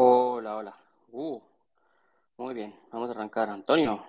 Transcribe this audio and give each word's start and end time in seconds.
Hola, 0.00 0.54
hola. 0.54 0.76
Uh, 1.10 1.40
muy 2.36 2.54
bien, 2.54 2.72
vamos 2.92 3.10
a 3.10 3.14
arrancar. 3.14 3.50
Antonio. 3.50 4.00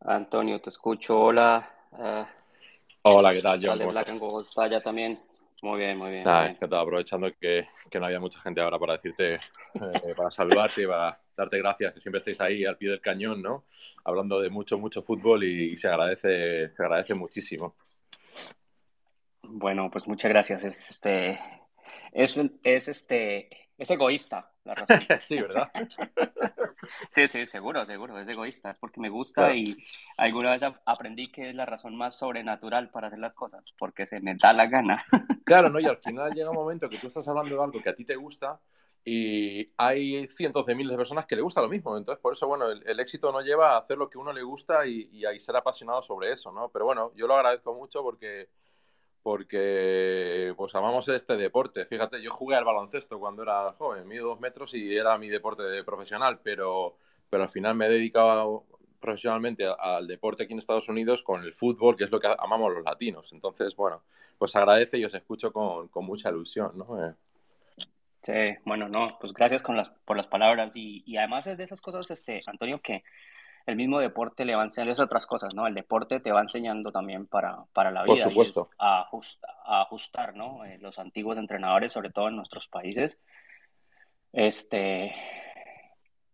Antonio, 0.00 0.58
te 0.58 0.70
escucho. 0.70 1.20
Hola. 1.20 1.70
Uh, 1.92 2.24
hola, 3.02 3.34
¿qué 3.34 3.42
tal, 3.42 3.60
John? 3.62 3.78
Dale, 3.78 3.90
Black 3.90 4.08
and 4.08 4.20
Gold 4.20 4.42
está 4.42 4.68
ya 4.68 4.80
también. 4.80 5.20
Muy 5.60 5.80
bien, 5.80 5.98
muy 5.98 6.10
bien. 6.10 6.24
Nada, 6.24 6.56
aprovechando 6.80 7.30
que, 7.38 7.68
que, 7.90 8.00
no 8.00 8.06
había 8.06 8.20
mucha 8.20 8.40
gente 8.40 8.62
ahora 8.62 8.78
para 8.78 8.94
decirte, 8.94 9.34
eh, 9.34 10.14
para 10.16 10.30
saludarte 10.30 10.84
y 10.84 10.86
para 10.86 11.20
darte 11.36 11.58
gracias, 11.58 11.92
que 11.92 12.00
siempre 12.00 12.20
estáis 12.20 12.40
ahí 12.40 12.64
al 12.64 12.78
pie 12.78 12.88
del 12.88 13.02
cañón, 13.02 13.42
¿no? 13.42 13.64
Hablando 14.02 14.40
de 14.40 14.48
mucho, 14.48 14.78
mucho 14.78 15.02
fútbol 15.02 15.44
y, 15.44 15.72
y 15.72 15.76
se 15.76 15.88
agradece, 15.88 16.70
se 16.70 16.82
agradece 16.82 17.12
muchísimo. 17.12 17.74
Bueno, 19.48 19.90
pues 19.90 20.06
muchas 20.08 20.30
gracias. 20.30 20.64
Es 20.64 20.90
este, 20.90 21.38
es, 22.12 22.38
es 22.62 22.88
este, 22.88 23.48
es 23.76 23.90
egoísta 23.90 24.50
la 24.64 24.74
razón. 24.74 25.00
sí, 25.20 25.40
¿verdad? 25.40 25.70
sí, 27.10 27.28
sí, 27.28 27.46
seguro, 27.46 27.84
seguro, 27.84 28.18
es 28.18 28.28
egoísta, 28.28 28.70
es 28.70 28.78
porque 28.78 29.00
me 29.00 29.08
gusta 29.08 29.42
claro. 29.42 29.54
y 29.54 29.82
alguna 30.16 30.52
vez 30.56 30.62
aprendí 30.86 31.26
que 31.26 31.50
es 31.50 31.54
la 31.54 31.66
razón 31.66 31.96
más 31.96 32.14
sobrenatural 32.16 32.90
para 32.90 33.08
hacer 33.08 33.18
las 33.18 33.34
cosas, 33.34 33.72
porque 33.78 34.06
se 34.06 34.20
me 34.20 34.34
da 34.36 34.52
la 34.52 34.66
gana. 34.66 35.04
claro, 35.44 35.70
¿no? 35.70 35.80
Y 35.80 35.86
al 35.86 35.98
final 35.98 36.32
llega 36.32 36.50
un 36.50 36.56
momento 36.56 36.88
que 36.88 36.98
tú 36.98 37.08
estás 37.08 37.26
hablando 37.28 37.54
de 37.54 37.62
algo 37.62 37.82
que 37.82 37.90
a 37.90 37.94
ti 37.94 38.04
te 38.04 38.16
gusta 38.16 38.60
y 39.04 39.70
hay 39.76 40.26
cientos 40.28 40.64
de 40.64 40.74
miles 40.74 40.92
de 40.92 40.96
personas 40.96 41.26
que 41.26 41.36
le 41.36 41.42
gusta 41.42 41.60
lo 41.60 41.68
mismo. 41.68 41.94
Entonces, 41.96 42.22
por 42.22 42.32
eso, 42.32 42.46
bueno, 42.46 42.70
el, 42.70 42.82
el 42.86 43.00
éxito 43.00 43.30
no 43.32 43.42
lleva 43.42 43.74
a 43.74 43.78
hacer 43.78 43.98
lo 43.98 44.08
que 44.08 44.16
uno 44.16 44.32
le 44.32 44.42
gusta 44.42 44.86
y, 44.86 45.10
y 45.12 45.26
a 45.26 45.38
ser 45.38 45.56
apasionado 45.56 46.00
sobre 46.00 46.32
eso, 46.32 46.50
¿no? 46.52 46.70
Pero 46.70 46.86
bueno, 46.86 47.12
yo 47.14 47.26
lo 47.26 47.36
agradezco 47.36 47.74
mucho 47.74 48.02
porque 48.02 48.48
porque 49.24 50.52
pues 50.54 50.74
amamos 50.74 51.08
este 51.08 51.38
deporte. 51.38 51.86
Fíjate, 51.86 52.20
yo 52.20 52.30
jugué 52.30 52.56
al 52.56 52.64
baloncesto 52.66 53.18
cuando 53.18 53.42
era 53.42 53.72
joven, 53.72 54.06
mido 54.06 54.28
dos 54.28 54.38
metros 54.38 54.74
y 54.74 54.94
era 54.94 55.16
mi 55.16 55.30
deporte 55.30 55.62
de 55.62 55.82
profesional, 55.82 56.40
pero, 56.44 56.98
pero 57.30 57.44
al 57.44 57.48
final 57.48 57.74
me 57.74 57.86
he 57.86 57.88
dedicado 57.88 58.66
profesionalmente 59.00 59.64
al 59.78 60.06
deporte 60.06 60.42
aquí 60.42 60.52
en 60.52 60.58
Estados 60.58 60.90
Unidos 60.90 61.22
con 61.22 61.42
el 61.42 61.54
fútbol, 61.54 61.96
que 61.96 62.04
es 62.04 62.10
lo 62.10 62.20
que 62.20 62.28
amamos 62.38 62.74
los 62.74 62.84
latinos. 62.84 63.32
Entonces, 63.32 63.74
bueno, 63.74 64.02
pues 64.36 64.54
agradece 64.56 64.98
y 64.98 65.06
os 65.06 65.14
escucho 65.14 65.54
con, 65.54 65.88
con 65.88 66.04
mucha 66.04 66.28
ilusión, 66.28 66.76
¿no? 66.76 67.02
Eh. 67.02 67.14
Sí, 68.20 68.58
bueno, 68.66 68.90
no, 68.90 69.16
pues 69.18 69.32
gracias 69.32 69.62
con 69.62 69.74
las, 69.74 69.88
por 69.88 70.18
las 70.18 70.26
palabras 70.26 70.76
y, 70.76 71.02
y 71.06 71.16
además 71.16 71.46
es 71.46 71.56
de 71.56 71.64
esas 71.64 71.80
cosas, 71.80 72.10
este, 72.10 72.42
Antonio, 72.46 72.78
que 72.82 73.04
el 73.66 73.76
mismo 73.76 73.98
deporte 73.98 74.44
le 74.44 74.54
va 74.54 74.64
enseñando 74.64 74.92
es 74.92 75.00
otras 75.00 75.26
cosas, 75.26 75.54
¿no? 75.54 75.66
El 75.66 75.74
deporte 75.74 76.20
te 76.20 76.32
va 76.32 76.42
enseñando 76.42 76.92
también 76.92 77.26
para, 77.26 77.64
para 77.72 77.90
la 77.90 78.04
vida. 78.04 78.24
Por 78.24 78.32
supuesto. 78.32 78.70
a, 78.78 79.00
ajusta, 79.00 79.48
a 79.64 79.82
ajustar, 79.82 80.36
¿no? 80.36 80.64
Eh, 80.64 80.74
los 80.80 80.98
antiguos 80.98 81.38
entrenadores, 81.38 81.92
sobre 81.92 82.10
todo 82.10 82.28
en 82.28 82.36
nuestros 82.36 82.68
países, 82.68 83.18
este, 84.32 85.14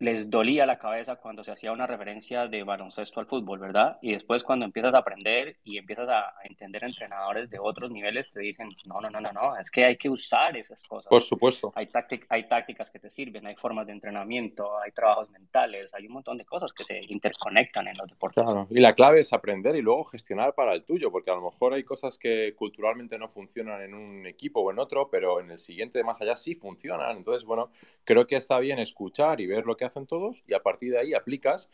les 0.01 0.31
dolía 0.31 0.65
la 0.65 0.79
cabeza 0.79 1.17
cuando 1.17 1.45
se 1.45 1.53
hacía 1.53 1.73
una 1.73 1.87
referencia 1.87 2.49
de 2.49 2.63
baloncesto 2.63 3.21
al 3.21 3.27
fútbol, 3.27 3.59
¿verdad? 3.59 3.99
Y 4.01 4.13
después 4.13 4.43
cuando 4.43 4.65
empiezas 4.65 4.95
a 4.95 4.99
aprender 4.99 5.59
y 5.63 5.77
empiezas 5.77 6.09
a 6.09 6.33
entender 6.45 6.83
entrenadores 6.85 7.51
de 7.51 7.59
otros 7.59 7.91
niveles, 7.91 8.33
te 8.33 8.41
dicen, 8.41 8.71
no, 8.87 8.99
no, 9.03 9.11
no, 9.11 9.21
no, 9.21 9.31
no, 9.31 9.59
es 9.59 9.71
que 9.71 9.85
hay 9.85 9.99
que 9.99 10.09
usar 10.09 10.57
esas 10.57 10.83
cosas. 10.85 11.11
Por 11.11 11.21
supuesto. 11.21 11.71
Hay, 11.75 11.87
hay 12.31 12.49
tácticas 12.49 12.91
que 12.91 12.99
te 12.99 13.11
sirven, 13.11 13.47
hay 13.47 13.57
formas 13.57 13.87
de 13.87 13.93
entrenamiento, 13.93 14.81
hay 14.81 14.91
trabajos 14.91 15.29
mentales, 15.31 15.93
hay 15.93 16.07
un 16.07 16.15
montón 16.15 16.39
de 16.39 16.47
cosas 16.47 16.73
que 16.73 16.83
se 16.83 16.97
interconectan 17.09 17.87
en 17.87 17.99
los 17.99 18.09
deportes. 18.09 18.43
Claro, 18.43 18.69
y 18.71 18.81
la 18.81 18.95
clave 18.95 19.21
es 19.21 19.35
aprender 19.35 19.77
y 19.77 19.83
luego 19.83 20.05
gestionar 20.05 20.55
para 20.55 20.73
el 20.73 20.83
tuyo, 20.83 21.13
porque 21.13 21.31
a 21.31 21.35
lo 21.35 21.43
mejor 21.43 21.75
hay 21.75 21.85
cosas 21.85 22.17
que 22.17 22.55
culturalmente 22.57 23.19
no 23.19 23.29
funcionan 23.29 23.83
en 23.83 23.93
un 23.93 24.27
equipo 24.27 24.61
o 24.61 24.71
en 24.71 24.79
otro, 24.79 25.11
pero 25.11 25.41
en 25.41 25.51
el 25.51 25.59
siguiente 25.59 25.99
de 25.99 26.05
más 26.05 26.19
allá 26.23 26.37
sí 26.37 26.55
funcionan. 26.55 27.19
Entonces, 27.19 27.45
bueno, 27.45 27.71
creo 28.05 28.27
que 28.27 28.37
está 28.37 28.59
bien 28.61 28.79
escuchar 28.79 29.43
y 29.43 29.47
ver 29.47 29.67
lo 29.67 29.77
que 29.77 29.90
hacen 29.91 30.07
todos 30.07 30.43
y 30.47 30.55
a 30.55 30.63
partir 30.63 30.93
de 30.93 30.99
ahí 30.99 31.15
aplicas, 31.15 31.71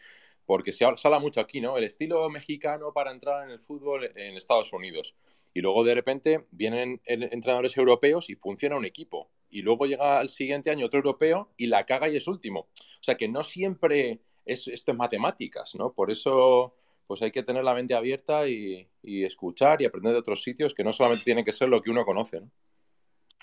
porque 0.47 0.73
se 0.73 0.85
habla 0.85 1.19
mucho 1.19 1.41
aquí, 1.41 1.61
¿no? 1.61 1.77
El 1.77 1.85
estilo 1.85 2.29
mexicano 2.31 2.93
para 2.93 3.11
entrar 3.11 3.45
en 3.45 3.51
el 3.51 3.61
fútbol 3.61 4.09
en 4.15 4.37
Estados 4.37 4.73
Unidos. 4.73 5.15
Y 5.53 5.61
luego 5.61 5.85
de 5.85 5.95
repente 5.95 6.45
vienen 6.51 7.01
entrenadores 7.05 7.77
europeos 7.77 8.31
y 8.31 8.35
funciona 8.35 8.77
un 8.77 8.85
equipo. 8.85 9.31
Y 9.51 9.63
luego 9.63 9.87
llega 9.87 10.19
al 10.19 10.29
siguiente 10.29 10.71
año 10.71 10.87
otro 10.87 10.99
europeo 10.99 11.51
y 11.57 11.67
la 11.67 11.85
caga 11.87 12.09
y 12.09 12.17
es 12.17 12.29
último. 12.29 12.61
O 12.61 13.03
sea 13.03 13.17
que 13.17 13.27
no 13.27 13.43
siempre 13.43 14.21
es, 14.45 14.69
esto 14.69 14.93
es 14.93 14.99
matemáticas, 14.99 15.75
¿no? 15.75 15.93
Por 15.93 16.11
eso 16.11 16.75
pues 17.07 17.23
hay 17.23 17.31
que 17.31 17.43
tener 17.43 17.65
la 17.65 17.75
mente 17.75 17.95
abierta 17.95 18.49
y, 18.49 18.87
y 19.03 19.25
escuchar 19.25 19.81
y 19.81 19.85
aprender 19.85 20.13
de 20.13 20.19
otros 20.19 20.43
sitios 20.43 20.75
que 20.75 20.85
no 20.85 20.93
solamente 20.93 21.25
tiene 21.25 21.45
que 21.45 21.53
ser 21.53 21.69
lo 21.69 21.81
que 21.81 21.91
uno 21.91 22.05
conoce, 22.05 22.41
¿no? 22.41 22.51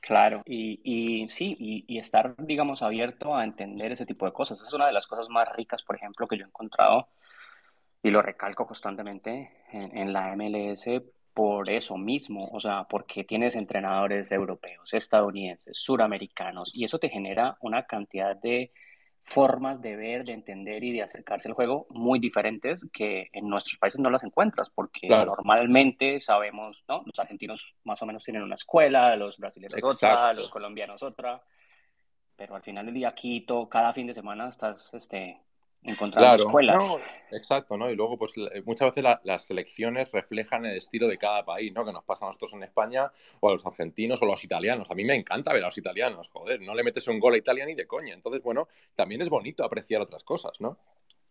Claro, 0.04 0.44
y, 0.46 0.82
y 0.84 1.30
sí, 1.30 1.56
y, 1.58 1.98
estar, 1.98 2.36
digamos, 2.38 2.82
abierto 2.82 3.36
a 3.38 3.46
entender 3.46 3.94
ese 3.94 4.06
tipo 4.06 4.26
de 4.26 4.34
cosas. 4.34 4.62
Es 4.62 4.74
una 4.74 4.86
de 4.86 4.92
las 4.92 5.08
cosas 5.08 5.30
más 5.30 5.48
ricas, 5.56 5.82
por 5.82 5.96
ejemplo, 5.96 6.28
que 6.28 6.38
yo 6.38 6.44
he 6.44 6.48
encontrado, 6.48 7.08
y 8.04 8.10
lo 8.12 8.22
recalco 8.22 8.68
constantemente 8.68 9.52
en, 9.72 9.98
en 9.98 10.12
la 10.12 10.36
MLS 10.36 10.86
por 11.34 11.70
eso 11.70 11.98
mismo, 11.98 12.50
o 12.52 12.60
sea, 12.60 12.84
porque 12.84 13.24
tienes 13.24 13.56
entrenadores 13.56 14.30
europeos, 14.34 14.94
estadounidenses, 14.94 15.78
suramericanos, 15.78 16.72
y 16.76 16.84
eso 16.84 17.00
te 17.00 17.08
genera 17.10 17.56
una 17.62 17.84
cantidad 17.84 18.36
de 18.36 18.74
formas 19.24 19.82
de 19.82 19.96
ver, 19.96 20.26
de 20.26 20.34
entender 20.34 20.84
y 20.84 20.92
de 20.92 21.02
acercarse 21.02 21.48
al 21.48 21.54
juego 21.54 21.88
muy 21.90 22.20
diferentes 22.20 22.86
que 22.92 23.30
en 23.32 23.48
nuestros 23.48 23.78
países 23.80 24.00
no 24.00 24.10
las 24.10 24.24
encuentras, 24.24 24.70
porque 24.70 25.08
claro. 25.08 25.34
normalmente 25.38 26.20
sabemos, 26.20 26.84
¿no? 26.88 27.04
Los 27.06 27.18
argentinos 27.18 27.74
más 27.86 28.02
o 28.02 28.06
menos 28.06 28.24
tienen 28.24 28.44
una 28.44 28.56
escuela, 28.56 29.16
los 29.16 29.38
brasileños 29.38 29.80
otra, 29.82 30.34
los 30.34 30.50
colombianos 30.50 31.02
otra, 31.02 31.42
pero 32.36 32.56
al 32.56 32.64
final 32.64 32.86
del 32.86 32.96
día 32.96 33.16
Quito, 33.16 33.70
cada 33.70 33.94
fin 33.94 34.08
de 34.08 34.14
semana 34.14 34.50
estás 34.50 34.94
este, 34.94 35.42
encontrando 35.84 36.28
claro. 36.28 36.44
escuelas. 36.44 36.84
No, 36.84 37.00
exacto, 37.32 37.78
¿no? 37.78 37.90
Y 37.90 37.96
luego, 37.96 38.18
pues 38.18 38.34
muchas 38.66 38.90
veces 38.90 39.04
la, 39.04 39.22
las 39.24 39.46
selecciones 39.46 40.12
reflejan 40.12 40.66
el 40.66 40.78
estilo 40.78 41.08
de 41.08 41.18
cada 41.18 41.46
país, 41.46 41.72
¿no? 41.74 41.86
Que 41.86 41.92
nos 41.92 42.04
pasa 42.04 42.26
a 42.26 42.30
nosotros 42.30 42.54
en 42.54 42.64
España, 42.64 43.12
o 43.40 43.50
a 43.50 43.54
los 43.54 43.66
argentinos, 43.66 44.22
o 44.22 44.26
a 44.26 44.30
los 44.30 44.44
italianos. 44.44 44.90
A 44.90 44.96
mí 44.96 45.04
me 45.04 45.16
encanta 45.16 45.54
ver 45.54 45.64
a 45.64 45.68
los 45.68 45.78
italianos, 45.78 46.30
joder, 46.30 46.62
no 46.62 46.74
le 46.74 46.84
metes 46.84 47.08
un 47.08 47.20
gol 47.20 47.34
a 47.34 47.38
Italia 47.38 47.66
ni 47.66 47.76
de 47.76 47.88
coña. 47.88 48.14
Entonces, 48.14 48.42
bueno, 48.42 48.68
también 48.96 49.22
es 49.22 49.30
bonito 49.30 49.64
apreciar 49.64 50.02
otras 50.02 50.24
cosas, 50.24 50.54
¿no? 50.60 50.78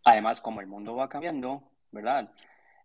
Además, 0.05 0.41
como 0.41 0.61
el 0.61 0.67
mundo 0.67 0.95
va 0.95 1.09
cambiando, 1.09 1.63
¿verdad? 1.91 2.29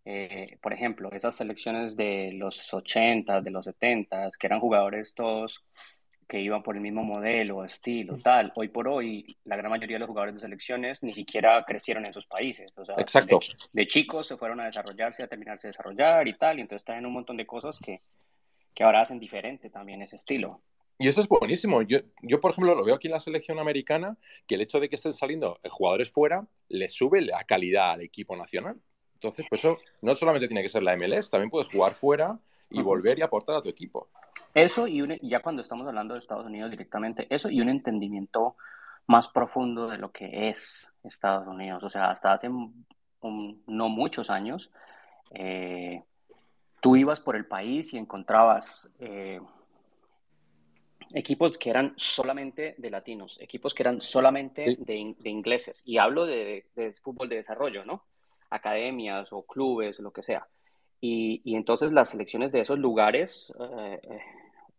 Eh, 0.04 0.56
por 0.62 0.72
ejemplo, 0.72 1.10
esas 1.12 1.34
selecciones 1.34 1.96
de 1.96 2.30
los 2.32 2.72
80, 2.72 3.42
de 3.42 3.50
los 3.50 3.66
70, 3.66 4.30
que 4.38 4.46
eran 4.46 4.60
jugadores 4.60 5.14
todos 5.14 5.64
que 6.28 6.40
iban 6.40 6.62
por 6.62 6.76
el 6.76 6.82
mismo 6.82 7.02
modelo, 7.02 7.64
estilo, 7.64 8.14
tal. 8.22 8.52
Hoy 8.54 8.68
por 8.68 8.86
hoy, 8.86 9.26
la 9.44 9.56
gran 9.56 9.70
mayoría 9.70 9.96
de 9.96 10.00
los 10.00 10.08
jugadores 10.08 10.34
de 10.34 10.40
selecciones 10.42 11.02
ni 11.02 11.14
siquiera 11.14 11.64
crecieron 11.66 12.04
en 12.06 12.12
sus 12.12 12.26
países. 12.26 12.70
O 12.76 12.84
sea, 12.84 12.96
Exacto. 12.98 13.38
De, 13.72 13.82
de, 13.82 13.86
chicos 13.86 14.26
se 14.26 14.36
fueron 14.36 14.60
a 14.60 14.66
desarrollarse, 14.66 15.22
a 15.22 15.26
terminarse 15.26 15.66
de 15.66 15.70
desarrollar 15.70 16.28
y 16.28 16.36
tal, 16.36 16.58
y 16.58 16.60
entonces 16.60 16.84
traen 16.84 17.06
un 17.06 17.14
montón 17.14 17.38
de 17.38 17.46
cosas 17.46 17.78
que, 17.78 18.02
que 18.74 18.84
ahora 18.84 19.00
hacen 19.00 19.18
diferente 19.18 19.70
también 19.70 20.02
ese 20.02 20.16
estilo. 20.16 20.60
Y 20.98 21.08
eso 21.08 21.22
es 21.22 21.28
buenísimo. 21.28 21.80
Yo, 21.80 22.00
yo, 22.22 22.40
por 22.40 22.50
ejemplo, 22.50 22.74
lo 22.74 22.84
veo 22.84 22.96
aquí 22.96 23.06
en 23.06 23.12
la 23.12 23.20
selección 23.20 23.58
americana, 23.58 24.18
que 24.46 24.56
el 24.56 24.60
hecho 24.60 24.80
de 24.80 24.90
que 24.90 24.96
estén 24.96 25.14
saliendo 25.14 25.58
jugadores 25.70 26.10
fuera 26.10 26.46
le 26.68 26.88
sube 26.90 27.22
la 27.22 27.42
calidad 27.44 27.92
al 27.92 28.02
equipo 28.02 28.36
nacional. 28.36 28.76
Entonces, 29.14 29.46
pues 29.48 29.64
eso 29.64 29.78
no 30.02 30.14
solamente 30.14 30.46
tiene 30.46 30.62
que 30.62 30.68
ser 30.68 30.82
la 30.82 30.96
MLS, 30.96 31.30
también 31.30 31.50
puedes 31.50 31.70
jugar 31.72 31.94
fuera 31.94 32.38
y 32.70 32.82
volver 32.82 33.18
y 33.18 33.22
aportar 33.22 33.56
a 33.56 33.62
tu 33.62 33.68
equipo. 33.68 34.10
Eso 34.54 34.86
y 34.86 35.02
un, 35.02 35.16
ya 35.22 35.40
cuando 35.40 35.62
estamos 35.62 35.86
hablando 35.86 36.14
de 36.14 36.20
Estados 36.20 36.46
Unidos 36.46 36.70
directamente, 36.70 37.26
eso 37.30 37.50
y 37.50 37.60
un 37.60 37.68
entendimiento 37.68 38.56
más 39.06 39.28
profundo 39.28 39.88
de 39.88 39.98
lo 39.98 40.12
que 40.12 40.48
es 40.48 40.92
Estados 41.02 41.46
Unidos. 41.46 41.82
O 41.84 41.90
sea, 41.90 42.10
hasta 42.10 42.32
hace 42.32 42.48
un, 42.48 42.86
un, 43.20 43.62
no 43.66 43.88
muchos 43.88 44.30
años, 44.30 44.70
eh, 45.30 46.02
tú 46.80 46.96
ibas 46.96 47.20
por 47.20 47.36
el 47.36 47.46
país 47.46 47.92
y 47.92 47.98
encontrabas 47.98 48.90
eh, 48.98 49.40
equipos 51.14 51.56
que 51.58 51.70
eran 51.70 51.94
solamente 51.96 52.74
de 52.78 52.90
latinos, 52.90 53.38
equipos 53.40 53.74
que 53.74 53.82
eran 53.82 54.00
solamente 54.00 54.76
de, 54.78 55.14
ingleses. 55.28 55.82
Y 55.84 55.98
hablo 55.98 56.26
de, 56.26 56.66
de, 56.74 56.92
fútbol 56.92 57.28
de 57.28 57.36
desarrollo, 57.36 57.84
¿no? 57.84 58.04
Academias 58.50 59.32
o 59.32 59.42
clubes, 59.42 60.00
lo 60.00 60.12
que 60.12 60.22
sea. 60.22 60.46
Y, 61.00 61.40
y 61.44 61.54
entonces 61.54 61.92
las 61.92 62.10
selecciones 62.10 62.50
de 62.52 62.60
esos 62.60 62.78
lugares 62.78 63.52
eh, 63.60 64.00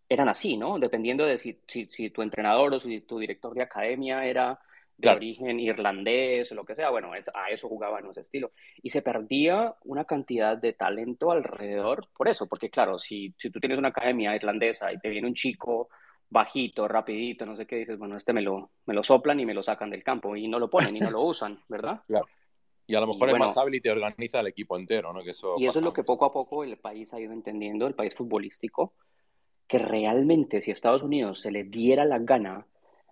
eran 0.10 0.28
así, 0.28 0.58
¿no? 0.58 0.80
Dependiendo 0.80 1.26
de 1.26 1.38
si, 1.38 1.60
si, 1.68 1.88
si, 1.92 2.10
tu 2.10 2.22
entrenador 2.22 2.74
o 2.74 2.80
si 2.80 3.02
tu 3.02 3.20
director 3.20 3.54
de 3.54 3.64
academia 3.64 4.26
era 4.26 4.60
de 4.98 5.04
claro. 5.04 5.18
origen 5.18 5.60
irlandés 5.60 6.52
o 6.52 6.56
lo 6.56 6.66
que 6.66 6.76
sea, 6.76 6.90
bueno, 6.90 7.16
es, 7.16 7.30
a 7.30 7.50
eso 7.50 7.70
jugaban 7.70 8.06
ese 8.10 8.22
estilo. 8.22 8.52
Y 8.82 8.90
se 8.90 9.02
perdía 9.02 9.76
una 9.86 10.04
cantidad 10.04 10.58
de 10.58 10.74
talento 10.74 11.32
alrededor 11.32 12.02
por 12.18 12.28
eso, 12.28 12.48
porque 12.48 12.70
claro, 12.70 13.00
si, 13.00 13.34
si 13.38 13.50
tú 13.50 13.60
tienes 13.60 13.78
una 13.78 13.90
academia 13.90 14.36
irlandesa 14.36 14.92
y 14.92 14.98
te 14.98 15.10
viene 15.10 15.28
un 15.28 15.36
chico 15.36 15.90
bajito, 16.30 16.88
rapidito, 16.88 17.46
no 17.46 17.56
sé 17.56 17.66
qué, 17.66 17.78
dices, 17.78 17.98
bueno, 17.98 18.18
este 18.18 18.34
me 18.34 18.42
lo, 18.42 18.72
me 18.86 18.94
lo 18.94 19.04
soplan 19.04 19.40
y 19.40 19.46
me 19.46 19.54
lo 19.54 19.64
sacan 19.64 19.90
del 19.90 20.04
campo 20.04 20.36
y 20.36 20.48
no 20.48 20.60
lo 20.60 20.70
ponen 20.70 20.98
y 20.98 21.00
no 21.00 21.12
lo 21.12 21.22
usan, 21.26 21.58
¿verdad? 21.70 22.02
Claro. 22.06 22.28
Y 22.90 22.96
a 22.96 23.00
lo 23.00 23.06
mejor 23.06 23.30
es 23.30 23.38
más 23.38 23.56
hábil 23.56 23.76
y 23.76 23.82
te 23.82 23.92
organiza 23.92 24.40
el 24.40 24.48
equipo 24.48 24.76
entero, 24.76 25.14
¿no? 25.14 25.24
Que 25.24 25.30
eso 25.30 25.54
y 25.60 25.68
eso 25.68 25.78
es 25.78 25.86
lo 25.86 25.94
que 25.94 26.04
poco 26.04 26.26
a 26.26 26.34
poco 26.34 26.64
el 26.64 26.76
país 26.78 27.14
ha 27.14 27.20
ido 27.20 27.32
entendiendo, 27.32 27.86
el 27.86 27.94
país 27.94 28.16
futbolístico, 28.16 28.94
que 29.68 29.78
realmente 29.78 30.60
si 30.60 30.72
a 30.72 30.74
Estados 30.74 31.04
Unidos 31.04 31.40
se 31.40 31.52
le 31.52 31.66
diera 31.66 32.04
la 32.04 32.18
gana 32.18 32.66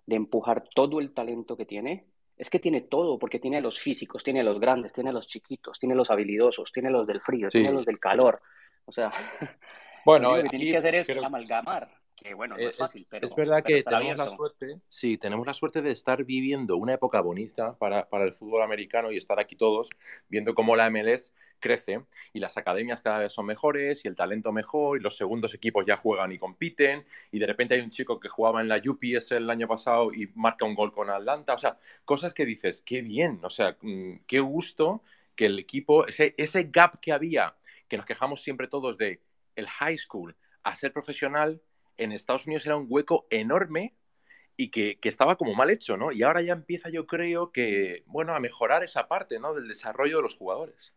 de 0.07 0.15
empujar 0.15 0.63
todo 0.73 0.99
el 0.99 1.13
talento 1.13 1.55
que 1.55 1.67
tiene, 1.67 2.07
es 2.37 2.49
que 2.49 2.57
tiene 2.57 2.81
todo, 2.81 3.19
porque 3.19 3.37
tiene 3.37 3.57
a 3.57 3.61
los 3.61 3.79
físicos, 3.79 4.23
tiene 4.23 4.39
a 4.39 4.43
los 4.43 4.59
grandes, 4.59 4.93
tiene 4.93 5.11
a 5.11 5.13
los 5.13 5.27
chiquitos, 5.27 5.77
tiene 5.77 5.93
a 5.93 5.97
los 5.97 6.09
habilidosos, 6.09 6.71
tiene 6.71 6.89
a 6.89 6.91
los 6.91 7.05
del 7.05 7.21
frío, 7.21 7.47
tiene 7.49 7.67
a 7.67 7.73
los 7.73 7.85
del 7.85 7.99
calor. 7.99 8.41
O 8.85 8.91
sea, 8.91 9.11
bueno, 10.05 10.35
lo 10.35 10.41
que 10.41 10.49
tiene 10.49 10.71
que 10.71 10.77
hacer 10.77 10.95
es 10.95 11.23
amalgamar 11.23 11.87
que 12.17 12.33
bueno, 12.33 12.55
no 12.55 12.67
es, 12.67 12.75
fácil, 12.75 13.05
pero, 13.09 13.25
es 13.25 13.35
verdad 13.35 13.63
que 13.63 13.83
tenemos 13.83 14.17
la 14.17 14.25
suerte, 14.25 14.79
sí, 14.89 15.17
tenemos 15.17 15.45
la 15.45 15.53
suerte 15.53 15.83
de 15.83 15.91
estar 15.91 16.23
viviendo 16.23 16.75
una 16.75 16.95
época 16.95 17.21
bonita 17.21 17.77
para, 17.77 18.09
para, 18.09 18.25
el 18.25 18.33
fútbol 18.33 18.63
americano 18.63 19.11
y 19.11 19.17
estar 19.17 19.39
aquí 19.39 19.55
todos 19.55 19.89
viendo 20.27 20.55
cómo 20.55 20.75
la 20.75 20.89
MLS 20.89 21.33
crece 21.59 22.03
y 22.33 22.39
las 22.39 22.57
academias 22.57 23.03
cada 23.03 23.19
vez 23.19 23.33
son 23.33 23.45
mejores 23.45 24.03
y 24.03 24.07
el 24.07 24.15
talento 24.15 24.51
mejor 24.51 24.97
y 24.97 25.01
los 25.01 25.15
segundos 25.15 25.53
equipos 25.53 25.85
ya 25.85 25.95
juegan 25.95 26.31
y 26.31 26.39
compiten 26.39 27.05
y 27.31 27.39
de 27.39 27.45
repente 27.45 27.75
hay 27.75 27.81
un 27.81 27.91
chico 27.91 28.19
que 28.19 28.29
jugaba 28.29 28.61
en 28.61 28.67
la 28.67 28.77
UPS 28.83 29.33
el 29.33 29.49
año 29.49 29.67
pasado 29.67 30.11
y 30.11 30.31
marca 30.35 30.65
un 30.65 30.75
gol 30.75 30.91
con 30.91 31.09
Atlanta, 31.11 31.53
o 31.53 31.57
sea, 31.57 31.77
cosas 32.03 32.33
que 32.33 32.45
dices, 32.45 32.81
qué 32.83 33.01
bien, 33.01 33.39
o 33.43 33.49
sea, 33.49 33.77
mm, 33.81 34.21
qué 34.25 34.39
gusto 34.39 35.03
que 35.35 35.45
el 35.45 35.59
equipo, 35.59 36.07
ese, 36.07 36.33
ese 36.37 36.63
gap 36.71 36.99
que 36.99 37.13
había, 37.13 37.55
que 37.87 37.97
nos 37.97 38.07
quejamos 38.07 38.41
siempre 38.41 38.67
todos 38.67 38.97
de 38.97 39.21
el 39.55 39.67
high 39.67 39.97
school 39.97 40.35
a 40.63 40.75
ser 40.75 40.91
profesional, 40.91 41.61
en 41.97 42.11
Estados 42.11 42.45
Unidos 42.45 42.65
era 42.65 42.77
un 42.77 42.87
hueco 42.89 43.27
enorme 43.29 43.95
y 44.55 44.69
que, 44.69 44.97
estaba 45.03 45.35
como 45.35 45.53
mal 45.53 45.69
hecho, 45.69 45.97
¿no? 45.97 46.11
Y 46.11 46.23
ahora 46.23 46.41
ya 46.41 46.53
empieza, 46.53 46.89
yo 46.89 47.05
creo, 47.05 47.51
que, 47.51 48.03
bueno, 48.07 48.33
a 48.33 48.39
mejorar 48.39 48.83
esa 48.83 49.07
parte, 49.07 49.39
¿no? 49.39 49.53
Del 49.53 49.67
desarrollo 49.67 50.17
de 50.17 50.23
los 50.23 50.35
jugadores. 50.35 50.93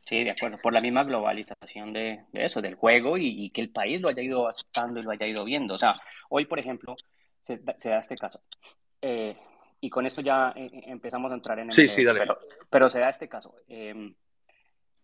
Sí, 0.00 0.24
de 0.24 0.30
acuerdo, 0.30 0.56
por 0.62 0.72
la 0.72 0.80
misma 0.80 1.04
globalización 1.04 1.92
de, 1.92 2.24
eso, 2.32 2.62
del 2.62 2.74
juego 2.74 3.18
y, 3.18 3.50
que 3.50 3.60
el 3.60 3.70
país 3.70 4.00
lo 4.00 4.08
haya 4.08 4.22
ido 4.22 4.48
aceptando 4.48 4.98
y 4.98 5.02
lo 5.02 5.10
haya 5.10 5.26
ido 5.26 5.44
viendo. 5.44 5.74
O 5.74 5.78
sea, 5.78 5.92
hoy, 6.30 6.46
por 6.46 6.58
ejemplo, 6.58 6.96
se, 7.42 7.58
da 7.58 7.98
este 7.98 8.16
caso. 8.16 8.42
Eh, 9.02 9.36
y 9.82 9.90
con 9.90 10.06
esto 10.06 10.22
ya 10.22 10.52
eh, 10.56 10.70
eh, 10.72 10.82
empezamos 10.86 11.30
a 11.30 11.34
entrar 11.34 11.58
en 11.58 11.68
el... 11.68 11.72
Sí, 11.72 11.86
sí, 11.88 12.02
dale. 12.02 12.20
Pero, 12.20 12.38
pero, 12.70 12.88
se 12.88 12.98
da 12.98 13.10
este 13.10 13.28
caso. 13.28 13.54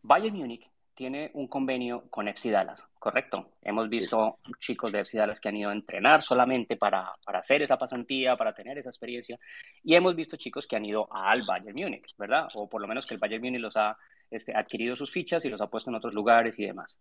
Bayern 0.03 0.37
Múnich 0.37 0.67
tiene 0.97 1.31
un 1.35 1.47
convenio 1.47 2.05
con 2.09 2.27
FC 2.27 2.51
Dallas, 2.51 2.89
¿correcto? 2.99 3.53
Hemos 3.63 3.89
visto 3.91 4.39
chicos 4.59 4.91
de 4.91 5.01
FC 5.01 5.19
Dallas 5.19 5.39
que 5.39 5.51
han 5.51 5.57
ido 5.57 5.69
a 5.69 5.75
entrenar 5.75 6.23
solamente 6.23 6.77
para, 6.77 7.13
para, 7.25 7.41
hacer 7.41 7.61
esa 7.61 7.77
pasantía, 7.77 8.35
para 8.35 8.55
tener 8.55 8.79
esa 8.79 8.89
experiencia, 8.89 9.39
y 9.85 9.95
hemos 9.95 10.17
visto 10.17 10.39
chicos 10.39 10.67
que 10.67 10.75
han 10.75 10.87
ido 10.87 11.07
al 11.13 11.43
Bayern 11.47 11.77
Múnich, 11.79 12.17
¿verdad? 12.17 12.49
O 12.55 12.69
por 12.69 12.81
lo 12.81 12.89
menos 12.89 13.07
que 13.07 13.15
el 13.15 13.21
Bayern 13.21 13.45
Múnich 13.45 13.61
los 13.61 13.77
ha 13.77 13.97
este, 14.31 14.57
adquirido 14.57 14.97
sus 14.97 15.13
fichas 15.13 15.45
y 15.45 15.51
los 15.51 15.61
ha 15.61 15.69
puesto 15.69 15.91
en 15.91 15.97
otros 15.97 16.15
lugares 16.15 16.59
y 16.59 16.65
demás. 16.65 16.99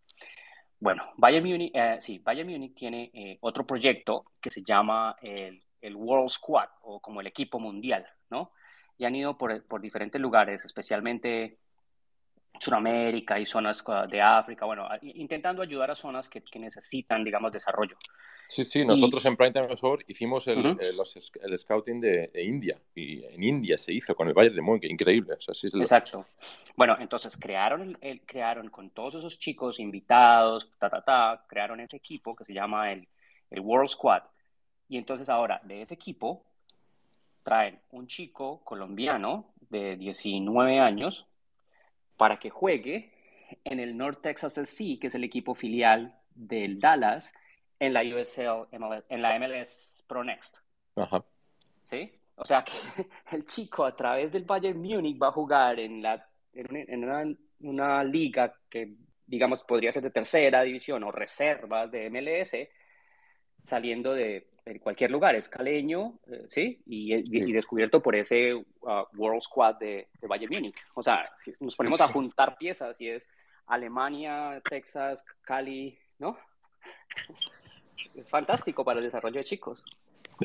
Bueno, 0.78 1.14
Bayern 1.16 1.48
Múnich, 1.48 1.72
eh, 1.74 1.98
sí, 2.02 2.20
Bayern 2.20 2.50
Múnich 2.50 2.76
tiene 2.76 3.10
eh, 3.14 3.38
otro 3.40 3.66
proyecto 3.66 4.26
que 4.42 4.52
se 4.52 4.62
llama 4.62 5.16
el, 5.22 5.64
el, 5.80 5.96
World 5.96 6.30
Squad, 6.30 6.68
o 6.82 7.00
como 7.00 7.22
el 7.22 7.28
equipo 7.28 7.60
mundial, 7.60 8.06
¿no? 8.30 8.52
Y 8.98 9.06
han 9.06 9.16
ido 9.16 9.38
por, 9.38 9.66
por 9.66 9.80
diferentes 9.80 10.20
lugares, 10.20 10.66
especialmente 10.66 11.60
Sudamérica 12.60 13.40
y 13.40 13.46
zonas 13.46 13.84
de 14.10 14.22
África, 14.22 14.66
bueno, 14.66 14.88
intentando 15.02 15.62
ayudar 15.62 15.92
a 15.92 15.96
zonas 15.96 16.30
que, 16.30 16.42
necesitan, 16.60 17.24
digamos, 17.24 17.52
desarrollo. 17.52 17.98
Sí, 18.48 18.64
sí, 18.64 18.86
nosotros 18.86 19.26
en 19.26 19.36
Prime 19.36 19.52
Time 19.52 19.68
hicimos 20.08 20.48
el, 20.48 20.78
el, 20.80 21.58
scouting 21.58 22.00
de, 22.00 22.30
India 22.36 22.78
y 22.94 23.24
en 23.26 23.44
India 23.44 23.78
se 23.78 23.92
hizo 23.92 24.16
con 24.16 24.28
el 24.28 24.34
Bayern 24.34 24.56
de 24.56 24.62
Múnich, 24.62 24.86
increíble. 24.86 25.34
Exacto. 25.34 26.28
Bueno, 26.76 26.96
entonces 27.00 27.36
crearon, 27.38 27.98
el, 28.02 28.22
crearon 28.22 28.70
con 28.70 28.92
todos 28.92 29.16
esos 29.16 29.40
chicos 29.40 29.80
invitados, 29.80 30.70
ta, 30.78 30.90
ta, 30.90 31.02
ta, 31.02 31.44
crearon 31.48 31.80
ese 31.80 31.98
equipo 31.98 32.36
que 32.36 32.46
se 32.46 32.54
llama 32.54 32.92
el, 32.92 33.08
el 33.50 33.60
World 33.62 33.90
Squad. 33.90 34.24
Y 34.88 34.98
entonces 34.98 35.28
ahora 35.30 35.60
de 35.64 35.82
ese 35.82 35.96
equipo 35.96 36.44
traen 37.44 37.80
un 37.92 38.08
chico 38.08 38.62
colombiano 38.64 39.54
de 39.70 39.96
19 39.98 40.80
años, 40.80 41.28
para 42.18 42.40
que 42.40 42.50
juegue 42.50 43.12
en 43.64 43.80
el 43.80 43.98
North 43.98 44.22
Texas 44.22 44.58
SC, 44.58 45.00
que 45.00 45.08
es 45.08 45.16
el 45.16 45.24
equipo 45.24 45.56
filial 45.56 46.16
del 46.34 46.80
Dallas, 46.80 47.34
en 47.80 47.94
la 47.94 48.02
USL, 48.02 48.68
en 49.10 49.22
la 49.22 49.40
MLS 49.40 50.04
Pro 50.08 50.24
Next. 50.24 50.58
Ajá. 50.96 51.24
¿Sí? 51.90 52.12
O 52.36 52.46
sea 52.46 52.64
que 52.64 52.72
el 53.36 53.46
chico 53.46 53.86
a 53.86 53.96
través 53.96 54.32
del 54.32 54.44
Bayern 54.44 54.80
Múnich 54.80 55.22
va 55.22 55.28
a 55.28 55.32
jugar 55.32 55.80
en, 55.80 56.02
la, 56.02 56.28
en, 56.54 57.04
una, 57.04 57.36
una, 57.62 58.04
liga 58.04 58.54
que, 58.70 58.96
digamos, 59.26 59.64
podría 59.64 59.92
ser 59.92 60.04
de 60.04 60.12
tercera 60.12 60.62
división 60.64 61.04
o 61.04 61.12
reservas 61.12 61.92
de 61.92 62.10
MLS, 62.10 62.56
saliendo 63.64 64.14
de 64.14 64.48
en 64.66 64.80
cualquier 64.80 65.12
lugar, 65.12 65.36
es 65.36 65.48
caleño, 65.48 66.16
eh, 66.28 66.46
¿sí? 66.48 66.82
Y, 66.88 67.52
descubierto 67.54 68.02
por 68.02 68.16
ese 68.16 68.56
uh, 68.56 68.64
World 69.16 69.42
Squad 69.42 69.76
de, 69.76 70.08
de, 70.20 70.28
Bayern 70.28 70.54
Múnich. 70.54 70.76
O 70.96 71.04
sea, 71.04 71.24
si 71.38 71.52
nos 71.60 71.76
ponemos 71.76 72.02
a 72.02 72.08
juntar 72.08 72.58
piezas 72.58 73.00
y 73.00 73.10
es 73.10 73.30
Alemania, 73.68 74.60
Texas, 74.68 75.24
Cali, 75.42 75.98
¿no? 76.18 76.38
Es 78.16 78.30
fantástico 78.30 78.84
para 78.84 79.00
el 79.00 79.06
desarrollo 79.06 79.38
de 79.38 79.44
chicos. 79.44 79.86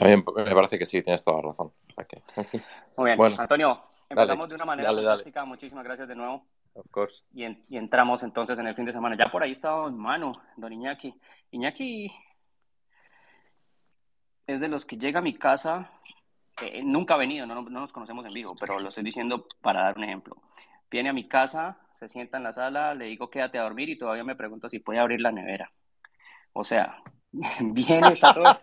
A 0.01 0.05
mí 0.05 0.17
me 0.17 0.55
parece 0.55 0.79
que 0.79 0.87
sí, 0.87 1.03
tienes 1.03 1.25
toda 1.25 1.41
la 1.41 1.49
razón. 1.49 1.73
Muy 2.99 3.11
bien, 3.17 3.33
Antonio, 3.39 3.83
empezamos 4.09 4.49
de 4.49 4.55
una 4.55 4.65
manera 4.67 4.93
fantástica. 4.93 5.45
Muchísimas 5.47 5.85
gracias 5.85 6.09
de 6.09 6.15
nuevo. 6.15 6.45
Of 6.75 6.87
course. 6.91 7.25
Y, 7.33 7.45
y, 7.45 7.77
entramos 7.77 8.23
entonces 8.23 8.59
en 8.59 8.67
el 8.67 8.75
fin 8.75 8.85
de 8.85 8.93
semana. 8.93 9.17
Ya 9.19 9.31
por 9.31 9.43
ahí 9.43 9.53
está 9.53 9.87
en 9.87 9.97
mano, 9.97 10.33
don 10.57 10.73
Iñaki. 10.73 11.13
Iñaki 11.51 12.13
es 14.47 14.61
de 14.61 14.69
los 14.69 14.85
que 14.85 14.97
llega 14.97 15.21
a 15.21 15.23
mi 15.23 15.35
casa, 15.35 15.91
eh, 16.63 16.83
nunca 16.83 17.15
ha 17.15 17.19
venido, 17.19 17.47
no, 17.47 17.63
no, 17.63 17.81
nos 17.81 17.93
conocemos 17.93 18.27
en 18.27 18.33
vivo, 18.33 18.55
pero 18.59 18.79
lo 18.79 18.89
estoy 18.89 19.05
diciendo 19.05 19.47
para 19.61 19.83
dar 19.83 19.97
un 19.97 20.05
ejemplo. 20.05 20.37
Viene 20.91 21.09
a 21.09 21.13
mi 21.13 21.29
casa, 21.29 21.79
se 21.93 22.09
sienta 22.09 22.37
en 22.37 22.45
la 22.45 22.53
sala, 22.53 22.95
le 22.95 23.07
digo 23.07 23.31
quédate 23.31 23.59
a 23.59 23.63
dormir 23.63 23.89
y 23.89 23.99
todavía 23.99 24.25
me 24.25 24.37
pregunta 24.37 24.69
si 24.69 24.81
puede 24.81 24.99
abrir 24.99 25.21
la 25.21 25.33
nevera. 25.33 25.73
O 26.53 26.65
sea, 26.65 27.03
viene, 27.61 28.09
está 28.13 28.35
todo, 28.35 28.61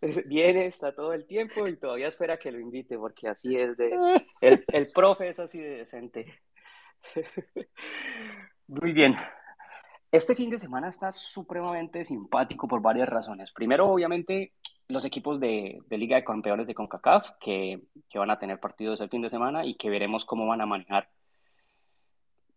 viene, 0.26 0.66
está 0.66 0.94
todo 0.94 1.12
el 1.12 1.26
tiempo 1.26 1.68
y 1.68 1.76
todavía 1.76 2.08
espera 2.08 2.38
que 2.38 2.50
lo 2.50 2.58
invite, 2.58 2.96
porque 2.96 3.28
así 3.28 3.56
es 3.56 3.76
de... 3.76 3.90
El, 4.40 4.64
el 4.72 4.90
profe 4.92 5.28
es 5.28 5.38
así 5.38 5.58
de 5.58 5.76
decente. 5.78 6.40
Muy 8.66 8.92
bien, 8.92 9.14
este 10.16 10.36
fin 10.36 10.48
de 10.48 10.60
semana 10.60 10.88
está 10.88 11.10
supremamente 11.10 12.04
simpático 12.04 12.68
por 12.68 12.80
varias 12.80 13.08
razones. 13.08 13.50
Primero, 13.50 13.88
obviamente, 13.88 14.52
los 14.86 15.04
equipos 15.04 15.40
de, 15.40 15.82
Liga 15.90 16.14
de 16.16 16.22
Campeones 16.22 16.68
de 16.68 16.74
CONCACAF 16.74 17.32
que, 17.40 17.82
van 18.14 18.30
a 18.30 18.38
tener 18.38 18.60
partidos 18.60 19.00
el 19.00 19.08
fin 19.08 19.22
de 19.22 19.30
semana 19.30 19.66
y 19.66 19.74
que 19.74 19.90
veremos 19.90 20.24
cómo 20.24 20.46
van 20.46 20.60
a 20.60 20.66
manejar 20.66 21.08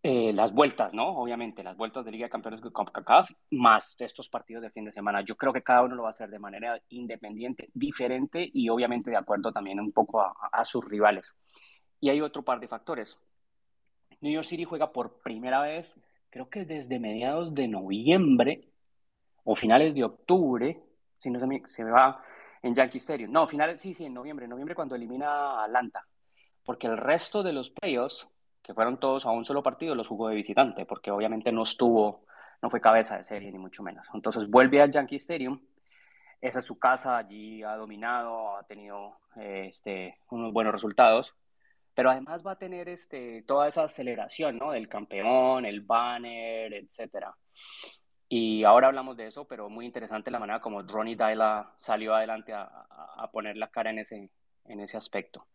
eh, 0.03 0.33
las 0.33 0.53
vueltas, 0.53 0.93
¿no? 0.93 1.07
Obviamente, 1.17 1.63
las 1.63 1.75
vueltas 1.75 2.05
de 2.05 2.11
Liga 2.11 2.27
de 2.27 2.29
Campeones 2.29 2.61
de 2.61 2.71
CONCACAF 2.71 3.31
más 3.49 3.95
estos 3.97 4.29
partidos 4.29 4.61
del 4.61 4.71
fin 4.71 4.85
de 4.85 4.91
semana. 4.91 5.21
Yo 5.21 5.35
creo 5.35 5.51
que 5.51 5.63
cada 5.63 5.81
uno 5.81 5.95
lo 5.95 6.03
va 6.03 6.09
a 6.09 6.11
hacer 6.11 6.29
de 6.29 6.37
manera 6.37 6.79
independiente, 6.89 7.69
diferente 7.73 8.47
y 8.53 8.69
obviamente 8.69 9.09
de 9.09 9.17
acuerdo 9.17 9.51
también 9.51 9.79
un 9.79 9.91
poco 9.91 10.21
a, 10.21 10.35
a 10.51 10.63
sus 10.63 10.87
rivales. 10.87 11.33
Y 11.99 12.09
hay 12.09 12.21
otro 12.21 12.43
par 12.43 12.59
de 12.59 12.67
factores. 12.67 13.17
New 14.21 14.31
York 14.31 14.45
City 14.45 14.63
juega 14.63 14.91
por 14.91 15.21
primera 15.23 15.61
vez 15.61 15.99
creo 16.37 16.49
que 16.49 16.65
desde 16.65 16.99
mediados 16.99 17.55
de 17.55 17.67
noviembre 17.67 18.69
o 19.43 19.55
finales 19.55 19.95
de 19.95 20.03
octubre, 20.03 20.83
si 21.17 21.31
no 21.31 21.39
se 21.39 21.47
me, 21.47 21.63
se 21.65 21.83
me 21.83 21.89
va 21.89 22.21
en 22.61 22.75
Yankee 22.75 22.99
Stadium. 22.99 23.31
No, 23.31 23.47
finales, 23.47 23.81
sí, 23.81 23.95
sí, 23.95 24.05
en 24.05 24.13
noviembre, 24.13 24.43
en 24.43 24.51
noviembre 24.51 24.75
cuando 24.75 24.93
elimina 24.93 25.27
a 25.27 25.63
Atlanta. 25.63 26.05
Porque 26.63 26.85
el 26.85 26.97
resto 26.97 27.41
de 27.41 27.53
los 27.53 27.71
playoffs, 27.71 28.29
que 28.61 28.75
fueron 28.75 28.99
todos 28.99 29.25
a 29.25 29.31
un 29.31 29.45
solo 29.45 29.63
partido, 29.63 29.95
los 29.95 30.07
jugó 30.07 30.29
de 30.29 30.35
visitante, 30.35 30.85
porque 30.85 31.09
obviamente 31.09 31.51
no 31.51 31.63
estuvo, 31.63 32.25
no 32.61 32.69
fue 32.69 32.81
cabeza 32.81 33.17
de 33.17 33.23
serie, 33.23 33.51
ni 33.51 33.57
mucho 33.57 33.81
menos. 33.81 34.05
Entonces 34.13 34.47
vuelve 34.47 34.79
al 34.79 34.91
Yankee 34.91 35.15
Stadium. 35.15 35.59
Esa 36.39 36.59
es 36.59 36.65
su 36.65 36.77
casa, 36.77 37.17
allí 37.17 37.63
ha 37.63 37.75
dominado, 37.77 38.57
ha 38.57 38.63
tenido 38.67 39.17
este, 39.37 40.19
unos 40.29 40.53
buenos 40.53 40.71
resultados 40.71 41.33
pero 41.97 42.11
además 42.11 42.45
va 42.45 42.51
a 42.51 42.59
tener 42.59 42.89
este, 42.89 43.41
toda 43.47 43.67
esa 43.67 43.85
aceleración, 43.85 44.59
¿no? 44.59 44.71
Del 44.71 44.87
campeón, 44.87 45.65
el 45.65 45.81
banner, 45.81 46.71
etcétera. 46.71 47.35
Y 48.29 48.63
ahora 48.63 48.85
hablamos 48.85 49.17
de 49.17 49.25
eso, 49.25 49.47
pero 49.47 49.67
muy 49.67 49.87
interesante 49.87 50.29
la 50.29 50.37
manera 50.37 50.61
como 50.61 50.83
Ronnie 50.83 51.15
Dyla 51.15 51.73
salió 51.75 52.13
adelante 52.13 52.53
a, 52.53 52.67
poner 53.33 53.57
la 53.57 53.69
cara 53.71 53.89
en 53.89 53.97
ese, 53.97 54.29
en 54.65 54.79
ese 54.79 54.95
aspecto. 54.95 55.47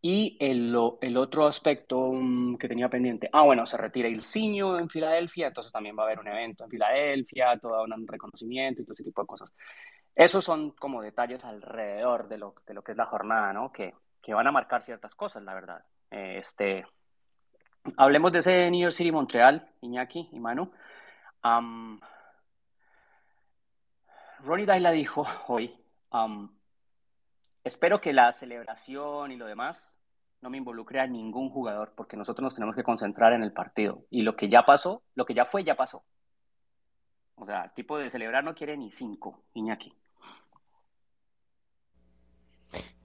Y 0.00 0.38
el, 0.40 0.74
el 1.02 1.16
otro 1.18 1.46
aspecto 1.46 2.12
mm, 2.14 2.56
que 2.56 2.66
tenía 2.66 2.88
pendiente, 2.88 3.28
ah, 3.30 3.42
bueno, 3.42 3.66
se 3.66 3.76
retira 3.76 4.08
el 4.08 4.22
Ciño 4.22 4.78
en 4.78 4.88
Filadelfia, 4.88 5.48
entonces 5.48 5.70
también 5.70 5.98
va 5.98 6.04
a 6.04 6.06
haber 6.06 6.20
un 6.20 6.28
evento 6.28 6.64
en 6.64 6.70
Filadelfia, 6.70 7.58
todo 7.58 7.84
un 7.84 8.08
reconocimiento 8.08 8.80
y 8.80 8.84
todo 8.86 8.94
ese 8.94 9.04
tipo 9.04 9.20
de 9.20 9.26
cosas. 9.26 9.52
Esos 10.14 10.42
son 10.42 10.70
como 10.70 11.02
detalles 11.02 11.44
alrededor 11.44 12.26
de 12.28 12.38
lo, 12.38 12.54
de 12.66 12.72
lo 12.72 12.82
que 12.82 12.92
es 12.92 12.96
la 12.96 13.04
jornada, 13.04 13.52
¿no? 13.52 13.70
Que, 13.70 13.92
que 14.28 14.34
van 14.34 14.46
a 14.46 14.52
marcar 14.52 14.82
ciertas 14.82 15.14
cosas, 15.14 15.42
la 15.42 15.54
verdad. 15.54 15.82
Este, 16.10 16.84
hablemos 17.96 18.30
de 18.30 18.40
ese 18.40 18.70
New 18.70 18.82
York 18.82 18.92
City 18.92 19.10
Montreal, 19.10 19.66
Iñaki 19.80 20.28
y 20.32 20.38
Manu. 20.38 20.70
Ronnie 24.40 24.66
Dyla 24.66 24.90
dijo 24.90 25.24
hoy, 25.48 25.74
espero 27.64 28.02
que 28.02 28.12
la 28.12 28.30
celebración 28.32 29.32
y 29.32 29.36
lo 29.36 29.46
demás 29.46 29.94
no 30.42 30.50
me 30.50 30.58
involucre 30.58 31.00
a 31.00 31.06
ningún 31.06 31.48
jugador 31.48 31.94
porque 31.96 32.18
nosotros 32.18 32.42
nos 32.42 32.54
tenemos 32.54 32.76
que 32.76 32.84
concentrar 32.84 33.32
en 33.32 33.42
el 33.42 33.54
partido. 33.54 34.04
Y 34.10 34.20
lo 34.20 34.36
que 34.36 34.50
ya 34.50 34.66
pasó, 34.66 35.04
lo 35.14 35.24
que 35.24 35.32
ya 35.32 35.46
fue, 35.46 35.64
ya 35.64 35.74
pasó. 35.74 36.04
O 37.36 37.46
sea, 37.46 37.64
el 37.64 37.72
tipo 37.72 37.96
de 37.96 38.10
celebrar 38.10 38.44
no 38.44 38.54
quiere 38.54 38.76
ni 38.76 38.90
cinco, 38.90 39.44
Iñaki. 39.54 39.96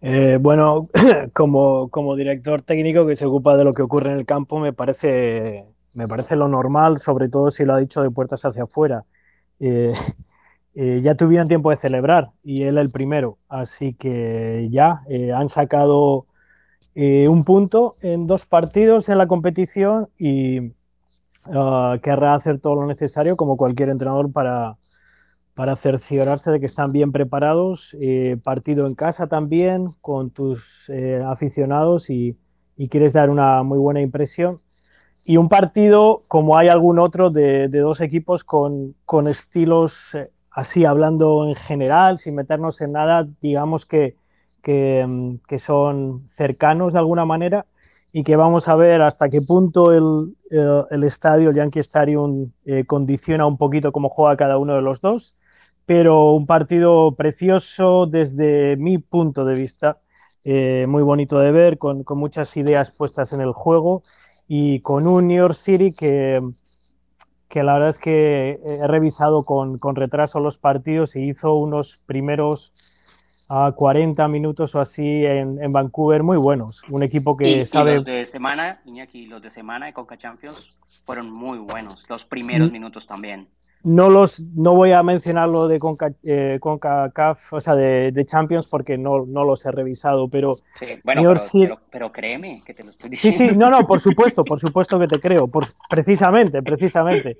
Eh, 0.05 0.37
bueno, 0.39 0.89
como, 1.33 2.15
director 2.17 2.61
técnico 2.61 3.07
que 3.07 3.15
se 3.15 3.25
ocupa 3.25 3.55
de 3.55 3.63
lo 3.63 3.73
que 3.73 3.83
ocurre 3.83 4.11
en 4.11 4.17
el 4.17 4.25
campo, 4.25 4.59
me 4.59 4.73
parece, 4.73 5.65
me 5.93 6.09
parece 6.09 6.35
lo 6.35 6.49
normal, 6.49 6.99
sobre 6.99 7.29
todo 7.29 7.51
si 7.51 7.63
lo 7.63 7.73
ha 7.73 7.79
dicho 7.79 8.03
de 8.03 8.11
puertas 8.11 8.43
hacia 8.43 8.63
afuera. 8.63 9.05
Eh, 9.61 9.93
eh, 10.75 10.99
ya 11.01 11.15
tuvieron 11.15 11.47
tiempo 11.47 11.69
de 11.69 11.77
celebrar 11.77 12.31
y 12.43 12.63
él 12.63 12.77
el 12.79 12.91
primero, 12.91 13.37
así 13.47 13.93
que 13.93 14.67
ya 14.71 15.03
han 15.33 15.47
sacado 15.47 16.25
un 16.95 17.43
punto 17.45 17.95
en 18.01 18.27
dos 18.27 18.45
partidos 18.45 19.07
en 19.07 19.17
la 19.17 19.27
competición 19.27 20.09
y 20.17 20.59
uh, 21.47 21.97
querrá 22.03 22.35
hacer 22.35 22.59
todo 22.59 22.75
lo 22.75 22.87
necesario 22.87 23.37
como 23.37 23.57
cualquier 23.57 23.89
entrenador 23.89 24.31
para, 24.31 24.77
para 25.55 25.75
cerciorarse 25.75 26.51
de 26.51 26.59
que 26.59 26.65
están 26.65 26.91
bien 26.91 27.11
preparados, 27.11 27.95
eh, 28.01 28.37
partido 28.43 28.87
en 28.87 28.95
casa 28.95 29.27
también 29.27 29.89
con 30.01 30.31
tus 30.31 30.89
eh, 30.89 31.21
aficionados 31.25 32.09
y, 32.09 32.37
quieres 32.89 33.13
dar 33.13 33.29
una 33.29 33.63
muy 33.63 33.77
buena 33.77 34.01
impresión. 34.01 34.59
Y 35.23 35.37
un 35.37 35.47
partido 35.47 36.23
como 36.27 36.57
hay 36.57 36.67
algún 36.67 36.99
otro 36.99 37.29
de, 37.29 37.69
dos 37.69 38.01
equipos 38.01 38.43
con, 38.43 38.95
estilos 39.27 40.15
eh, 40.15 40.31
así, 40.51 40.83
hablando 40.85 41.47
en 41.47 41.55
general, 41.55 42.17
sin 42.17 42.35
meternos 42.35 42.81
en 42.81 42.91
nada, 42.91 43.25
digamos 43.41 43.85
que, 43.85 44.17
que, 44.61 45.05
mm, 45.07 45.35
que, 45.47 45.59
son 45.59 46.27
cercanos 46.29 46.93
de 46.93 46.99
alguna 46.99 47.25
manera 47.25 47.65
y 48.11 48.23
que 48.23 48.35
vamos 48.35 48.67
a 48.67 48.75
ver 48.75 49.01
hasta 49.01 49.29
qué 49.29 49.41
punto 49.41 49.93
el, 49.93 50.35
el 50.49 51.03
estadio, 51.03 51.49
el 51.51 51.55
Yankee 51.55 51.79
Stadium, 51.79 52.51
condiciona 52.85 53.45
un 53.47 53.57
poquito 53.57 53.91
cómo 53.91 54.09
juega 54.09 54.37
cada 54.37 54.57
uno 54.57 54.75
de 54.75 54.81
los 54.81 55.01
dos 55.01 55.35
pero 55.85 56.31
un 56.31 56.45
partido 56.45 57.15
precioso 57.15 58.05
desde 58.05 58.77
mi 58.77 58.97
punto 58.97 59.45
de 59.45 59.55
vista, 59.55 59.99
eh, 60.43 60.85
muy 60.87 61.03
bonito 61.03 61.39
de 61.39 61.51
ver, 61.51 61.77
con, 61.77 62.05
muchas 62.09 62.55
ideas 62.57 62.95
puestas 62.95 63.33
en 63.33 63.41
el 63.41 63.51
juego 63.51 64.03
y 64.47 64.79
con 64.81 65.07
un 65.07 65.27
New 65.27 65.37
York 65.37 65.55
City 65.55 65.91
que, 65.91 66.41
que 67.49 67.63
la 67.63 67.73
verdad 67.73 67.89
es 67.89 67.99
que 67.99 68.59
he 68.63 68.87
revisado 68.87 69.43
con, 69.43 69.79
retraso 69.95 70.39
los 70.39 70.57
partidos 70.57 71.15
y 71.15 71.29
hizo 71.29 71.55
unos 71.55 71.99
primeros 72.05 72.73
a 73.49 73.73
40 73.73 74.27
minutos 74.29 74.73
o 74.73 74.81
así 74.81 75.25
en, 75.25 75.71
Vancouver 75.71 76.23
muy 76.23 76.37
buenos. 76.37 76.81
Un 76.89 77.03
equipo 77.03 77.35
que 77.37 77.65
sabe. 77.65 77.91
Y 77.91 77.95
los 77.95 78.05
de 78.05 78.25
semana, 78.25 78.81
Iñaki, 78.85 79.27
los 79.27 79.41
de 79.41 79.51
semana 79.51 79.85
de 79.87 79.93
Coca 79.93 80.17
Champions 80.17 80.73
fueron 81.05 81.29
muy 81.29 81.59
buenos. 81.59 82.05
Los 82.09 82.25
primeros 82.25 82.69
mm. 82.69 82.73
minutos 82.73 83.05
también. 83.05 83.47
No, 83.83 84.09
los, 84.09 84.41
no 84.55 84.75
voy 84.75 84.93
a 84.93 85.03
mencionar 85.03 85.49
lo 85.49 85.67
de 85.67 85.77
Conca, 85.77 86.13
eh, 86.23 86.57
CONCACAF, 86.61 87.51
o 87.51 87.59
sea, 87.59 87.75
de, 87.75 88.25
Champions, 88.25 88.67
porque 88.67 88.97
no, 88.97 89.25
no, 89.25 89.43
los 89.43 89.65
he 89.65 89.71
revisado, 89.71 90.29
pero... 90.29 90.55
Sí, 90.75 90.85
bueno, 91.03 91.35
pero, 91.91 92.11
créeme 92.11 92.61
que 92.65 92.73
te 92.73 92.83
lo 92.83 92.91
estoy 92.91 93.09
diciendo. 93.09 93.37
Sí, 93.37 93.49
sí, 93.49 93.57
no, 93.57 93.69
no, 93.69 93.85
por 93.85 93.99
supuesto, 93.99 94.45
por 94.45 94.59
supuesto 94.59 94.97
que 94.99 95.07
te 95.07 95.19
creo, 95.19 95.47
por, 95.47 95.65
precisamente, 95.89 96.63
precisamente. 96.63 97.39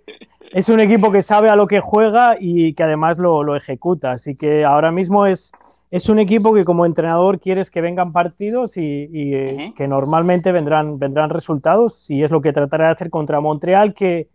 Es 0.52 0.68
un 0.68 0.82
equipo 0.82 1.12
que 1.14 1.24
sabe 1.24 1.50
a 1.50 1.56
lo 1.56 1.66
que 1.66 1.80
juega 1.80 2.36
y 2.38 2.74
que 2.74 2.84
además 2.84 3.18
lo, 3.18 3.56
ejecuta, 3.56 4.12
así 4.12 4.36
que 4.36 4.66
ahora 4.66 4.92
mismo 4.92 5.26
es, 5.26 5.54
es 5.92 6.10
un 6.10 6.20
equipo 6.20 6.54
que 6.54 6.66
como 6.66 6.86
entrenador 6.86 7.40
quieres 7.40 7.72
que 7.72 7.80
vengan 7.80 8.12
partidos 8.12 8.76
y, 8.76 9.08
eh, 9.14 9.74
que 9.78 9.88
normalmente 9.88 10.52
vendrán, 10.52 11.00
vendrán 11.00 11.30
resultados 11.30 12.10
y 12.12 12.22
es 12.22 12.32
lo 12.32 12.42
que 12.42 12.52
tratará 12.52 12.88
de 12.88 12.92
hacer 12.92 13.10
contra 13.10 13.40
Montreal, 13.40 13.94
que 13.94 14.28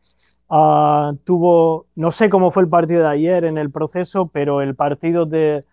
Ah, 0.51 1.13
tuvo, 1.25 1.87
no 1.95 2.11
sé 2.11 2.31
cómo 2.31 2.51
fue 2.51 2.63
el 2.63 2.69
partido 2.69 3.03
de 3.03 3.09
ayer 3.09 3.45
en 3.45 3.59
el 3.59 3.71
proceso, 3.71 4.29
pero 4.29 4.63
el 4.63 4.75
partido 4.75 5.27
de, 5.27 5.65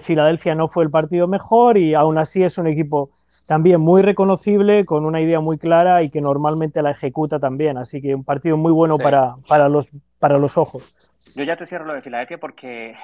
Filadelfia 0.00 0.54
no 0.54 0.68
fue 0.68 0.84
el 0.84 0.90
partido 0.90 1.26
mejor 1.26 1.76
y 1.76 1.94
aún 1.94 2.16
así 2.16 2.44
es 2.44 2.58
un 2.58 2.68
equipo 2.68 3.10
también 3.48 3.80
muy 3.80 4.02
reconocible, 4.02 4.84
con 4.84 5.04
una 5.04 5.20
idea 5.20 5.40
muy 5.40 5.58
clara 5.58 6.04
y 6.04 6.10
que 6.10 6.20
normalmente 6.20 6.80
la 6.80 6.92
ejecuta 6.92 7.40
también. 7.40 7.76
Así 7.76 8.00
que 8.00 8.14
un 8.14 8.22
partido 8.22 8.56
muy 8.56 8.70
bueno 8.70 8.98
para, 8.98 9.34
para, 9.48 9.68
los, 9.68 9.88
para 10.20 10.38
los 10.38 10.56
ojos. 10.56 10.94
Yo 11.34 11.42
ya 11.42 11.56
te 11.56 11.66
cierro 11.66 11.86
lo 11.86 11.94
de 11.94 12.02
Filadelfia 12.02 12.38
porque 12.38 12.94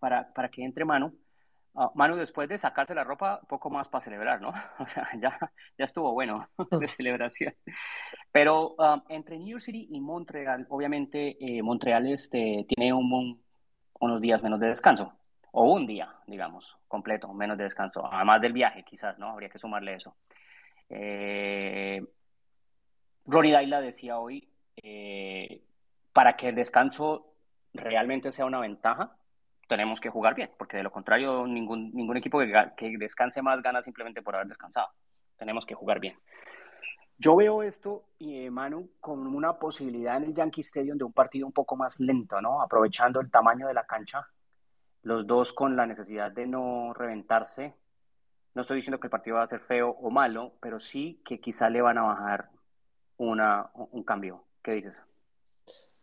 para, 0.00 0.32
para 0.34 0.48
que 0.48 0.64
entre 0.64 0.84
mano, 0.84 1.12
Ah, 1.76 1.90
Manu, 1.94 2.14
después 2.16 2.48
de 2.48 2.56
sacarse 2.56 2.94
la 2.94 3.02
ropa, 3.02 3.40
poco 3.48 3.68
más 3.68 3.88
para 3.88 4.04
celebrar, 4.04 4.40
¿no? 4.40 4.52
O 4.78 4.86
sea, 4.86 5.08
ya, 5.20 5.38
ya 5.76 5.84
estuvo 5.84 6.12
bueno 6.12 6.48
de 6.80 6.88
celebración. 6.88 7.54
Pero 8.30 8.74
um, 8.74 9.02
entre 9.08 9.38
New 9.38 9.48
York 9.48 9.62
City 9.62 9.88
y 9.90 10.00
Montreal, 10.00 10.66
obviamente 10.68 11.36
eh, 11.40 11.62
Montreal 11.62 12.06
este, 12.06 12.64
tiene 12.68 12.92
un, 12.92 13.42
unos 14.00 14.20
días 14.20 14.42
menos 14.42 14.60
de 14.60 14.68
descanso, 14.68 15.14
o 15.50 15.72
un 15.72 15.86
día, 15.86 16.14
digamos, 16.26 16.76
completo, 16.86 17.32
menos 17.32 17.58
de 17.58 17.64
descanso, 17.64 18.06
además 18.12 18.40
del 18.40 18.52
viaje, 18.52 18.84
quizás, 18.84 19.18
¿no? 19.18 19.30
Habría 19.30 19.48
que 19.48 19.58
sumarle 19.58 19.94
eso. 19.94 20.16
Eh, 20.88 22.04
Ronnie 23.26 23.52
Daila 23.52 23.80
decía 23.80 24.18
hoy, 24.18 24.48
eh, 24.76 25.62
para 26.12 26.36
que 26.36 26.48
el 26.50 26.54
descanso 26.54 27.32
realmente 27.72 28.30
sea 28.30 28.46
una 28.46 28.60
ventaja, 28.60 29.16
tenemos 29.68 30.00
que 30.00 30.10
jugar 30.10 30.34
bien, 30.34 30.50
porque 30.58 30.76
de 30.76 30.82
lo 30.82 30.90
contrario 30.90 31.46
ningún, 31.46 31.92
ningún 31.94 32.16
equipo 32.16 32.38
que, 32.38 32.72
que 32.76 32.96
descanse 32.98 33.42
más 33.42 33.62
gana 33.62 33.82
simplemente 33.82 34.22
por 34.22 34.34
haber 34.34 34.48
descansado. 34.48 34.88
Tenemos 35.36 35.66
que 35.66 35.74
jugar 35.74 36.00
bien. 36.00 36.16
Yo 37.16 37.36
veo 37.36 37.62
esto, 37.62 38.04
y 38.18 38.50
Manu, 38.50 38.90
con 39.00 39.26
una 39.26 39.58
posibilidad 39.58 40.16
en 40.16 40.24
el 40.24 40.34
Yankee 40.34 40.62
Stadium 40.62 40.98
de 40.98 41.04
un 41.04 41.12
partido 41.12 41.46
un 41.46 41.52
poco 41.52 41.76
más 41.76 42.00
lento, 42.00 42.40
¿no? 42.40 42.60
Aprovechando 42.60 43.20
el 43.20 43.30
tamaño 43.30 43.68
de 43.68 43.74
la 43.74 43.86
cancha, 43.86 44.26
los 45.02 45.26
dos 45.26 45.52
con 45.52 45.76
la 45.76 45.86
necesidad 45.86 46.32
de 46.32 46.46
no 46.46 46.92
reventarse. 46.92 47.74
No 48.54 48.62
estoy 48.62 48.76
diciendo 48.76 48.98
que 48.98 49.06
el 49.06 49.12
partido 49.12 49.36
va 49.36 49.44
a 49.44 49.48
ser 49.48 49.60
feo 49.60 49.90
o 49.90 50.10
malo, 50.10 50.54
pero 50.60 50.80
sí 50.80 51.20
que 51.24 51.40
quizá 51.40 51.68
le 51.70 51.82
van 51.82 51.98
a 51.98 52.02
bajar 52.02 52.50
una, 53.16 53.70
un 53.74 54.02
cambio. 54.02 54.44
¿Qué 54.62 54.72
dices? 54.72 55.02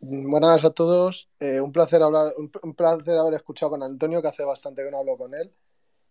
Buenas 0.04 0.66
a 0.66 0.72
todos. 0.72 1.30
Eh, 1.40 1.62
un 1.62 1.72
placer 1.72 2.02
hablar, 2.02 2.34
un, 2.36 2.74
placer 2.74 3.20
haber 3.20 3.36
escuchado 3.36 3.70
con 3.70 3.84
Antonio, 3.84 4.20
que 4.20 4.30
hace 4.30 4.44
bastante 4.44 4.84
que 4.84 4.90
no 4.90 4.98
hablo 4.98 5.16
con 5.16 5.36
él. 5.36 5.54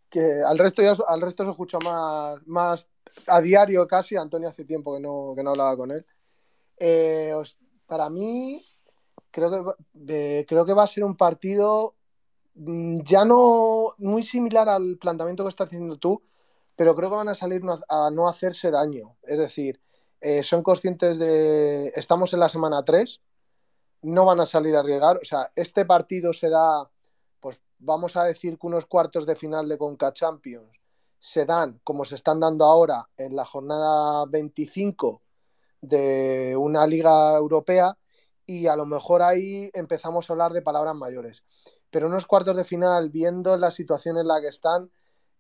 Que 0.09 0.43
al 0.47 0.59
resto 0.59 0.81
ya 0.81 0.93
al 1.09 1.21
resto 1.21 1.45
se 1.45 1.51
escucha 1.51 1.79
más, 1.85 2.39
más 2.47 2.87
a 3.27 3.41
diario 3.41 3.89
casi. 3.89 4.15
Antonio 4.17 4.49
hace 4.49 4.65
tiempo 4.65 4.95
que 4.95 5.01
no, 5.01 5.35
que 5.37 5.43
no 5.43 5.51
hablaba 5.51 5.77
con 5.77 5.91
él. 5.91 6.07
Eh, 6.79 7.33
para 7.87 8.09
mí, 8.11 8.65
creo 9.33 9.51
que, 9.51 10.47
creo 10.49 10.65
que 10.65 10.75
va 10.75 10.85
a 10.85 10.87
ser 10.87 11.03
un 11.03 11.17
partido 11.17 11.97
mm, 12.55 13.01
ya 13.03 13.25
no 13.25 13.95
muy 13.99 14.23
similar 14.23 14.69
al 14.69 14.99
planteamiento 14.99 15.43
que 15.43 15.49
estás 15.49 15.67
haciendo 15.67 15.99
tú, 15.99 16.23
pero 16.77 16.95
creo 16.95 17.11
que 17.11 17.17
van 17.17 17.29
a 17.29 17.35
salir 17.35 17.61
a 17.89 18.11
no 18.13 18.29
hacerse 18.29 18.71
daño. 18.71 19.17
Es 19.25 19.39
decir, 19.39 19.81
eh, 20.21 20.45
son 20.45 20.63
conscientes 20.63 21.19
de. 21.19 21.93
Estamos 21.97 22.33
en 22.35 22.41
la 22.41 22.49
semana 22.49 22.85
3 22.85 23.21
no 24.03 24.25
van 24.25 24.41
a 24.41 24.47
salir 24.47 24.77
a 24.77 24.81
arriesgar. 24.81 25.19
O 25.19 25.25
sea, 25.25 25.51
este 25.55 25.85
partido 25.85 26.33
se 26.33 26.49
da, 26.49 26.91
pues 27.41 27.61
vamos 27.79 28.17
a 28.17 28.25
decir 28.25 28.59
que 28.59 28.67
unos 28.67 28.87
cuartos 28.87 29.27
de 29.27 29.37
final 29.37 29.69
de 29.69 29.79
Conca 29.79 30.13
Champions 30.13 30.71
se 31.19 31.45
dan 31.45 31.81
como 31.85 32.05
se 32.05 32.15
están 32.15 32.41
dando 32.41 32.65
ahora 32.65 33.07
en 33.17 33.37
la 33.37 33.45
jornada 33.45 34.25
25 34.27 35.23
de 35.83 36.57
una 36.59 36.87
liga 36.87 37.37
europea 37.37 37.97
y 38.47 38.67
a 38.67 38.75
lo 38.75 38.87
mejor 38.87 39.23
ahí 39.23 39.71
empezamos 39.75 40.29
a 40.29 40.33
hablar 40.33 40.53
de 40.53 40.63
palabras 40.63 40.95
mayores. 40.95 41.45
Pero 41.91 42.07
unos 42.07 42.27
cuartos 42.27 42.57
de 42.57 42.65
final, 42.65 43.11
viendo 43.11 43.57
la 43.57 43.71
situación 43.71 44.17
en 44.19 44.27
la 44.27 44.41
que 44.41 44.49
están 44.49 44.91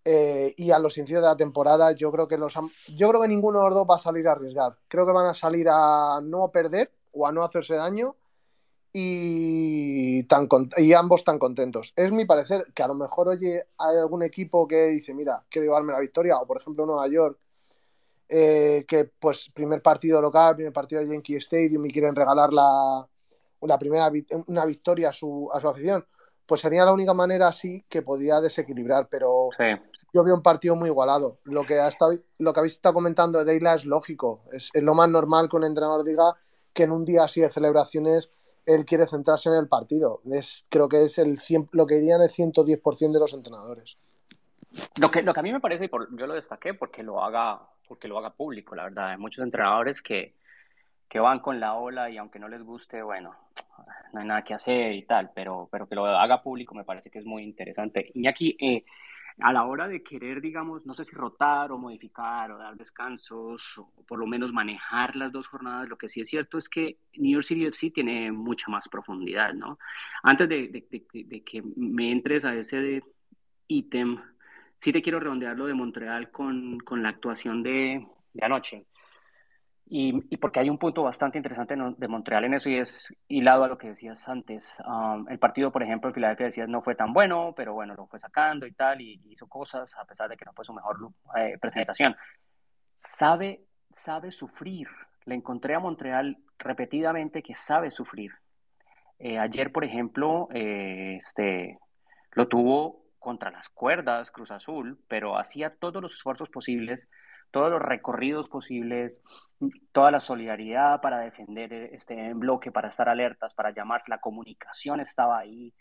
eh, 0.04 0.54
y 0.56 0.70
a 0.70 0.78
los 0.78 0.96
inicios 0.98 1.22
de 1.22 1.28
la 1.28 1.36
temporada, 1.36 1.92
yo 1.92 2.12
creo 2.12 2.28
que 2.28 2.38
los 2.38 2.54
yo 2.88 3.08
creo 3.08 3.20
que 3.20 3.28
ninguno 3.28 3.58
de 3.58 3.64
los 3.66 3.74
dos 3.74 3.86
va 3.90 3.96
a 3.96 3.98
salir 3.98 4.28
a 4.28 4.32
arriesgar. 4.32 4.76
Creo 4.88 5.06
que 5.06 5.12
van 5.12 5.26
a 5.26 5.34
salir 5.34 5.68
a 5.70 6.20
no 6.22 6.50
perder 6.50 6.92
o 7.12 7.26
a 7.26 7.32
no 7.32 7.42
hacerse 7.42 7.74
daño 7.74 8.16
y, 8.92 10.24
tan, 10.24 10.48
y 10.76 10.92
ambos 10.92 11.24
tan 11.24 11.38
contentos. 11.38 11.92
Es 11.96 12.12
mi 12.12 12.24
parecer 12.24 12.66
que 12.74 12.82
a 12.82 12.88
lo 12.88 12.94
mejor, 12.94 13.28
oye, 13.28 13.66
hay 13.78 13.96
algún 13.96 14.22
equipo 14.22 14.66
que 14.66 14.88
dice, 14.88 15.14
mira, 15.14 15.44
quiero 15.48 15.66
llevarme 15.66 15.92
la 15.92 16.00
victoria, 16.00 16.38
o 16.38 16.46
por 16.46 16.60
ejemplo 16.60 16.86
Nueva 16.86 17.06
York, 17.08 17.38
eh, 18.28 18.84
que 18.86 19.04
pues 19.04 19.50
primer 19.52 19.82
partido 19.82 20.20
local, 20.20 20.54
primer 20.54 20.72
partido 20.72 21.00
de 21.00 21.08
Yankee 21.08 21.36
Stadium 21.36 21.86
y 21.86 21.92
quieren 21.92 22.14
regalar 22.14 22.52
la, 22.52 23.06
una 23.60 23.78
primera 23.78 24.10
una 24.46 24.64
victoria 24.64 25.08
a 25.08 25.12
su, 25.12 25.48
a 25.52 25.60
su 25.60 25.68
afición, 25.68 26.04
pues 26.46 26.60
sería 26.60 26.84
la 26.84 26.92
única 26.92 27.14
manera 27.14 27.48
así 27.48 27.84
que 27.88 28.02
podía 28.02 28.40
desequilibrar, 28.40 29.08
pero 29.08 29.50
yo 30.12 30.24
veo 30.24 30.34
un 30.34 30.42
partido 30.42 30.74
muy 30.74 30.88
igualado. 30.88 31.38
Lo 31.44 31.64
que, 31.64 31.80
lo 32.38 32.52
que 32.52 32.60
habéis 32.60 32.74
estado 32.74 32.94
comentando 32.94 33.38
de 33.38 33.44
Deila 33.44 33.74
es 33.74 33.84
lógico. 33.84 34.42
Es, 34.52 34.70
lo 34.74 34.94
más 34.94 35.08
normal 35.08 35.48
que 35.48 35.56
un 35.56 35.64
entrenador 35.64 36.02
diga 36.02 36.34
que 36.72 36.84
en 36.84 36.92
un 36.92 37.04
día 37.04 37.24
así 37.24 37.40
de 37.40 37.50
celebraciones 37.50 38.30
él 38.74 38.84
quiere 38.84 39.06
centrarse 39.06 39.48
en 39.48 39.56
el 39.56 39.68
partido. 39.68 40.20
Es, 40.32 40.66
creo 40.68 40.88
que 40.88 41.04
es 41.04 41.18
el 41.18 41.38
lo 41.72 41.86
que 41.86 41.96
dirían 41.96 42.22
el 42.22 42.30
110% 42.30 43.12
de 43.12 43.20
los 43.20 43.34
entrenadores. 43.34 43.98
Lo 45.00 45.10
que, 45.10 45.22
lo 45.22 45.34
que 45.34 45.40
a 45.40 45.42
mí 45.42 45.52
me 45.52 45.60
parece, 45.60 45.86
y 45.86 45.88
por, 45.88 46.16
yo 46.16 46.26
lo 46.26 46.34
destaqué 46.34 46.74
porque 46.74 47.02
lo 47.02 47.22
haga, 47.22 47.60
porque 47.88 48.08
lo 48.08 48.18
haga 48.18 48.30
público, 48.30 48.74
la 48.74 48.84
verdad. 48.84 49.10
Hay 49.10 49.18
muchos 49.18 49.44
entrenadores 49.44 50.00
que, 50.00 50.34
que 51.08 51.18
van 51.18 51.40
con 51.40 51.58
la 51.58 51.74
ola 51.74 52.08
y 52.08 52.18
aunque 52.18 52.38
no 52.38 52.48
les 52.48 52.62
guste, 52.62 53.02
bueno, 53.02 53.34
no 54.12 54.20
hay 54.20 54.26
nada 54.26 54.42
que 54.42 54.54
hacer 54.54 54.92
y 54.92 55.02
tal, 55.02 55.30
pero, 55.34 55.68
pero 55.70 55.88
que 55.88 55.94
lo 55.94 56.06
haga 56.06 56.42
público 56.42 56.74
me 56.74 56.84
parece 56.84 57.10
que 57.10 57.18
es 57.18 57.24
muy 57.24 57.42
interesante. 57.42 58.12
Aquí, 58.28 58.56
eh, 58.60 58.84
a 59.38 59.52
la 59.52 59.64
hora 59.64 59.88
de 59.88 60.02
querer, 60.02 60.40
digamos, 60.40 60.84
no 60.84 60.94
sé 60.94 61.04
si 61.04 61.14
rotar 61.14 61.72
o 61.72 61.78
modificar 61.78 62.50
o 62.52 62.58
dar 62.58 62.76
descansos 62.76 63.78
o, 63.78 63.90
por 64.06 64.18
lo 64.18 64.26
menos 64.26 64.52
manejar 64.52 65.16
las 65.16 65.32
dos 65.32 65.46
jornadas, 65.46 65.88
lo 65.88 65.96
que 65.96 66.08
sí 66.08 66.20
es 66.20 66.28
cierto 66.28 66.58
es 66.58 66.68
que 66.68 66.98
New 67.14 67.32
York 67.32 67.44
City 67.44 67.66
FC 67.66 67.90
tiene 67.90 68.32
mucha 68.32 68.70
más 68.70 68.88
profundidad, 68.88 69.54
¿no? 69.54 69.78
Antes 70.22 70.48
de, 70.48 70.68
de 70.68 71.42
que 71.42 71.62
me 71.76 72.10
entres 72.10 72.44
a 72.44 72.54
ese 72.54 73.02
ítem, 73.66 74.18
sí 74.78 74.92
te 74.92 75.02
quiero 75.02 75.20
redondear 75.20 75.56
lo 75.56 75.66
de 75.66 75.74
Montreal 75.74 76.30
con, 76.30 76.78
con 76.80 77.02
la 77.02 77.10
actuación 77.10 77.62
de, 77.62 78.06
de 78.32 78.44
anoche. 78.44 78.86
Y, 79.92 80.36
porque 80.36 80.60
hay 80.60 80.70
un 80.70 80.78
punto 80.78 81.02
bastante 81.02 81.36
interesante 81.36 81.74
de 81.96 82.08
Montreal 82.08 82.44
en 82.44 82.54
eso 82.54 82.70
y 82.70 82.76
es 82.76 83.12
hilado 83.26 83.64
a 83.64 83.68
lo 83.68 83.76
que 83.76 83.88
decías 83.88 84.28
antes. 84.28 84.80
Um, 84.86 85.28
el 85.28 85.40
partido, 85.40 85.72
por 85.72 85.82
ejemplo, 85.82 86.06
el 86.06 86.14
Filadelfia 86.14 86.46
decías 86.46 86.68
no 86.68 86.80
fue 86.80 86.94
tan 86.94 87.12
bueno, 87.12 87.52
pero 87.56 87.74
bueno, 87.74 87.94
lo 87.96 88.06
fue 88.06 88.20
sacando 88.20 88.68
y 88.68 88.72
tal, 88.72 89.00
y, 89.00 89.20
hizo 89.28 89.48
cosas 89.48 89.92
a 89.96 90.04
pesar 90.04 90.30
de 90.30 90.36
que 90.36 90.44
no 90.44 90.52
fue 90.52 90.64
su 90.64 90.72
mejor 90.72 90.96
eh, 91.36 91.58
presentación. 91.60 92.14
Sabe, 92.98 93.64
sabe 93.92 94.30
sufrir. 94.30 94.86
Le 95.24 95.34
encontré 95.34 95.74
a 95.74 95.80
Montreal 95.80 96.38
repetidamente 96.56 97.42
que 97.42 97.56
sabe 97.56 97.90
sufrir. 97.90 98.30
Eh, 99.18 99.40
ayer, 99.40 99.72
por 99.72 99.84
ejemplo, 99.84 100.46
eh, 100.54 101.16
este, 101.16 101.80
lo 102.30 102.46
tuvo 102.46 103.06
contra 103.18 103.50
las 103.50 103.68
cuerdas 103.68 104.30
Cruz 104.30 104.52
Azul, 104.52 105.00
pero 105.08 105.36
hacía 105.36 105.74
todos 105.74 106.00
los 106.00 106.14
esfuerzos 106.14 106.48
posibles 106.48 107.08
todos 107.50 107.70
los 107.70 107.82
recorridos 107.82 108.48
posibles, 108.48 109.22
toda 109.92 110.10
la 110.10 110.20
solidaridad 110.20 111.00
para 111.00 111.20
defender 111.20 111.72
este 111.72 112.32
bloque, 112.34 112.72
para 112.72 112.88
estar 112.88 113.08
alertas, 113.08 113.54
para 113.54 113.72
llamar, 113.72 114.02
la 114.08 114.18
comunicación 114.18 115.00
estaba 115.00 115.38
ahí 115.38 115.72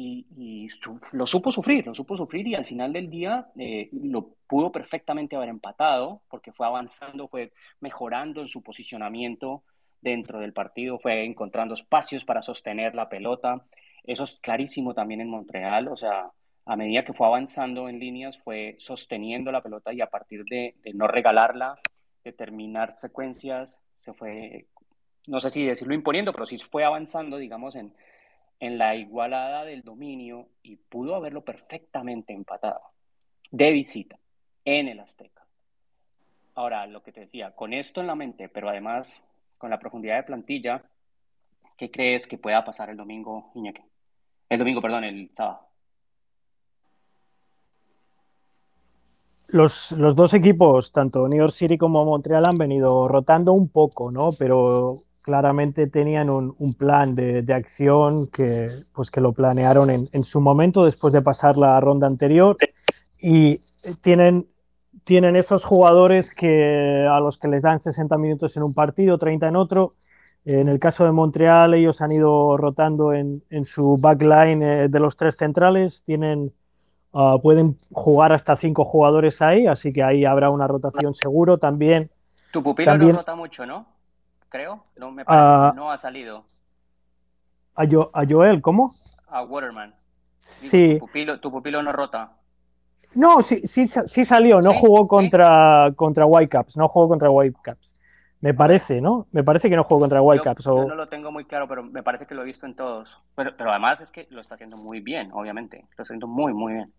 y, 0.00 0.68
lo 1.12 1.26
supo 1.26 1.50
sufrir, 1.50 1.86
lo 1.86 1.94
supo 1.94 2.16
sufrir 2.16 2.46
y 2.46 2.54
al 2.54 2.64
final 2.64 2.92
del 2.92 3.10
día 3.10 3.48
eh, 3.58 3.88
lo 3.92 4.34
pudo 4.46 4.70
perfectamente 4.70 5.34
haber 5.34 5.48
empatado 5.48 6.22
porque 6.28 6.52
fue 6.52 6.66
avanzando, 6.66 7.28
fue 7.28 7.52
mejorando 7.80 8.40
en 8.40 8.46
su 8.46 8.62
posicionamiento 8.62 9.64
dentro 10.00 10.38
del 10.38 10.52
partido, 10.52 10.98
fue 10.98 11.24
encontrando 11.24 11.74
espacios 11.74 12.24
para 12.24 12.42
sostener 12.42 12.94
la 12.94 13.08
pelota. 13.08 13.64
Eso 14.04 14.24
es 14.24 14.38
clarísimo 14.40 14.94
también 14.94 15.20
en 15.20 15.30
Montreal, 15.30 15.88
o 15.88 15.96
sea, 15.96 16.30
a 16.68 16.76
medida 16.76 17.02
que 17.02 17.14
fue 17.14 17.26
avanzando 17.26 17.88
en 17.88 17.98
líneas, 17.98 18.38
fue 18.38 18.76
sosteniendo 18.78 19.50
la 19.50 19.62
pelota 19.62 19.90
y 19.94 20.02
a 20.02 20.10
partir 20.10 20.44
de, 20.44 20.74
no 20.92 21.08
regalarla, 21.08 21.80
de 22.22 22.32
terminar 22.34 22.94
secuencias, 22.94 23.80
se 23.96 24.12
fue, 24.12 24.66
no 25.26 25.40
sé 25.40 25.50
si 25.50 25.64
decirlo 25.64 25.94
imponiendo, 25.94 26.30
pero 26.30 26.44
sí 26.44 26.58
fue 26.58 26.84
avanzando, 26.84 27.38
digamos, 27.38 27.74
en, 27.74 27.94
en 28.60 28.76
la 28.76 28.94
igualada 28.96 29.64
del 29.64 29.82
dominio 29.82 30.50
y 30.62 30.76
pudo 30.76 31.14
haberlo 31.14 31.42
perfectamente 31.42 32.34
empatado 32.34 32.82
de 33.50 33.72
visita 33.72 34.18
en 34.66 34.88
el 34.88 35.00
Azteca. 35.00 35.46
Ahora, 36.54 36.86
lo 36.86 37.02
que 37.02 37.12
te 37.12 37.20
decía, 37.20 37.52
con 37.52 37.72
esto 37.72 38.02
en 38.02 38.08
la 38.08 38.14
mente, 38.14 38.50
pero 38.50 38.68
además 38.68 39.24
con 39.56 39.70
la 39.70 39.78
profundidad 39.78 40.16
de 40.16 40.24
plantilla, 40.24 40.82
¿qué 41.78 41.90
crees 41.90 42.26
que 42.26 42.36
pueda 42.36 42.62
pasar 42.62 42.90
el 42.90 42.98
domingo, 42.98 43.52
Iñaki? 43.54 43.82
El 44.50 44.58
domingo, 44.58 44.82
perdón, 44.82 45.04
el 45.04 45.30
sábado. 45.32 45.67
Los, 49.48 49.94
dos 49.96 50.34
equipos, 50.34 50.92
tanto 50.92 51.26
New 51.26 51.38
York 51.38 51.52
City 51.52 51.78
como 51.78 52.04
Montreal, 52.04 52.44
han 52.46 52.58
venido 52.58 53.08
rotando 53.08 53.54
un 53.54 53.70
poco, 53.70 54.10
¿no? 54.10 54.30
Pero 54.38 55.04
claramente 55.22 55.86
tenían 55.86 56.28
un, 56.28 56.74
plan 56.74 57.14
de, 57.14 57.44
acción 57.54 58.26
que, 58.28 58.68
pues 58.92 59.10
que 59.10 59.22
lo 59.22 59.32
planearon 59.32 59.90
en, 59.90 60.24
su 60.24 60.40
momento 60.40 60.84
después 60.84 61.12
de 61.12 61.22
pasar 61.22 61.56
la 61.56 61.80
ronda 61.80 62.06
anterior 62.06 62.56
y 63.20 63.60
tienen, 64.02 64.46
tienen 65.04 65.34
esos 65.34 65.64
jugadores 65.64 66.30
que, 66.30 67.06
a 67.10 67.18
los 67.20 67.38
que 67.38 67.48
les 67.48 67.62
dan 67.62 67.80
60 67.80 68.18
minutos 68.18 68.56
en 68.56 68.62
un 68.62 68.74
partido, 68.74 69.18
30 69.18 69.48
en 69.48 69.56
otro. 69.56 69.92
En 70.44 70.68
el 70.68 70.78
caso 70.78 71.04
de 71.04 71.12
Montreal, 71.12 71.74
ellos 71.74 72.00
han 72.00 72.12
ido 72.12 72.56
rotando 72.56 73.12
en, 73.12 73.42
su 73.64 73.96
backline 73.98 74.62
eh, 74.62 74.88
de 74.88 75.00
los 75.00 75.16
tres 75.16 75.36
centrales. 75.36 76.04
Tienen 76.04 76.52
Ah, 77.12 77.36
pueden 77.42 77.78
jugar 77.90 78.32
hasta 78.32 78.56
cinco 78.56 78.84
jugadores 78.84 79.40
ahí, 79.40 79.66
así 79.66 79.92
que 79.92 80.02
ahí 80.02 80.24
habrá 80.24 80.50
una 80.50 80.66
rotación 80.66 81.14
seguro 81.14 81.58
también. 81.58 82.10
Tu 82.50 82.62
pupilo 82.62 82.96
no 82.96 83.12
rota 83.12 83.34
mucho, 83.34 83.66
¿no? 83.66 83.86
Creo. 84.48 84.84
No 84.96 85.10
me 85.10 85.24
parece 85.24 85.44
ah, 85.44 85.72
no 85.74 85.90
ha 85.90 85.98
salido. 85.98 86.44
A, 87.74 87.86
Joel, 88.28 88.60
¿cómo? 88.60 88.92
A 89.28 89.42
Waterman. 89.42 89.94
sí. 90.40 90.98
Tu 91.40 91.50
pupilo, 91.50 91.82
no 91.82 91.92
rota. 91.92 92.32
No, 93.14 93.40
sí, 93.40 93.62
sí, 93.64 93.86
sí 93.86 94.24
salió, 94.24 94.60
no 94.60 94.74
jugó 94.74 95.08
contra, 95.08 95.92
contra 95.96 96.26
Whitecaps, 96.26 96.76
no 96.76 96.88
jugó 96.88 97.08
contra 97.08 97.30
Whitecaps. 97.30 97.98
Me 98.40 98.54
parece, 98.54 99.00
¿no? 99.00 99.26
Me 99.32 99.42
parece 99.42 99.68
que 99.68 99.76
no 99.76 99.82
jugó 99.82 100.00
contra 100.00 100.22
Whitecaps. 100.22 100.64
Yo, 100.64 100.84
no 100.86 100.94
lo 100.94 101.08
tengo 101.08 101.32
muy 101.32 101.44
claro, 101.44 101.66
pero 101.66 101.82
me 101.82 102.02
parece 102.02 102.26
que 102.26 102.34
lo 102.34 102.42
he 102.42 102.44
visto 102.44 102.66
en 102.66 102.76
todos. 102.76 103.20
Pero, 103.34 103.56
pero 103.56 103.70
además 103.70 104.00
es 104.00 104.10
que 104.10 104.28
lo 104.30 104.40
está 104.40 104.54
haciendo 104.54 104.76
muy 104.76 105.00
bien, 105.00 105.30
obviamente. 105.32 105.78
Lo 105.80 105.90
está 105.90 106.02
haciendo 106.02 106.28
muy, 106.28 106.52
muy 106.52 106.74
bien. 106.74 106.92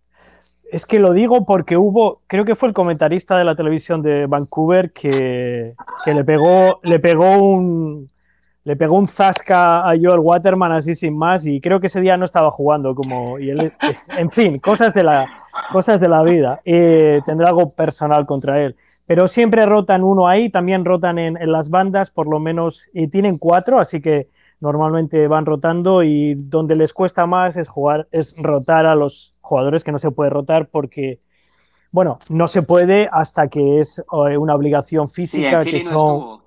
Es 0.71 0.85
que 0.85 0.99
lo 0.99 1.13
digo 1.13 1.45
porque 1.45 1.77
hubo, 1.77 2.21
creo 2.27 2.45
que 2.45 2.55
fue 2.55 2.69
el 2.69 2.75
comentarista 2.75 3.37
de 3.37 3.43
la 3.43 3.55
televisión 3.55 4.01
de 4.01 4.27
Vancouver 4.27 4.91
que, 4.91 5.73
le 6.05 6.23
pegó, 6.23 6.79
le 6.83 6.99
pegó 6.99 7.37
un 7.37 8.07
le 8.65 8.75
pegó 8.75 8.97
un 8.97 9.07
zasca 9.07 9.89
a 9.89 9.95
Joel 9.99 10.19
Waterman 10.19 10.71
así 10.73 10.93
sin 10.93 11.17
más 11.17 11.43
y 11.45 11.59
creo 11.59 11.79
que 11.79 11.87
ese 11.87 12.01
día 12.01 12.17
no 12.17 12.25
estaba 12.25 12.51
jugando 12.51 12.93
como 12.93 13.39
y 13.39 13.49
él, 13.49 13.73
en 14.15 14.29
fin, 14.29 14.59
cosas 14.59 14.93
de 14.93 15.03
la 15.03 15.27
cosas 15.71 15.99
de 15.99 16.07
la 16.07 16.23
vida. 16.23 16.61
Eh, 16.65 17.21
tendrá 17.25 17.49
algo 17.49 17.71
personal 17.71 18.25
contra 18.25 18.61
él. 18.61 18.75
Pero 19.05 19.27
siempre 19.27 19.65
rotan 19.65 20.03
uno 20.03 20.27
ahí, 20.27 20.49
también 20.49 20.85
rotan 20.85 21.17
en, 21.17 21.51
las 21.51 21.69
bandas, 21.69 22.11
por 22.11 22.27
lo 22.27 22.39
menos, 22.39 22.89
y 22.93 23.07
tienen 23.07 23.39
cuatro, 23.39 23.79
así 23.79 24.01
que 24.01 24.27
normalmente 24.59 25.27
van 25.27 25.45
rotando 25.45 26.03
y 26.03 26.35
donde 26.35 26.75
les 26.75 26.93
cuesta 26.93 27.25
más 27.25 27.57
es 27.57 27.67
jugar, 27.67 28.07
es 28.11 28.35
rotar 28.37 28.85
a 28.85 28.93
los 28.93 29.33
jugadores 29.49 29.83
que 29.83 29.91
no 29.91 29.99
se 29.99 30.11
puede 30.11 30.29
rotar 30.29 30.69
porque, 30.69 31.19
bueno, 31.91 32.19
no 32.29 32.47
se 32.47 32.61
puede 32.61 33.09
hasta 33.11 33.47
que 33.47 33.81
es 33.81 33.99
eh, 33.99 34.37
una 34.37 34.55
obligación 34.55 35.09
física 35.09 35.63
que 35.65 35.81
son... 35.81 36.39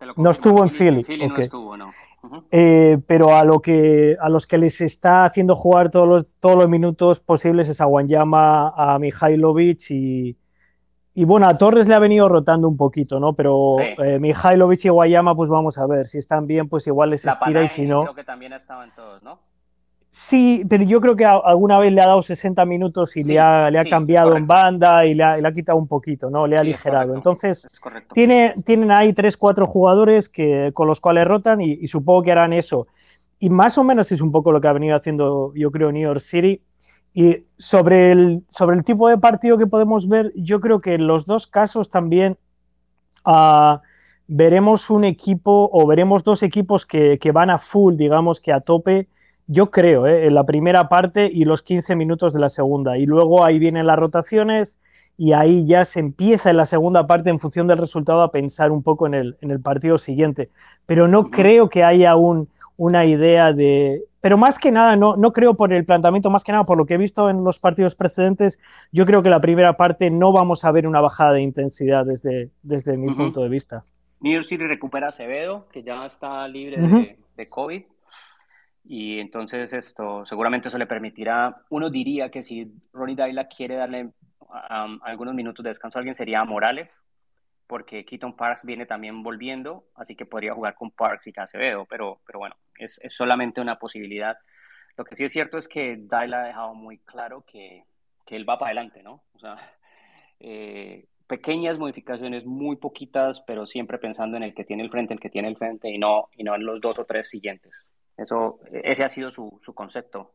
No 0.00 0.10
estuvo, 0.10 0.22
no 0.22 0.30
estuvo 0.30 0.62
en 0.62 0.70
Philly. 0.70 1.26
no 1.26 1.36
estuvo, 1.36 1.76
no. 1.76 1.92
Eh, 2.50 2.98
pero 3.06 3.36
a 3.36 3.44
lo 3.44 3.60
que 3.60 4.16
a 4.20 4.28
los 4.28 4.46
que 4.46 4.58
les 4.58 4.80
está 4.80 5.24
haciendo 5.24 5.54
jugar 5.54 5.90
todos 5.90 6.08
los, 6.08 6.26
todos 6.40 6.56
los 6.56 6.68
minutos 6.68 7.20
posibles 7.20 7.68
es 7.68 7.80
a 7.80 7.86
Wanyama, 7.86 8.70
a 8.70 8.98
Mihailovic 8.98 9.90
y, 9.90 10.36
y 11.14 11.24
bueno, 11.24 11.46
a 11.48 11.56
Torres 11.56 11.86
le 11.86 11.94
ha 11.94 11.98
venido 11.98 12.28
rotando 12.28 12.68
un 12.68 12.76
poquito, 12.76 13.18
¿no? 13.20 13.32
Pero 13.34 13.76
eh, 13.80 14.18
Mihailovic 14.18 14.84
y 14.84 14.88
Guayama, 14.88 15.34
pues 15.34 15.48
vamos 15.48 15.78
a 15.78 15.86
ver. 15.86 16.06
Si 16.06 16.18
están 16.18 16.46
bien, 16.46 16.68
pues 16.68 16.86
igual 16.86 17.10
les 17.10 17.24
estira 17.24 17.62
y 17.62 17.68
si 17.68 17.86
no. 17.86 18.02
Creo 18.02 18.14
que 18.14 18.24
también 18.24 18.52
estaban 18.52 18.92
todos, 18.94 19.22
¿no? 19.22 19.40
Sí, 20.10 20.64
pero 20.68 20.84
yo 20.84 21.00
creo 21.00 21.16
que 21.16 21.24
alguna 21.24 21.78
vez 21.78 21.92
le 21.92 22.00
ha 22.00 22.06
dado 22.06 22.22
60 22.22 22.64
minutos 22.64 23.16
y 23.16 23.24
le 23.24 23.38
ha, 23.38 23.70
le 23.70 23.78
ha 23.78 23.84
cambiado 23.84 24.36
en 24.36 24.46
banda 24.46 25.04
y 25.04 25.14
le 25.14 25.22
ha, 25.22 25.36
le 25.36 25.46
ha, 25.46 25.52
quitado 25.52 25.78
un 25.78 25.86
poquito, 25.86 26.30
¿no? 26.30 26.46
Le 26.46 26.56
ha 26.56 26.60
aligerado. 26.60 27.14
Entonces, 27.14 27.68
tiene, 28.14 28.54
tienen 28.64 28.90
ahí 28.90 29.12
3, 29.12 29.36
4 29.36 29.66
jugadores 29.66 30.28
que, 30.28 30.70
con 30.72 30.88
los 30.88 31.00
cuales 31.00 31.26
rotan 31.26 31.60
y, 31.60 31.72
y, 31.72 31.86
supongo 31.88 32.22
que 32.22 32.32
harán 32.32 32.52
eso. 32.52 32.86
Y 33.38 33.50
más 33.50 33.78
o 33.78 33.84
menos 33.84 34.10
es 34.10 34.20
un 34.20 34.32
poco 34.32 34.50
lo 34.50 34.60
que 34.60 34.68
ha 34.68 34.72
venido 34.72 34.96
haciendo, 34.96 35.52
yo 35.54 35.70
creo, 35.70 35.92
New 35.92 36.02
York 36.02 36.20
City. 36.20 36.62
Y 37.14 37.44
sobre 37.58 38.12
el, 38.12 38.44
sobre 38.48 38.76
el 38.76 38.84
tipo 38.84 39.08
de 39.08 39.18
partido 39.18 39.58
que 39.58 39.66
podemos 39.66 40.08
ver, 40.08 40.32
yo 40.34 40.60
creo 40.60 40.80
que 40.80 40.94
en 40.94 41.06
los 41.06 41.26
dos 41.26 41.46
casos 41.46 41.90
también 41.90 42.36
uh, 43.26 43.78
veremos 44.26 44.90
un 44.90 45.04
equipo 45.04 45.68
o 45.72 45.86
veremos 45.86 46.24
dos 46.24 46.42
equipos 46.42 46.86
que, 46.86 47.18
que, 47.18 47.32
van 47.32 47.50
a 47.50 47.58
full, 47.58 47.96
digamos 47.96 48.40
que 48.40 48.52
a 48.52 48.60
tope, 48.60 49.08
yo 49.48 49.70
creo, 49.70 50.06
¿eh? 50.06 50.26
en 50.26 50.34
la 50.34 50.44
primera 50.44 50.88
parte 50.88 51.28
y 51.32 51.44
los 51.44 51.62
15 51.62 51.96
minutos 51.96 52.32
de 52.32 52.40
la 52.40 52.48
segunda. 52.48 52.96
Y 52.96 53.06
luego 53.06 53.44
ahí 53.44 53.58
vienen 53.58 53.86
las 53.86 53.98
rotaciones 53.98 54.78
y 55.16 55.32
ahí 55.32 55.66
ya 55.66 55.84
se 55.84 55.98
empieza 55.98 56.50
en 56.50 56.58
la 56.58 56.66
segunda 56.66 57.08
parte 57.08 57.30
en 57.30 57.40
función 57.40 57.66
del 57.66 57.78
resultado 57.78 58.22
a 58.22 58.30
pensar 58.30 58.70
un 58.70 58.84
poco 58.84 59.06
en 59.06 59.14
el, 59.14 59.36
en 59.40 59.50
el 59.50 59.60
partido 59.60 59.98
siguiente. 59.98 60.50
Pero 60.86 61.08
no 61.08 61.30
creo 61.30 61.68
que 61.68 61.82
haya 61.82 62.14
un, 62.14 62.48
una 62.76 63.04
idea 63.04 63.52
de 63.52 64.04
pero 64.20 64.36
más 64.36 64.58
que 64.58 64.72
nada, 64.72 64.96
no, 64.96 65.16
no 65.16 65.32
creo 65.32 65.54
por 65.54 65.72
el 65.72 65.84
planteamiento, 65.84 66.28
más 66.28 66.42
que 66.42 66.52
nada 66.52 66.64
por 66.64 66.76
lo 66.76 66.86
que 66.86 66.94
he 66.94 66.98
visto 66.98 67.30
en 67.30 67.44
los 67.44 67.60
partidos 67.60 67.94
precedentes, 67.94 68.58
yo 68.90 69.06
creo 69.06 69.22
que 69.22 69.30
la 69.30 69.40
primera 69.40 69.76
parte 69.76 70.10
no 70.10 70.32
vamos 70.32 70.64
a 70.64 70.72
ver 70.72 70.86
una 70.86 71.00
bajada 71.00 71.34
de 71.34 71.42
intensidad 71.42 72.04
desde, 72.04 72.50
desde 72.62 72.96
mi 72.96 73.14
punto 73.14 73.40
de 73.40 73.48
vista. 73.48 73.84
New 74.20 74.32
York 74.32 74.46
City 74.46 74.66
recupera 74.66 75.08
Acevedo, 75.08 75.66
que 75.72 75.84
ya 75.84 76.04
está 76.04 76.46
libre 76.48 76.80
de, 76.80 77.16
de, 77.36 77.48
COVID. 77.48 77.84
Y 78.90 79.20
entonces 79.20 79.74
esto, 79.74 80.24
seguramente 80.24 80.68
eso 80.68 80.78
le 80.78 80.86
permitirá, 80.86 81.60
uno 81.68 81.90
diría 81.90 82.30
que 82.30 82.42
si 82.42 82.72
Ronnie 82.94 83.16
Dyla 83.16 83.46
quiere 83.46 83.76
darle 83.76 84.12
algunos 85.02 85.34
minutos 85.34 85.62
de 85.62 85.68
descanso 85.68 85.98
a 85.98 86.00
alguien 86.00 86.14
sería 86.14 86.42
Morales, 86.44 87.04
porque 87.66 88.06
Keaton 88.06 88.34
Parks 88.34 88.64
viene 88.64 88.86
también 88.86 89.22
volviendo, 89.22 89.84
así 89.94 90.16
que 90.16 90.24
podría 90.24 90.54
jugar 90.54 90.74
con 90.74 90.90
Parks 90.90 91.26
y 91.26 91.32
Acevedo, 91.36 91.84
pero, 91.84 92.22
pero 92.26 92.38
bueno, 92.38 92.56
es, 92.78 92.98
es 93.02 93.14
solamente 93.14 93.60
una 93.60 93.78
posibilidad. 93.78 94.38
Lo 94.96 95.04
que 95.04 95.16
sí 95.16 95.24
es 95.24 95.32
cierto 95.32 95.58
es 95.58 95.68
que 95.68 95.96
Dyla 95.96 96.40
ha 96.40 96.46
dejado 96.46 96.74
muy 96.74 96.96
claro 96.96 97.44
que, 97.46 97.84
que 98.24 98.36
él 98.36 98.48
va 98.48 98.58
para 98.58 98.70
adelante, 98.70 99.02
¿no? 99.02 99.22
O 99.34 99.38
sea, 99.38 99.58
eh, 100.40 101.04
pequeñas 101.26 101.78
modificaciones, 101.78 102.46
muy 102.46 102.76
poquitas, 102.76 103.42
pero 103.42 103.66
siempre 103.66 103.98
pensando 103.98 104.38
en 104.38 104.44
el 104.44 104.54
que 104.54 104.64
tiene 104.64 104.82
el 104.82 104.90
frente, 104.90 105.12
el 105.12 105.20
que 105.20 105.28
tiene 105.28 105.48
el 105.48 105.58
frente 105.58 105.90
y 105.90 105.98
no, 105.98 106.30
y 106.34 106.42
no 106.42 106.54
en 106.54 106.64
los 106.64 106.80
dos 106.80 106.98
o 106.98 107.04
tres 107.04 107.28
siguientes. 107.28 107.86
Eso, 108.18 108.58
ese 108.72 109.04
ha 109.04 109.08
sido 109.08 109.30
su, 109.30 109.60
su 109.64 109.72
concepto. 109.72 110.32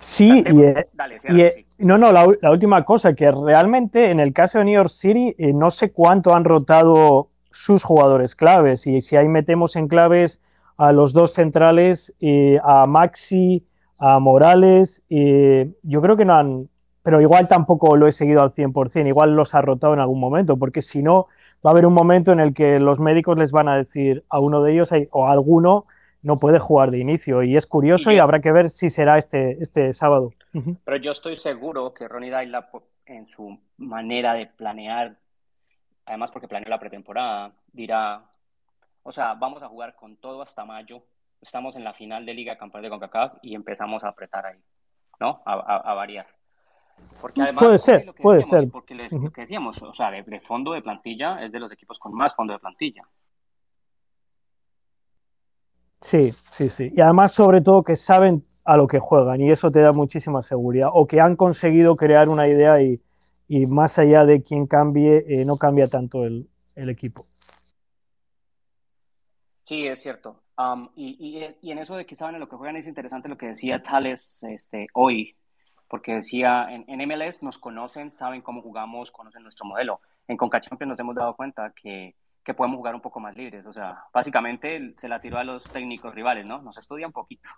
Sí, 0.00 0.44
y, 0.46 0.62
eh, 0.62 0.86
eh, 1.24 1.66
no, 1.78 1.98
no, 1.98 2.12
la, 2.12 2.50
última 2.50 2.84
cosa, 2.84 3.14
que 3.14 3.30
realmente 3.30 4.10
en 4.10 4.20
el 4.20 4.32
caso 4.32 4.58
de 4.58 4.64
New 4.66 4.74
York 4.74 4.90
City, 4.90 5.34
eh, 5.38 5.52
no 5.52 5.70
sé 5.70 5.92
cuánto 5.92 6.34
han 6.34 6.44
rotado 6.44 7.28
sus 7.50 7.82
jugadores 7.82 8.34
claves, 8.34 8.86
y 8.86 9.00
si 9.00 9.16
ahí 9.16 9.28
metemos 9.28 9.76
en 9.76 9.88
claves 9.88 10.42
a 10.76 10.92
los 10.92 11.12
dos 11.12 11.32
centrales, 11.32 12.14
a 12.64 12.86
Maxi, 12.86 13.64
a 13.98 14.18
Morales, 14.18 15.04
yo 15.08 16.00
creo 16.02 16.16
que 16.16 16.24
no 16.24 16.34
han, 16.34 16.68
pero 17.02 17.20
igual 17.20 17.46
tampoco 17.46 17.96
lo 17.96 18.08
he 18.08 18.12
seguido 18.12 18.42
al 18.42 18.54
100%, 18.54 19.06
igual 19.06 19.36
los 19.36 19.54
ha 19.54 19.60
rotado 19.60 19.94
en 19.94 20.00
algún 20.00 20.18
momento, 20.18 20.56
porque 20.56 20.82
si 20.82 21.02
no, 21.02 21.28
va 21.64 21.70
a 21.70 21.72
haber 21.72 21.86
un 21.86 21.94
momento 21.94 22.32
en 22.32 22.40
el 22.40 22.54
que 22.54 22.80
los 22.80 22.98
médicos 22.98 23.38
les 23.38 23.52
van 23.52 23.68
a 23.68 23.76
decir 23.76 24.24
a 24.28 24.40
uno 24.40 24.62
de 24.62 24.72
ellos 24.72 24.90
o 25.10 25.26
a 25.26 25.32
alguno, 25.32 25.86
no 26.22 26.38
puede 26.38 26.58
jugar 26.58 26.90
de 26.90 26.98
inicio. 26.98 27.42
Y 27.42 27.56
es 27.56 27.66
curioso 27.66 28.10
y, 28.12 28.18
habrá 28.18 28.40
que 28.40 28.52
ver 28.52 28.70
si 28.70 28.90
será 28.90 29.18
este, 29.18 29.62
este 29.62 29.92
sábado. 29.92 30.32
Pero 30.84 30.96
yo 30.96 31.12
estoy 31.12 31.36
seguro 31.36 31.92
que 31.92 32.08
Ronnie 32.08 32.34
Dyla, 32.34 32.68
en 33.06 33.26
su 33.26 33.58
manera 33.76 34.34
de 34.34 34.46
planear, 34.46 35.16
además 36.06 36.30
porque 36.30 36.48
planeó 36.48 36.68
la 36.68 36.78
pretemporada, 36.78 37.52
dirá, 37.72 38.22
o 39.02 39.12
sea, 39.12 39.34
vamos 39.34 39.62
a 39.62 39.68
jugar 39.68 39.96
con 39.96 40.16
todo 40.16 40.42
hasta 40.42 40.64
mayo. 40.64 41.02
Estamos 41.40 41.74
en 41.74 41.82
la 41.82 41.92
final 41.92 42.24
de 42.24 42.34
Liga 42.34 42.56
Campeón 42.56 42.84
de 42.84 42.90
CONCACAF 42.90 43.34
y 43.42 43.56
empezamos 43.56 44.04
a 44.04 44.08
apretar 44.08 44.46
ahí, 44.46 44.58
¿no? 45.18 45.42
A, 45.44 45.94
variar. 45.94 46.26
Porque 47.20 47.42
además, 47.42 47.64
puede 47.64 47.78
ser, 47.78 48.14
puede 48.14 48.44
ser. 48.44 48.70
Porque 48.70 48.94
lo 48.94 49.32
que 49.32 49.40
decíamos, 49.40 49.82
o 49.82 49.92
sea, 49.92 50.12
de 50.12 50.40
fondo 50.40 50.72
de 50.72 50.82
plantilla 50.82 51.42
es 51.42 51.50
de 51.50 51.58
los 51.58 51.72
equipos 51.72 51.98
con 51.98 52.14
más 52.14 52.36
fondo 52.36 52.52
de 52.52 52.60
plantilla. 52.60 53.02
Sí, 56.02 56.32
sí, 56.52 56.68
sí. 56.68 56.92
Y 56.94 57.00
además, 57.00 57.32
sobre 57.32 57.60
todo, 57.60 57.82
que 57.82 57.96
saben 57.96 58.44
a 58.64 58.76
lo 58.76 58.86
que 58.86 58.98
juegan 58.98 59.40
y 59.40 59.50
eso 59.50 59.70
te 59.70 59.80
da 59.80 59.92
muchísima 59.92 60.42
seguridad. 60.42 60.90
O 60.92 61.06
que 61.06 61.20
han 61.20 61.36
conseguido 61.36 61.96
crear 61.96 62.28
una 62.28 62.46
idea 62.48 62.80
y, 62.82 63.00
más 63.66 63.98
allá 63.98 64.24
de 64.24 64.42
quien 64.42 64.66
cambie, 64.66 65.24
eh, 65.28 65.44
no 65.44 65.56
cambia 65.56 65.86
tanto 65.86 66.24
el, 66.24 66.48
equipo. 66.74 67.26
Sí, 69.64 69.86
es 69.86 70.02
cierto. 70.02 70.42
y, 70.96 71.44
en 71.62 71.78
eso 71.78 71.96
de 71.96 72.06
que 72.06 72.14
saben 72.14 72.36
a 72.36 72.38
lo 72.38 72.48
que 72.48 72.56
juegan 72.56 72.76
es 72.76 72.86
interesante 72.86 73.28
lo 73.28 73.36
que 73.36 73.48
decía 73.48 73.82
Tales 73.82 74.42
este, 74.44 74.86
hoy, 74.94 75.36
porque 75.86 76.14
decía, 76.14 76.66
en, 76.70 76.84
en, 76.88 77.06
MLS 77.06 77.42
nos 77.42 77.58
conocen, 77.58 78.10
saben 78.10 78.40
cómo 78.40 78.62
jugamos, 78.62 79.12
conocen 79.12 79.42
nuestro 79.42 79.66
modelo. 79.66 80.00
En 80.26 80.36
Conca 80.36 80.60
nos 80.86 80.98
hemos 80.98 81.14
dado 81.14 81.36
cuenta 81.36 81.72
que 81.74 82.14
que 82.44 82.54
podemos 82.54 82.78
jugar 82.78 82.94
un 82.94 83.00
poco 83.00 83.20
más 83.20 83.36
libres. 83.36 83.66
O 83.66 83.72
sea, 83.72 84.04
básicamente 84.12 84.94
se 84.96 85.08
la 85.08 85.20
tiró 85.20 85.38
a 85.38 85.44
los 85.44 85.64
técnicos 85.64 86.14
rivales, 86.14 86.46
¿no? 86.46 86.60
Nos 86.62 86.78
estudia 86.78 87.06
un 87.06 87.12
poquito. 87.12 87.48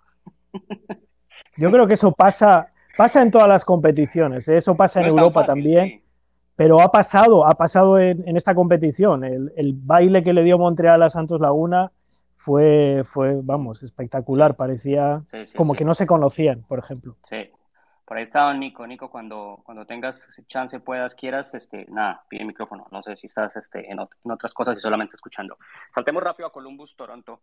Yo 1.57 1.71
creo 1.71 1.87
que 1.87 1.95
eso 1.95 2.13
pasa, 2.13 2.73
pasa 2.97 3.23
en 3.23 3.31
todas 3.31 3.49
las 3.49 3.65
competiciones, 3.65 4.49
¿eh? 4.49 4.57
eso 4.57 4.77
pasa 4.77 5.01
en 5.01 5.07
Europa 5.07 5.47
también. 5.47 6.03
Pero 6.57 6.81
ha 6.81 6.93
pasado, 6.93 7.47
ha 7.47 7.55
pasado 7.55 7.99
en, 7.99 8.37
esta 8.37 8.55
competición. 8.55 9.25
El, 9.25 9.53
el, 9.57 9.73
baile 9.75 10.23
que 10.23 10.33
le 10.33 10.45
dio 10.45 10.57
Montreal 10.57 11.03
a 11.03 11.11
Santos 11.11 11.41
Laguna 11.41 11.91
fue, 12.37 13.03
fue 13.05 13.41
vamos, 13.43 13.83
espectacular. 13.83 14.55
Parecía 14.55 15.25
como 15.57 15.75
que 15.75 15.85
no 15.85 15.95
se 15.95 16.07
conocían, 16.07 16.63
por 16.69 16.79
ejemplo. 16.79 17.17
Sí, 17.25 17.51
por 18.05 18.17
ahí 18.17 18.23
estaba 18.23 18.53
Nico. 18.53 18.87
Nico, 18.87 19.11
cuando, 19.11 19.61
cuando 19.65 19.87
tengas 19.87 20.29
chance, 20.47 20.79
puedas, 20.81 21.15
quieras, 21.15 21.55
este, 21.55 21.87
nada, 21.89 22.25
pide 22.29 22.45
micrófono. 22.45 22.87
No 22.91 23.03
sé 23.03 23.17
si 23.17 23.27
estás 23.27 23.57
este, 23.57 23.91
en, 23.91 23.99
otras 23.99 24.53
cosas 24.53 24.77
y 24.77 24.81
solamente 24.81 25.17
escuchando. 25.17 25.59
Saltemos 25.95 26.23
rápido 26.23 26.47
a 26.47 26.53
Columbus, 26.53 26.95
Toronto. 26.97 27.41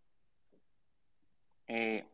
Eh, 1.67 2.05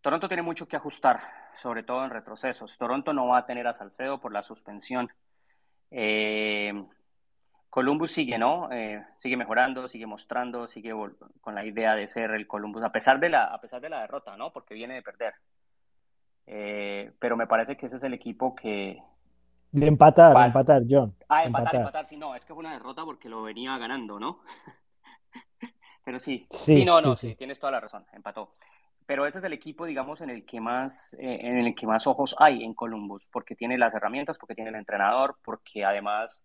Toronto 0.00 0.28
tiene 0.28 0.42
mucho 0.42 0.66
que 0.66 0.76
ajustar, 0.76 1.20
sobre 1.54 1.82
todo 1.82 2.04
en 2.04 2.10
retrocesos. 2.10 2.76
Toronto 2.76 3.12
no 3.12 3.28
va 3.28 3.38
a 3.38 3.46
tener 3.46 3.66
a 3.66 3.72
Salcedo 3.72 4.20
por 4.20 4.32
la 4.32 4.42
suspensión. 4.42 5.10
Eh, 5.90 6.72
Columbus 7.70 8.10
sigue, 8.10 8.38
¿no? 8.38 8.72
Eh, 8.72 9.04
sigue 9.16 9.36
mejorando, 9.36 9.86
sigue 9.86 10.06
mostrando, 10.06 10.66
sigue 10.66 10.92
con 11.40 11.54
la 11.54 11.64
idea 11.64 11.94
de 11.94 12.08
ser 12.08 12.30
el 12.32 12.46
Columbus, 12.46 12.82
a 12.82 12.90
pesar 12.90 13.20
de 13.20 13.28
la, 13.28 13.44
a 13.44 13.60
pesar 13.60 13.80
de 13.80 13.90
la 13.90 14.00
derrota, 14.00 14.36
¿no? 14.36 14.52
Porque 14.52 14.74
viene 14.74 14.94
de 14.94 15.02
perder. 15.02 15.34
Eh, 16.46 17.12
pero 17.18 17.36
me 17.36 17.46
parece 17.46 17.76
que 17.76 17.86
ese 17.86 17.96
es 17.96 18.04
el 18.04 18.14
equipo 18.14 18.54
que... 18.54 19.02
De 19.72 19.86
empatar, 19.86 20.46
empatar, 20.46 20.82
John. 20.88 21.14
Ah, 21.28 21.44
empatar, 21.44 21.74
empatar, 21.74 22.06
sí, 22.06 22.16
no, 22.16 22.34
es 22.34 22.44
que 22.44 22.54
fue 22.54 22.60
una 22.60 22.72
derrota 22.72 23.04
porque 23.04 23.28
lo 23.28 23.42
venía 23.42 23.76
ganando, 23.78 24.18
¿no? 24.18 24.40
pero 26.04 26.18
sí, 26.18 26.46
sí, 26.50 26.84
no, 26.84 27.00
no, 27.00 27.16
sí, 27.16 27.34
tienes 27.34 27.58
toda 27.58 27.72
la 27.72 27.80
razón, 27.80 28.06
empató. 28.12 28.54
Pero 29.06 29.26
ese 29.26 29.38
es 29.38 29.44
el 29.44 29.52
equipo, 29.52 29.84
digamos, 29.84 30.20
en 30.20 30.30
el 30.30 30.44
que 30.46 30.60
más, 30.60 31.14
eh, 31.14 31.38
en 31.42 31.58
el 31.58 31.74
que 31.74 31.86
más 31.86 32.06
ojos 32.06 32.34
hay 32.38 32.62
en 32.62 32.74
Columbus, 32.74 33.28
porque 33.30 33.54
tiene 33.54 33.76
las 33.76 33.94
herramientas, 33.94 34.38
porque 34.38 34.54
tiene 34.54 34.70
el 34.70 34.76
entrenador, 34.76 35.36
porque 35.44 35.84
además, 35.84 36.44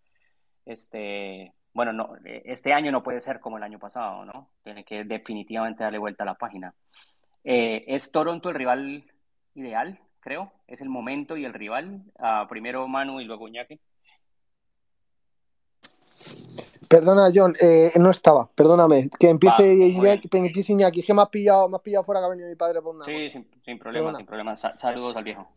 este, 0.66 1.54
bueno, 1.72 1.92
no, 1.92 2.14
este 2.24 2.72
año 2.72 2.92
no 2.92 3.02
puede 3.02 3.20
ser 3.20 3.40
como 3.40 3.56
el 3.56 3.62
año 3.62 3.78
pasado, 3.78 4.24
¿no? 4.24 4.50
Tiene 4.62 4.84
que 4.84 5.04
definitivamente 5.04 5.82
darle 5.82 5.98
vuelta 5.98 6.22
a 6.24 6.26
la 6.26 6.34
página. 6.34 6.74
Eh, 7.44 7.84
¿Es 7.88 8.12
Toronto 8.12 8.50
el 8.50 8.54
rival 8.54 9.04
ideal, 9.54 9.98
creo. 10.20 10.52
Es 10.66 10.80
el 10.80 10.88
momento 10.88 11.36
y 11.36 11.44
el 11.44 11.54
rival. 11.54 12.02
Uh, 12.18 12.48
primero 12.48 12.86
Manu 12.88 13.20
y 13.20 13.24
luego 13.24 13.48
Iñaki. 13.48 13.80
Perdona, 16.88 17.30
John, 17.34 17.54
eh, 17.60 17.90
no 17.98 18.10
estaba, 18.10 18.50
perdóname. 18.54 19.08
Que 19.18 19.30
empiece, 19.30 19.72
Iñaki, 19.74 20.28
que 20.28 20.38
empiece 20.38 20.72
Iñaki, 20.72 21.02
que 21.02 21.14
me 21.14 21.22
has 21.22 21.28
pillado, 21.28 21.68
me 21.68 21.76
has 21.76 21.82
pillado 21.82 22.04
fuera 22.04 22.20
que 22.20 22.26
ha 22.26 22.30
venido 22.30 22.48
mi 22.48 22.56
padre 22.56 22.82
por 22.82 22.94
una. 22.94 23.04
Sí, 23.04 23.30
sin, 23.30 23.48
sin, 23.64 23.78
problema, 23.78 24.14
sin 24.14 24.26
problema. 24.26 24.56
Saludos 24.56 25.16
al 25.16 25.24
viejo. 25.24 25.48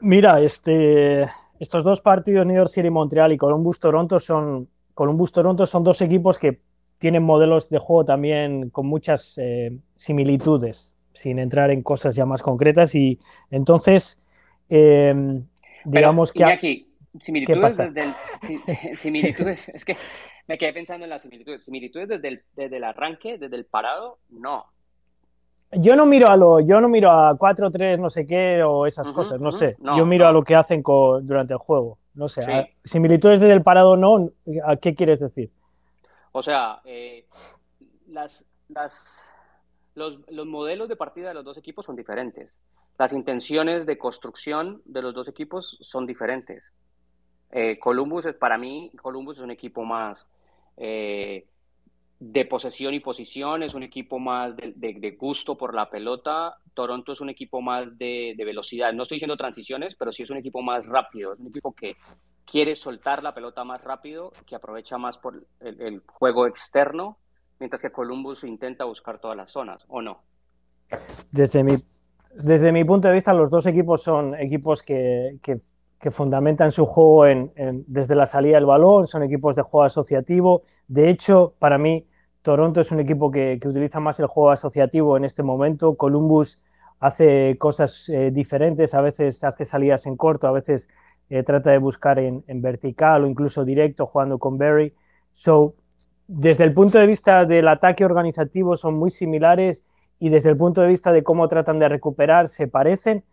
Mira, 0.00 0.40
este, 0.40 1.28
estos 1.58 1.82
dos 1.82 2.00
partidos, 2.00 2.46
New 2.46 2.56
York 2.56 2.70
City 2.70 2.90
Montreal 2.90 3.32
y 3.32 3.36
Columbus 3.36 3.80
Toronto, 3.80 4.20
son 4.20 4.68
Columbus 4.94 5.32
Toronto 5.32 5.66
son 5.66 5.84
dos 5.84 6.00
equipos 6.00 6.38
que 6.38 6.60
tienen 6.98 7.22
modelos 7.22 7.68
de 7.68 7.78
juego 7.78 8.04
también 8.04 8.70
con 8.70 8.86
muchas 8.86 9.38
eh, 9.38 9.76
similitudes 9.94 10.94
sin 11.18 11.40
entrar 11.40 11.70
en 11.70 11.82
cosas 11.82 12.14
ya 12.14 12.24
más 12.24 12.42
concretas. 12.42 12.94
Y 12.94 13.18
entonces, 13.50 14.20
eh, 14.68 15.42
digamos 15.84 16.32
que... 16.32 16.44
Aquí, 16.44 16.86
similitudes 17.20 17.76
desde 17.76 18.02
el... 18.02 18.14
similitudes, 18.96 19.68
es 19.70 19.84
que 19.84 19.96
me 20.46 20.56
quedé 20.56 20.72
pensando 20.72 21.04
en 21.04 21.10
las 21.10 21.22
similitudes. 21.22 21.64
Similitudes 21.64 22.08
desde 22.08 22.28
el, 22.28 22.42
desde 22.54 22.76
el 22.76 22.84
arranque, 22.84 23.36
desde 23.36 23.56
el 23.56 23.64
parado, 23.64 24.18
no. 24.30 24.66
Yo 25.72 25.96
no 25.96 26.06
miro 26.06 26.28
a 26.28 26.36
lo, 26.36 26.60
yo 26.60 26.80
no 26.80 26.88
miro 26.88 27.10
a 27.10 27.36
4-3, 27.36 27.98
no 27.98 28.08
sé 28.08 28.26
qué, 28.26 28.62
o 28.62 28.86
esas 28.86 29.10
cosas, 29.10 29.38
no 29.38 29.52
sé. 29.52 29.76
yo 29.80 30.06
miro 30.06 30.26
a 30.26 30.32
lo 30.32 30.40
que 30.40 30.54
hacen 30.54 30.82
con, 30.82 31.26
durante 31.26 31.52
el 31.52 31.58
juego. 31.58 31.98
No 32.14 32.28
sé. 32.28 32.74
similitudes 32.84 33.40
desde 33.40 33.52
el 33.52 33.62
parado 33.62 33.96
no, 33.96 34.30
¿a 34.64 34.76
qué 34.76 34.94
quieres 34.94 35.20
decir? 35.20 35.50
O 36.32 36.42
sea, 36.42 36.80
eh, 36.84 37.26
las, 38.06 38.46
las 38.68 39.28
los, 39.98 40.46
modelos 40.46 40.88
de 40.88 40.96
partida 40.96 41.28
de 41.28 41.34
los 41.34 41.44
dos 41.44 41.58
equipos 41.58 41.84
son 41.84 41.96
diferentes. 41.96 42.56
Las 42.98 43.12
intenciones 43.12 43.86
de 43.86 43.98
construcción 43.98 44.82
de 44.84 45.02
los 45.02 45.14
dos 45.14 45.28
equipos 45.28 45.76
son 45.80 46.06
diferentes. 46.06 46.62
Eh, 47.50 47.78
Columbus 47.78 48.26
es 48.26 48.34
para 48.34 48.58
mí, 48.58 48.90
Columbus 49.00 49.38
es 49.38 49.44
un 49.44 49.50
equipo 49.50 49.84
más 49.84 50.30
eh, 50.76 51.46
de 52.20 52.44
posesión 52.46 52.94
y 52.94 53.00
posición, 53.00 53.62
es 53.62 53.74
un 53.74 53.82
equipo 53.82 54.18
más 54.18 54.54
de, 54.56 55.16
gusto 55.18 55.56
por 55.56 55.74
la 55.74 55.90
pelota. 55.90 56.56
Toronto 56.74 57.12
es 57.12 57.20
un 57.20 57.30
equipo 57.30 57.60
más 57.60 57.98
de, 57.98 58.34
velocidad. 58.38 58.92
No 58.92 59.02
estoy 59.02 59.16
diciendo 59.16 59.36
transiciones, 59.36 59.94
pero 59.94 60.12
sí 60.12 60.22
es 60.22 60.30
un 60.30 60.38
equipo 60.38 60.62
más 60.62 60.86
rápido. 60.86 61.34
Es 61.34 61.40
un 61.40 61.48
equipo 61.48 61.74
que 61.74 61.96
quiere 62.44 62.76
soltar 62.76 63.22
la 63.22 63.34
pelota 63.34 63.64
más 63.64 63.82
rápido, 63.82 64.32
que 64.46 64.56
aprovecha 64.56 64.96
más 64.96 65.18
por 65.18 65.46
el 65.60 66.02
juego 66.06 66.46
externo 66.46 67.18
mientras 67.58 67.82
que 67.82 67.90
Columbus 67.90 68.44
intenta 68.44 68.84
buscar 68.84 69.18
todas 69.18 69.36
las 69.36 69.50
zonas, 69.50 69.84
¿o 69.88 70.02
no? 70.02 70.22
Desde 71.30 71.64
mi, 71.64 71.74
desde 72.34 72.72
mi 72.72 72.84
punto 72.84 73.08
de 73.08 73.14
vista, 73.14 73.32
los 73.32 73.50
dos 73.50 73.66
equipos 73.66 74.02
son 74.02 74.34
equipos 74.34 74.82
que, 74.82 75.38
que, 75.42 75.60
fundamentan 76.10 76.72
su 76.72 76.86
juego 76.86 77.26
en, 77.26 77.52
desde 77.86 78.14
la 78.14 78.26
salida 78.26 78.56
del 78.56 78.66
balón, 78.66 79.06
son 79.06 79.22
equipos 79.22 79.56
de 79.56 79.62
juego 79.62 79.84
asociativo. 79.84 80.62
De 80.86 81.10
hecho, 81.10 81.54
para 81.58 81.76
mí, 81.76 82.06
Toronto 82.42 82.80
es 82.80 82.92
un 82.92 83.00
equipo 83.00 83.30
que, 83.30 83.58
que 83.60 83.68
utiliza 83.68 84.00
más 84.00 84.18
el 84.20 84.26
juego 84.26 84.50
asociativo 84.50 85.16
en 85.16 85.24
este 85.24 85.42
momento. 85.42 85.96
Columbus 85.96 86.60
hace 87.00 87.56
cosas 87.58 88.08
eh, 88.08 88.30
diferentes, 88.32 88.94
a 88.94 89.00
veces 89.00 89.42
hace 89.44 89.64
salidas 89.64 90.06
en 90.06 90.16
corto, 90.16 90.46
a 90.46 90.52
veces 90.52 90.88
eh, 91.30 91.42
trata 91.42 91.70
de 91.70 91.78
buscar 91.78 92.18
en, 92.18 92.44
en, 92.46 92.62
vertical 92.62 93.24
o 93.24 93.26
incluso 93.26 93.64
directo 93.64 94.06
jugando 94.06 94.38
con 94.38 94.56
Berry. 94.56 94.94
So, 95.32 95.74
desde 96.28 96.64
el 96.64 96.74
punto 96.74 96.98
de 96.98 97.06
vista 97.06 97.44
del 97.46 97.66
ataque 97.68 98.04
organizativo 98.04 98.76
son 98.76 98.94
muy 98.94 99.10
similares 99.10 99.82
y 100.20 100.28
desde 100.28 100.50
el 100.50 100.56
punto 100.56 100.82
de 100.82 100.88
vista 100.88 101.10
de 101.10 101.22
cómo 101.22 101.48
tratan 101.48 101.78
de 101.78 101.88
recuperar 101.88 102.48
se 102.48 102.68
parecen. 102.68 103.24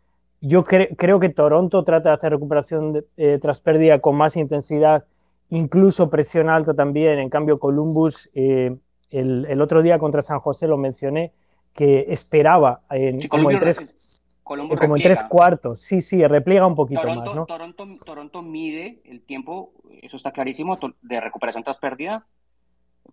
Yo 0.41 0.63
creo 0.63 1.19
que 1.19 1.29
Toronto 1.29 1.83
trata 1.83 2.09
de 2.09 2.15
hacer 2.15 2.31
recuperación 2.31 3.03
eh, 3.17 3.39
tras 3.41 3.59
pérdida 3.59 3.99
con 3.99 4.15
más 4.15 4.37
intensidad, 4.37 5.05
incluso 5.49 6.09
presión 6.09 6.49
alta 6.49 6.73
también. 6.73 7.19
En 7.19 7.29
cambio, 7.29 7.59
Columbus, 7.59 8.29
el, 8.33 8.79
el, 9.11 9.61
otro 9.61 9.81
día 9.81 9.99
contra 9.99 10.21
San 10.21 10.39
José 10.39 10.67
lo 10.67 10.77
mencioné, 10.77 11.33
que 11.73 12.05
esperaba 12.09 12.81
en, 12.89 13.27
como, 13.27 13.51
en 13.51 13.59
tres, 13.59 13.95
como 14.43 14.95
en 14.95 15.03
tres 15.03 15.21
cuartos. 15.23 15.81
Sí, 15.81 16.01
sí, 16.01 16.25
repliega 16.25 16.65
un 16.65 16.75
poquito 16.75 17.07
más. 17.07 17.35
¿no? 17.35 17.45
Toronto, 17.45 17.85
Toronto 18.05 18.41
mide 18.41 19.01
el 19.05 19.21
tiempo, 19.21 19.73
eso 20.01 20.15
está 20.15 20.31
clarísimo, 20.31 20.77
de 21.01 21.19
recuperación 21.19 21.63
tras 21.63 21.77
pérdida, 21.77 22.25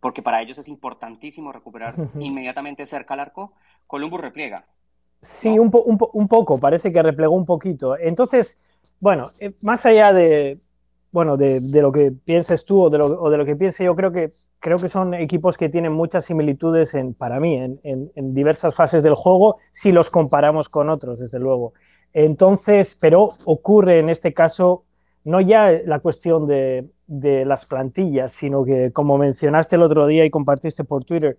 porque 0.00 0.22
para 0.22 0.42
ellos 0.42 0.58
es 0.58 0.68
importantísimo 0.68 1.52
recuperar 1.52 1.94
inmediatamente 2.18 2.86
cerca 2.86 3.14
al 3.14 3.20
arco. 3.20 3.52
Columbus 3.86 4.20
repliega. 4.20 4.66
Sí, 5.22 5.58
un, 5.58 5.70
un, 5.72 5.98
un, 6.12 6.28
poco, 6.28 6.58
parece 6.58 6.92
que 6.92 7.02
replegó 7.02 7.34
un 7.34 7.46
poquito. 7.46 7.96
Entonces, 7.96 8.60
bueno, 8.98 9.26
eh, 9.38 9.52
más 9.62 9.86
allá 9.86 10.12
de, 10.12 10.58
bueno, 11.12 11.36
de, 11.36 11.60
de, 11.60 11.82
lo 11.82 11.92
que 11.92 12.10
pienses 12.10 12.64
tú 12.64 12.82
o 12.82 12.90
de 12.90 12.98
lo, 12.98 13.06
o 13.06 13.30
de 13.30 13.36
lo 13.36 13.44
que 13.44 13.54
piense 13.54 13.84
yo, 13.84 13.94
creo 13.94 14.10
que 14.10 14.32
creo 14.62 14.78
que 14.78 14.88
son 14.88 15.12
equipos 15.12 15.58
que 15.58 15.68
tienen 15.68 15.92
muchas 15.92 16.24
similitudes 16.24 16.94
en, 16.94 17.14
para 17.14 17.40
mí 17.40 17.56
en, 17.56 17.80
en, 17.82 18.32
diversas 18.32 18.76
fases 18.76 19.02
del 19.02 19.16
juego 19.16 19.58
si 19.72 19.90
los 19.90 20.08
comparamos 20.08 20.68
con 20.68 20.88
otros, 20.88 21.18
desde 21.18 21.40
luego. 21.40 21.74
Entonces, 22.12 22.96
pero 23.00 23.30
ocurre 23.44 23.98
en 23.98 24.08
este 24.08 24.32
caso 24.32 24.84
no 25.24 25.40
ya 25.40 25.68
la 25.84 25.98
cuestión 25.98 26.46
de, 26.46 26.88
de 27.12 27.44
las 27.44 27.66
plantillas, 27.66 28.32
sino 28.32 28.64
que, 28.64 28.90
como 28.92 29.18
mencionaste 29.18 29.76
el 29.76 29.82
otro 29.82 30.06
día 30.06 30.24
y 30.24 30.30
compartiste 30.30 30.82
por 30.82 31.04
Twitter, 31.04 31.38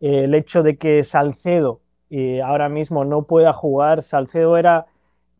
eh, 0.00 0.24
el 0.24 0.34
hecho 0.34 0.62
de 0.62 0.76
que 0.76 1.02
Salcedo 1.02 1.80
eh, 2.10 2.42
ahora 2.42 2.68
mismo 2.68 3.06
no 3.06 3.22
pueda 3.22 3.54
jugar, 3.54 4.02
Salcedo 4.02 4.58
era, 4.58 4.86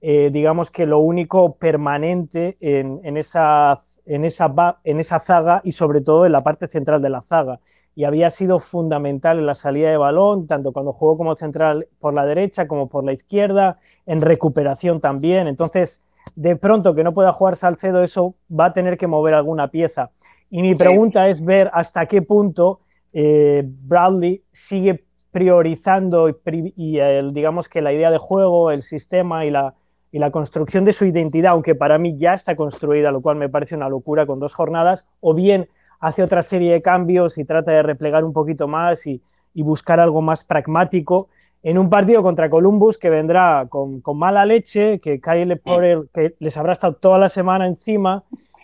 eh, 0.01 0.31
digamos 0.33 0.71
que 0.71 0.87
lo 0.87 1.01
único 1.01 1.57
permanente 1.57 2.57
en, 2.61 3.01
en 3.05 3.19
esa 3.19 3.83
en 4.07 4.25
esa, 4.25 4.53
en 4.85 5.01
esa 5.01 5.19
zaga 5.19 5.61
y 5.65 5.73
sobre 5.73 6.01
todo 6.01 6.27
en 6.27 6.33
la 6.33 6.43
parte 6.43 6.67
central 6.69 7.01
de 7.03 7.11
la 7.11 7.23
zaga. 7.23 7.61
Y 7.97 8.05
había 8.05 8.31
sido 8.31 8.59
fundamental 8.59 9.39
en 9.39 9.47
la 9.47 9.55
salida 9.55 9.91
de 9.91 9.97
balón, 9.97 10.47
tanto 10.47 10.73
cuando 10.73 10.93
jugó 10.93 11.17
como 11.17 11.35
central 11.37 11.89
por 12.01 12.13
la 12.13 12.27
derecha 12.27 12.67
como 12.67 12.89
por 12.89 13.05
la 13.05 13.13
izquierda, 13.13 13.79
en 14.07 14.21
recuperación 14.21 15.01
también. 15.01 15.47
Entonces, 15.47 16.03
de 16.37 16.57
pronto 16.57 16.95
que 16.95 17.05
no 17.05 17.15
pueda 17.15 17.33
jugar 17.33 17.57
Salcedo, 17.57 18.03
eso 18.03 18.35
va 18.51 18.67
a 18.67 18.73
tener 18.73 18.97
que 18.99 19.07
mover 19.07 19.35
alguna 19.35 19.69
pieza. 19.69 20.11
Y 20.51 20.63
mi 20.63 20.75
pregunta 20.75 21.29
es 21.29 21.45
ver 21.45 21.71
hasta 21.73 22.07
qué 22.07 22.23
punto 22.23 22.81
eh, 23.13 23.65
Bradley 23.65 24.43
sigue 24.53 25.05
priorizando 25.31 26.29
y, 26.29 26.99
el, 26.99 27.33
digamos 27.33 27.69
que 27.69 27.83
la 27.83 27.93
idea 27.93 28.11
de 28.11 28.19
juego, 28.19 28.71
el 28.71 28.83
sistema 28.83 29.45
y 29.45 29.51
la, 29.51 29.75
y 30.13 30.21
la 30.21 30.31
construcción 30.31 30.85
de 30.85 30.93
su 30.93 31.07
identidad, 31.07 31.53
aunque 31.53 31.75
para 31.75 31.99
mí 31.99 32.17
ya 32.17 32.35
está 32.35 32.55
construida, 32.55 33.11
lo 33.11 33.21
cual 33.21 33.35
me 33.35 33.49
parece 33.49 33.75
una 33.75 33.89
locura 33.89 34.27
con 34.27 34.39
dos 34.39 34.55
jornadas, 34.55 35.05
o 35.21 35.35
bien 35.35 35.69
hace 35.99 36.23
otra 36.23 36.43
serie 36.45 36.73
de 36.73 36.83
cambios 36.83 37.37
y 37.37 37.45
trata 37.45 37.73
de 37.73 37.83
replegar 37.83 38.25
un 38.25 38.33
poquito 38.33 38.69
más 38.69 39.07
y, 39.07 39.23
buscar 39.55 40.01
algo 40.01 40.21
más 40.21 40.45
pragmático 40.45 41.29
en 41.65 41.79
un 41.79 41.91
partido 41.91 42.23
contra 42.23 42.49
Columbus 42.49 42.99
que 42.99 43.11
vendrá 43.11 43.67
con, 43.69 44.01
mala 44.15 44.47
leche, 44.47 45.01
que 45.01 45.21
Kyle 45.21 45.57
Porter, 45.59 46.03
que 46.13 46.35
les 46.39 46.57
habrá 46.57 46.75
estado 46.75 46.95
toda 46.95 47.19
la 47.19 47.29
semana 47.29 47.67
encima 47.67 48.23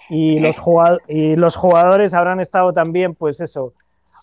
y 0.09 0.39
los, 0.39 0.61
y 1.09 1.35
los 1.35 1.57
jugadores 1.57 2.15
habrán 2.15 2.41
estado 2.41 2.73
también, 2.73 3.15
pues 3.15 3.41
eso, 3.41 3.73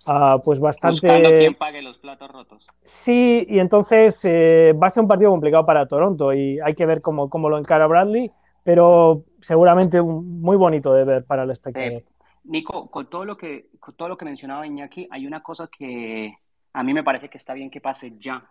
Ah, 0.09 0.39
pues 0.43 0.59
bastante. 0.59 1.05
Buscando 1.05 1.29
quien 1.37 1.55
pague 1.55 1.81
los 1.81 1.97
platos 1.97 2.31
rotos. 2.31 2.65
Sí, 2.83 3.45
y 3.49 3.59
entonces 3.59 4.23
eh, 4.23 4.73
va 4.81 4.87
a 4.87 4.89
ser 4.89 5.03
un 5.03 5.09
partido 5.09 5.31
complicado 5.31 5.65
para 5.65 5.85
Toronto 5.85 6.33
y 6.33 6.59
hay 6.61 6.75
que 6.75 6.85
ver 6.85 7.01
cómo, 7.01 7.29
cómo 7.29 7.49
lo 7.49 7.57
encara 7.57 7.87
Bradley, 7.87 8.31
pero 8.63 9.25
seguramente 9.41 10.01
muy 10.01 10.55
bonito 10.55 10.93
de 10.93 11.03
ver 11.03 11.25
para 11.25 11.43
el 11.43 11.51
espectador. 11.51 12.03
Nico, 12.45 12.89
con 12.89 13.09
todo 13.09 13.25
lo 13.25 13.35
que 13.35 13.67
con 13.81 13.95
todo 13.95 14.07
lo 14.07 14.17
que 14.17 14.23
mencionaba 14.23 14.65
Iñaki, 14.65 15.09
hay 15.11 15.27
una 15.27 15.43
cosa 15.43 15.67
que 15.67 16.37
a 16.71 16.83
mí 16.83 16.93
me 16.93 17.03
parece 17.03 17.27
que 17.27 17.37
está 17.37 17.53
bien 17.53 17.69
que 17.69 17.81
pase 17.81 18.13
ya 18.17 18.49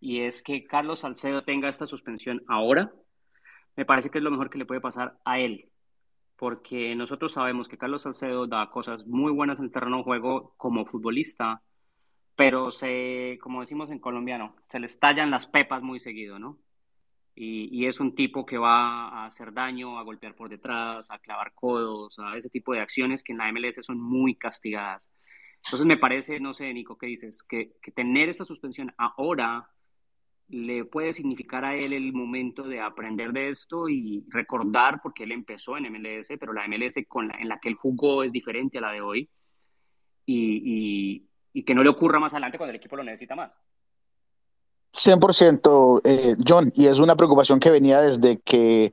y 0.00 0.20
es 0.20 0.42
que 0.42 0.64
Carlos 0.64 1.00
Salcedo 1.00 1.44
tenga 1.44 1.68
esta 1.68 1.86
suspensión 1.86 2.42
ahora. 2.48 2.92
Me 3.76 3.84
parece 3.84 4.10
que 4.10 4.18
es 4.18 4.24
lo 4.24 4.30
mejor 4.30 4.50
que 4.50 4.58
le 4.58 4.66
puede 4.66 4.80
pasar 4.80 5.18
a 5.24 5.38
él 5.38 5.70
porque 6.36 6.94
nosotros 6.94 7.32
sabemos 7.32 7.66
que 7.66 7.78
Carlos 7.78 8.02
Salcedo 8.02 8.46
da 8.46 8.70
cosas 8.70 9.06
muy 9.06 9.32
buenas 9.32 9.58
en 9.58 9.70
terreno 9.70 9.98
de 9.98 10.02
juego 10.04 10.54
como 10.56 10.84
futbolista, 10.84 11.62
pero 12.34 12.70
se, 12.70 13.38
como 13.40 13.60
decimos 13.60 13.90
en 13.90 13.98
colombiano, 13.98 14.54
se 14.68 14.78
le 14.78 14.86
estallan 14.86 15.30
las 15.30 15.46
pepas 15.46 15.82
muy 15.82 15.98
seguido, 15.98 16.38
¿no? 16.38 16.58
Y, 17.34 17.68
y, 17.70 17.86
es 17.86 18.00
un 18.00 18.14
tipo 18.14 18.46
que 18.46 18.56
va 18.56 19.08
a 19.08 19.26
hacer 19.26 19.52
daño, 19.52 19.98
a 19.98 20.02
golpear 20.02 20.34
por 20.34 20.48
detrás, 20.48 21.10
a 21.10 21.18
clavar 21.18 21.52
codos, 21.54 22.18
a 22.18 22.34
ese 22.36 22.48
tipo 22.48 22.72
de 22.72 22.80
acciones 22.80 23.22
que 23.22 23.32
en 23.32 23.38
la 23.38 23.52
MLS 23.52 23.80
son 23.82 24.00
muy 24.00 24.36
castigadas. 24.36 25.10
Entonces 25.62 25.86
me 25.86 25.98
parece, 25.98 26.40
no 26.40 26.54
sé, 26.54 26.72
Nico, 26.72 26.96
¿qué 26.96 27.06
dices? 27.06 27.42
Que, 27.42 27.72
que 27.82 27.92
tener 27.92 28.30
esta 28.30 28.46
suspensión 28.46 28.94
ahora 28.96 29.68
le 30.48 30.84
puede 30.84 31.12
significar 31.12 31.64
a 31.64 31.74
él 31.74 31.92
el 31.92 32.12
momento 32.12 32.62
de 32.62 32.80
aprender 32.80 33.32
de 33.32 33.50
esto 33.50 33.88
y 33.88 34.24
recordar, 34.28 35.00
porque 35.02 35.24
él 35.24 35.32
empezó 35.32 35.76
en 35.76 35.90
MLS, 35.92 36.28
pero 36.38 36.52
la 36.52 36.66
MLS 36.68 37.04
con 37.08 37.32
en 37.36 37.48
la 37.48 37.58
que 37.58 37.68
él 37.68 37.74
jugó 37.74 38.22
es 38.22 38.32
diferente 38.32 38.78
a 38.78 38.82
la 38.82 38.92
de 38.92 39.00
hoy, 39.00 39.28
y, 40.24 41.26
que 41.64 41.74
no 41.74 41.82
le 41.82 41.88
ocurra 41.88 42.20
más 42.20 42.32
adelante 42.32 42.58
cuando 42.58 42.70
el 42.70 42.76
equipo 42.76 42.96
lo 42.96 43.02
necesita 43.02 43.34
más. 43.34 43.58
100%, 44.92 46.00
eh, 46.04 46.36
John, 46.46 46.72
y 46.74 46.86
es 46.86 46.98
una 46.98 47.16
preocupación 47.16 47.60
que 47.60 47.70
venía 47.70 48.00
desde 48.00 48.38
que 48.38 48.92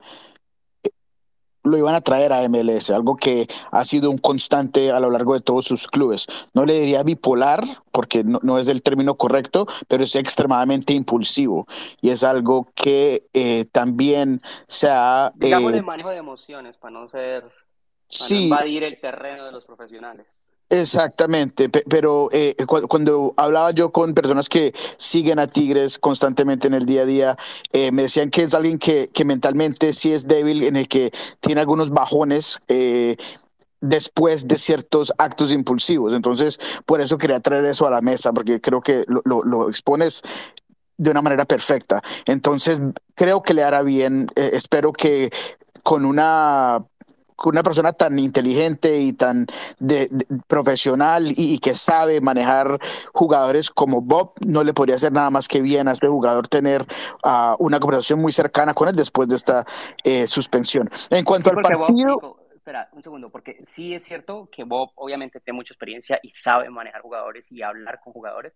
lo 1.64 1.78
iban 1.78 1.96
a 1.96 2.02
traer 2.02 2.34
a 2.34 2.48
MLS, 2.48 2.90
algo 2.92 3.16
que 3.16 3.48
ha 3.72 3.86
sido 3.86 4.10
un 4.10 4.18
constante 4.18 4.92
a 4.92 5.00
lo 5.00 5.10
largo 5.10 5.34
de 5.34 5.42
todos 5.42 5.66
sus 5.66 5.88
clubes. 5.88 6.28
No 6.54 6.66
le 6.66 6.80
diría 6.80 7.04
bipolar, 7.04 7.64
porque 7.92 8.24
no, 8.24 8.58
es 8.58 8.68
el 8.68 8.82
término 8.82 9.16
correcto, 9.16 9.66
pero 9.88 10.04
es 10.04 10.16
extremadamente 10.16 10.94
impulsivo 10.94 11.68
y 12.02 12.10
es 12.10 12.24
algo 12.24 12.68
que 12.76 13.28
eh, 13.34 13.66
también 13.72 14.42
se 14.68 14.90
ha... 14.90 15.32
Digamos 15.36 15.74
eh, 15.74 15.82
manejo 15.82 16.10
de 16.10 16.18
emociones, 16.18 16.78
para 16.78 16.92
no 16.92 17.08
ser... 17.08 17.44
Para 17.44 18.30
no 18.30 18.36
invadir 18.36 18.84
el 18.84 18.98
terreno 18.98 19.46
de 19.46 19.52
los 19.52 19.66
profesionales. 19.66 20.43
Exactamente, 20.74 21.70
pero 21.70 22.30
eh, 22.32 22.56
cuando 22.66 23.36
hablaba 23.38 23.70
yo 23.70 23.92
con 23.92 24.16
personas 24.16 24.50
que 24.50 24.74
siguen 24.98 25.38
a 25.38 25.46
Tigres 25.46 26.00
constantemente 26.00 26.68
en 26.68 26.74
el 26.74 26.88
día 26.88 27.04
a 27.04 27.06
día, 27.06 27.38
eh, 27.74 27.92
me 27.92 28.02
decían 28.02 28.32
que 28.32 28.42
es 28.42 28.56
alguien 28.56 28.80
que, 28.80 29.08
que, 29.14 29.24
mentalmente 29.24 29.94
sí 29.94 30.12
es 30.12 30.28
débil, 30.28 30.64
en 30.64 30.76
el 30.76 30.88
que 30.88 31.12
tiene 31.42 31.62
algunos 31.62 31.92
bajones. 31.92 32.60
Eh, 32.70 33.18
después 33.82 34.48
de 34.48 34.58
ciertos 34.58 35.14
actos 35.18 35.52
impulsivos. 35.52 36.14
Entonces, 36.14 36.58
por 36.86 37.02
eso 37.02 37.18
quería 37.18 37.42
traer 37.42 37.66
eso 37.66 37.86
a 37.86 37.92
la 37.92 38.00
mesa, 38.00 38.32
porque 38.32 38.62
creo 38.62 38.80
que 38.80 39.04
lo, 39.08 39.22
lo, 39.26 39.44
lo 39.44 39.70
expones 39.70 40.22
de 40.98 41.12
una 41.12 41.22
manera 41.22 41.44
perfecta. 41.44 42.02
Entonces, 42.26 42.80
creo 43.14 43.44
que 43.44 43.54
le 43.54 43.62
hará 43.62 43.82
bien. 43.84 44.28
espero 44.36 44.94
que 44.94 45.32
con 45.84 46.06
una 46.06 46.86
una 47.50 47.64
persona 47.64 47.94
tan 47.94 48.18
inteligente 48.20 48.98
y 49.00 49.14
tan 49.14 49.46
de, 49.80 50.10
profesional 50.48 51.28
y, 51.36 51.60
que 51.60 51.76
sabe 51.76 52.22
manejar 52.22 52.80
jugadores 53.14 53.70
como 53.70 54.02
Bob, 54.02 54.34
no 54.46 54.64
le 54.64 54.74
podría 54.74 54.96
hacer 54.96 55.12
nada 55.12 55.30
más 55.30 55.48
que 55.48 55.62
bien 55.62 55.88
a 55.88 55.92
este 55.92 56.08
jugador 56.08 56.48
tener 56.48 56.86
uh, 57.24 57.56
una 57.60 57.80
conversación 57.80 58.20
muy 58.20 58.32
cercana 58.32 58.74
con 58.74 58.88
él 58.88 58.96
después 58.96 59.28
de 59.30 59.36
esta 59.36 59.66
eh, 60.04 60.28
suspensión. 60.28 60.90
En 61.10 61.24
cuanto 61.26 61.50
al 61.50 61.62
partido... 61.62 62.38
espera, 62.54 62.90
un 62.94 63.04
segundo, 63.04 63.30
porque 63.30 63.62
sí 63.66 63.94
es 63.94 64.04
cierto 64.04 64.50
que 64.52 64.64
Bob 64.64 64.92
obviamente 64.96 65.40
tiene 65.40 65.58
mucha 65.58 65.74
experiencia 65.74 66.20
y 66.24 66.32
sabe 66.34 66.70
manejar 66.70 67.02
jugadores 67.02 67.52
y 67.52 67.62
hablar 67.62 68.00
con 68.04 68.14
jugadores, 68.14 68.54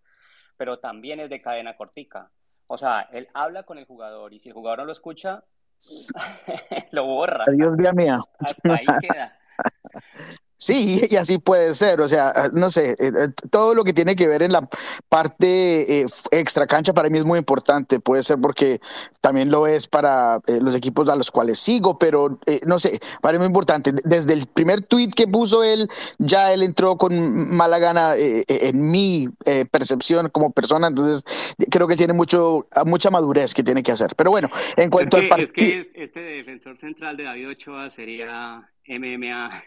pero 0.55 0.79
también 0.79 1.19
es 1.19 1.29
de 1.29 1.39
cadena 1.39 1.75
cortica. 1.75 2.31
O 2.67 2.77
sea, 2.77 3.07
él 3.13 3.29
habla 3.33 3.63
con 3.63 3.77
el 3.77 3.85
jugador 3.85 4.33
y 4.33 4.39
si 4.39 4.49
el 4.49 4.53
jugador 4.53 4.79
no 4.79 4.85
lo 4.85 4.91
escucha, 4.91 5.43
lo 6.91 7.05
borra. 7.05 7.45
Adiós, 7.47 7.77
día 7.77 7.91
mía. 7.93 8.19
Hasta 8.39 8.73
ahí 8.73 8.85
queda. 9.01 9.37
Sí, 10.57 11.01
y 11.09 11.15
así 11.15 11.37
puede 11.37 11.73
ser, 11.75 12.01
o 12.01 12.07
sea, 12.07 12.33
ah, 12.35 12.49
no 12.51 12.71
sé, 12.71 12.91
eh, 12.91 12.95
eh, 12.99 13.27
todo 13.51 13.75
lo 13.75 13.83
que 13.83 13.93
tiene 13.93 14.15
que 14.15 14.27
ver 14.27 14.41
en 14.41 14.51
la 14.51 14.67
parte 15.07 16.01
eh, 16.01 16.05
extra 16.31 16.65
cancha 16.65 16.93
para 16.93 17.09
mí 17.09 17.19
es 17.19 17.25
muy 17.25 17.37
importante, 17.37 17.99
puede 17.99 18.23
ser 18.23 18.39
porque 18.41 18.81
también 19.21 19.51
lo 19.51 19.67
es 19.67 19.87
para 19.87 20.39
los 20.61 20.75
equipos 20.75 21.07
a 21.09 21.15
los 21.15 21.29
cuales 21.29 21.59
sigo, 21.59 21.99
pero 21.99 22.39
no 22.65 22.79
sé, 22.79 22.99
para 23.21 23.33
mí 23.33 23.35
es 23.37 23.39
muy 23.41 23.47
importante. 23.47 23.91
Desde 24.03 24.33
el 24.33 24.47
primer 24.47 24.81
tweet 24.81 25.09
que 25.15 25.27
puso 25.27 25.63
él, 25.63 25.87
ya 26.17 26.51
él 26.53 26.63
entró 26.63 26.97
con 26.97 27.55
mala 27.55 27.79
gana 27.79 28.15
en 28.15 28.89
mi 28.89 29.29
percepción 29.71 30.29
como 30.29 30.51
persona, 30.51 30.87
entonces 30.87 31.23
creo 31.69 31.87
que 31.87 31.95
tiene 31.95 32.13
mucho, 32.13 32.67
mucha 32.85 33.11
madurez 33.11 33.53
que 33.53 33.63
tiene 33.63 33.83
que 33.83 33.91
hacer. 33.91 34.15
Pero 34.15 34.31
bueno, 34.31 34.49
en 34.75 34.89
cuanto 34.89 35.17
al 35.17 35.27
partido... 35.27 35.45
Es 35.45 35.53
que 35.93 36.03
este 36.03 36.19
defensor 36.19 36.77
central 36.77 37.17
de 37.17 37.23
David 37.23 37.49
Ochoa 37.49 37.89
sería 37.89 38.69
MMA. 38.87 39.63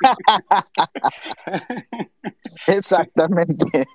Exactamente. 2.66 3.86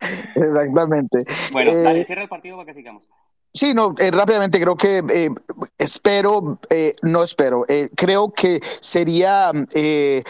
Exactamente. 0.34 1.24
Bueno, 1.52 1.72
eh, 1.72 1.82
dale, 1.82 2.04
cierra 2.04 2.22
el 2.22 2.28
partido 2.28 2.56
para 2.56 2.66
que 2.66 2.74
sigamos. 2.74 3.08
Sí, 3.52 3.74
no, 3.74 3.94
eh, 3.98 4.10
rápidamente 4.12 4.60
creo 4.60 4.76
que 4.76 4.98
eh, 4.98 5.30
espero, 5.76 6.60
no 7.02 7.22
espero, 7.22 7.64
creo 7.96 8.32
que 8.32 8.60
sería 8.80 9.50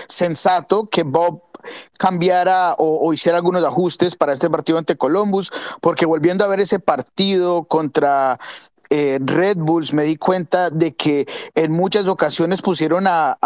sensato 0.09 0.85
que 0.85 1.03
Bob 1.03 1.43
cambiara 1.99 2.75
o, 2.79 3.07
o, 3.07 3.13
hiciera 3.13 3.37
algunos 3.37 3.63
ajustes 3.63 4.17
para 4.17 4.33
este 4.33 4.49
partido 4.49 4.79
ante 4.79 4.97
Columbus, 4.97 5.53
porque 5.83 6.07
volviendo 6.07 6.45
a 6.45 6.49
ver 6.49 6.61
ese 6.61 6.79
partido 6.79 7.65
contra 7.65 8.39
eh, 8.91 9.21
Red 9.23 9.59
Bulls 9.59 9.93
me 9.93 10.03
di 10.03 10.17
cuenta 10.17 10.69
de 10.69 10.97
que 10.97 11.29
en 11.55 11.71
muchas 11.71 12.09
ocasiones 12.09 12.61
pusieron 12.61 13.05
a, 13.07 13.39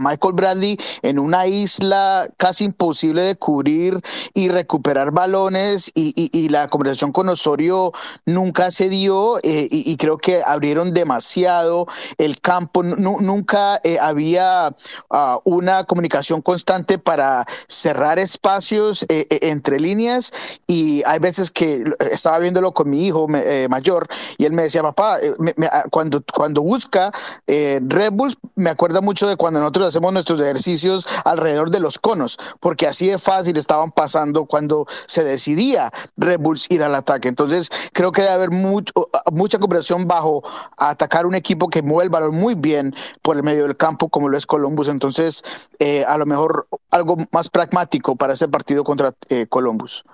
Michael 0.00 0.34
Bradley 0.34 0.78
en 1.02 1.18
una 1.18 1.46
isla 1.46 2.28
casi 2.36 2.64
imposible 2.64 3.22
de 3.22 3.36
cubrir 3.36 4.00
y 4.32 4.48
recuperar 4.48 5.10
balones 5.10 5.90
y, 5.94 6.46
la 6.48 6.68
conversación 6.68 7.12
con 7.12 7.28
Osorio 7.28 7.92
nunca 8.24 8.70
se 8.70 8.88
dio 8.88 9.38
eh, 9.42 9.68
y, 9.70 9.96
creo 9.96 10.16
que 10.16 10.42
abrieron 10.46 10.94
demasiado 10.94 11.86
el 12.18 12.40
campo. 12.40 12.82
nunca 12.82 13.80
eh, 13.82 13.98
había 14.00 14.74
ah, 15.10 15.40
una 15.44 15.84
comunicación 15.84 16.40
constante 16.40 16.98
para 16.98 17.46
cerrar 17.66 18.18
espacios 18.18 19.04
entre 19.08 19.80
líneas 19.80 20.32
y 20.66 21.02
hay 21.04 21.18
veces 21.18 21.50
que 21.50 21.84
estaba 22.10 22.38
viéndolo 22.38 22.72
con 22.72 22.88
mi 22.88 23.06
hijo 23.06 23.26
mayor 23.68 24.08
y 24.38 24.44
él 24.44 24.52
me 24.52 24.62
decía, 24.62 24.85
papá, 24.86 25.18
eh, 25.20 25.34
ah, 25.70 25.84
cuando, 25.90 26.22
cuando 26.32 26.62
busca 26.62 27.12
eh, 27.46 27.80
Red 27.82 28.12
Bulls, 28.12 28.36
me 28.54 28.70
acuerda 28.70 29.00
mucho 29.00 29.26
de 29.26 29.36
cuando 29.36 29.60
nosotros 29.60 29.88
hacemos 29.88 30.12
nuestros 30.12 30.40
ejercicios 30.40 31.06
alrededor 31.24 31.70
de 31.70 31.80
los 31.80 31.98
conos, 31.98 32.38
porque 32.60 32.86
así 32.86 33.06
de 33.06 33.18
fácil 33.18 33.56
estaban 33.56 33.90
pasando 33.92 34.46
cuando 34.46 34.86
se 35.06 35.24
decidía 35.24 35.90
Red 36.16 36.40
Bulls 36.40 36.66
ir 36.70 36.82
al 36.82 36.94
ataque. 36.94 37.28
Entonces, 37.28 37.70
creo 37.92 38.12
que 38.12 38.22
debe 38.22 38.34
haber 38.34 38.50
mucho, 38.50 38.92
ah, 39.12 39.22
mucha 39.32 39.58
cooperación 39.58 40.06
bajo 40.06 40.42
atacar 40.76 41.26
un 41.26 41.34
equipo 41.34 41.68
que 41.68 41.82
mueve 41.82 42.04
el 42.04 42.10
balón 42.10 42.34
muy 42.36 42.54
bien 42.54 42.94
por 43.22 43.36
el 43.36 43.42
medio 43.42 43.64
del 43.64 43.76
campo, 43.76 44.08
como 44.08 44.28
lo 44.28 44.36
es 44.36 44.46
Columbus. 44.46 44.88
Entonces, 44.88 45.42
eh, 45.78 46.04
a 46.06 46.16
lo 46.18 46.26
mejor 46.26 46.68
algo 46.96 47.16
más 47.32 47.48
pragmático 47.48 48.16
para 48.16 48.32
ese 48.32 48.48
partido 48.48 48.82
contra 48.82 49.12
Columbus 49.48 50.04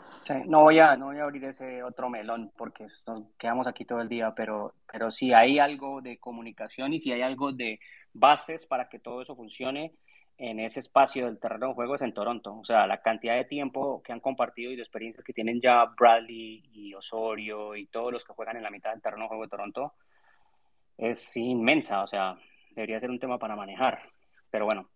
no 0.47 0.63
voy 0.63 0.79
a, 0.79 0.97
no 0.97 1.07
voy 1.07 1.19
a 1.19 1.25
abrir 1.25 1.45
ese 1.45 1.83
otro 1.83 2.09
melón 2.09 2.53
porque 2.57 2.87
nos 3.07 3.25
quedamos 3.39 3.67
aquí 3.67 3.85
todo 3.85 4.01
el 4.01 4.09
día, 4.09 4.33
pero, 4.35 4.75
pero 4.91 5.11
si 5.11 5.33
hay 5.33 5.59
algo 5.59 6.01
de 6.01 6.19
comunicación 6.19 6.93
y 6.93 7.01
si 7.01 7.13
hay 7.13 7.23
algo 7.23 7.53
de 7.53 7.81
bases 8.13 8.67
para 8.67 8.89
que 8.89 8.99
todo 8.99 9.23
eso 9.23 9.35
funcione 9.35 9.95
en 10.39 10.61
ese 10.61 10.81
espacio 10.81 11.27
del 11.27 11.39
terreno 11.39 11.69
de 11.69 11.75
juego 11.75 11.95
es 11.95 12.03
en 12.03 12.15
Toronto. 12.15 12.55
O 12.57 12.65
sea, 12.65 12.87
la 12.87 13.03
cantidad 13.03 13.35
de 13.35 13.45
tiempo 13.45 14.03
que 14.03 14.13
han 14.13 14.21
compartido 14.21 14.71
y 14.71 14.77
de 14.77 14.83
experiencias 14.83 15.25
que 15.25 15.33
tienen 15.33 15.61
ya 15.61 15.85
Bradley 15.99 16.63
y 16.73 16.95
Osorio 16.95 17.77
y 17.77 17.87
todos 17.87 18.13
los 18.13 18.25
que 18.25 18.33
juegan 18.33 18.57
en 18.57 18.63
la 18.63 18.71
mitad 18.71 18.91
del 18.91 19.03
terreno 19.03 19.25
de 19.25 19.29
juego 19.29 19.45
de 19.45 19.51
Toronto 19.51 19.95
es 20.97 21.37
inmensa. 21.37 22.03
O 22.03 22.07
sea, 22.07 22.37
debería 22.71 23.01
ser 23.01 23.11
un 23.11 23.21
tema 23.21 23.39
para 23.39 23.57
manejar. 23.57 24.01
Pero 24.51 24.67
bueno, 24.67 24.89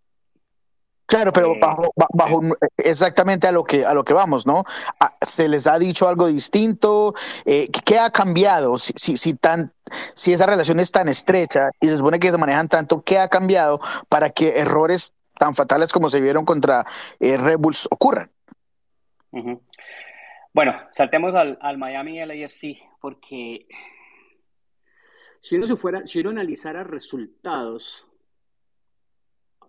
Claro, 1.07 1.33
pero 1.33 1.55
eh, 1.55 1.59
bajo, 1.61 1.93
bajo 2.13 2.43
exactamente 2.77 3.47
a 3.47 3.53
lo 3.53 3.63
que 3.63 3.87
a 3.87 3.95
lo 3.95 4.05
que 4.05 4.13
vamos, 4.13 4.45
¿no? 4.45 4.65
Ah, 4.99 5.17
se 5.23 5.49
les 5.49 5.69
ha 5.69 5.79
dicho 5.79 6.09
algo 6.09 6.27
distinto. 6.27 7.15
Eh, 7.45 7.71
¿Qué 7.85 7.99
ha 7.99 8.11
cambiado? 8.11 8.77
Si, 8.77 9.17
si, 9.17 9.35
tan, 9.35 9.73
si 10.15 10.33
esa 10.33 10.47
relación 10.47 10.81
es 10.81 10.91
tan 10.91 11.09
estrecha 11.09 11.71
y 11.81 11.89
se 11.89 11.97
supone 11.97 12.19
que 12.19 12.33
se 12.33 12.39
manejan 12.39 12.69
tanto, 12.69 13.03
¿qué 13.03 13.21
ha 13.21 13.29
cambiado 13.29 13.81
para 14.09 14.31
que 14.31 14.59
errores 14.59 15.15
tan 15.39 15.55
fatales 15.55 15.93
como 15.93 16.11
se 16.11 16.21
vieron 16.21 16.45
contra 16.45 16.85
eh, 17.21 17.37
Red 17.37 17.59
Bulls 17.59 17.87
ocurran? 17.91 18.31
Bueno, 20.53 20.73
saltemos 20.91 21.35
al, 21.35 21.59
al 21.61 21.79
Miami 21.79 22.25
LAFC 22.25 22.79
porque 23.01 23.67
si 25.41 25.57
uno 25.57 25.67
se 25.67 25.77
fuera, 25.77 26.07
si 26.07 26.21
uno 26.21 26.31
analizara 26.31 26.83
resultados 26.83 28.06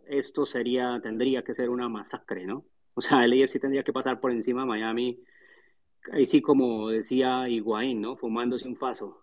esto 0.09 0.45
sería, 0.45 0.99
tendría 1.01 1.43
que 1.43 1.53
ser 1.53 1.69
una 1.69 1.89
masacre, 1.89 2.45
¿no? 2.45 2.65
O 2.93 3.01
sea, 3.01 3.23
el 3.25 3.47
sí 3.47 3.59
tendría 3.59 3.83
que 3.83 3.93
pasar 3.93 4.19
por 4.19 4.31
encima 4.31 4.61
de 4.61 4.67
Miami, 4.67 5.19
ahí 6.11 6.25
sí 6.25 6.41
como 6.41 6.89
decía 6.89 7.47
Higuaín, 7.47 8.01
¿no? 8.01 8.15
Fumándose 8.15 8.67
un 8.67 8.75
faso. 8.75 9.21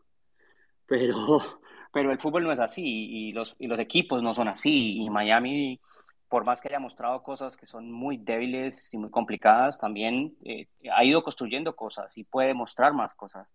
Pero, 0.86 1.16
pero 1.92 2.12
el 2.12 2.18
fútbol 2.18 2.44
no 2.44 2.52
es 2.52 2.60
así 2.60 2.82
y 2.84 3.32
los, 3.32 3.56
y 3.58 3.66
los 3.66 3.78
equipos 3.78 4.22
no 4.22 4.34
son 4.34 4.48
así. 4.48 5.02
Y 5.02 5.10
Miami, 5.10 5.80
por 6.28 6.44
más 6.44 6.60
que 6.60 6.68
haya 6.68 6.78
mostrado 6.78 7.22
cosas 7.22 7.56
que 7.56 7.66
son 7.66 7.90
muy 7.90 8.16
débiles 8.16 8.92
y 8.94 8.98
muy 8.98 9.10
complicadas, 9.10 9.78
también 9.78 10.36
eh, 10.44 10.68
ha 10.92 11.04
ido 11.04 11.22
construyendo 11.24 11.74
cosas 11.74 12.16
y 12.16 12.24
puede 12.24 12.54
mostrar 12.54 12.92
más 12.92 13.14
cosas. 13.14 13.54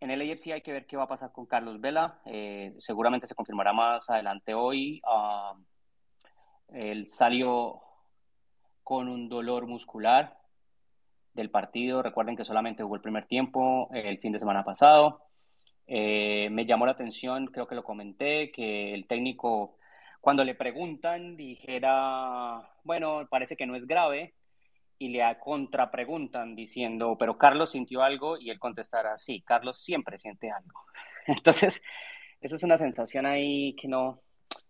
En 0.00 0.10
el 0.10 0.20
AFC 0.20 0.52
hay 0.52 0.60
que 0.60 0.72
ver 0.72 0.86
qué 0.86 0.96
va 0.96 1.04
a 1.04 1.08
pasar 1.08 1.32
con 1.32 1.46
Carlos 1.46 1.80
Vela. 1.80 2.20
Eh, 2.26 2.74
seguramente 2.78 3.26
se 3.26 3.34
confirmará 3.34 3.72
más 3.72 4.08
adelante 4.10 4.54
hoy. 4.54 5.00
Ah, 5.06 5.54
él 6.68 7.08
salió 7.08 7.80
con 8.82 9.08
un 9.08 9.28
dolor 9.28 9.66
muscular 9.66 10.38
del 11.32 11.50
partido. 11.50 12.02
Recuerden 12.02 12.36
que 12.36 12.44
solamente 12.44 12.82
jugó 12.82 12.96
el 12.96 13.02
primer 13.02 13.26
tiempo 13.26 13.88
el 13.92 14.18
fin 14.18 14.32
de 14.32 14.38
semana 14.38 14.64
pasado. 14.64 15.22
Eh, 15.86 16.48
me 16.50 16.66
llamó 16.66 16.86
la 16.86 16.92
atención, 16.92 17.46
creo 17.46 17.66
que 17.66 17.76
lo 17.76 17.84
comenté, 17.84 18.50
que 18.50 18.92
el 18.92 19.06
técnico, 19.06 19.78
cuando 20.20 20.44
le 20.44 20.54
preguntan, 20.54 21.36
dijera, 21.36 22.68
bueno, 22.84 23.26
parece 23.30 23.56
que 23.56 23.66
no 23.66 23.76
es 23.76 23.86
grave, 23.86 24.34
y 24.98 25.08
le 25.08 25.22
contrapreguntan 25.38 26.54
diciendo, 26.54 27.16
pero 27.18 27.36
Carlos 27.36 27.70
sintió 27.70 28.02
algo 28.02 28.38
y 28.38 28.50
él 28.50 28.58
contestará, 28.58 29.18
sí, 29.18 29.42
Carlos 29.42 29.80
siempre 29.82 30.18
siente 30.18 30.50
algo. 30.50 30.84
Entonces, 31.26 31.82
esa 32.40 32.56
es 32.56 32.62
una 32.62 32.78
sensación 32.78 33.26
ahí 33.26 33.74
que 33.76 33.88
no, 33.88 34.22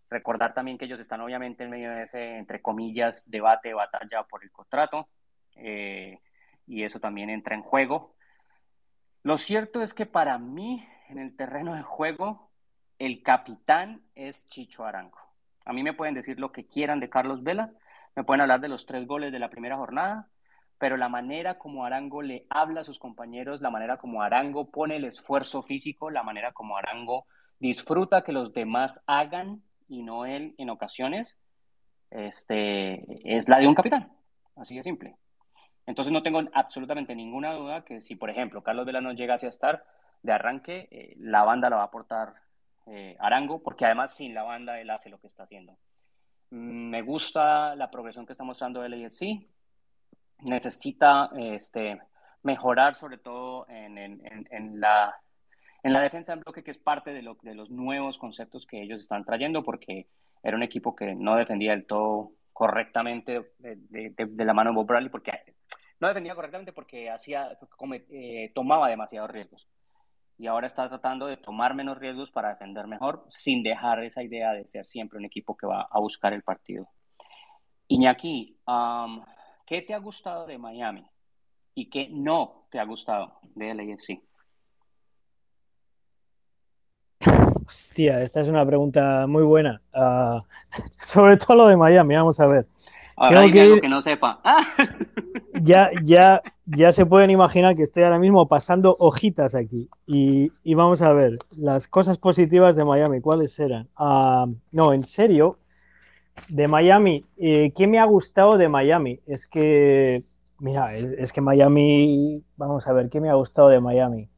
recordar 0.09 0.53
también 0.53 0.77
que 0.77 0.85
ellos 0.85 0.99
están 0.99 1.21
obviamente 1.21 1.63
en 1.63 1.69
medio 1.69 1.91
de 1.91 2.03
ese, 2.03 2.37
entre 2.37 2.61
comillas, 2.61 3.29
debate, 3.29 3.73
batalla 3.73 4.23
por 4.23 4.43
el 4.43 4.51
contrato, 4.51 5.09
eh, 5.55 6.19
y 6.65 6.83
eso 6.83 6.99
también 6.99 7.29
entra 7.29 7.55
en 7.55 7.61
juego. 7.61 8.15
Lo 9.23 9.37
cierto 9.37 9.81
es 9.81 9.93
que 9.93 10.05
para 10.05 10.37
mí, 10.37 10.87
en 11.09 11.19
el 11.19 11.35
terreno 11.35 11.73
de 11.75 11.83
juego, 11.83 12.49
el 12.99 13.21
capitán 13.23 14.01
es 14.15 14.45
Chicho 14.45 14.85
Arango. 14.85 15.19
A 15.65 15.73
mí 15.73 15.83
me 15.83 15.93
pueden 15.93 16.13
decir 16.13 16.39
lo 16.39 16.51
que 16.51 16.65
quieran 16.65 16.99
de 16.99 17.09
Carlos 17.09 17.43
Vela, 17.43 17.73
me 18.17 18.23
pueden 18.23 18.41
hablar 18.41 18.59
de 18.59 18.67
los 18.67 18.87
tres 18.87 19.05
goles 19.05 19.31
de 19.31 19.37
la 19.37 19.51
primera 19.51 19.77
jornada, 19.77 20.27
pero 20.79 20.97
la 20.97 21.07
manera 21.07 21.59
como 21.59 21.85
Arango 21.85 22.23
le 22.23 22.47
habla 22.49 22.81
a 22.81 22.83
sus 22.83 22.97
compañeros, 22.97 23.61
la 23.61 23.69
manera 23.69 23.97
como 23.97 24.23
Arango 24.23 24.71
pone 24.71 24.95
el 24.95 25.05
esfuerzo 25.05 25.61
físico, 25.61 26.09
la 26.09 26.23
manera 26.23 26.51
como 26.51 26.77
Arango 26.77 27.27
disfruta 27.59 28.23
que 28.23 28.31
los 28.31 28.53
demás 28.53 29.03
hagan 29.05 29.61
y 29.87 30.01
no 30.01 30.25
él 30.25 30.55
en 30.57 30.71
ocasiones, 30.71 31.39
este, 32.09 33.05
es 33.35 33.47
la 33.49 33.59
de 33.59 33.67
un 33.67 33.75
capitán, 33.75 34.11
así 34.55 34.75
de 34.75 34.81
simple. 34.81 35.15
Entonces 35.85 36.11
no 36.11 36.23
tengo 36.23 36.41
absolutamente 36.53 37.15
ninguna 37.15 37.53
duda 37.53 37.85
que 37.85 38.01
si, 38.01 38.15
por 38.15 38.31
ejemplo, 38.31 38.63
Carlos 38.63 38.87
Vela 38.87 38.99
no 38.99 39.13
llegase 39.13 39.45
a 39.45 39.49
estar 39.49 39.85
de 40.23 40.31
arranque, 40.31 40.87
eh, 40.89 41.13
la 41.19 41.43
banda 41.43 41.69
la 41.69 41.75
va 41.75 41.81
a 41.83 41.85
aportar 41.85 42.33
eh, 42.87 43.15
Arango, 43.19 43.61
porque 43.61 43.85
además 43.85 44.15
sin 44.15 44.33
la 44.33 44.41
banda 44.41 44.81
él 44.81 44.89
hace 44.89 45.11
lo 45.11 45.19
que 45.19 45.27
está 45.27 45.43
haciendo. 45.43 45.77
Me 46.49 47.01
gusta 47.01 47.75
la 47.75 47.91
progresión 47.91 48.25
que 48.25 48.33
está 48.33 48.43
mostrando 48.43 48.83
el 48.83 49.05
AFC. 49.05 49.47
Necesita 50.43 51.29
este, 51.35 51.99
mejorar 52.43 52.95
sobre 52.95 53.17
todo 53.17 53.67
en, 53.69 54.79
la, 54.79 55.15
en 55.83 55.93
la 55.93 56.01
defensa 56.01 56.33
en 56.33 56.41
bloque, 56.41 56.63
que 56.63 56.71
es 56.71 56.77
parte 56.77 57.11
de, 57.11 57.21
lo, 57.21 57.37
de 57.41 57.55
los 57.55 57.69
nuevos 57.69 58.17
conceptos 58.17 58.65
que 58.65 58.81
ellos 58.81 59.01
están 59.01 59.25
trayendo, 59.25 59.63
porque 59.63 60.07
era 60.43 60.55
un 60.55 60.63
equipo 60.63 60.95
que 60.95 61.15
no 61.15 61.35
defendía 61.35 61.71
del 61.71 61.85
todo 61.85 62.31
correctamente 62.53 63.51
de, 63.59 64.13
la 64.37 64.53
mano 64.53 64.71
de 64.71 64.75
Bob 64.75 64.87
Bradley, 64.87 65.09
porque 65.09 65.31
no 65.99 66.07
defendía 66.07 66.35
correctamente 66.35 66.73
porque 66.73 67.09
hacía, 67.09 67.57
eh, 68.09 68.51
tomaba 68.53 68.89
demasiados 68.89 69.29
riesgos 69.31 69.67
y 70.37 70.47
ahora 70.47 70.67
está 70.67 70.87
tratando 70.87 71.25
de 71.25 71.37
tomar 71.37 71.73
menos 71.73 71.97
riesgos 71.97 72.31
para 72.31 72.49
defender 72.49 72.87
mejor, 72.87 73.25
sin 73.29 73.63
dejar 73.63 74.03
esa 74.03 74.23
idea 74.23 74.53
de 74.53 74.67
ser 74.67 74.85
siempre 74.85 75.17
un 75.17 75.25
equipo 75.25 75.57
que 75.57 75.65
va 75.65 75.87
a 75.89 75.99
buscar 75.99 76.33
el 76.33 76.43
partido. 76.43 76.87
Iñaki, 77.87 78.57
¿qué 79.65 79.81
te 79.81 79.93
ha 79.93 79.99
gustado 79.99 80.45
de 80.45 80.57
Miami 80.57 81.09
y 81.73 81.89
qué 81.89 82.09
no 82.11 82.67
te 82.69 82.79
ha 82.79 82.85
gustado 82.85 83.39
de 83.55 83.73
LAFC? 83.73 84.21
Hostia, 87.65 88.21
esta 88.21 88.41
es 88.41 88.47
una 88.47 88.65
pregunta 88.65 89.25
muy 89.27 89.43
buena. 89.43 89.81
Uh, 89.93 90.41
sobre 90.99 91.37
todo 91.37 91.57
lo 91.57 91.67
de 91.67 91.75
Miami, 91.75 92.15
vamos 92.15 92.39
a 92.39 92.45
ver. 92.45 92.67
Ahora 93.17 93.41
algo 93.41 93.81
que 93.81 93.89
no 93.89 94.01
sepa. 94.01 94.39
Ya, 95.63 95.89
ya, 96.03 96.43
ya 96.67 96.91
se 96.91 97.07
pueden 97.07 97.31
imaginar 97.31 97.75
que 97.75 97.81
estoy 97.81 98.03
ahora 98.03 98.19
mismo 98.19 98.47
pasando 98.47 98.95
hojitas 98.99 99.55
aquí. 99.55 99.89
Y, 100.05 100.51
y 100.63 100.75
vamos 100.75 101.01
a 101.01 101.11
ver, 101.13 101.39
las 101.57 101.87
cosas 101.87 102.19
positivas 102.19 102.75
de 102.75 102.85
Miami, 102.85 103.21
¿cuáles 103.21 103.59
eran? 103.59 103.87
Uh, 103.97 104.53
no, 104.71 104.93
en 104.93 105.03
serio, 105.03 105.57
de 106.47 106.67
Miami, 106.67 107.25
eh, 107.37 107.73
¿qué 107.75 107.87
me 107.87 107.97
ha 107.97 108.05
gustado 108.05 108.57
de 108.57 108.69
Miami? 108.69 109.19
Es 109.25 109.47
que, 109.47 110.23
mira, 110.59 110.95
es 110.95 111.33
que 111.33 111.41
Miami, 111.41 112.43
vamos 112.55 112.87
a 112.87 112.93
ver, 112.93 113.09
¿qué 113.09 113.19
me 113.19 113.29
ha 113.29 113.33
gustado 113.33 113.69
de 113.69 113.79
Miami? 113.79 114.29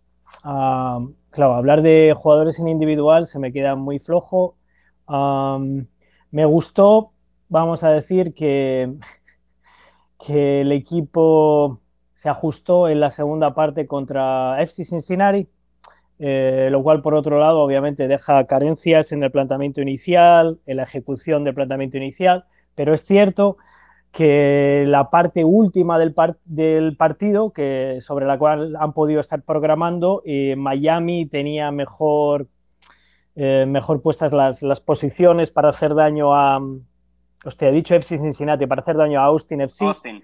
Uh, 0.45 1.11
claro, 1.31 1.55
hablar 1.55 1.81
de 1.81 2.13
jugadores 2.15 2.59
en 2.59 2.69
individual 2.69 3.27
se 3.27 3.39
me 3.39 3.51
queda 3.51 3.75
muy 3.75 3.99
flojo. 3.99 4.55
Um, 5.07 5.85
me 6.31 6.45
gustó, 6.45 7.11
vamos 7.49 7.83
a 7.83 7.89
decir, 7.89 8.33
que, 8.33 8.93
que 10.25 10.61
el 10.61 10.71
equipo 10.71 11.81
se 12.13 12.29
ajustó 12.29 12.87
en 12.89 12.99
la 12.99 13.09
segunda 13.09 13.53
parte 13.53 13.87
contra 13.87 14.61
FC 14.61 14.83
Cincinnati, 14.85 15.47
eh, 16.19 16.67
lo 16.69 16.83
cual 16.83 17.01
por 17.01 17.15
otro 17.15 17.39
lado 17.39 17.61
obviamente 17.61 18.09
deja 18.09 18.45
carencias 18.45 19.13
en 19.13 19.23
el 19.23 19.31
planteamiento 19.31 19.81
inicial, 19.81 20.59
en 20.65 20.77
la 20.77 20.83
ejecución 20.83 21.45
del 21.45 21.53
planteamiento 21.53 21.97
inicial, 21.97 22.45
pero 22.75 22.93
es 22.93 23.05
cierto 23.05 23.57
que 24.11 24.83
la 24.87 25.09
parte 25.09 25.45
última 25.45 25.97
del, 25.97 26.13
del 26.45 26.97
partido, 26.97 27.51
que, 27.51 27.99
sobre 28.01 28.25
la 28.25 28.37
cual 28.37 28.75
han 28.77 28.93
podido 28.93 29.21
estar 29.21 29.41
programando, 29.43 30.21
eh, 30.25 30.55
Miami 30.57 31.25
tenía 31.25 31.71
mejor, 31.71 32.47
eh, 33.35 33.65
mejor 33.67 34.01
puestas 34.01 34.33
las, 34.33 34.61
las, 34.61 34.81
posiciones 34.81 35.51
para 35.51 35.69
hacer 35.69 35.93
daño 35.93 36.33
a, 36.35 36.59
hostia, 37.43 37.69
he 37.69 37.71
dicho 37.71 37.95
FC 37.95 38.17
Cincinnati, 38.17 38.65
para 38.65 38.81
hacer 38.81 38.97
daño 38.97 39.19
a 39.19 39.25
Austin 39.25 39.61
FC. 39.61 39.85
Austin. 39.85 40.23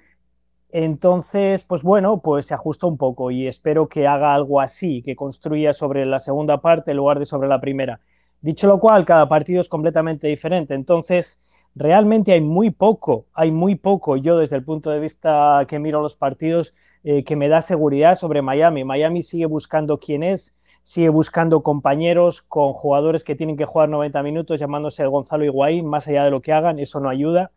Entonces, 0.70 1.64
pues 1.64 1.84
bueno, 1.84 2.22
pues 2.22 2.48
se 2.48 2.54
ajustó 2.54 2.88
un 2.88 2.98
poco 2.98 3.32
y 3.32 3.48
espero 3.48 3.88
que 3.88 4.08
haga 4.08 4.34
algo 4.34 4.60
así, 4.60 5.02
que 5.02 5.16
construya 5.16 5.74
sobre 5.74 6.06
la 6.06 6.20
segunda 6.20 6.60
parte 6.60 6.92
en 6.92 6.98
lugar 6.98 7.20
de 7.20 7.26
sobre 7.26 7.48
la 7.48 7.62
primera. 7.62 8.02
Dicho 8.42 8.68
lo 8.68 8.80
cual, 8.80 9.06
cada 9.06 9.30
partido 9.30 9.62
es 9.62 9.70
completamente 9.70 10.28
diferente. 10.28 10.74
Entonces, 10.74 11.40
realmente 11.76 12.34
hay 12.34 12.42
muy 12.42 12.72
poco, 12.72 13.26
hay 13.34 13.52
muy 13.52 13.76
poco, 13.76 14.18
yo 14.18 14.38
desde 14.38 14.58
el 14.58 14.64
punto 14.64 14.90
de 14.90 15.00
vista 15.00 15.66
que 15.68 15.80
miro 15.80 16.02
los 16.02 16.16
partidos, 16.16 16.74
eh, 17.04 17.24
que 17.24 17.36
me 17.36 17.48
da 17.48 17.62
seguridad 17.62 18.16
sobre 18.16 18.42
Miami. 18.42 18.84
Miami 18.84 19.24
sigue 19.24 19.46
buscando 19.46 20.00
quién 20.00 20.24
es, 20.24 20.56
sigue 20.86 21.10
buscando 21.10 21.64
compañeros 21.64 22.44
con 22.44 22.72
jugadores 22.74 23.24
que 23.24 23.36
tienen 23.36 23.58
que 23.58 23.66
jugar 23.66 23.90
90 23.90 24.22
minutos, 24.22 24.60
llamándose 24.60 25.06
Gonzalo 25.08 25.44
Higuaín, 25.44 25.88
más 25.88 26.08
allá 26.08 26.24
de 26.24 26.32
lo 26.32 26.42
que 26.42 26.54
hagan, 26.54 26.78
eso 26.78 27.00
no 27.00 27.10
ayuda. 27.10 27.52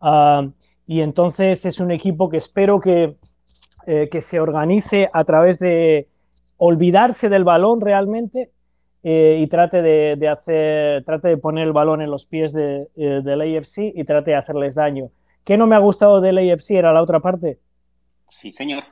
Uh, 0.00 0.52
y 0.86 1.00
entonces 1.00 1.64
es 1.64 1.80
un 1.80 1.90
equipo 1.90 2.28
que 2.28 2.36
espero 2.36 2.78
que, 2.78 3.16
eh, 3.86 4.08
que 4.10 4.20
se 4.20 4.38
organice 4.40 5.08
a 5.10 5.24
través 5.24 5.58
de 5.58 6.06
olvidarse 6.58 7.30
del 7.30 7.44
balón 7.44 7.80
realmente 7.80 8.50
eh, 9.02 9.38
y 9.40 9.46
trate 9.46 9.80
de, 9.80 10.16
de, 10.16 10.28
hacer, 10.28 11.02
trate 11.04 11.28
de 11.28 11.36
poner 11.38 11.66
el 11.66 11.72
balón 11.72 12.02
en 12.02 12.10
los 12.10 12.26
pies 12.26 12.52
de, 12.52 12.88
eh, 12.94 13.20
del 13.24 13.40
AFC 13.40 13.92
y 13.94 14.04
trate 14.04 14.32
de 14.32 14.36
hacerles 14.36 14.74
daño. 14.74 15.10
¿Qué 15.44 15.56
no 15.56 15.66
me 15.66 15.76
ha 15.76 15.80
gustado 15.80 16.20
del 16.20 16.38
AFC? 16.38 16.72
¿Era 16.72 16.92
la 16.92 17.02
otra 17.02 17.20
parte? 17.20 17.58
Sí, 18.28 18.50
señor. 18.50 18.84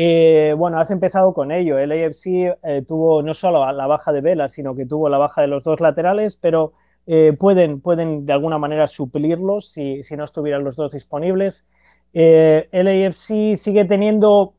Eh, 0.00 0.54
bueno, 0.56 0.78
has 0.78 0.92
empezado 0.92 1.34
con 1.34 1.50
ello. 1.50 1.76
El 1.76 1.90
AFC 1.90 2.56
eh, 2.62 2.84
tuvo 2.86 3.20
no 3.20 3.34
solo 3.34 3.72
la 3.72 3.86
baja 3.88 4.12
de 4.12 4.20
Vela, 4.20 4.46
sino 4.46 4.76
que 4.76 4.86
tuvo 4.86 5.08
la 5.08 5.18
baja 5.18 5.40
de 5.42 5.48
los 5.48 5.64
dos 5.64 5.80
laterales, 5.80 6.36
pero 6.36 6.72
eh, 7.08 7.32
pueden, 7.36 7.80
pueden 7.80 8.24
de 8.24 8.32
alguna 8.32 8.58
manera 8.58 8.86
suplirlos 8.86 9.70
si, 9.70 10.04
si 10.04 10.16
no 10.16 10.22
estuvieran 10.22 10.62
los 10.62 10.76
dos 10.76 10.92
disponibles. 10.92 11.66
El 12.12 12.86
AFC 12.86 13.56
sigue 13.56 13.84
teniendo, 13.86 14.54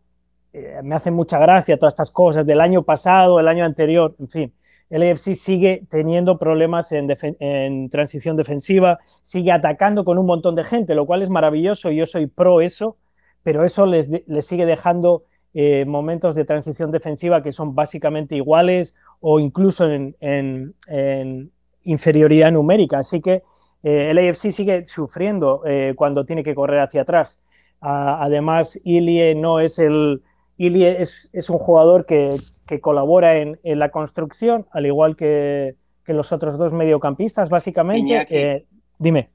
me 0.84 0.96
hacen 0.96 1.14
mucha 1.14 1.40
gracia 1.40 1.80
todas 1.80 1.94
estas 1.94 2.12
cosas 2.12 2.46
del 2.46 2.60
año 2.60 2.84
pasado, 2.84 3.40
el 3.40 3.48
año 3.48 3.64
anterior, 3.64 4.16
en 4.20 4.28
fin. 4.28 4.54
El 4.90 5.10
AFC 5.10 5.36
sigue 5.36 5.84
teniendo 5.90 6.38
problemas 6.38 6.92
en, 6.92 7.90
transición 7.90 8.36
defensiva, 8.36 9.00
sigue 9.22 9.54
atacando 9.54 10.04
con 10.04 10.18
un 10.18 10.26
montón 10.26 10.56
de 10.56 10.66
gente, 10.66 10.96
lo 10.96 11.06
cual 11.06 11.22
es 11.22 11.30
maravilloso. 11.30 11.92
Yo 11.92 12.06
soy 12.06 12.28
pro 12.28 12.60
eso, 12.60 12.98
pero 13.42 13.64
eso 13.64 13.86
les, 13.86 14.10
les 14.28 14.46
sigue 14.46 14.66
dejando 14.66 15.24
eh, 15.54 15.86
momentos 15.86 16.36
de 16.36 16.46
transición 16.46 16.92
defensiva 16.92 17.42
que 17.42 17.52
son 17.52 17.76
básicamente 17.76 18.36
iguales 18.36 18.96
o 19.20 19.40
incluso 19.40 19.90
en, 19.90 20.16
en, 20.20 20.76
en 20.88 21.52
inferioridad 21.84 22.52
numérica. 22.52 23.00
Así 23.00 23.22
que 23.22 23.44
eh, 23.84 24.10
el 24.10 24.18
AFC 24.18 24.52
sigue 24.52 24.86
sufriendo 24.86 25.64
eh, 25.66 25.94
cuando 25.96 26.26
tiene 26.26 26.44
que 26.44 26.56
correr 26.56 26.80
hacia 26.80 27.02
atrás. 27.02 27.42
Además, 27.82 28.80
Ilie 28.84 29.36
no 29.36 29.62
es 29.62 29.80
el. 29.80 30.22
Ilie 30.58 31.02
es, 31.02 31.30
es 31.32 31.50
un 31.50 31.58
jugador 31.58 32.06
que, 32.06 32.36
que 32.68 32.82
colabora 32.82 33.38
en, 33.38 33.58
en, 33.64 33.80
la 33.80 33.90
construcción, 33.90 34.66
al 34.72 34.86
igual 34.86 35.16
que, 35.16 35.76
que, 36.04 36.14
los 36.14 36.34
otros 36.34 36.58
dos 36.58 36.74
mediocampistas, 36.74 37.48
básicamente. 37.50 38.28
Eh, 38.30 38.66
dime. 38.98 39.30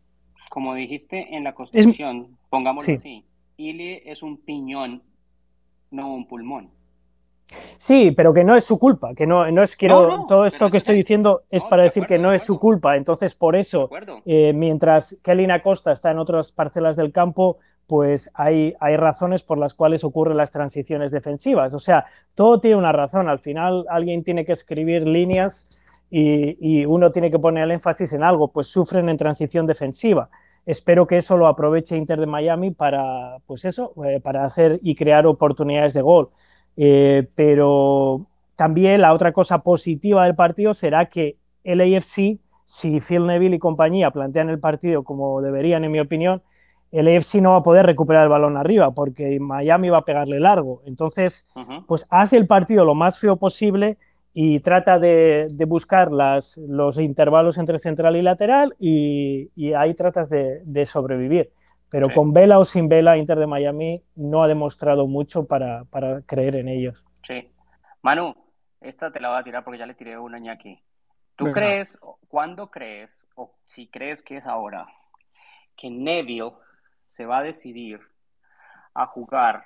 Como 0.51 0.75
dijiste 0.75 1.35
en 1.35 1.45
la 1.45 1.55
construcción, 1.55 2.29
es, 2.31 2.49
pongámoslo 2.51 2.87
sí. 2.87 2.95
así, 2.97 3.25
Ilie 3.57 4.03
es 4.05 4.23
un 4.23 4.37
piñón, 4.37 5.03
no 5.95 6.14
un 6.14 6.26
pulmón. 6.26 6.70
Sí, 7.78 8.12
pero 8.12 8.32
que 8.32 8.45
no 8.45 8.57
es 8.57 8.64
su 8.64 8.78
culpa, 8.78 9.14
que 9.14 9.26
no, 9.26 9.51
no 9.51 9.62
es 9.62 9.76
quiero 9.76 10.09
no, 10.09 10.16
no, 10.16 10.26
todo 10.26 10.47
esto 10.47 10.70
que 10.70 10.78
estoy 10.78 10.97
diciendo 10.97 11.42
es 11.51 11.64
para 11.64 11.82
decir 11.82 12.05
acuerdo, 12.05 12.22
que 12.22 12.28
no 12.28 12.32
es 12.32 12.42
su 12.42 12.59
culpa. 12.59 12.97
Entonces, 12.97 13.34
por 13.34 13.55
eso, 13.55 13.90
eh, 14.24 14.53
mientras 14.55 15.16
Kelly 15.22 15.51
Acosta 15.51 15.92
está 15.92 16.11
en 16.11 16.18
otras 16.18 16.53
parcelas 16.53 16.97
del 16.97 17.12
campo, 17.12 17.59
pues 17.86 18.30
hay, 18.34 18.74
hay 18.80 18.97
razones 18.97 19.42
por 19.42 19.59
las 19.59 19.74
cuales 19.74 20.05
ocurren 20.05 20.38
las 20.38 20.51
transiciones 20.51 21.11
defensivas. 21.11 21.74
O 21.74 21.78
sea, 21.78 22.07
todo 22.34 22.61
tiene 22.61 22.76
una 22.76 22.92
razón. 22.92 23.28
Al 23.28 23.40
final, 23.40 23.84
alguien 23.90 24.24
tiene 24.24 24.47
que 24.47 24.53
escribir 24.53 25.07
líneas 25.07 25.68
y, 26.11 26.57
y 26.61 26.86
uno 26.86 27.12
tiene 27.12 27.30
que 27.30 27.38
poner 27.38 27.64
el 27.64 27.72
énfasis 27.72 28.14
en 28.14 28.22
algo, 28.22 28.49
pues 28.49 28.68
sufren 28.68 29.11
en 29.11 29.18
transición 29.18 29.66
defensiva. 29.66 30.30
Espero 30.67 31.07
que 31.07 31.19
eso 31.19 31.37
lo 31.37 31.47
aproveche 31.47 31.97
Inter 31.97 32.21
de 32.21 32.27
Miami 32.27 32.71
para, 32.71 33.39
pues 33.47 33.65
eso, 33.65 33.93
eh, 34.05 34.21
para 34.21 34.45
hacer 34.45 34.81
y 34.83 34.95
crear 34.95 35.27
oportunidades 35.27 35.93
de 35.93 36.03
gol. 36.03 36.31
Eh, 36.77 37.29
pero 37.35 38.27
también 38.57 39.01
la 39.03 39.12
otra 39.12 39.33
cosa 39.33 39.59
positiva 39.59 40.25
del 40.25 40.35
partido 40.35 40.75
será 40.75 41.07
que 41.07 41.37
el 41.65 41.81
AFC, 41.81 42.39
si 42.65 43.01
Phil 43.01 43.27
Neville 43.27 43.57
y 43.57 43.59
compañía 43.59 44.11
plantean 44.11 44.49
el 44.49 44.59
partido 44.59 45.05
como 45.05 45.41
deberían, 45.43 45.85
en 45.85 45.93
mi 45.93 46.01
opinión, 46.01 46.43
el 46.93 47.09
AFC 47.09 47.37
no 47.41 47.53
va 47.53 47.57
a 47.59 47.62
poder 47.62 47.85
recuperar 47.87 48.23
el 48.23 48.29
balón 48.29 48.57
arriba 48.57 48.93
porque 48.93 49.39
Miami 49.41 49.91
va 49.91 49.99
a 49.99 50.05
pegarle 50.05 50.39
largo. 50.41 50.81
Entonces, 50.87 51.47
uh 51.57 51.61
-huh. 51.61 51.87
pues 51.87 52.07
hace 52.09 52.37
el 52.37 52.47
partido 52.47 52.85
lo 52.85 52.95
más 52.95 53.19
feo 53.19 53.37
posible 53.37 53.99
y 54.35 54.61
trata 54.61 54.99
de, 54.99 55.47
de 55.51 55.64
buscar 55.64 56.11
las, 56.11 56.59
los 56.59 56.99
intervalos 56.99 57.57
entre 57.57 57.78
central 57.78 58.16
y 58.16 58.22
lateral 58.22 58.74
y, 58.78 59.51
y 59.55 59.72
ahí 59.72 59.95
tratas 59.95 60.28
de, 60.28 60.61
de 60.64 60.85
sobrevivir 60.85 61.51
pero 61.95 62.09
sí. 62.09 62.14
con 62.14 62.32
vela 62.32 62.59
o 62.59 62.64
sin 62.64 62.89
vela, 62.89 63.16
Inter 63.16 63.39
de 63.39 63.47
Miami 63.47 64.03
no 64.16 64.43
ha 64.43 64.49
demostrado 64.49 65.07
mucho 65.07 65.47
para, 65.47 65.85
para, 65.85 66.22
creer 66.22 66.57
en 66.57 66.66
ellos. 66.66 67.05
Sí. 67.22 67.49
Manu, 68.03 68.35
esta 68.80 69.12
te 69.12 69.20
la 69.20 69.28
voy 69.28 69.39
a 69.39 69.45
tirar 69.45 69.62
porque 69.62 69.78
ya 69.78 69.87
le 69.87 69.95
tiré 69.95 70.18
una 70.18 70.39
aquí. 70.51 70.82
¿Tú 71.37 71.45
Venga. 71.45 71.61
crees, 71.61 71.97
cuándo 72.26 72.68
crees, 72.72 73.24
o 73.37 73.55
si 73.64 73.87
crees 73.87 74.24
que 74.24 74.39
es 74.39 74.49
ahora, 74.49 74.89
que 75.76 75.89
Neville 75.89 76.55
se 77.07 77.26
va 77.26 77.39
a 77.39 77.43
decidir 77.45 78.01
a 78.93 79.07
jugar 79.07 79.64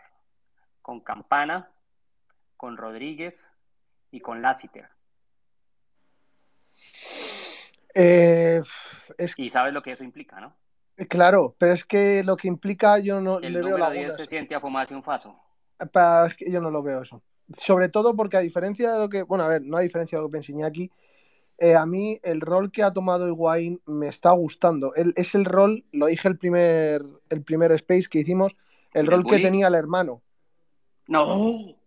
con 0.83 1.01
Campana, 1.01 1.71
con 2.59 2.77
Rodríguez 2.77 3.51
y 4.11 4.21
con 4.21 4.43
Lassiter? 4.43 4.89
Eh, 7.95 8.63
es... 9.17 9.35
Y 9.37 9.51
sabes 9.51 9.73
lo 9.73 9.83
que 9.83 9.93
eso 9.93 10.05
implica, 10.05 10.41
¿no? 10.41 10.55
Claro, 11.09 11.55
pero 11.59 11.73
es 11.75 11.85
que 11.85 12.25
lo 12.25 12.37
que 12.37 12.49
implica 12.49 12.99
yo 12.99 13.21
no 13.21 13.39
el 13.39 13.53
le 13.53 13.63
veo 13.63 13.79
la 13.79 13.91
10 13.91 14.17
se 14.17 14.27
siente 14.27 14.55
a 14.55 14.61
fumarse 14.61 14.95
un 14.95 15.03
faso. 15.03 15.39
Es 16.27 16.37
que 16.37 16.51
yo 16.51 16.61
no 16.61 16.71
lo 16.71 16.83
veo 16.83 17.03
eso. 17.03 17.23
Sobre 17.57 17.89
todo 17.89 18.17
porque 18.17 18.37
a 18.37 18.41
diferencia 18.41 18.93
de 18.93 18.99
lo 18.99 19.09
que, 19.09 19.23
bueno, 19.23 19.45
a 19.45 19.49
ver, 19.49 19.63
no 19.63 19.77
a 19.77 19.81
diferencia 19.81 20.19
de 20.19 20.23
lo 20.23 20.29
que 20.29 20.33
pensé 20.33 20.65
aquí, 20.65 20.91
eh, 21.57 21.77
a 21.77 21.87
mí 21.87 22.21
el 22.23 22.41
rol 22.41 22.73
que 22.73 22.83
ha 22.83 22.93
tomado 22.93 23.29
Higuaín 23.29 23.81
me 23.87 24.09
está 24.09 24.33
gustando. 24.33 24.95
El, 24.95 25.13
es 25.17 25.35
el 25.35 25.45
rol, 25.45 25.85
lo 25.93 26.07
dije 26.07 26.29
el 26.29 26.37
primer, 26.37 27.05
el 27.31 27.43
primer 27.43 27.71
space 27.73 28.09
que 28.11 28.19
hicimos, 28.21 28.57
el 28.93 29.07
rol 29.07 29.25
que 29.25 29.39
tenía 29.39 29.69
el 29.69 29.75
hermano. 29.75 30.23
No. 31.07 31.78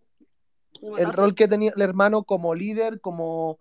El 0.97 1.13
rol 1.13 1.35
que 1.35 1.47
tenía 1.47 1.71
el 1.75 1.81
hermano 1.81 2.23
como 2.23 2.55
líder, 2.55 3.01
como, 3.01 3.59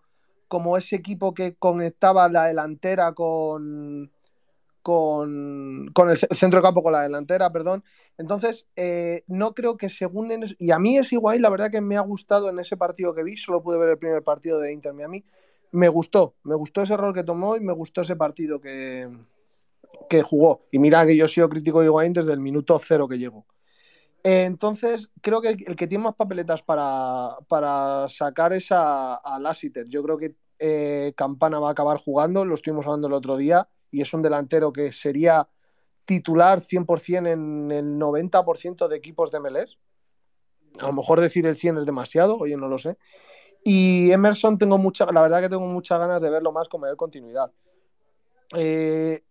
como 0.48 0.76
ese 0.76 0.96
equipo 0.96 1.34
que 1.34 1.54
conectaba 1.54 2.28
la 2.28 2.46
delantera 2.46 3.12
con, 3.12 4.10
con, 4.82 5.90
con 5.92 6.10
el 6.10 6.18
centro 6.18 6.60
de 6.60 6.62
campo, 6.62 6.82
con 6.82 6.92
la 6.92 7.02
delantera, 7.02 7.52
perdón. 7.52 7.84
Entonces, 8.16 8.66
eh, 8.76 9.24
no 9.26 9.54
creo 9.54 9.76
que 9.76 9.88
según... 9.88 10.30
y 10.58 10.70
a 10.70 10.78
mí 10.78 10.98
es 10.98 11.12
igual, 11.12 11.40
la 11.40 11.50
verdad 11.50 11.70
que 11.70 11.80
me 11.80 11.96
ha 11.96 12.02
gustado 12.02 12.48
en 12.50 12.58
ese 12.58 12.76
partido 12.76 13.14
que 13.14 13.22
vi, 13.22 13.36
solo 13.36 13.62
pude 13.62 13.78
ver 13.78 13.90
el 13.90 13.98
primer 13.98 14.22
partido 14.22 14.58
de 14.58 14.72
Inter 14.72 14.92
Miami, 14.92 15.24
me 15.72 15.88
gustó, 15.88 16.34
me 16.42 16.54
gustó 16.54 16.82
ese 16.82 16.96
rol 16.96 17.14
que 17.14 17.22
tomó 17.22 17.56
y 17.56 17.60
me 17.60 17.72
gustó 17.72 18.02
ese 18.02 18.16
partido 18.16 18.60
que, 18.60 19.08
que 20.08 20.22
jugó. 20.22 20.66
Y 20.70 20.78
mira 20.78 21.06
que 21.06 21.16
yo 21.16 21.26
he 21.26 21.28
sido 21.28 21.48
crítico 21.48 21.80
de 21.80 21.86
Higuaín 21.86 22.12
desde 22.12 22.32
el 22.32 22.40
minuto 22.40 22.80
cero 22.82 23.08
que 23.08 23.18
llegó. 23.18 23.46
Entonces, 24.22 25.10
creo 25.20 25.40
que 25.40 25.48
el, 25.48 25.76
que 25.76 25.86
tiene 25.86 26.04
más 26.04 26.14
papeletas 26.14 26.62
para, 26.62 27.36
para 27.48 28.08
sacar 28.08 28.52
es 28.52 28.70
a, 28.70 29.14
a 29.14 29.38
Lassiter. 29.38 29.86
Yo 29.88 30.02
creo 30.02 30.18
que 30.18 30.34
eh, 30.58 31.14
Campana 31.16 31.58
va 31.58 31.68
a 31.68 31.72
acabar 31.72 31.96
jugando, 31.96 32.44
lo 32.44 32.54
estuvimos 32.54 32.86
hablando 32.86 33.06
el 33.06 33.14
otro 33.14 33.36
día, 33.38 33.68
y 33.90 34.02
es 34.02 34.12
un 34.12 34.20
delantero 34.20 34.72
que 34.72 34.92
sería 34.92 35.48
titular 36.04 36.60
100% 36.60 37.32
en 37.32 37.70
el 37.70 37.98
90% 37.98 38.88
de 38.88 38.96
equipos 38.96 39.30
de 39.30 39.40
MLS. 39.40 39.78
A 40.78 40.86
lo 40.86 40.92
mejor 40.92 41.20
decir 41.20 41.46
el 41.46 41.56
100 41.56 41.78
es 41.78 41.86
demasiado, 41.86 42.36
oye, 42.36 42.56
no 42.56 42.68
lo 42.68 42.78
sé. 42.78 42.98
Y 43.64 44.10
Emerson 44.10 44.58
tengo 44.58 44.76
mucha, 44.76 45.06
la 45.10 45.22
verdad 45.22 45.40
que 45.40 45.48
tengo 45.48 45.66
muchas 45.66 45.98
ganas 45.98 46.20
de 46.20 46.30
verlo 46.30 46.52
más 46.52 46.68
con 46.68 46.82
mayor 46.82 46.96
continuidad. 46.96 47.50
Eh, 48.54 49.22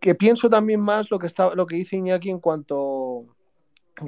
que 0.00 0.14
pienso 0.14 0.50
también 0.50 0.80
más 0.80 1.10
lo 1.10 1.18
que 1.18 1.26
está, 1.26 1.54
lo 1.54 1.66
que 1.66 1.76
dice 1.76 1.96
Iñaki 1.96 2.30
en 2.30 2.40
cuanto 2.40 3.36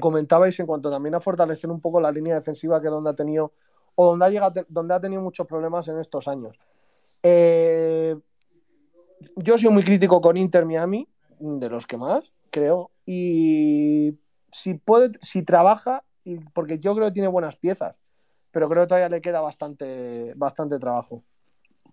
comentabais 0.01 0.59
en 0.61 0.67
cuanto 0.67 0.91
también 0.91 1.15
a 1.15 1.21
fortalecer 1.21 1.71
un 1.71 1.81
poco 1.81 2.01
la 2.01 2.11
línea 2.11 2.35
defensiva 2.35 2.81
que 2.81 2.87
es 2.87 2.93
donde 2.93 3.11
ha 3.11 3.15
tenido 3.15 3.53
o 3.95 4.07
donde 4.07 4.25
ha 4.25 4.29
llegado, 4.31 4.65
donde 4.69 4.95
ha 4.95 5.01
tenido 5.01 5.21
muchos 5.21 5.47
problemas 5.47 5.87
en 5.89 5.99
estos 5.99 6.29
años. 6.29 6.59
Eh, 7.23 8.17
yo 9.37 9.59
soy 9.59 9.71
muy 9.71 9.85
crítico 9.85 10.21
con 10.21 10.37
Inter 10.37 10.65
Miami, 10.65 11.09
de 11.39 11.69
los 11.69 11.87
que 11.87 11.97
más, 11.97 12.21
creo, 12.51 12.91
y 13.05 14.19
si 14.51 14.75
puede, 14.75 15.19
si 15.21 15.43
trabaja, 15.43 16.05
porque 16.55 16.79
yo 16.79 16.95
creo 16.95 17.09
que 17.09 17.13
tiene 17.13 17.29
buenas 17.29 17.57
piezas, 17.57 17.97
pero 18.51 18.69
creo 18.69 18.83
que 18.83 18.89
todavía 18.89 19.09
le 19.09 19.21
queda 19.21 19.41
bastante, 19.41 20.33
bastante 20.37 20.79
trabajo. 20.79 21.23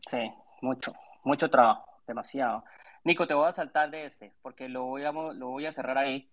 Sí, 0.08 0.32
mucho, 0.62 0.94
mucho 1.24 1.50
trabajo, 1.50 1.86
demasiado. 2.08 2.64
Nico, 3.04 3.28
te 3.28 3.34
voy 3.34 3.48
a 3.48 3.52
saltar 3.52 3.92
de 3.92 4.06
este, 4.06 4.34
porque 4.42 4.70
lo 4.70 4.84
voy 4.86 5.04
a, 5.04 5.12
lo 5.12 5.50
voy 5.50 5.66
a 5.66 5.72
cerrar 5.72 5.98
ahí 5.98 6.30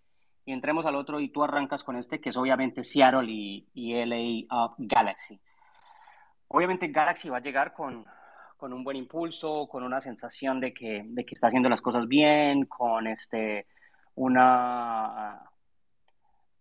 y 0.46 0.52
entremos 0.52 0.86
al 0.86 0.94
otro 0.94 1.20
y 1.20 1.28
tú 1.28 1.42
arrancas 1.42 1.82
con 1.82 1.96
este, 1.96 2.20
que 2.20 2.30
es 2.30 2.36
obviamente 2.36 2.84
Seattle 2.84 3.30
y, 3.30 3.68
y 3.74 3.94
LA 3.94 4.72
Galaxy. 4.78 5.38
Obviamente 6.48 6.88
Galaxy 6.88 7.28
va 7.28 7.38
a 7.38 7.42
llegar 7.42 7.74
con, 7.74 8.06
con 8.56 8.72
un 8.72 8.84
buen 8.84 8.96
impulso, 8.96 9.66
con 9.68 9.82
una 9.82 10.00
sensación 10.00 10.60
de 10.60 10.72
que, 10.72 11.02
de 11.04 11.24
que 11.26 11.34
está 11.34 11.48
haciendo 11.48 11.68
las 11.68 11.82
cosas 11.82 12.06
bien, 12.06 12.64
con 12.66 13.08
este, 13.08 13.66
una, 14.14 15.42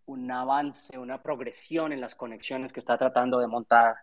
un 0.08 0.32
avance, 0.32 0.98
una 0.98 1.22
progresión 1.22 1.94
en 1.94 2.02
las 2.02 2.16
conexiones 2.16 2.74
que 2.74 2.80
está 2.80 2.98
tratando 2.98 3.38
de 3.38 3.48
montar, 3.48 3.98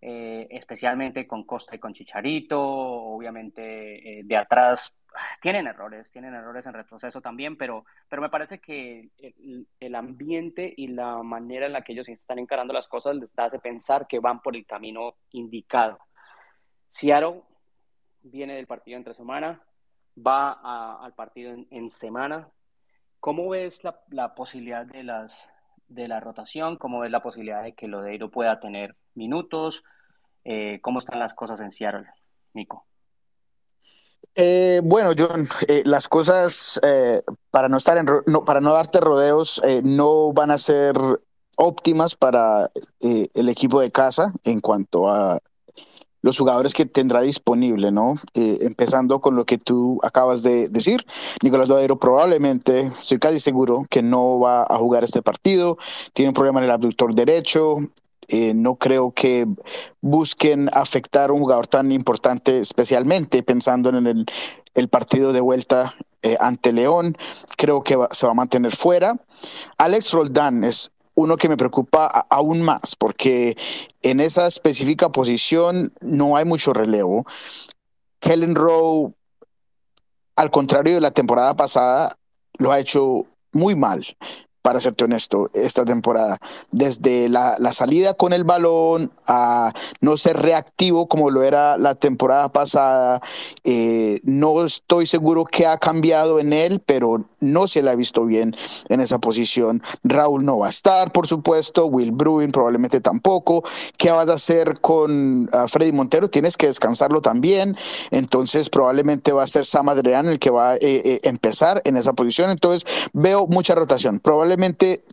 eh, 0.00 0.46
especialmente 0.50 1.26
con 1.26 1.44
Costa 1.44 1.76
y 1.76 1.78
con 1.78 1.92
Chicharito, 1.92 2.58
obviamente 2.58 4.20
eh, 4.20 4.22
de 4.24 4.36
atrás. 4.36 4.94
Tienen 5.40 5.66
errores, 5.66 6.10
tienen 6.10 6.34
errores 6.34 6.66
en 6.66 6.74
retroceso 6.74 7.20
también, 7.20 7.56
pero, 7.56 7.84
pero 8.08 8.22
me 8.22 8.28
parece 8.28 8.58
que 8.58 9.10
el, 9.80 9.94
ambiente 9.94 10.72
y 10.76 10.88
la 10.88 11.22
manera 11.22 11.66
en 11.66 11.72
la 11.72 11.82
que 11.82 11.92
ellos 11.92 12.08
están 12.08 12.38
encarando 12.38 12.72
las 12.72 12.88
cosas 12.88 13.16
les 13.16 13.30
hace 13.38 13.58
pensar 13.58 14.06
que 14.06 14.18
van 14.18 14.40
por 14.40 14.56
el 14.56 14.66
camino 14.66 15.14
indicado. 15.30 15.98
Seattle 16.88 17.42
viene 18.22 18.54
del 18.54 18.66
partido 18.66 18.96
entre 18.96 19.14
semana, 19.14 19.62
va 20.16 21.04
al 21.04 21.14
partido 21.14 21.54
en, 21.70 21.90
semana. 21.90 22.48
¿Cómo 23.20 23.48
ves 23.48 23.82
la, 23.82 24.34
posibilidad 24.34 24.86
de, 24.86 25.02
las, 25.02 25.48
de 25.88 26.08
la 26.08 26.20
rotación? 26.20 26.76
¿Cómo 26.76 27.00
ves 27.00 27.10
la 27.10 27.22
posibilidad 27.22 27.62
de 27.62 27.74
que 27.74 27.88
Lodeiro 27.88 28.30
pueda 28.30 28.60
tener 28.60 28.96
minutos? 29.14 29.84
Eh, 30.44 30.80
¿Cómo 30.82 30.98
están 30.98 31.18
las 31.18 31.34
cosas 31.34 31.60
en 31.60 31.72
Seattle, 31.72 32.06
Nico? 32.52 32.86
Eh, 34.34 34.80
bueno, 34.84 35.12
John, 35.18 35.48
eh, 35.66 35.82
las 35.86 36.08
cosas 36.08 36.78
para 37.50 37.68
no 37.68 37.78
estar 37.78 37.96
en 37.96 38.06
no, 38.26 38.44
para 38.44 38.60
no 38.60 38.72
darte 38.72 39.00
rodeos 39.00 39.62
no 39.82 40.32
van 40.32 40.50
a 40.50 40.58
ser 40.58 40.96
óptimas 41.56 42.16
para 42.16 42.70
el 43.00 43.48
equipo 43.48 43.80
de 43.80 43.90
casa 43.90 44.32
en 44.44 44.60
cuanto 44.60 45.08
a 45.08 45.38
los 46.26 46.36
jugadores 46.38 46.74
que 46.74 46.86
tendrá 46.86 47.20
disponible, 47.20 47.92
¿no? 47.92 48.16
Eh, 48.34 48.58
empezando 48.62 49.20
con 49.20 49.36
lo 49.36 49.46
que 49.46 49.58
tú 49.58 50.00
acabas 50.02 50.42
de 50.42 50.68
decir, 50.68 51.06
Nicolás 51.40 51.68
Lodeiro 51.68 52.00
probablemente, 52.00 52.90
estoy 53.00 53.20
casi 53.20 53.38
seguro 53.38 53.84
que 53.88 54.02
no 54.02 54.40
va 54.40 54.64
a 54.68 54.76
jugar 54.76 55.04
este 55.04 55.22
partido, 55.22 55.78
tiene 56.12 56.30
un 56.30 56.34
problema 56.34 56.58
en 56.58 56.64
el 56.64 56.72
abductor 56.72 57.14
derecho, 57.14 57.76
eh, 58.28 58.54
no 58.54 58.76
creo 58.76 59.12
que 59.12 59.46
busquen 60.00 60.68
afectar 60.72 61.30
a 61.30 61.32
un 61.32 61.40
jugador 61.40 61.66
tan 61.66 61.92
importante, 61.92 62.58
especialmente 62.58 63.42
pensando 63.42 63.90
en 63.90 64.26
el, 64.74 64.88
partido 64.88 65.32
de 65.32 65.40
vuelta 65.40 65.94
eh, 66.22 66.36
ante 66.40 66.72
León. 66.72 67.16
Creo 67.56 67.82
que 67.82 67.96
se 68.10 68.26
va 68.26 68.32
a 68.32 68.34
mantener 68.34 68.74
fuera. 68.74 69.16
Alex 69.78 70.12
Roldán 70.12 70.64
es 70.64 70.90
uno 71.14 71.36
que 71.36 71.48
me 71.48 71.56
preocupa 71.56 72.06
aún 72.28 72.62
más, 72.62 72.94
porque 72.96 73.56
en 74.02 74.20
esa 74.20 74.46
específica 74.46 75.10
posición 75.10 75.92
no 76.00 76.36
hay 76.36 76.44
mucho 76.44 76.72
relevo. 76.72 77.24
Kellen 78.20 78.54
Rowe, 78.54 79.14
al 80.36 80.50
contrario 80.50 80.94
de 80.94 81.00
la 81.00 81.12
temporada 81.12 81.56
pasada, 81.56 82.16
lo 82.58 82.70
ha 82.70 82.80
hecho 82.80 83.24
muy 83.52 83.74
mal 83.74 84.04
para 84.66 84.80
serte 84.80 85.04
honesto, 85.04 85.48
esta 85.54 85.84
temporada. 85.84 86.38
Desde 86.72 87.28
la, 87.28 87.56
salida 87.70 88.14
con 88.14 88.32
el 88.32 88.42
balón 88.42 89.12
a 89.24 89.72
no 90.00 90.16
ser 90.16 90.38
reactivo 90.38 91.06
como 91.06 91.30
lo 91.30 91.44
era 91.44 91.78
la 91.78 91.94
temporada 91.94 92.48
pasada, 92.48 93.20
eh, 93.62 94.18
no 94.24 94.64
estoy 94.64 95.06
seguro 95.06 95.44
qué 95.44 95.68
ha 95.68 95.78
cambiado 95.78 96.40
en 96.40 96.52
él, 96.52 96.82
pero 96.84 97.26
no 97.38 97.68
se 97.68 97.80
le 97.80 97.92
ha 97.92 97.94
visto 97.94 98.24
bien 98.24 98.56
en 98.88 99.00
esa 99.00 99.20
posición. 99.20 99.84
Raúl 100.02 100.44
no 100.44 100.58
va 100.58 100.66
a 100.66 100.70
estar, 100.70 101.12
por 101.12 101.28
supuesto, 101.28 101.86
Will 101.86 102.10
Bruin 102.10 102.50
probablemente 102.50 103.00
tampoco. 103.00 103.62
¿Qué 103.96 104.10
vas 104.10 104.28
a 104.28 104.32
hacer 104.32 104.80
con 104.80 105.48
ah, 105.52 105.66
Freddy 105.68 105.92
Montero? 105.92 106.28
Tienes 106.28 106.56
que 106.56 106.66
descansarlo 106.66 107.20
también, 107.20 107.76
entonces 108.10 108.68
probablemente 108.68 109.30
va 109.30 109.44
a 109.44 109.46
ser 109.46 109.64
Sam 109.64 109.90
Adrián 109.90 110.26
el 110.26 110.40
que 110.40 110.50
va 110.50 110.70
a 110.70 110.74
eh, 110.74 110.80
eh, 110.82 111.20
empezar 111.22 111.82
en 111.84 111.96
esa 111.96 112.14
posición. 112.14 112.50
Entonces 112.50 112.84
veo 113.12 113.46
mucha 113.46 113.76
rotación, 113.76 114.18
probablemente 114.18 114.55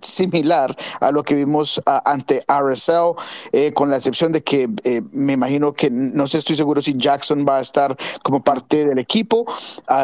similar 0.02 0.76
a 1.00 1.12
lo 1.12 1.24
que 1.24 1.36
vimos 1.36 1.82
ante 1.86 2.44
RSL, 2.48 3.16
eh, 3.52 3.74
con 3.74 3.90
la 3.90 3.98
excepción 3.98 4.32
de 4.32 4.44
que 4.44 4.70
eh, 4.84 5.02
me 5.12 5.34
imagino 5.34 5.74
que 5.74 5.90
no 5.90 6.28
sé, 6.28 6.38
estoy 6.38 6.56
seguro 6.56 6.82
si 6.82 6.96
Jackson 6.96 7.46
va 7.48 7.58
a 7.58 7.62
estar 7.62 7.98
como 8.22 8.44
parte 8.44 8.86
del 8.86 9.00
equipo, 9.00 9.46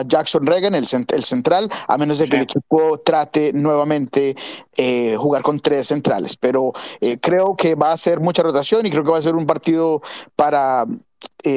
Jackson 0.06 0.46
Reagan, 0.46 0.76
el, 0.76 0.88
el, 1.14 1.24
central, 1.24 1.70
a 1.88 1.98
menos 1.98 2.20
de 2.20 2.30
que 2.30 2.36
el 2.36 2.44
equipo 2.44 3.00
trate 3.00 3.52
nuevamente 3.54 4.36
eh, 4.76 5.16
jugar 5.18 5.42
con 5.42 5.60
tres 5.60 5.88
centrales. 5.88 6.36
Pero 6.36 6.74
creo 7.22 7.56
que 7.56 7.76
va 7.76 7.92
a 7.92 7.98
ser 7.98 8.20
mucha 8.20 8.44
rotación 8.44 8.86
y 8.86 8.92
creo 8.92 9.04
que 9.04 9.12
va 9.12 9.18
a 9.18 9.22
ser 9.22 9.36
un 9.36 9.46
partido 9.46 10.02
para 10.36 10.86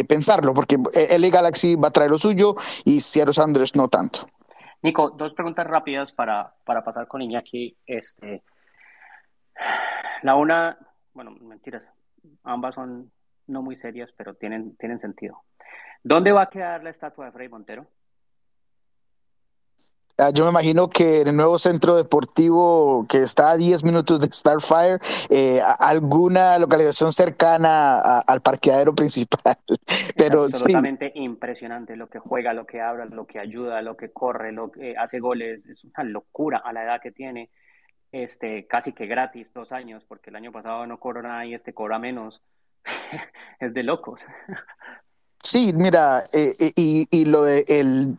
pensarlo, 0.08 0.54
porque 0.54 0.78
LA 1.18 1.28
Galaxy 1.28 1.74
va 1.74 1.88
a 1.88 1.90
traer 1.90 2.10
lo 2.10 2.18
suyo 2.18 2.56
y 2.84 3.00
Seattle 3.00 3.34
Sanders 3.34 3.74
no 3.74 3.88
tanto. 3.88 4.26
Nico, 4.82 5.10
dos 5.10 5.32
preguntas 5.34 5.66
rápidas 5.66 6.12
para, 6.12 6.54
para 6.64 6.82
pasar 6.82 7.06
con 7.06 7.22
Iñaki. 7.22 7.76
Este, 7.86 8.42
la 10.22 10.34
una, 10.34 10.78
bueno, 11.14 11.30
mentiras, 11.30 11.92
ambas 12.42 12.74
son 12.74 13.12
no 13.46 13.62
muy 13.62 13.76
serias, 13.76 14.12
pero 14.12 14.34
tienen, 14.34 14.76
tienen 14.76 15.00
sentido. 15.00 15.42
¿Dónde 16.02 16.32
va 16.32 16.42
a 16.42 16.50
quedar 16.50 16.82
la 16.82 16.90
estatua 16.90 17.26
de 17.26 17.32
Freddy 17.32 17.48
Montero? 17.48 17.86
Ah, 20.18 20.30
yo 20.30 20.44
me 20.44 20.50
imagino 20.50 20.90
que 20.90 21.22
en 21.22 21.28
el 21.28 21.36
nuevo 21.36 21.58
centro 21.58 21.96
deportivo 21.96 23.06
que 23.08 23.18
está 23.18 23.52
a 23.52 23.56
10 23.56 23.82
minutos 23.82 24.20
de 24.20 24.28
Starfire, 24.30 24.98
eh, 25.30 25.60
alguna 25.78 26.58
localización 26.58 27.12
cercana 27.12 28.20
al 28.20 28.42
parqueadero 28.42 28.94
principal. 28.94 29.56
Pero 30.16 30.46
es 30.46 30.54
absolutamente 30.54 31.12
impresionante 31.14 31.96
lo 31.96 32.08
que 32.08 32.18
juega, 32.18 32.52
lo 32.52 32.66
que 32.66 32.80
habla, 32.80 33.06
lo 33.06 33.26
que 33.26 33.38
ayuda, 33.38 33.80
lo 33.80 33.96
que 33.96 34.12
corre, 34.12 34.52
lo 34.52 34.70
que 34.70 34.96
hace 34.96 35.18
goles. 35.18 35.64
Es 35.66 35.84
una 35.84 36.04
locura 36.04 36.58
a 36.58 36.72
la 36.72 36.84
edad 36.84 37.00
que 37.00 37.10
tiene. 37.10 37.50
Este, 38.12 38.66
casi 38.66 38.92
que 38.92 39.06
gratis, 39.06 39.52
dos 39.54 39.72
años, 39.72 40.04
porque 40.06 40.28
el 40.28 40.36
año 40.36 40.52
pasado 40.52 40.86
no 40.86 41.00
cobró 41.00 41.22
nada 41.22 41.46
y 41.46 41.54
este 41.54 41.72
cobra 41.72 41.98
menos. 41.98 42.42
es 43.60 43.72
de 43.72 43.82
locos. 43.82 44.24
Sí, 45.44 45.72
mira, 45.74 46.20
eh, 46.32 46.52
eh, 46.60 46.72
y, 46.76 47.08
y, 47.10 47.24
lo 47.24 47.42
de 47.42 47.64
el, 47.66 48.16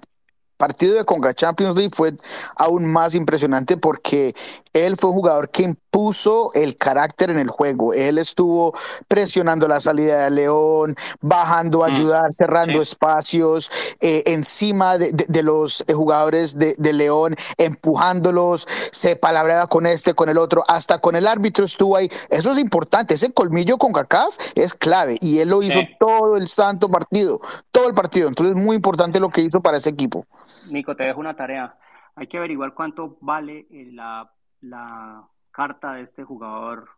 partido 0.57 0.95
de 0.95 1.05
Conga 1.05 1.33
Champions 1.33 1.75
League 1.75 1.93
fue 1.93 2.13
aún 2.55 2.85
más 2.85 3.15
impresionante 3.15 3.77
porque 3.77 4.35
él 4.73 4.95
fue 4.97 5.11
un 5.11 5.17
jugador 5.17 5.49
que 5.49 5.63
impuso 5.63 6.51
el 6.53 6.75
carácter 6.75 7.29
en 7.29 7.37
el 7.37 7.47
juego. 7.47 7.93
Él 7.93 8.17
estuvo 8.17 8.73
presionando 9.07 9.67
la 9.67 9.79
salida 9.79 10.23
de 10.23 10.31
León, 10.31 10.95
bajando 11.21 11.83
a 11.83 11.89
mm. 11.89 11.91
ayudar, 11.91 12.33
cerrando 12.33 12.81
espacios, 12.81 13.69
eh, 14.01 14.23
encima 14.25 14.97
de, 14.97 15.43
los 15.43 15.83
eh, 15.87 15.93
jugadores 15.93 16.57
de, 16.57 16.93
León, 16.93 17.35
empujándolos, 17.57 18.67
se 18.91 19.15
palabreaba 19.15 19.67
con 19.67 19.85
este, 19.85 20.13
con 20.15 20.29
el 20.29 20.37
otro, 20.37 20.63
hasta 20.67 20.99
con 20.99 21.15
el 21.15 21.27
árbitro 21.27 21.65
estuvo 21.65 21.95
ahí. 21.95 22.09
Eso 22.29 22.51
es 22.51 22.57
importante, 22.57 23.13
ese 23.13 23.31
colmillo 23.31 23.77
con 23.77 23.93
CACAF 23.93 24.35
es 24.55 24.73
clave 24.73 25.17
y 25.21 25.39
él 25.39 25.49
lo 25.49 25.61
hizo 25.61 25.79
todo 25.99 26.35
el 26.35 26.47
santo 26.47 26.89
partido, 26.89 27.41
todo 27.71 27.87
el 27.87 27.93
partido. 27.93 28.27
Entonces 28.27 28.55
es 28.55 28.61
muy 28.61 28.75
importante 28.75 29.19
lo 29.19 29.29
que 29.29 29.41
hizo 29.41 29.61
para 29.61 29.77
ese 29.77 29.89
equipo. 29.89 30.25
Nico, 30.71 30.95
te 30.95 31.03
dejo 31.03 31.19
una 31.19 31.35
tarea. 31.35 31.77
Hay 32.15 32.27
que 32.27 32.37
averiguar 32.37 32.73
cuánto 32.73 33.17
vale 33.21 33.67
eh, 33.71 33.89
la, 33.91 34.31
la 34.61 35.27
carta 35.51 35.93
de 35.93 36.03
este 36.03 36.23
jugador, 36.23 36.89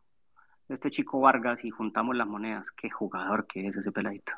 de 0.67 0.75
este 0.75 0.89
chico 0.91 1.19
Vargas, 1.19 1.63
y 1.63 1.69
juntamos 1.69 2.15
las 2.15 2.27
monedas. 2.27 2.71
Qué 2.71 2.89
jugador 2.89 3.47
que 3.47 3.67
es 3.67 3.75
ese 3.75 3.91
peladito. 3.91 4.33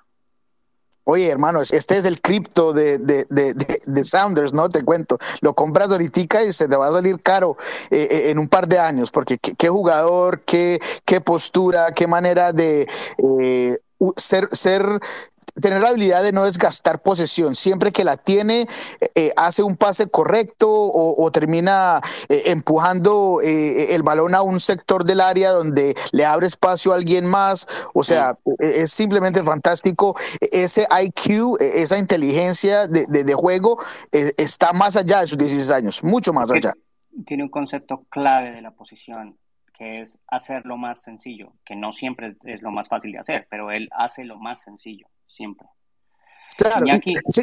Oye, 1.10 1.30
hermano, 1.30 1.62
este 1.62 1.98
es 1.98 2.06
el 2.06 2.20
cripto 2.20 2.74
de, 2.74 2.98
de, 2.98 3.26
de, 3.30 3.54
de, 3.86 4.04
Sounders, 4.04 4.54
¿no? 4.54 4.68
Te 4.68 4.84
cuento. 4.84 5.18
Lo 5.40 5.54
compras 5.54 5.90
ahorita 5.90 6.44
y 6.44 6.52
se 6.52 6.68
te 6.68 6.76
va 6.76 6.90
a 6.90 6.92
salir 6.92 7.22
caro 7.22 7.56
eh, 7.90 8.10
eh, 8.12 8.30
en 8.30 8.40
un 8.40 8.50
par 8.50 8.68
de 8.68 8.78
años, 8.78 9.10
porque 9.10 9.38
qué, 9.38 9.70
jugador, 9.70 10.42
qué, 10.42 10.82
qué 11.06 11.22
postura, 11.22 11.94
qué 11.94 12.08
manera 12.08 12.52
de 12.52 12.90
ser, 14.18 14.50
ser 14.52 15.00
tener 15.62 15.82
la 15.82 15.90
habilidad 15.90 16.24
de 16.24 16.32
no 16.32 16.46
desgastar 16.46 17.02
posesión. 17.02 17.56
Siempre 17.56 17.92
que 17.92 18.04
la 18.04 18.18
tiene, 18.18 18.68
eh, 19.02 19.10
eh, 19.16 19.34
hace 19.36 19.64
un 19.64 19.76
pase 19.76 20.08
correcto 20.08 20.68
o, 20.70 21.32
termina 21.32 22.02
eh, 22.30 22.44
empujando 22.46 23.40
el 23.44 24.02
balón 24.04 24.34
a 24.34 24.42
un 24.42 24.60
sector 24.60 25.04
del 25.04 25.22
área 25.22 25.52
donde 25.52 25.96
le 26.12 26.26
abre 26.26 26.48
espacio 26.48 26.94
a 26.94 26.96
alguien 26.96 27.26
más. 27.26 27.68
O 27.94 28.04
sea, 28.04 28.38
es 28.60 28.92
simplemente 28.92 29.44
fantástico. 29.44 30.16
Ese 30.40 30.88
IQ, 30.90 31.58
esa 31.60 31.98
inteligencia 31.98 32.88
de, 32.88 33.34
juego 33.34 33.78
está 34.12 34.74
más 34.74 34.96
allá 34.96 35.22
de 35.22 35.28
sus 35.28 35.38
16 35.38 35.70
años, 35.72 36.04
mucho 36.04 36.34
más 36.34 36.52
allá. 36.52 36.74
Tiene 37.26 37.44
un 37.44 37.50
concepto 37.50 38.06
clave 38.10 38.52
de 38.52 38.62
la 38.62 38.72
posición 38.72 39.38
que 39.78 40.02
es 40.02 40.20
hacerlo 40.28 40.78
más 40.78 41.02
sencillo, 41.02 41.54
que 41.64 41.76
no 41.76 41.92
siempre 41.92 42.36
es 42.46 42.62
lo 42.62 42.72
más 42.72 42.88
fácil 42.90 43.12
de 43.12 43.20
hacer, 43.20 43.48
pero 43.50 43.72
él 43.72 43.90
hace 43.92 44.24
lo 44.24 44.38
más 44.38 44.64
sencillo 44.64 45.08
siempre. 45.28 45.68
Claro, 46.58 46.88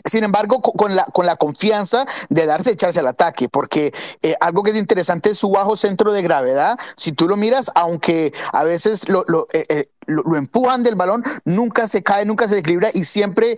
sin 0.07 0.25
embargo, 0.25 0.61
con 0.61 0.97
la, 0.97 1.05
con 1.05 1.25
la 1.25 1.37
confianza 1.37 2.05
de 2.31 2.47
darse, 2.47 2.73
echarse 2.73 2.99
al 2.99 3.07
ataque, 3.07 3.49
porque 3.49 3.95
eh, 4.23 4.35
algo 4.41 4.65
que 4.65 4.73
es 4.73 4.77
interesante 4.77 5.31
es 5.31 5.39
su 5.39 5.51
bajo 5.51 5.77
centro 5.77 6.13
de 6.13 6.21
gravedad. 6.21 6.77
Si 6.97 7.13
tú 7.13 7.29
lo 7.29 7.37
miras, 7.37 7.71
aunque 7.77 8.33
a 8.53 8.65
veces 8.65 9.09
lo, 9.09 9.23
lo, 9.29 9.47
eh, 9.53 9.67
eh, 9.69 9.85
lo, 10.07 10.37
empujan 10.37 10.83
del 10.83 10.95
balón, 10.95 11.23
nunca 11.45 11.87
se 11.87 12.03
cae, 12.03 12.25
nunca 12.25 12.49
se 12.49 12.59
equilibra 12.59 12.89
y 12.93 13.05
siempre 13.05 13.57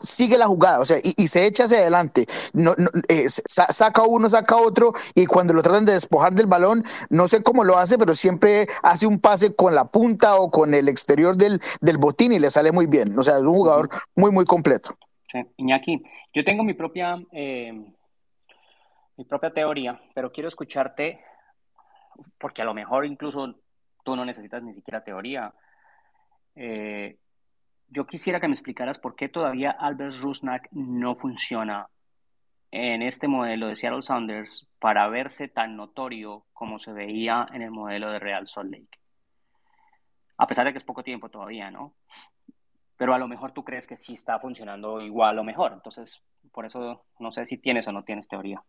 sigue 0.00 0.38
la 0.38 0.46
jugada, 0.46 0.80
o 0.80 0.84
sea, 0.84 0.98
y, 1.02 1.28
se 1.28 1.46
echa 1.46 1.64
hacia 1.64 1.78
adelante. 1.78 2.26
No, 2.52 2.74
eh, 3.08 3.26
saca 3.28 4.02
uno, 4.02 4.28
saca 4.28 4.56
otro, 4.56 4.92
y 5.14 5.26
cuando 5.26 5.52
lo 5.52 5.62
tratan 5.62 5.84
de 5.84 5.92
despojar 5.92 6.34
del 6.34 6.46
balón, 6.46 6.84
no 7.08 7.28
sé 7.28 7.42
cómo 7.42 7.64
lo 7.64 7.78
hace, 7.78 7.98
pero 7.98 8.14
siempre 8.14 8.66
hace 8.82 9.06
un 9.06 9.20
pase 9.20 9.54
con 9.54 9.74
la 9.74 9.84
punta 9.84 10.36
o 10.36 10.50
con 10.50 10.74
el 10.74 10.88
exterior 10.88 11.36
del, 11.36 11.60
del 11.80 11.98
botín 11.98 12.32
y 12.32 12.38
le 12.38 12.50
sale 12.50 12.72
muy 12.72 12.86
bien. 12.86 13.18
O 13.18 13.22
sea, 13.22 13.36
es 13.36 13.42
un 13.42 13.54
jugador 13.54 13.88
muy, 14.14 14.30
muy 14.30 14.44
completo. 14.44 14.96
Sí, 15.30 15.38
Iñaki, 15.58 16.02
yo 16.32 16.44
tengo 16.44 16.64
mi 16.64 16.74
propia, 16.74 17.16
eh, 17.32 17.72
mi 19.16 19.24
propia 19.24 19.52
teoría, 19.52 20.00
pero 20.14 20.32
quiero 20.32 20.48
escucharte, 20.48 21.20
porque 22.38 22.62
a 22.62 22.64
lo 22.64 22.74
mejor 22.74 23.06
incluso 23.06 23.54
tú 24.04 24.16
no 24.16 24.24
necesitas 24.24 24.62
ni 24.62 24.74
siquiera 24.74 25.04
teoría 25.04 25.52
eh, 26.54 27.18
yo 27.88 28.06
quisiera 28.06 28.40
que 28.40 28.48
me 28.48 28.54
explicaras 28.54 28.98
por 28.98 29.16
qué 29.16 29.28
todavía 29.28 29.70
Albert 29.70 30.16
Rusnak 30.20 30.68
no 30.72 31.16
funciona 31.16 31.88
en 32.70 33.02
este 33.02 33.26
modelo 33.26 33.66
de 33.66 33.76
Seattle 33.76 34.02
Sounders 34.02 34.68
para 34.78 35.08
verse 35.08 35.48
tan 35.48 35.76
notorio 35.76 36.46
como 36.52 36.78
se 36.78 36.92
veía 36.92 37.46
en 37.52 37.62
el 37.62 37.70
modelo 37.70 38.12
de 38.12 38.20
Real 38.20 38.46
Salt 38.46 38.70
Lake. 38.70 38.98
A 40.36 40.46
pesar 40.46 40.66
de 40.66 40.72
que 40.72 40.78
es 40.78 40.84
poco 40.84 41.02
tiempo 41.02 41.28
todavía, 41.28 41.70
¿no? 41.70 41.94
Pero 42.96 43.14
a 43.14 43.18
lo 43.18 43.28
mejor 43.28 43.52
tú 43.52 43.64
crees 43.64 43.86
que 43.86 43.96
sí 43.96 44.14
está 44.14 44.38
funcionando 44.38 45.00
igual 45.00 45.38
o 45.38 45.44
mejor. 45.44 45.72
Entonces, 45.72 46.22
por 46.52 46.64
eso 46.64 47.04
no 47.18 47.32
sé 47.32 47.44
si 47.44 47.58
tienes 47.58 47.88
o 47.88 47.92
no 47.92 48.04
tienes 48.04 48.28
teoría. 48.28 48.62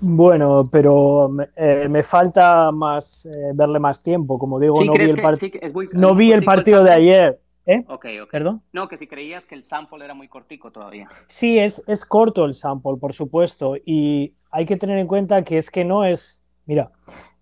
Bueno, 0.00 0.68
pero 0.70 1.28
me, 1.28 1.48
eh, 1.56 2.02
falta 2.02 2.70
más 2.70 3.26
eh, 3.26 3.52
verle 3.54 3.78
más 3.78 4.02
tiempo. 4.02 4.38
Como 4.38 4.60
digo, 4.60 4.82
no 4.84 4.92
vi 4.92 5.04
el, 5.04 5.90
no 5.94 6.14
vi 6.14 6.32
el 6.32 6.44
partido 6.44 6.84
de 6.84 6.92
ayer. 6.92 7.40
¿Eh? 7.66 7.84
¿Perdón? 8.30 8.62
No, 8.72 8.88
que 8.88 8.96
si 8.96 9.06
creías 9.06 9.44
que 9.44 9.54
el 9.54 9.62
sample 9.62 10.02
era 10.02 10.14
muy 10.14 10.28
cortico 10.28 10.70
todavía. 10.70 11.06
Sí, 11.26 11.58
es, 11.58 11.82
es 11.86 12.06
corto 12.06 12.46
el 12.46 12.54
sample, 12.54 12.96
por 12.98 13.12
supuesto. 13.12 13.74
Y 13.84 14.32
hay 14.50 14.64
que 14.64 14.76
tener 14.76 14.98
en 14.98 15.06
cuenta 15.06 15.44
que 15.44 15.58
es 15.58 15.70
que 15.70 15.84
no 15.84 16.04
es. 16.04 16.42
Mira, 16.64 16.90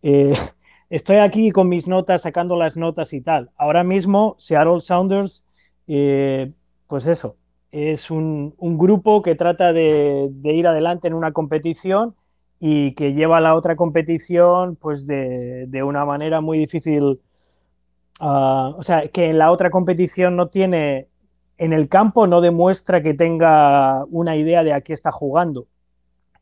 eh, 0.02 0.32
estoy 0.90 1.18
aquí 1.18 1.52
con 1.52 1.68
mis 1.68 1.86
notas, 1.86 2.22
sacando 2.22 2.56
las 2.56 2.76
notas 2.76 3.12
y 3.12 3.20
tal. 3.20 3.50
Ahora 3.56 3.84
mismo, 3.84 4.34
Seattle 4.38 4.80
Sounders, 4.80 5.44
pues 5.86 7.06
eso, 7.06 7.36
es 7.70 8.10
un, 8.10 8.54
un 8.58 8.78
grupo 8.78 9.22
que 9.22 9.36
trata 9.36 9.72
de, 9.72 10.28
de 10.30 10.52
ir 10.54 10.66
adelante 10.66 11.06
en 11.06 11.14
una 11.14 11.32
competición 11.32 12.16
y 12.58 12.92
que 12.92 13.12
lleva 13.12 13.40
la 13.40 13.54
otra 13.54 13.76
competición 13.76 14.76
pues 14.76 15.06
de, 15.06 15.82
una 15.84 16.04
manera 16.04 16.40
muy 16.40 16.58
difícil. 16.58 17.20
Ah, 18.20 18.72
o 18.76 18.82
sea, 18.82 19.08
que 19.08 19.26
en 19.26 19.38
la 19.38 19.50
otra 19.50 19.70
competición 19.70 20.36
no 20.36 20.48
tiene, 20.48 21.08
en 21.58 21.72
el 21.72 21.88
campo 21.88 22.26
no 22.26 22.40
demuestra 22.40 23.02
que 23.02 23.14
tenga 23.14 24.04
una 24.06 24.36
idea 24.36 24.64
de 24.64 24.72
a 24.72 24.80
qué 24.80 24.92
está 24.92 25.12
jugando. 25.12 25.66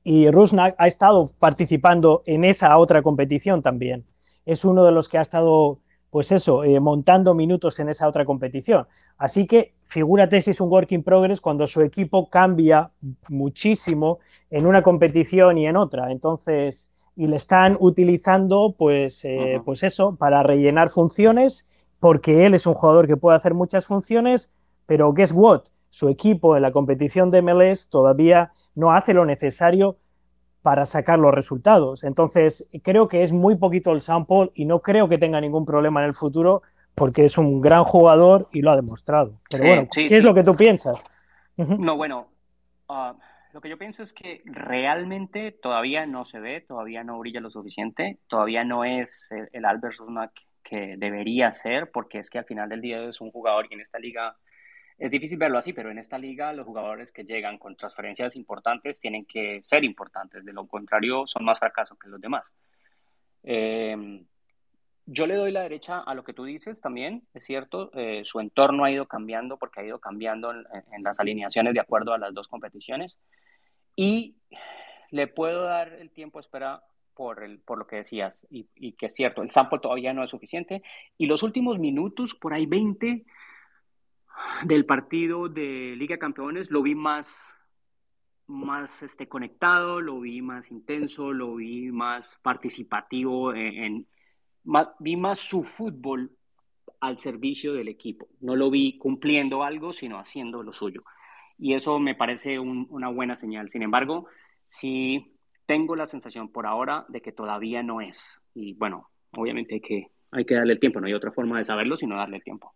Y 0.04 0.30
Rusnak 0.30 0.74
ha 0.78 0.86
estado 0.86 1.30
participando 1.38 2.22
en 2.26 2.44
esa 2.44 2.76
otra 2.76 3.02
competición 3.02 3.62
también. 3.62 4.04
Es 4.44 4.64
uno 4.64 4.84
de 4.84 4.92
los 4.92 5.08
que 5.08 5.16
ha 5.18 5.22
estado, 5.22 5.80
pues 6.10 6.30
eso, 6.30 6.62
eh, 6.62 6.78
montando 6.78 7.34
minutos 7.34 7.80
en 7.80 7.88
esa 7.88 8.06
otra 8.06 8.26
competición. 8.26 8.86
Así 9.16 9.46
que 9.46 9.74
figúrate 9.86 10.42
si 10.42 10.50
es 10.50 10.60
un 10.60 10.70
work 10.70 10.92
in 10.92 11.02
progress 11.02 11.40
cuando 11.40 11.66
su 11.66 11.80
equipo 11.80 12.28
cambia 12.28 12.90
muchísimo 13.28 14.18
en 14.50 14.66
una 14.66 14.82
competición 14.82 15.58
y 15.58 15.66
en 15.66 15.76
otra. 15.76 16.10
Entonces, 16.12 16.90
y 17.16 17.26
le 17.26 17.36
están 17.36 17.76
utilizando, 17.78 18.74
pues, 18.76 19.24
eh, 19.24 19.60
pues 19.64 19.82
eso, 19.82 20.16
para 20.16 20.42
rellenar 20.42 20.90
funciones, 20.90 21.68
porque 22.00 22.46
él 22.46 22.54
es 22.54 22.66
un 22.66 22.74
jugador 22.74 23.06
que 23.06 23.16
puede 23.16 23.36
hacer 23.36 23.54
muchas 23.54 23.86
funciones, 23.86 24.52
pero 24.86 25.12
guess 25.12 25.32
what? 25.32 25.62
Su 25.90 26.08
equipo 26.08 26.56
en 26.56 26.62
la 26.62 26.72
competición 26.72 27.30
de 27.30 27.42
MLS 27.42 27.88
todavía 27.88 28.52
no 28.74 28.92
hace 28.92 29.14
lo 29.14 29.24
necesario 29.24 29.96
para 30.62 30.86
sacar 30.86 31.18
los 31.18 31.32
resultados. 31.32 32.04
Entonces, 32.04 32.66
creo 32.82 33.06
que 33.06 33.22
es 33.22 33.32
muy 33.32 33.56
poquito 33.56 33.92
el 33.92 34.00
sample 34.00 34.50
y 34.54 34.64
no 34.64 34.80
creo 34.80 35.08
que 35.08 35.18
tenga 35.18 35.40
ningún 35.40 35.64
problema 35.64 36.00
en 36.00 36.06
el 36.06 36.14
futuro 36.14 36.62
porque 36.94 37.24
es 37.24 37.38
un 37.38 37.60
gran 37.60 37.84
jugador 37.84 38.48
y 38.52 38.62
lo 38.62 38.70
ha 38.70 38.76
demostrado. 38.76 39.40
Pero 39.50 39.64
bueno, 39.64 39.88
¿qué 39.92 40.16
es 40.16 40.24
lo 40.24 40.34
que 40.34 40.42
tú 40.42 40.54
piensas? 40.54 41.04
No, 41.56 41.96
bueno, 41.96 42.26
ah, 42.88 43.14
lo 43.54 43.60
que 43.60 43.68
yo 43.68 43.78
pienso 43.78 44.02
es 44.02 44.12
que 44.12 44.42
realmente 44.46 45.52
todavía 45.52 46.06
no 46.06 46.24
se 46.24 46.40
ve, 46.40 46.60
todavía 46.60 47.04
no 47.04 47.20
brilla 47.20 47.40
lo 47.40 47.50
suficiente, 47.50 48.18
todavía 48.26 48.64
no 48.64 48.84
es 48.84 49.30
el, 49.52 49.64
Albert 49.64 49.94
Rusnak 49.98 50.32
que 50.60 50.96
debería 50.98 51.52
ser, 51.52 51.92
porque 51.92 52.18
es 52.18 52.30
que 52.30 52.38
al 52.38 52.46
final 52.46 52.68
del 52.68 52.80
día 52.80 53.04
es 53.04 53.20
un 53.20 53.30
jugador 53.30 53.68
y 53.70 53.74
en 53.74 53.80
esta 53.80 54.00
liga 54.00 54.36
es 54.98 55.08
difícil 55.12 55.38
verlo 55.38 55.58
así, 55.58 55.72
pero 55.72 55.92
en 55.92 55.98
esta 55.98 56.18
liga 56.18 56.52
los 56.52 56.66
jugadores 56.66 57.12
que 57.12 57.22
llegan 57.22 57.58
con 57.58 57.76
transferencias 57.76 58.34
importantes 58.34 58.98
tienen 58.98 59.24
que 59.24 59.60
ser 59.62 59.84
importantes, 59.84 60.44
de 60.44 60.52
lo 60.52 60.66
contrario 60.66 61.24
son 61.28 61.44
más 61.44 61.60
fracasos 61.60 61.96
que 61.96 62.08
los 62.08 62.20
demás. 62.20 62.52
Eh, 63.44 64.24
yo 65.06 65.26
le 65.26 65.36
doy 65.36 65.52
la 65.52 65.62
derecha 65.62 66.00
a 66.00 66.14
lo 66.14 66.24
que 66.24 66.32
tú 66.32 66.44
dices 66.44 66.80
también, 66.80 67.26
es 67.34 67.44
cierto, 67.44 67.90
eh, 67.94 68.22
su 68.24 68.40
entorno 68.40 68.84
ha 68.84 68.90
ido 68.90 69.06
cambiando 69.06 69.58
porque 69.58 69.80
ha 69.80 69.84
ido 69.84 69.98
cambiando 69.98 70.50
en, 70.50 71.02
las 71.02 71.20
alineaciones 71.20 71.74
de 71.74 71.80
acuerdo 71.80 72.14
a 72.14 72.18
las 72.18 72.32
dos 72.32 72.48
competiciones 72.48 73.18
y 73.96 74.36
le 75.10 75.26
puedo 75.26 75.62
dar 75.62 75.92
el 75.92 76.10
tiempo 76.10 76.40
espera 76.40 76.82
por, 77.14 77.42
el, 77.42 77.60
por 77.60 77.78
lo 77.78 77.86
que 77.86 77.96
decías 77.96 78.46
y, 78.50 78.68
y, 78.74 78.92
que 78.92 79.06
es 79.06 79.14
cierto, 79.14 79.42
el 79.42 79.50
sample 79.50 79.78
todavía 79.78 80.12
no 80.12 80.24
es 80.24 80.30
suficiente 80.30 80.82
y 81.16 81.26
los 81.26 81.42
últimos 81.42 81.78
minutos, 81.78 82.34
por 82.34 82.52
ahí 82.52 82.66
20 82.66 83.24
del 84.64 84.86
partido 84.86 85.48
de 85.48 85.94
Liga 85.96 86.14
de 86.14 86.18
Campeones, 86.18 86.70
lo 86.70 86.82
vi 86.82 86.94
más 86.94 87.54
más 88.46 89.02
este, 89.02 89.28
conectado, 89.28 90.00
lo 90.00 90.20
vi 90.20 90.42
más 90.42 90.70
intenso, 90.70 91.32
lo 91.32 91.56
vi 91.56 91.90
más 91.90 92.38
participativo 92.42 93.54
en, 93.54 94.06
vi 94.98 95.16
más 95.16 95.38
su 95.38 95.64
fútbol 95.64 96.36
al 97.00 97.18
servicio 97.18 97.72
del 97.72 97.88
equipo. 97.88 98.28
No 98.40 98.56
lo 98.56 98.70
vi 98.70 98.98
cumpliendo 98.98 99.62
algo, 99.62 99.92
sino 99.92 100.18
haciendo 100.18 100.62
lo 100.62 100.72
suyo. 100.72 101.04
Y 101.64 101.72
eso 101.72 101.98
me 101.98 102.14
parece 102.14 102.58
una 102.58 103.08
buena 103.08 103.36
señal. 103.36 103.70
Sin 103.70 103.80
embargo, 103.80 104.26
sí 104.66 105.34
tengo 105.64 105.96
la 105.96 106.06
sensación 106.06 106.52
por 106.52 106.66
ahora 106.66 107.06
de 107.08 107.22
que 107.22 107.32
todavía 107.32 107.82
no 107.82 108.02
es. 108.02 108.42
Y 108.52 108.74
bueno, 108.74 109.08
obviamente 109.34 109.76
hay 109.76 109.80
que, 109.80 110.08
hay 110.30 110.44
que 110.44 110.56
darle 110.56 110.74
el 110.74 110.78
tiempo, 110.78 111.00
no 111.00 111.06
hay 111.06 111.14
otra 111.14 111.32
forma 111.32 111.56
de 111.56 111.64
saberlo 111.64 111.96
sino 111.96 112.18
darle 112.18 112.36
el 112.36 112.44
tiempo. 112.44 112.74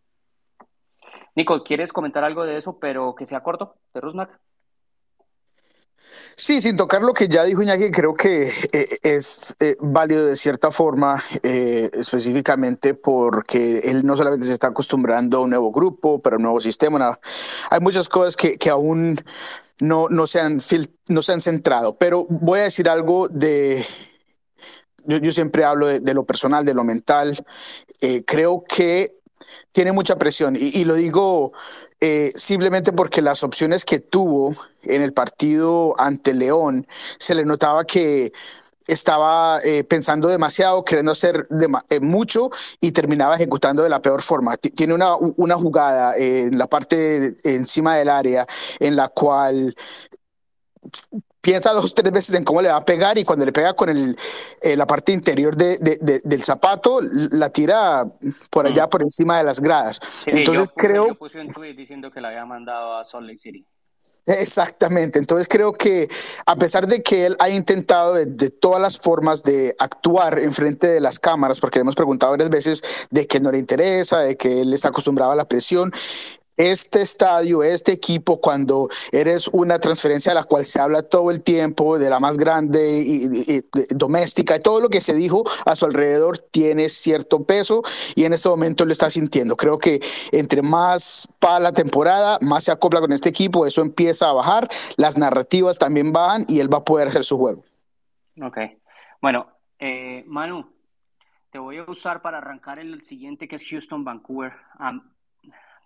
Nico, 1.37 1.63
¿quieres 1.65 1.93
comentar 1.93 2.25
algo 2.25 2.47
de 2.47 2.57
eso, 2.57 2.79
pero 2.81 3.15
que 3.15 3.27
sea 3.27 3.43
corto, 3.43 3.75
de 3.93 4.01
Rusnak? 4.01 4.41
Sí, 6.37 6.61
sin 6.61 6.77
tocar 6.77 7.03
lo 7.03 7.13
que 7.13 7.29
ya 7.29 7.45
dijo 7.45 7.63
Iñaki, 7.63 7.91
creo 7.91 8.15
que 8.15 8.51
eh, 8.73 8.99
es 9.03 9.55
eh, 9.61 9.77
válido 9.81 10.25
de 10.25 10.37
cierta 10.37 10.71
forma, 10.71 11.23
eh, 11.43 11.91
específicamente 11.93 12.95
porque 12.95 13.81
él 13.81 14.07
no 14.07 14.17
solamente 14.17 14.47
se 14.47 14.55
está 14.55 14.69
acostumbrando 14.69 15.39
a 15.39 15.41
un 15.41 15.51
nuevo 15.51 15.73
grupo, 15.73 16.23
pero 16.23 16.35
a 16.35 16.39
un 16.39 16.45
nuevo 16.45 16.61
sistema. 16.61 17.19
hay 17.71 17.81
muchas 17.81 18.09
cosas 18.09 18.37
que, 18.37 18.57
que 18.57 18.71
aún 18.71 19.21
no, 19.81 20.09
no, 20.09 20.27
se 20.27 20.41
han 20.41 20.61
no 21.09 21.23
se 21.23 21.33
han 21.33 21.41
centrado, 21.41 21.97
pero 21.99 22.25
voy 22.29 22.61
a 22.61 22.65
decir 22.65 22.89
algo 22.89 23.29
de... 23.29 23.85
Yo, 25.05 25.19
yo 25.19 25.33
siempre 25.33 25.65
hablo 25.65 25.87
de, 25.87 26.15
lo 26.15 26.25
personal, 26.25 26.65
de 26.65 26.75
lo 26.75 26.85
mental. 26.85 27.45
creo 28.27 28.63
que 28.63 29.17
tiene 29.73 29.93
mucha 29.93 30.17
presión 30.17 30.57
y 30.59 30.85
lo 30.85 30.95
digo 30.95 31.53
eh, 32.01 32.33
simplemente 32.37 32.93
porque 32.93 33.23
las 33.23 33.43
opciones 33.43 33.85
que 33.85 33.99
tuvo 33.99 34.55
en 34.83 35.03
el 35.03 35.13
partido 35.13 35.95
ante 35.99 36.33
León 36.33 36.87
se 37.19 37.35
le 37.35 37.45
notaba 37.45 37.85
que 37.85 38.33
estaba 38.87 39.61
eh, 39.65 39.85
pensando 39.85 40.29
demasiado, 40.29 40.85
queriendo 40.85 41.13
hacer 41.13 41.47
eh, 41.91 42.01
mucho 42.01 42.51
y 42.81 42.93
terminaba 42.93 43.35
ejecutando 43.35 43.83
de 43.83 43.91
la 43.91 44.01
peor 44.01 44.23
forma. 44.23 44.57
tiene 44.57 44.95
una, 44.95 45.17
una 45.17 45.57
jugada 45.57 46.17
en 46.17 46.57
la 46.57 46.69
parte 46.69 47.37
encima 47.45 47.97
del 47.97 48.09
área 48.09 48.47
en 48.79 48.97
la 48.97 49.09
cual 49.09 49.75
piensa 51.41 51.73
dos 51.73 51.91
o 51.91 51.95
tres 51.95 52.13
veces 52.13 52.35
en 52.35 52.45
cómo 52.45 52.63
le 52.63 52.69
va 52.69 52.77
a 52.77 52.85
pegar 52.85 53.19
y 53.19 53.25
cuando 53.25 53.45
le 53.45 53.53
pega 53.53 53.75
con 53.75 53.89
el, 53.89 54.17
eh, 54.61 54.77
la 54.77 54.87
parte 54.87 55.13
interior 55.13 55.57
de, 55.57 55.79
de, 55.79 56.21
del 56.25 56.43
zapato, 56.43 57.01
la 57.03 57.51
tira 57.51 58.07
por 58.51 58.67
allá 58.67 58.87
mm. 58.87 58.91
por 58.91 59.03
encima 59.03 59.39
de 59.39 59.45
las 59.45 59.61
gradas. 59.61 60.01
Entonces 60.27 60.71
creo... 60.75 61.09
Yo 61.09 61.15
puse 61.15 61.41
un 61.41 61.49
tweet 61.49 61.75
diciendo 61.75 62.11
que 62.11 62.21
la 62.21 62.29
había 62.29 62.45
mandado 62.45 62.99
a 62.99 63.05
Salt 63.05 63.27
Lake 63.27 63.39
City. 63.39 63.67
Exactamente, 64.27 65.19
entonces 65.19 65.49
creo 65.49 65.73
que 65.73 66.07
a 66.45 66.55
pesar 66.57 66.87
de 66.87 67.03
que 67.03 67.25
él 67.25 67.37
ha 67.39 67.49
intentado 67.49 68.13
de, 68.13 68.27
de, 68.27 68.51
todas 68.51 68.79
las 68.79 68.99
formas 68.99 69.43
de 69.43 69.75
actuar 69.79 70.39
en 70.39 70.53
frente 70.53 70.87
de 70.87 71.01
las 71.01 71.19
cámaras, 71.19 71.61
porque 71.61 71.79
le 71.79 71.83
hemos 71.83 71.95
preguntado 71.95 72.33
varias 72.33 72.51
veces 72.51 73.09
de 73.11 73.27
que 73.27 73.41
no 73.41 73.51
le 73.51 73.57
interesa, 73.57 74.21
de 74.21 74.37
que 74.37 74.61
él 74.61 74.75
está 74.75 74.89
acostumbrado 74.89 75.33
a 75.33 75.37
la 75.37 75.49
presión, 75.49 75.93
este 76.59 77.01
estadio, 77.01 77.63
este 77.63 77.93
equipo, 77.93 78.41
cuando 78.41 78.89
eres 79.13 79.49
una 79.49 79.79
transferencia 79.79 80.33
de 80.33 80.35
la 80.35 80.45
cual 80.45 80.65
se 80.65 80.81
habla 80.81 81.03
todo 81.03 81.31
el 81.31 81.43
tiempo, 81.43 81.99
de 81.99 82.11
la 82.11 82.21
más 82.21 82.37
grande 82.37 83.03
y, 83.05 83.63
doméstica, 83.91 84.57
y 84.57 84.61
todo 84.61 84.81
lo 84.81 84.91
que 84.91 85.01
se 85.01 85.15
dijo 85.15 85.45
a 85.65 85.77
su 85.77 85.87
alrededor 85.87 86.39
tiene 86.39 86.89
cierto 86.89 87.45
peso 87.45 87.83
y 88.15 88.25
en 88.25 88.33
este 88.33 88.49
momento 88.49 88.85
lo 88.85 88.93
está 88.93 89.09
sintiendo. 89.09 89.57
Creo 89.57 89.79
que 89.79 90.01
entre 90.33 90.63
más 90.63 91.29
para 91.39 91.61
la 91.61 91.73
temporada, 91.73 92.39
más 92.43 92.65
se 92.65 92.73
acopla 92.73 93.01
con 93.01 93.13
este 93.13 93.29
equipo, 93.29 93.65
eso 93.65 93.81
empieza 93.81 94.29
a 94.29 94.33
bajar, 94.33 94.69
las 94.97 95.17
narrativas 95.17 95.79
también 95.79 96.13
bajan 96.13 96.45
y 96.49 96.61
él 96.61 96.73
va 96.73 96.79
a 96.79 96.85
poder 96.85 97.09
hacer 97.09 97.25
su 97.25 97.39
juego. 97.39 97.63
Ok, 98.43 98.59
bueno, 99.23 99.47
eh, 99.79 100.25
Manu, 100.27 100.67
te 101.51 101.59
voy 101.59 101.79
a 101.79 101.85
usar 101.89 102.21
para 102.21 102.39
arrancar 102.39 102.79
el 102.79 103.03
siguiente 103.05 103.49
que 103.49 103.57
es 103.57 103.69
Houston 103.69 104.05
Vancouver 104.05 104.53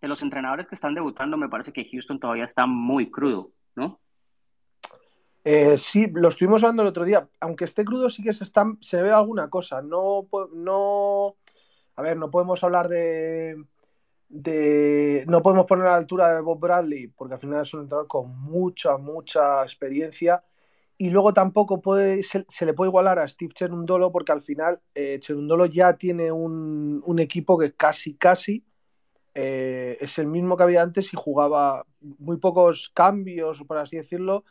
de 0.02 0.08
los 0.08 0.22
entrenadores 0.22 0.66
que 0.66 0.74
están 0.74 0.94
debutando, 0.94 1.36
me 1.36 1.48
parece 1.48 1.72
que 1.72 1.88
Houston 1.88 2.18
todavía 2.18 2.44
está 2.44 2.66
muy 2.66 3.08
crudo, 3.10 3.52
¿no? 3.76 4.00
Eh, 5.44 5.78
sí, 5.78 6.08
lo 6.12 6.28
estuvimos 6.28 6.62
hablando 6.62 6.82
el 6.82 6.88
otro 6.88 7.04
día. 7.04 7.28
Aunque 7.40 7.64
esté 7.64 7.84
crudo, 7.84 8.10
sí 8.10 8.22
que 8.22 8.32
se, 8.32 9.02
ve 9.02 9.10
alguna 9.12 9.48
cosa. 9.48 9.80
No, 9.80 10.28
no. 10.52 11.36
A 11.96 12.02
ver, 12.02 12.16
no 12.16 12.30
podemos 12.30 12.62
hablar 12.64 12.88
de, 12.88 13.64
de. 14.28 15.24
No 15.28 15.42
podemos 15.42 15.66
poner 15.66 15.86
a 15.86 15.90
la 15.90 15.96
altura 15.96 16.34
de 16.34 16.40
Bob 16.40 16.60
Bradley, 16.60 17.08
porque 17.08 17.34
al 17.34 17.40
final 17.40 17.62
es 17.62 17.74
un 17.74 17.82
entrenador 17.82 18.08
con 18.08 18.36
mucha, 18.40 18.96
mucha 18.98 19.62
experiencia. 19.62 20.42
Y 20.98 21.10
luego 21.10 21.32
tampoco 21.34 21.80
puede, 21.80 22.22
se, 22.22 22.44
le 22.64 22.74
puede 22.74 22.90
igualar 22.90 23.18
a 23.18 23.26
Steve 23.26 23.52
Cherundolo, 23.54 24.12
porque 24.12 24.32
al 24.32 24.42
final 24.42 24.80
eh, 24.94 25.18
Cherundolo 25.20 25.66
ya 25.66 25.96
tiene 25.96 26.30
un, 26.30 27.02
un 27.04 27.18
equipo 27.18 27.58
que 27.58 27.72
casi, 27.74 28.14
casi 28.14 28.64
eh, 29.34 29.98
es 30.00 30.18
el 30.18 30.26
mismo 30.26 30.56
que 30.56 30.62
había 30.62 30.82
antes 30.82 31.12
y 31.12 31.16
jugaba 31.16 31.86
muy 32.00 32.36
pocos 32.36 32.90
cambios, 32.94 33.62
por 33.64 33.78
así 33.78 33.96
decirlo, 33.96 34.44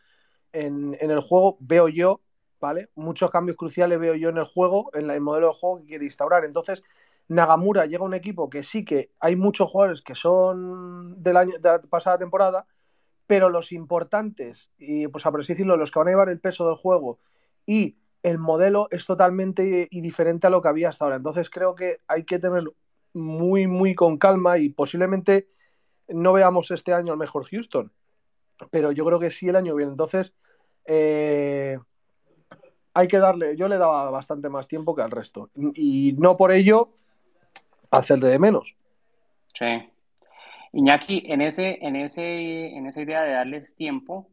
en, 0.53 0.97
el 0.99 1.19
juego, 1.21 1.57
veo 1.59 1.87
yo, 1.87 2.21
¿vale? 2.59 2.89
Muchos 2.95 3.31
cambios 3.31 3.57
cruciales 3.57 3.99
veo 3.99 4.15
yo 4.15 4.29
en 4.29 4.37
el 4.37 4.45
juego, 4.45 4.91
en 4.93 5.09
el 5.09 5.21
modelo 5.21 5.47
de 5.47 5.53
juego 5.53 5.79
que 5.79 5.87
quiere 5.87 6.05
instaurar. 6.05 6.45
Entonces, 6.45 6.83
Nagamura 7.27 7.85
llega 7.85 8.03
a 8.03 8.07
un 8.07 8.13
equipo 8.13 8.49
que 8.49 8.63
sí 8.63 8.83
que 8.83 9.11
hay 9.19 9.35
muchos 9.35 9.69
jugadores 9.69 10.01
que 10.01 10.15
son 10.15 11.21
del 11.21 11.37
año, 11.37 11.53
de 11.59 11.69
la 11.69 11.81
pasada 11.81 12.17
temporada, 12.17 12.65
pero 13.27 13.49
los 13.49 13.71
importantes, 13.71 14.71
y 14.77 15.07
pues 15.07 15.25
a 15.25 15.31
por 15.31 15.41
así 15.41 15.53
decirlo, 15.53 15.77
los 15.77 15.91
que 15.91 15.99
van 15.99 16.09
a 16.09 16.11
llevar 16.11 16.29
el 16.29 16.39
peso 16.39 16.67
del 16.67 16.75
juego 16.75 17.19
y 17.65 17.97
el 18.23 18.37
modelo 18.37 18.87
es 18.91 19.05
totalmente 19.05 19.87
y 19.89 20.01
diferente 20.01 20.47
a 20.47 20.49
lo 20.49 20.61
que 20.61 20.67
había 20.67 20.89
hasta 20.89 21.05
ahora. 21.05 21.17
Entonces 21.17 21.49
creo 21.49 21.75
que 21.75 21.99
hay 22.07 22.25
que 22.25 22.39
tener 22.39 22.65
muy, 23.13 23.67
muy 23.67 23.95
con 23.95 24.17
calma 24.17 24.57
y 24.57 24.69
posiblemente 24.69 25.47
no 26.07 26.33
veamos 26.33 26.71
este 26.71 26.93
año 26.93 27.13
al 27.13 27.19
mejor 27.19 27.47
Houston, 27.49 27.91
pero 28.69 28.91
yo 28.91 29.05
creo 29.05 29.19
que 29.19 29.31
sí 29.31 29.49
el 29.49 29.55
año 29.55 29.75
viene. 29.75 29.91
Entonces, 29.91 30.33
eh, 30.85 31.77
hay 32.93 33.07
que 33.07 33.17
darle, 33.17 33.55
yo 33.55 33.67
le 33.67 33.77
daba 33.77 34.09
bastante 34.09 34.49
más 34.49 34.67
tiempo 34.67 34.95
que 34.95 35.01
al 35.01 35.11
resto 35.11 35.49
y 35.75 36.13
no 36.17 36.35
por 36.35 36.51
ello 36.51 36.89
hacerle 37.89 38.27
de 38.27 38.39
menos. 38.39 38.75
Sí. 39.53 39.89
Iñaki, 40.73 41.23
en, 41.27 41.41
ese, 41.41 41.79
en, 41.81 41.95
ese, 41.95 42.75
en 42.75 42.87
esa 42.87 43.01
idea 43.01 43.23
de 43.23 43.33
darles 43.33 43.75
tiempo, 43.75 44.29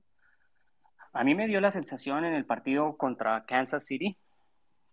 a 1.12 1.24
mí 1.24 1.34
me 1.34 1.48
dio 1.48 1.60
la 1.60 1.72
sensación 1.72 2.24
en 2.24 2.34
el 2.34 2.46
partido 2.46 2.96
contra 2.96 3.44
Kansas 3.44 3.84
City 3.84 4.16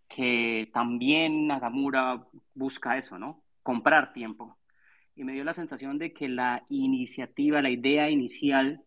que 0.08 0.70
también 0.74 1.48
Nagamura 1.48 2.26
busca 2.54 2.98
eso, 2.98 3.18
¿no? 3.18 3.42
Comprar 3.66 4.14
tiempo. 4.14 4.60
Y 5.16 5.24
me 5.24 5.34
dio 5.34 5.44
la 5.44 5.54
sensación 5.54 5.98
de 5.98 6.14
que 6.14 6.30
la 6.30 6.64
iniciativa, 6.70 7.64
la 7.64 7.72
idea 7.72 8.12
inicial, 8.12 8.86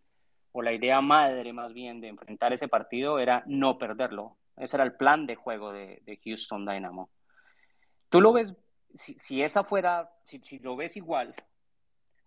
o 0.53 0.63
la 0.63 0.73
idea 0.73 1.01
madre 1.01 1.53
más 1.53 1.75
bien 1.75 2.01
de 2.01 2.09
enfrentar 2.09 2.53
ese 2.53 2.69
partido 2.69 3.19
era 3.19 3.43
no 3.47 3.77
perderlo. 3.77 4.37
Ese 4.57 4.77
era 4.77 4.85
el 4.85 4.95
plan 4.95 5.27
de 5.27 5.35
juego 5.35 5.73
de, 5.73 6.19
Houston 6.25 6.65
Dynamo. 6.65 7.11
Tú 8.09 8.21
lo 8.21 8.33
ves, 8.33 8.55
si, 8.95 9.43
esa 9.43 9.65
fuera, 9.65 10.11
si, 10.23 10.41
lo 10.61 10.77
ves 10.77 10.97
igual, 10.97 11.35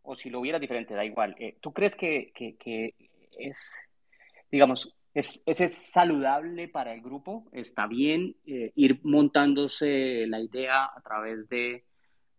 o 0.02 0.14
si 0.14 0.30
lo 0.30 0.42
hubiera 0.42 0.60
diferente, 0.60 0.94
da 0.94 1.06
igual. 1.06 1.36
Eh, 1.40 1.58
¿Tú 1.62 1.72
crees 1.72 1.96
que, 1.96 2.34
es, 3.40 3.82
digamos, 4.52 4.94
es, 5.14 5.42
es, 5.46 5.92
saludable 5.92 6.68
para 6.68 6.94
el 6.94 7.02
grupo? 7.02 7.46
¿Está 7.54 7.88
bien 7.88 8.36
eh, 8.46 8.74
ir 8.76 9.00
montándose 9.04 10.26
la 10.28 10.42
idea 10.42 10.86
a 10.86 11.02
través 11.02 11.48
de 11.48 11.86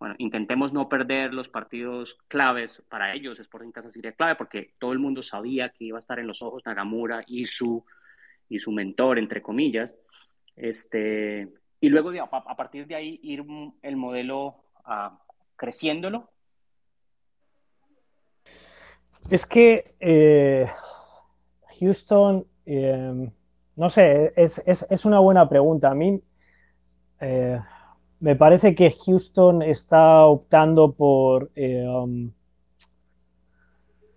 bueno, 0.03 0.17
intentemos 0.19 0.73
no 0.73 0.89
perder 0.89 1.33
los 1.33 1.49
partidos 1.49 2.19
claves 2.27 2.83
para 2.89 3.15
ellos. 3.15 3.39
Sporting 3.39 3.71
Kansas 3.71 3.93
sería 3.93 4.11
clave 4.11 4.35
porque 4.35 4.73
todo 4.81 4.91
el 4.91 4.99
mundo 4.99 5.23
sabía 5.23 5.69
que 5.69 5.85
iba 5.85 5.97
a 5.97 6.01
estar 6.01 6.19
en 6.19 6.27
los 6.27 6.43
ojos 6.43 6.67
Nagamura 6.67 7.23
y 7.25 7.47
su, 7.47 7.85
y 8.49 8.59
su 8.59 8.73
mentor, 8.73 9.21
entre 9.21 9.41
comillas. 9.43 9.97
Este, 10.57 11.53
y 11.81 11.89
luego 11.89 12.11
a, 12.21 12.57
partir 12.57 12.89
de 12.89 12.97
ahí 12.97 13.21
ir 13.23 13.45
el 13.81 13.95
modelo 13.97 14.65
uh, 14.87 15.17
creciéndolo. 15.55 16.33
Es 19.31 19.47
que 19.47 19.95
eh, 20.01 20.67
Houston, 21.79 22.45
eh, 22.67 23.31
no 23.77 23.89
sé, 23.89 24.33
es, 24.35 24.61
es, 24.67 24.85
es, 24.91 25.05
una 25.05 25.21
buena 25.21 25.49
pregunta. 25.49 25.93
A 25.93 25.95
mí, 25.95 26.21
eh, 27.21 27.61
me 28.23 28.37
parece 28.37 28.77
que 28.77 28.93
Houston 28.93 29.63
está 29.63 30.27
optando 30.27 30.93
por. 30.93 31.51
Eh, 31.57 31.85
um, 31.85 32.31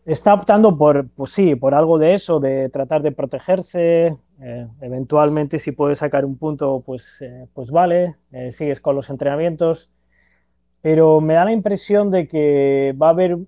está 0.05 0.35
optando 0.35 0.77
por, 0.77 1.09
pues 1.09 1.31
sí, 1.31 1.55
por 1.55 1.73
algo 1.73 1.97
de 1.97 2.13
eso, 2.13 2.39
de 2.39 2.69
tratar 2.69 3.01
de 3.01 3.11
protegerse. 3.11 4.15
Eh, 4.41 4.67
eventualmente, 4.81 5.57
si 5.57 5.71
puedes 5.71 5.97
sacar 5.97 6.23
un 6.23 6.37
punto, 6.37 6.83
pues, 6.85 7.19
eh, 7.21 7.47
pues 7.55 7.71
vale, 7.71 8.15
sigues 8.51 8.79
con 8.79 8.95
los 8.95 9.09
entrenamientos. 9.09 9.89
Pero 10.81 11.19
me 11.19 11.33
da 11.33 11.45
la 11.45 11.51
impresión 11.53 12.11
de 12.11 12.27
que 12.27 12.93
va 13.01 13.07
a 13.07 13.09
haber 13.09 13.33
un 13.33 13.47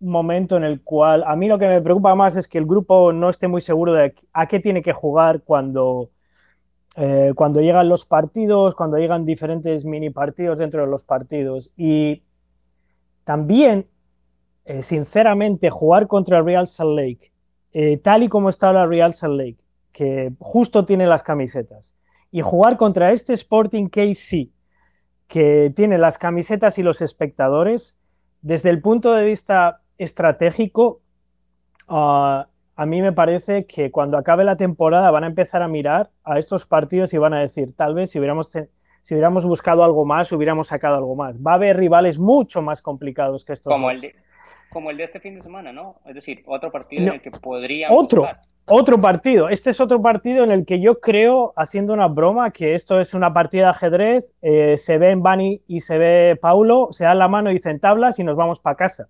momento 0.00 0.56
en 0.56 0.64
el 0.64 0.80
cual. 0.80 1.22
A 1.26 1.36
mí 1.36 1.48
lo 1.48 1.58
que 1.58 1.68
me 1.68 1.82
preocupa 1.82 2.14
más 2.14 2.34
es 2.36 2.48
que 2.48 2.56
el 2.56 2.64
grupo 2.64 3.12
no 3.12 3.28
esté 3.28 3.46
muy 3.46 3.60
seguro 3.60 3.92
de 3.92 4.14
a 4.32 4.48
qué 4.48 4.58
tiene 4.58 4.80
que 4.80 4.94
jugar 4.94 5.42
cuando 5.42 6.08
eh, 6.98 7.32
cuando 7.34 7.60
llegan 7.60 7.88
los 7.88 8.04
partidos, 8.04 8.74
cuando 8.74 8.98
llegan 8.98 9.24
diferentes 9.24 9.84
mini 9.84 10.10
partidos 10.10 10.58
dentro 10.58 10.82
de 10.82 10.88
los 10.88 11.04
partidos. 11.04 11.72
Y 11.76 12.22
también, 13.24 13.86
eh, 14.64 14.82
sinceramente, 14.82 15.70
jugar 15.70 16.08
contra 16.08 16.38
el 16.38 16.44
Real 16.44 16.66
Salt 16.66 16.98
Lake 16.98 17.32
eh, 17.72 17.98
tal 17.98 18.22
y 18.22 18.28
como 18.28 18.48
está 18.48 18.72
la 18.72 18.86
Real 18.86 19.14
Salt 19.14 19.38
Lake, 19.38 19.58
que 19.92 20.32
justo 20.38 20.84
tiene 20.84 21.06
las 21.06 21.22
camisetas, 21.22 21.94
y 22.30 22.40
jugar 22.40 22.76
contra 22.76 23.12
este 23.12 23.34
Sporting 23.34 23.88
KC, 23.88 24.50
que 25.26 25.72
tiene 25.76 25.98
las 25.98 26.18
camisetas 26.18 26.78
y 26.78 26.82
los 26.82 27.00
espectadores, 27.02 27.96
desde 28.40 28.70
el 28.70 28.80
punto 28.80 29.12
de 29.12 29.24
vista 29.24 29.82
estratégico, 29.98 31.02
uh, 31.88 32.42
a 32.78 32.86
mí 32.86 33.02
me 33.02 33.12
parece 33.12 33.66
que 33.66 33.90
cuando 33.90 34.16
acabe 34.16 34.44
la 34.44 34.56
temporada 34.56 35.10
van 35.10 35.24
a 35.24 35.26
empezar 35.26 35.62
a 35.62 35.68
mirar 35.68 36.10
a 36.22 36.38
estos 36.38 36.64
partidos 36.64 37.12
y 37.12 37.18
van 37.18 37.34
a 37.34 37.40
decir, 37.40 37.74
tal 37.74 37.92
vez 37.92 38.12
si 38.12 38.20
hubiéramos, 38.20 38.50
si 38.50 39.14
hubiéramos 39.14 39.44
buscado 39.44 39.82
algo 39.82 40.04
más, 40.04 40.30
hubiéramos 40.30 40.68
sacado 40.68 40.94
algo 40.94 41.16
más. 41.16 41.36
Va 41.44 41.50
a 41.50 41.54
haber 41.54 41.76
rivales 41.76 42.20
mucho 42.20 42.62
más 42.62 42.80
complicados 42.80 43.44
que 43.44 43.54
estos. 43.54 43.72
Como, 43.72 43.90
el 43.90 44.00
de, 44.00 44.14
como 44.70 44.92
el 44.92 44.96
de 44.96 45.02
este 45.02 45.18
fin 45.18 45.34
de 45.34 45.42
semana, 45.42 45.72
¿no? 45.72 45.96
Es 46.06 46.14
decir, 46.14 46.44
otro 46.46 46.70
partido 46.70 47.02
en 47.02 47.14
el 47.14 47.20
que 47.20 47.32
podríamos. 47.32 48.00
Otro, 48.00 48.28
otro 48.68 48.96
partido. 48.96 49.48
Este 49.48 49.70
es 49.70 49.80
otro 49.80 50.00
partido 50.00 50.44
en 50.44 50.52
el 50.52 50.64
que 50.64 50.80
yo 50.80 51.00
creo, 51.00 51.54
haciendo 51.56 51.92
una 51.92 52.06
broma, 52.06 52.52
que 52.52 52.74
esto 52.74 53.00
es 53.00 53.12
una 53.12 53.34
partida 53.34 53.64
de 53.64 53.70
ajedrez. 53.70 54.32
Eh, 54.40 54.76
se 54.76 54.98
ve 54.98 55.10
en 55.10 55.24
Bani 55.24 55.62
y 55.66 55.80
se 55.80 55.98
ve 55.98 56.38
Paulo, 56.40 56.90
se 56.92 57.02
dan 57.02 57.18
la 57.18 57.26
mano 57.26 57.50
y 57.50 57.54
dicen 57.54 57.80
tablas 57.80 58.20
y 58.20 58.22
nos 58.22 58.36
vamos 58.36 58.60
para 58.60 58.76
casa. 58.76 59.08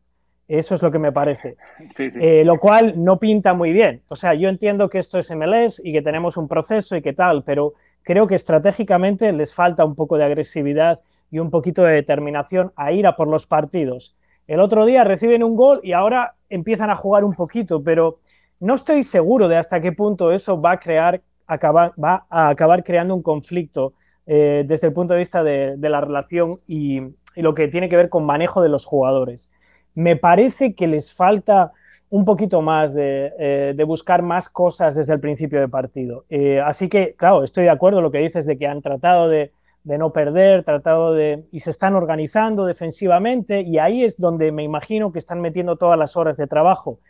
Eso 0.49 0.75
es 0.75 0.83
lo 0.83 0.91
que 0.91 0.99
me 0.99 1.13
parece. 1.13 1.57
Sí, 1.91 2.11
sí. 2.11 2.19
Eh, 2.21 2.45
lo 2.45 2.59
cual 2.59 2.95
no 2.97 3.19
pinta 3.19 3.53
muy 3.53 3.73
bien. 3.73 4.03
O 4.09 4.17
sea, 4.17 4.35
yo 4.35 4.49
entiendo 4.49 4.89
que 4.89 4.99
esto 4.99 5.19
es 5.19 5.31
MLS 5.31 5.81
y 5.85 5.93
que 5.93 6.03
tenemos 6.03 6.37
un 6.37 6.49
proceso 6.49 6.97
y 6.97 7.03
que 7.03 7.13
tal, 7.13 7.45
pero 7.45 7.75
creo 8.03 8.27
que 8.27 8.35
estratégicamente 8.35 9.33
les 9.33 9.55
falta 9.55 9.85
un 9.85 9.95
poco 9.95 10.17
de 10.17 10.25
agresividad 10.25 11.01
y 11.31 11.39
un 11.39 11.51
poquito 11.51 11.83
de 11.83 11.93
determinación 11.93 12.73
a 12.77 12.91
ir 12.93 13.07
a 13.07 13.17
por 13.17 13.29
los 13.29 13.47
partidos. 13.47 14.17
El 14.47 14.61
otro 14.61 14.87
día 14.87 15.05
reciben 15.05 15.45
un 15.45 15.57
gol 15.57 15.81
y 15.83 15.93
ahora 15.93 16.35
empiezan 16.49 16.89
a 16.89 16.97
jugar 16.97 17.23
un 17.25 17.35
poquito, 17.35 17.83
pero 17.83 18.19
no 18.61 18.75
estoy 18.75 19.05
seguro 19.05 19.47
de 19.47 19.59
hasta 19.59 19.81
qué 19.81 19.93
punto 19.93 20.33
eso 20.33 20.61
va 20.61 20.73
a 20.73 20.81
crear, 20.81 21.21
acabar, 21.47 21.93
va 22.03 22.25
a 22.31 22.49
acabar 22.49 22.83
creando 22.83 23.15
un 23.15 23.23
conflicto 23.23 23.93
eh, 24.27 24.65
desde 24.67 24.87
el 24.87 24.95
punto 24.95 25.13
de 25.13 25.21
vista 25.21 25.43
de, 25.43 25.77
de 25.77 25.89
la 25.91 26.01
relación 26.01 26.59
y, 26.67 27.01
y 27.37 27.43
lo 27.43 27.55
que 27.55 27.69
tiene 27.69 27.91
que 27.91 27.97
ver 27.97 28.09
con 28.09 28.25
manejo 28.25 28.63
de 28.63 28.71
los 28.71 28.87
jugadores 28.87 29.51
me 29.99 30.15
parece 30.15 30.77
que 30.77 30.87
les 30.87 31.13
falta 31.13 31.73
un 32.11 32.25
poquito 32.25 32.63
más 32.63 32.95
de, 32.95 33.33
eh, 33.37 33.85
buscar 33.85 34.23
más 34.23 34.49
cosas 34.49 34.95
desde 34.95 35.13
el 35.13 35.19
principio 35.19 35.59
de 35.59 35.67
partido. 35.67 36.25
Eh, 36.31 36.61
así 36.61 36.89
que, 36.89 37.17
claro, 37.17 37.43
estoy 37.43 37.65
de 37.65 37.71
acuerdo 37.71 37.97
con 37.97 38.05
lo 38.05 38.13
que 38.13 38.19
dices 38.19 38.47
de 38.47 38.57
que 38.57 38.69
han 38.69 38.81
tratado 38.81 39.29
de, 39.29 39.51
de, 39.83 39.99
no 39.99 40.13
perder, 40.13 40.63
tratado 40.63 41.15
de... 41.15 41.45
y 41.51 41.59
se 41.59 41.71
están 41.71 41.97
organizando 41.97 42.65
defensivamente 42.65 43.63
y 43.63 43.79
ahí 43.79 44.05
es 44.05 44.17
donde 44.19 44.53
me 44.53 44.63
imagino 44.63 45.11
que 45.11 45.19
están 45.19 45.41
metiendo 45.41 45.75
todas 45.75 45.99
las 45.99 46.17
horas 46.17 46.37
de 46.37 46.47
trabajo. 46.47 47.01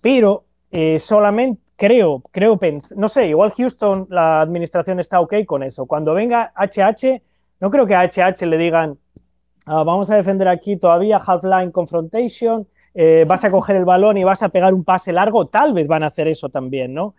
Pero 0.00 0.44
eh, 0.70 1.00
solamente 1.00 1.60
creo, 1.74 2.22
creo, 2.30 2.56
no 2.94 3.08
sé, 3.08 3.26
igual 3.26 3.50
Houston, 3.50 4.06
la 4.10 4.42
administración 4.42 5.00
está 5.00 5.18
ok 5.18 5.44
con 5.44 5.64
eso. 5.64 5.86
Cuando 5.86 6.14
venga 6.14 6.52
HH, 6.54 7.20
no 7.58 7.70
creo 7.72 7.84
que 7.84 7.96
a 7.96 8.04
HH 8.04 8.46
le 8.46 8.58
digan, 8.58 8.96
Uh, 9.66 9.82
vamos 9.84 10.08
a 10.10 10.16
defender 10.16 10.46
aquí 10.46 10.76
todavía 10.76 11.16
half-line 11.16 11.72
confrontation, 11.72 12.68
eh, 12.94 13.24
vas 13.26 13.42
a 13.42 13.50
coger 13.50 13.74
el 13.74 13.84
balón 13.84 14.16
y 14.16 14.22
vas 14.22 14.44
a 14.44 14.48
pegar 14.50 14.72
un 14.72 14.84
pase 14.84 15.12
largo, 15.12 15.48
tal 15.48 15.72
vez 15.72 15.88
van 15.88 16.04
a 16.04 16.06
hacer 16.06 16.28
eso 16.28 16.48
también, 16.48 16.94
¿no? 16.94 17.16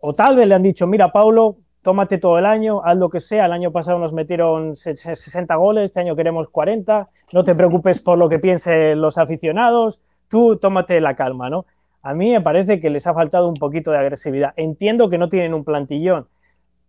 O 0.00 0.14
tal 0.14 0.36
vez 0.36 0.48
le 0.48 0.54
han 0.54 0.62
dicho, 0.62 0.86
mira, 0.86 1.12
Paulo, 1.12 1.58
tómate 1.82 2.16
todo 2.16 2.38
el 2.38 2.46
año, 2.46 2.82
haz 2.82 2.96
lo 2.96 3.10
que 3.10 3.20
sea, 3.20 3.44
el 3.44 3.52
año 3.52 3.72
pasado 3.72 3.98
nos 3.98 4.14
metieron 4.14 4.74
60 4.74 5.54
goles, 5.56 5.84
este 5.84 6.00
año 6.00 6.16
queremos 6.16 6.48
40, 6.48 7.08
no 7.34 7.44
te 7.44 7.54
preocupes 7.54 8.00
por 8.00 8.16
lo 8.16 8.30
que 8.30 8.38
piensen 8.38 8.98
los 8.98 9.18
aficionados, 9.18 10.00
tú 10.28 10.56
tómate 10.56 10.98
la 11.02 11.14
calma, 11.14 11.50
¿no? 11.50 11.66
A 12.02 12.14
mí 12.14 12.30
me 12.32 12.40
parece 12.40 12.80
que 12.80 12.88
les 12.88 13.06
ha 13.06 13.12
faltado 13.12 13.48
un 13.48 13.54
poquito 13.54 13.90
de 13.90 13.98
agresividad. 13.98 14.54
Entiendo 14.56 15.10
que 15.10 15.18
no 15.18 15.28
tienen 15.28 15.52
un 15.52 15.62
plantillón, 15.62 16.26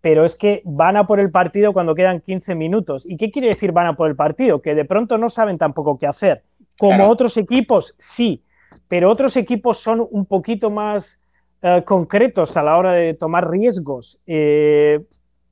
pero 0.04 0.26
es 0.26 0.36
que 0.36 0.62
van 0.66 0.98
a 0.98 1.08
por 1.08 1.22
el 1.22 1.32
partido 1.32 1.72
cuando 1.72 1.96
quedan 1.96 2.20
15 2.20 2.56
minutos. 2.56 3.06
¿Y 3.10 3.16
qué 3.16 3.32
quiere 3.32 3.48
decir 3.48 3.72
van 3.72 3.88
a 3.88 3.96
por 3.96 4.10
el 4.10 4.18
partido? 4.18 4.62
Que 4.62 4.76
de 4.76 4.84
pronto 4.84 5.18
no 5.18 5.30
saben 5.30 5.58
tampoco 5.58 5.98
qué 5.98 6.08
hacer. 6.08 6.44
Como 6.78 6.98
claro. 6.98 7.10
otros 7.10 7.38
equipos, 7.38 7.96
sí, 7.98 8.44
pero 8.90 9.10
otros 9.10 9.38
equipos 9.38 9.78
son 9.78 10.06
un 10.12 10.26
poquito 10.26 10.70
más 10.70 11.22
eh, 11.62 11.84
concretos 11.86 12.58
a 12.58 12.64
la 12.64 12.78
hora 12.78 12.92
de 12.92 13.14
tomar 13.14 13.50
riesgos. 13.50 14.20
Eh, 14.28 15.00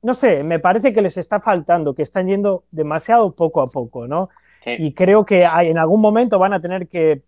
no 0.02 0.12
sé, 0.12 0.42
me 0.42 0.58
parece 0.58 0.92
que 0.92 1.00
les 1.00 1.16
está 1.16 1.40
faltando, 1.40 1.94
que 1.94 2.02
están 2.02 2.26
yendo 2.26 2.64
demasiado 2.70 3.32
poco 3.34 3.62
a 3.62 3.68
poco, 3.68 4.06
¿no? 4.06 4.28
Sí. 4.60 4.72
Y 4.78 4.92
creo 4.92 5.24
que 5.24 5.46
hay, 5.46 5.70
en 5.70 5.78
algún 5.78 6.02
momento 6.02 6.38
van 6.38 6.52
a 6.52 6.60
tener 6.60 6.88
que 6.88 7.22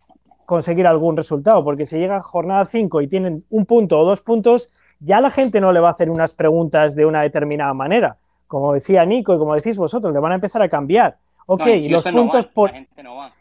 conseguir 0.45 0.87
algún 0.87 1.16
resultado, 1.16 1.64
porque 1.64 1.87
si 1.87 1.97
llega 1.97 2.20
jornada 2.20 2.66
5 2.66 3.01
y 3.01 3.09
tienen 3.09 3.47
un 3.49 3.64
punto 3.64 3.99
o 3.99 4.05
dos 4.05 4.20
puntos, 4.20 4.70
ya 5.05 5.20
la 5.20 5.30
gente 5.30 5.61
no 5.61 5.72
le 5.72 5.80
va 5.80 5.88
a 5.88 5.92
hacer 5.92 6.11
unas 6.11 6.34
preguntas 6.34 6.94
de 6.94 7.07
una 7.07 7.22
determinada 7.22 7.74
manera. 7.74 8.16
Como 8.46 8.72
decía 8.72 9.05
Nico 9.05 9.34
y 9.34 9.38
como 9.38 9.55
decís 9.55 9.76
vosotros, 9.76 10.12
le 10.12 10.20
van 10.20 10.32
a 10.32 10.36
empezar 10.36 10.62
a 10.62 10.68
cambiar. 10.68 11.18
Ok, 11.46 11.61
no, 11.61 11.74
y 11.74 11.88
los 11.88 12.02
puntos 12.02 12.24
no 12.24 12.32
va, 12.32 12.55
por. 12.55 12.70
La 12.70 12.76
gente 12.76 13.02
no 13.02 13.16
va. 13.16 13.32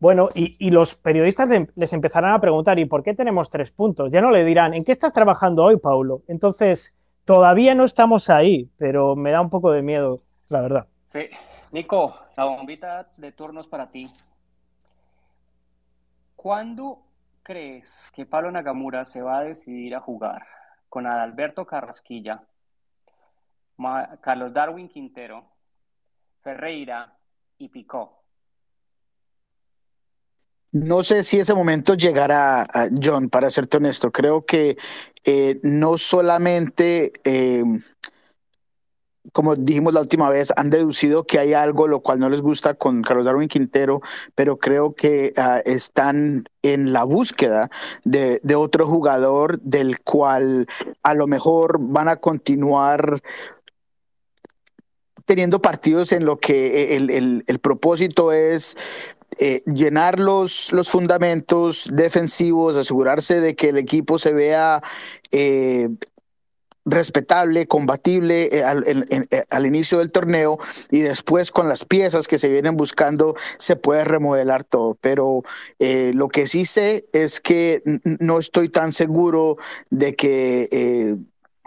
Bueno, 0.00 0.28
y, 0.34 0.54
y, 0.64 0.70
los 0.70 0.94
periodistas 0.94 1.48
les 1.74 1.92
empezarán 1.92 2.32
a 2.32 2.40
preguntar, 2.40 2.78
¿y 2.78 2.84
por 2.84 3.02
qué 3.02 3.14
tenemos 3.14 3.50
tres 3.50 3.72
puntos? 3.72 4.12
Ya 4.12 4.20
no 4.20 4.30
le 4.30 4.44
dirán, 4.44 4.72
¿en 4.74 4.84
qué 4.84 4.92
estás 4.92 5.12
trabajando 5.12 5.64
hoy, 5.64 5.76
Paulo? 5.76 6.22
Entonces, 6.28 6.94
todavía 7.24 7.74
no 7.74 7.84
estamos 7.84 8.30
ahí, 8.30 8.70
pero 8.78 9.16
me 9.16 9.32
da 9.32 9.40
un 9.40 9.50
poco 9.50 9.72
de 9.72 9.82
miedo, 9.82 10.20
la 10.50 10.60
verdad. 10.60 10.86
Sí. 11.06 11.28
Nico, 11.72 12.14
la 12.36 12.44
bombita 12.44 13.08
de 13.16 13.32
turnos 13.32 13.66
para 13.66 13.90
ti. 13.90 14.06
¿Cuándo 16.36 17.00
crees 17.42 18.10
que 18.14 18.24
Pablo 18.24 18.50
Nagamura 18.50 19.04
se 19.04 19.20
va 19.20 19.38
a 19.38 19.44
decidir 19.44 19.96
a 19.96 20.00
jugar? 20.00 20.42
Con 20.88 21.06
Adalberto 21.06 21.66
Carrasquilla, 21.66 22.42
Carlos 24.20 24.52
Darwin 24.52 24.88
Quintero, 24.88 25.52
Ferreira 26.42 27.16
y 27.58 27.68
Picó. 27.68 28.18
No 30.72 31.02
sé 31.02 31.24
si 31.24 31.38
ese 31.38 31.54
momento 31.54 31.94
llegará, 31.94 32.66
John, 33.02 33.30
para 33.30 33.50
serte 33.50 33.78
honesto. 33.78 34.12
Creo 34.12 34.44
que 34.44 34.76
eh, 35.24 35.60
no 35.62 35.96
solamente, 35.96 37.12
eh, 37.24 37.64
como 39.32 39.54
dijimos 39.56 39.94
la 39.94 40.00
última 40.00 40.30
vez, 40.30 40.52
han 40.56 40.70
deducido 40.70 41.24
que 41.24 41.38
hay 41.38 41.54
algo 41.54 41.86
lo 41.88 42.00
cual 42.00 42.18
no 42.18 42.28
les 42.28 42.42
gusta 42.42 42.74
con 42.74 43.02
Carlos 43.02 43.26
Darwin 43.26 43.48
Quintero, 43.48 44.00
pero 44.34 44.56
creo 44.56 44.92
que 44.92 45.32
uh, 45.36 45.60
están 45.64 46.48
en 46.62 46.92
la 46.92 47.04
búsqueda 47.04 47.70
de, 48.04 48.40
otro 48.56 48.86
jugador 48.86 49.60
del 49.60 50.00
cual 50.00 50.66
a 51.02 51.14
lo 51.14 51.26
mejor 51.26 51.78
van 51.80 52.08
a 52.08 52.16
continuar 52.16 53.20
teniendo 55.24 55.60
partidos 55.60 56.12
en 56.12 56.24
lo 56.24 56.38
que 56.38 56.96
el, 56.96 57.10
el, 57.10 57.44
el 57.46 57.58
propósito 57.58 58.32
es 58.32 58.76
eh, 59.40 59.62
llenar 59.66 60.18
los, 60.18 60.72
los, 60.72 60.88
fundamentos 60.88 61.88
defensivos, 61.92 62.76
asegurarse 62.76 63.40
de 63.40 63.54
que 63.54 63.68
el 63.68 63.76
equipo 63.76 64.18
se 64.18 64.32
vea 64.32 64.82
eh, 65.30 65.90
respetable, 66.90 67.66
combatible 67.66 68.56
eh, 68.56 68.64
al, 68.64 68.86
en, 68.86 69.06
en, 69.10 69.28
al, 69.50 69.66
inicio 69.66 69.98
del 69.98 70.12
torneo 70.12 70.58
y 70.90 71.00
después 71.00 71.52
con 71.52 71.68
las 71.68 71.84
piezas 71.84 72.28
que 72.28 72.38
se 72.38 72.48
vienen 72.48 72.76
buscando 72.76 73.34
se 73.58 73.76
puede 73.76 74.04
remodelar 74.04 74.64
todo. 74.64 74.96
Pero 75.00 75.42
eh, 75.78 76.12
lo 76.14 76.28
que 76.28 76.46
sí 76.46 76.64
sé 76.64 77.06
es 77.12 77.40
que 77.40 77.82
no 78.20 78.38
estoy 78.38 78.68
tan 78.68 78.92
seguro 78.92 79.56
de 79.90 80.14
que 80.14 80.68
eh, 80.70 81.16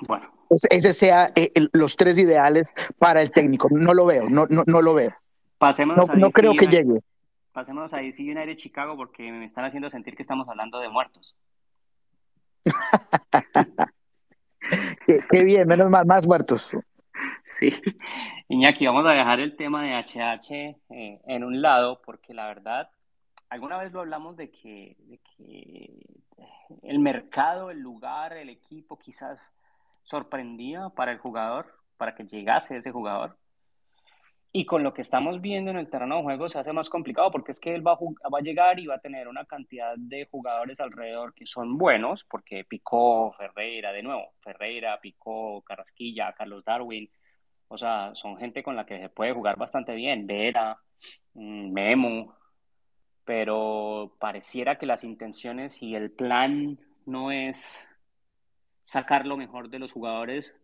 bueno. 0.08 0.32
ese 0.70 0.94
sea 0.94 1.32
eh, 1.36 1.52
los 1.74 1.96
tres 1.96 2.18
ideales 2.18 2.74
para 2.98 3.22
el 3.22 3.32
técnico. 3.32 3.68
No 3.72 3.94
lo 3.94 4.06
veo, 4.06 4.30
no, 4.30 4.48
no, 4.50 4.64
no 4.66 4.82
lo 4.82 4.94
veo. 4.94 5.14
Pasemos 5.58 6.08
no, 6.08 6.16
no 6.16 6.32
creo 6.32 6.54
que 6.56 6.68
llegue. 6.68 7.02
Pasemos 7.52 7.94
a 7.94 7.98
DC 7.98 8.24
United 8.24 8.56
Chicago 8.56 8.96
porque 8.96 9.32
me 9.32 9.46
están 9.46 9.66
haciendo 9.66 9.90
sentir 9.90 10.16
que 10.16 10.22
estamos 10.22 10.48
hablando 10.48 10.80
de 10.80 10.90
muertos. 10.90 11.36
qué, 15.32 15.44
bien, 15.44 15.68
menos 15.68 15.90
mal, 15.90 16.06
más 16.06 16.28
muertos. 16.28 16.76
Sí, 17.44 17.70
Iñaki, 18.48 18.86
vamos 18.86 19.06
a 19.06 19.12
dejar 19.12 19.40
el 19.40 19.56
tema 19.56 19.84
de 19.84 19.94
HH 19.94 20.52
eh, 20.90 21.22
en 21.26 21.44
un 21.44 21.62
lado 21.62 22.02
porque 22.06 22.34
la 22.34 22.48
verdad, 22.48 22.90
alguna 23.50 23.78
vez 23.78 23.92
lo 23.92 24.02
hablamos 24.02 24.38
de 24.38 24.52
que, 24.52 24.96
de 25.00 25.20
que 25.20 26.02
el 26.84 27.00
mercado, 27.00 27.72
el 27.72 27.80
lugar, 27.80 28.34
el 28.34 28.50
equipo 28.50 28.98
quizás 28.98 29.52
sorprendía 30.04 30.90
para 30.90 31.12
el 31.12 31.18
jugador, 31.18 31.74
para 31.98 32.16
que 32.16 32.26
llegase 32.26 32.78
ese 32.78 32.92
jugador. 32.92 33.38
Y 34.54 34.66
con 34.66 34.84
lo 34.84 34.94
que 34.94 35.02
estamos 35.02 35.40
viendo 35.40 35.72
en 35.72 35.78
el 35.78 35.90
terreno 35.90 36.18
de 36.18 36.24
juego 36.24 36.50
se 36.50 36.60
hace 36.60 36.74
más 36.74 36.90
complicado 36.90 37.32
porque 37.32 37.52
es 37.52 37.60
que 37.60 37.74
él 37.74 37.86
va 37.86 37.94
a, 37.94 38.30
va 38.30 38.40
a, 38.40 38.42
llegar 38.42 38.80
y 38.80 38.88
va 38.88 38.96
a 38.96 39.00
tener 39.00 39.30
una 39.30 39.46
cantidad 39.46 39.94
de 39.98 40.28
jugadores 40.30 40.80
alrededor 40.82 41.34
que 41.34 41.46
son 41.46 41.78
buenos, 41.78 42.26
porque 42.26 42.66
Picó, 42.66 43.32
Ferreira, 43.32 43.94
de 43.94 44.04
nuevo, 44.04 44.34
Ferreira, 44.42 45.00
Picó, 45.02 45.62
Carrasquilla, 45.62 46.34
Carlos 46.34 46.66
Darwin, 46.66 47.10
o 47.70 47.78
sea, 47.78 48.12
son 48.14 48.36
gente 48.38 48.62
con 48.62 48.76
la 48.76 48.86
que 48.86 49.00
se 49.00 49.10
puede 49.10 49.32
jugar 49.32 49.58
bastante 49.58 49.96
bien, 49.96 50.28
Vera, 50.28 50.78
Memo, 51.34 52.36
pero 53.24 54.18
pareciera 54.20 54.78
que 54.78 54.86
las 54.86 55.06
intenciones 55.06 55.82
y 55.82 55.96
el 55.96 56.12
plan 56.12 56.78
no 57.06 57.32
es 57.32 57.88
sacar 58.84 59.26
lo 59.26 59.38
mejor 59.38 59.70
de 59.70 59.80
los 59.80 59.94
jugadores, 59.94 60.60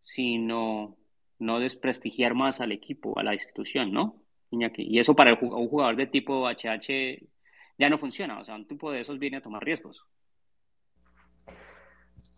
sino 0.00 0.96
no 1.40 1.58
desprestigiar 1.58 2.34
más 2.34 2.60
al 2.60 2.72
equipo, 2.72 3.18
a 3.18 3.22
la 3.22 3.34
institución, 3.34 3.92
¿no? 3.92 4.16
Y 4.50 4.98
eso 4.98 5.14
para 5.14 5.34
un 5.34 5.68
jugador 5.68 5.96
de 5.96 6.06
tipo 6.06 6.48
HH 6.48 7.26
ya 7.78 7.88
no 7.88 7.98
funciona, 7.98 8.40
o 8.40 8.44
sea, 8.44 8.56
un 8.56 8.66
tipo 8.66 8.90
de 8.90 9.00
esos 9.00 9.18
viene 9.18 9.38
a 9.38 9.42
tomar 9.42 9.64
riesgos. 9.64 10.04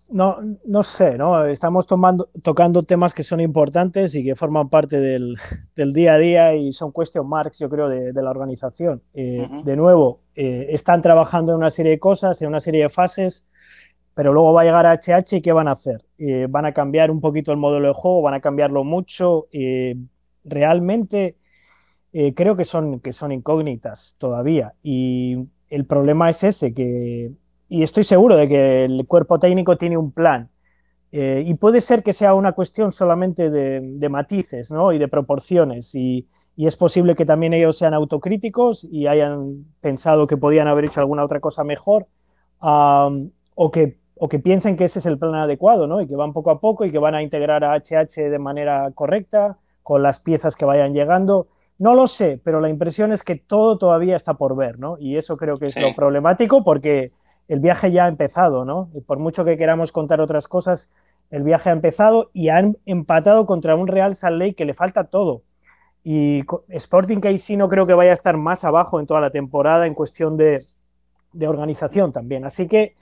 No, 0.08 0.36
no 0.66 0.82
sé, 0.82 1.16
¿no? 1.16 1.46
Estamos 1.46 1.86
tomando, 1.86 2.28
tocando 2.42 2.82
temas 2.82 3.14
que 3.14 3.22
son 3.22 3.40
importantes 3.40 4.14
y 4.14 4.22
que 4.22 4.36
forman 4.36 4.68
parte 4.68 5.00
del, 5.00 5.36
día 5.94 6.14
a 6.14 6.18
día 6.18 6.54
y 6.54 6.72
son 6.74 6.92
question 6.92 7.26
marks, 7.26 7.58
yo 7.58 7.70
creo, 7.70 7.88
de, 7.88 8.12
la 8.12 8.30
organización. 8.30 9.02
Eh, 9.14 9.48
de 9.64 9.74
nuevo, 9.74 10.20
eh, 10.34 10.66
están 10.68 11.00
trabajando 11.00 11.52
en 11.52 11.58
una 11.58 11.70
serie 11.70 11.92
de 11.92 11.98
cosas, 11.98 12.42
en 12.42 12.48
una 12.48 12.60
serie 12.60 12.82
de 12.82 12.90
fases, 12.90 13.46
pero 14.14 14.34
luego 14.34 14.52
va 14.52 14.60
a 14.60 14.64
llegar 14.64 14.86
a 14.86 14.92
HH 14.92 15.36
y 15.36 15.40
¿qué 15.40 15.52
van 15.52 15.68
a 15.68 15.72
hacer? 15.72 16.04
Eh, 16.24 16.46
¿Van 16.48 16.66
a 16.66 16.72
cambiar 16.72 17.10
un 17.10 17.20
poquito 17.20 17.52
el 17.52 17.58
modelo 17.58 17.88
de 17.88 17.94
juego? 17.94 18.22
¿Van 18.22 18.34
a 18.34 18.40
cambiarlo 18.40 18.84
mucho? 18.84 19.48
realmente 20.44 21.36
creo 22.34 22.56
que 22.56 22.64
son, 22.64 23.00
que 23.00 23.12
son 23.12 23.32
incógnitas 23.32 24.16
todavía. 24.18 24.74
Y 24.82 25.38
el 25.70 25.86
problema 25.86 26.28
es 26.30 26.42
ese, 26.44 26.74
que 26.74 27.32
y 27.72 27.82
estoy 27.82 28.04
seguro 28.04 28.36
de 28.36 28.48
que 28.48 28.84
el 28.84 29.06
cuerpo 29.06 29.38
técnico 29.38 29.78
tiene 29.78 29.96
un 29.96 30.12
plan. 30.12 30.50
Eh, 31.10 31.42
y 31.46 31.54
puede 31.54 31.80
ser 31.80 32.02
que 32.02 32.12
sea 32.12 32.34
una 32.34 32.52
cuestión 32.52 32.92
solamente 32.92 33.48
de, 33.48 34.08
matices 34.10 34.70
¿no? 34.70 34.92
y 34.92 34.98
de 34.98 35.08
proporciones. 35.08 35.94
Y, 35.94 36.28
es 36.58 36.76
posible 36.76 37.14
que 37.14 37.24
también 37.24 37.54
ellos 37.54 37.78
sean 37.78 37.94
autocríticos 37.94 38.84
y 38.84 39.06
hayan 39.06 39.64
pensado 39.80 40.26
que 40.26 40.36
podían 40.36 40.68
haber 40.68 40.84
hecho 40.84 41.00
alguna 41.00 41.24
otra 41.24 41.40
cosa 41.40 41.64
mejor. 41.64 42.06
o, 42.60 43.70
que, 43.72 43.98
o 44.24 44.28
que 44.28 44.38
piensen 44.38 44.76
que 44.76 44.84
ese 44.84 45.00
es 45.00 45.06
el 45.06 45.18
plan 45.18 45.34
adecuado 45.34 45.88
¿no? 45.88 46.00
y 46.00 46.06
que 46.06 46.14
van 46.14 46.32
poco 46.32 46.52
a 46.52 46.60
poco 46.60 46.84
y 46.84 46.92
que 46.92 46.98
van 47.00 47.16
a 47.16 47.24
integrar 47.24 47.64
a 47.64 47.74
HH 47.74 48.30
de 48.30 48.38
manera 48.38 48.88
correcta 48.94 49.58
con 49.82 50.00
las 50.00 50.20
piezas 50.20 50.54
que 50.54 50.64
vayan 50.64 50.94
llegando. 50.94 51.48
No 51.76 51.96
lo 51.96 52.06
sé, 52.06 52.40
pero 52.44 52.60
la 52.60 52.68
impresión 52.68 53.12
es 53.12 53.24
que 53.24 53.34
todo 53.34 53.78
todavía 53.78 54.14
está 54.14 54.34
por 54.34 54.54
ver, 54.54 54.78
¿no? 54.78 54.96
Y 54.96 55.16
eso 55.16 55.36
creo 55.36 55.56
que 55.56 55.66
es 55.66 55.76
lo 55.76 55.92
problemático 55.96 56.62
porque 56.62 57.10
el 57.48 57.58
viaje 57.58 57.90
ya 57.90 58.04
ha 58.04 58.08
empezado, 58.08 58.64
¿no? 58.64 58.90
Y 58.94 59.00
por 59.00 59.18
mucho 59.18 59.44
que 59.44 59.56
queramos 59.56 59.90
contar 59.90 60.20
otras 60.20 60.46
cosas, 60.46 60.88
el 61.32 61.42
viaje 61.42 61.70
ha 61.70 61.72
empezado 61.72 62.30
y 62.32 62.50
han 62.50 62.76
empatado 62.86 63.44
contra 63.44 63.74
un 63.74 63.88
Real 63.88 64.14
Salt 64.14 64.38
Lake 64.38 64.54
que 64.54 64.66
le 64.66 64.74
falta 64.74 65.02
todo. 65.02 65.42
Y 66.04 66.44
Sporting 66.68 67.18
KC 67.18 67.56
no 67.56 67.68
creo 67.68 67.86
que 67.86 67.94
vaya 67.94 68.12
a 68.12 68.14
estar 68.14 68.36
más 68.36 68.62
abajo 68.62 69.00
en 69.00 69.06
toda 69.06 69.20
la 69.20 69.30
temporada 69.30 69.88
en 69.88 69.94
cuestión 69.94 70.36
de, 70.36 70.62
organización 71.40 72.12
también. 72.12 72.44
Así 72.44 72.66
que 72.68 72.96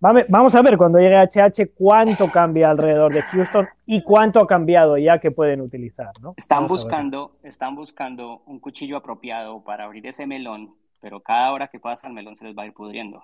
vamos 0.00 0.54
a 0.54 0.62
ver 0.62 0.76
cuando 0.76 0.98
llegue 0.98 1.16
HH 1.16 1.70
cuánto 1.74 2.30
cambia 2.30 2.70
alrededor 2.70 3.12
de 3.12 3.22
Houston 3.22 3.68
y 3.86 4.02
cuánto 4.02 4.40
ha 4.40 4.46
cambiado 4.46 4.98
ya 4.98 5.18
que 5.18 5.30
pueden 5.30 5.60
utilizar. 5.60 6.12
¿no? 6.20 6.34
Están, 6.36 6.66
buscando, 6.66 7.36
están 7.42 7.74
buscando 7.74 8.42
un 8.46 8.60
cuchillo 8.60 8.96
apropiado 8.96 9.62
para 9.62 9.84
abrir 9.84 10.06
ese 10.06 10.26
melón, 10.26 10.74
pero 11.00 11.20
cada 11.20 11.52
hora 11.52 11.68
que 11.68 11.80
pasa 11.80 12.08
el 12.08 12.14
melón 12.14 12.36
se 12.36 12.44
les 12.44 12.56
va 12.56 12.64
a 12.64 12.66
ir 12.66 12.74
pudriendo. 12.74 13.22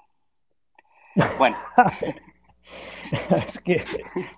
Bueno. 1.38 1.56
es 3.36 3.60
que, 3.60 3.82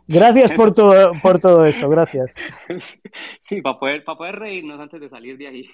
gracias 0.06 0.52
por 0.52 0.74
todo, 0.74 1.12
por 1.22 1.40
todo 1.40 1.64
eso, 1.64 1.88
gracias. 1.88 2.34
Sí, 3.40 3.62
para 3.62 3.78
poder, 3.78 4.04
para 4.04 4.18
poder 4.18 4.38
reírnos 4.38 4.78
antes 4.78 5.00
de 5.00 5.08
salir 5.08 5.38
de 5.38 5.46
ahí. 5.48 5.70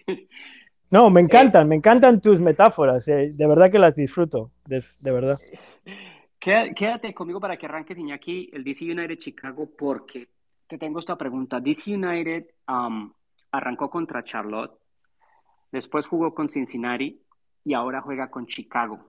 No, 0.95 1.11
me 1.11 1.21
encantan, 1.21 1.67
me 1.67 1.75
encantan 1.75 2.21
tus 2.21 2.39
metáforas, 2.39 3.09
eh, 3.09 3.33
de 3.35 3.47
verdad 3.49 3.69
que 3.69 3.81
las 3.81 3.97
disfruto, 3.97 4.53
de, 4.65 4.85
verdad. 5.01 5.41
Quédate 6.39 7.13
conmigo 7.13 7.41
para 7.41 7.57
que 7.57 7.67
arranques, 7.67 7.99
Iñaki, 7.99 8.51
el 8.53 8.63
DC 8.63 8.85
United 8.85 9.19
Chicago, 9.19 9.69
porque 9.77 10.29
te 10.69 10.79
tengo 10.79 11.01
esta 11.01 11.19
pregunta. 11.19 11.59
DC 11.59 11.97
United 11.97 12.45
um, 12.69 13.13
arrancó 13.51 13.91
contra 13.91 14.23
Charlotte, 14.23 14.79
después 15.73 16.07
jugó 16.07 16.33
con 16.33 16.49
Cincinnati 16.49 17.21
y 17.65 17.75
ahora 17.75 18.01
juega 18.01 18.31
con 18.31 18.47
Chicago. 18.47 19.01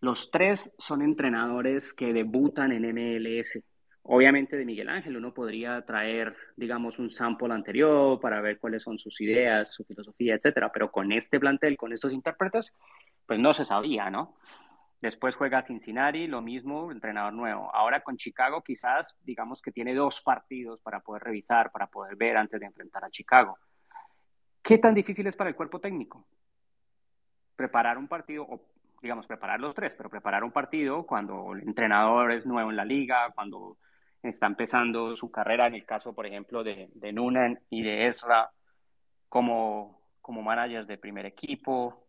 Los 0.00 0.30
tres 0.30 0.74
son 0.78 1.02
entrenadores 1.02 1.92
que 1.92 2.14
debutan 2.14 2.72
en 2.72 2.84
MLS. 2.84 3.62
Obviamente 4.02 4.56
de 4.56 4.64
Miguel 4.64 4.88
Ángel 4.88 5.16
uno 5.16 5.34
podría 5.34 5.82
traer, 5.82 6.34
digamos, 6.56 6.98
un 6.98 7.10
sample 7.10 7.52
anterior 7.52 8.18
para 8.20 8.40
ver 8.40 8.58
cuáles 8.58 8.82
son 8.82 8.98
sus 8.98 9.20
ideas, 9.20 9.72
su 9.72 9.84
filosofía, 9.84 10.34
etcétera, 10.34 10.72
pero 10.72 10.90
con 10.90 11.12
este 11.12 11.38
plantel, 11.38 11.76
con 11.76 11.92
estos 11.92 12.12
intérpretes, 12.12 12.74
pues 13.26 13.38
no 13.38 13.52
se 13.52 13.64
sabía, 13.64 14.10
¿no? 14.10 14.36
Después 15.00 15.36
juega 15.36 15.62
Cincinnati, 15.62 16.26
lo 16.26 16.40
mismo, 16.40 16.90
entrenador 16.90 17.32
nuevo. 17.32 17.72
Ahora 17.74 18.02
con 18.02 18.16
Chicago 18.16 18.62
quizás, 18.62 19.16
digamos 19.22 19.62
que 19.62 19.70
tiene 19.70 19.94
dos 19.94 20.22
partidos 20.22 20.80
para 20.80 21.00
poder 21.00 21.22
revisar, 21.22 21.70
para 21.70 21.86
poder 21.86 22.16
ver 22.16 22.36
antes 22.36 22.58
de 22.58 22.66
enfrentar 22.66 23.04
a 23.04 23.10
Chicago. 23.10 23.58
¿Qué 24.62 24.78
tan 24.78 24.94
difícil 24.94 25.26
es 25.26 25.36
para 25.36 25.50
el 25.50 25.56
cuerpo 25.56 25.80
técnico? 25.80 26.26
Preparar 27.54 27.98
un 27.98 28.08
partido 28.08 28.44
o 28.44 28.60
digamos, 29.00 29.26
preparar 29.26 29.60
los 29.60 29.74
tres, 29.74 29.94
pero 29.94 30.10
preparar 30.10 30.42
un 30.44 30.50
partido 30.50 31.06
cuando 31.06 31.52
el 31.54 31.62
entrenador 31.62 32.32
es 32.32 32.46
nuevo 32.46 32.70
en 32.70 32.76
la 32.76 32.84
liga, 32.84 33.30
cuando 33.34 33.78
está 34.22 34.46
empezando 34.46 35.16
su 35.16 35.30
carrera, 35.30 35.66
en 35.66 35.74
el 35.74 35.84
caso, 35.84 36.14
por 36.14 36.26
ejemplo, 36.26 36.64
de, 36.64 36.88
de 36.94 37.12
Nunen 37.12 37.60
y 37.70 37.82
de 37.82 38.08
Ezra, 38.08 38.50
como, 39.28 40.00
como 40.20 40.42
managers 40.42 40.86
de 40.86 40.98
primer 40.98 41.26
equipo, 41.26 42.04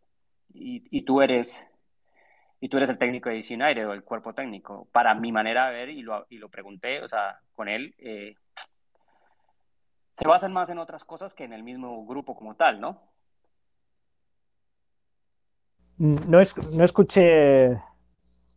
y, 0.52 1.02
tú 1.04 1.22
eres 1.22 1.66
y 2.60 2.70
tú 2.70 2.78
eres 2.78 2.90
el 2.90 2.98
técnico 2.98 3.30
de 3.30 3.36
DC 3.36 3.86
o 3.86 3.94
el 3.94 4.04
cuerpo 4.04 4.34
técnico. 4.34 4.88
Para 4.92 5.14
mi 5.14 5.32
manera 5.32 5.68
de 5.68 5.74
ver, 5.74 5.90
y 5.90 6.02
lo, 6.02 6.26
y 6.30 6.38
lo 6.38 6.50
pregunté, 6.50 7.02
o 7.02 7.08
sea, 7.08 7.40
con 7.56 7.70
él, 7.70 7.96
eh, 8.00 8.36
se 10.12 10.28
basan 10.28 10.52
más 10.52 10.70
en 10.70 10.80
otras 10.80 11.06
cosas 11.06 11.34
que 11.34 11.46
en 11.46 11.54
el 11.54 11.64
mismo 11.64 12.06
grupo 12.06 12.36
como 12.36 12.56
tal, 12.56 12.82
¿no? 12.82 13.02
No, 15.98 16.40
no 16.74 16.84
escuché 16.84 17.82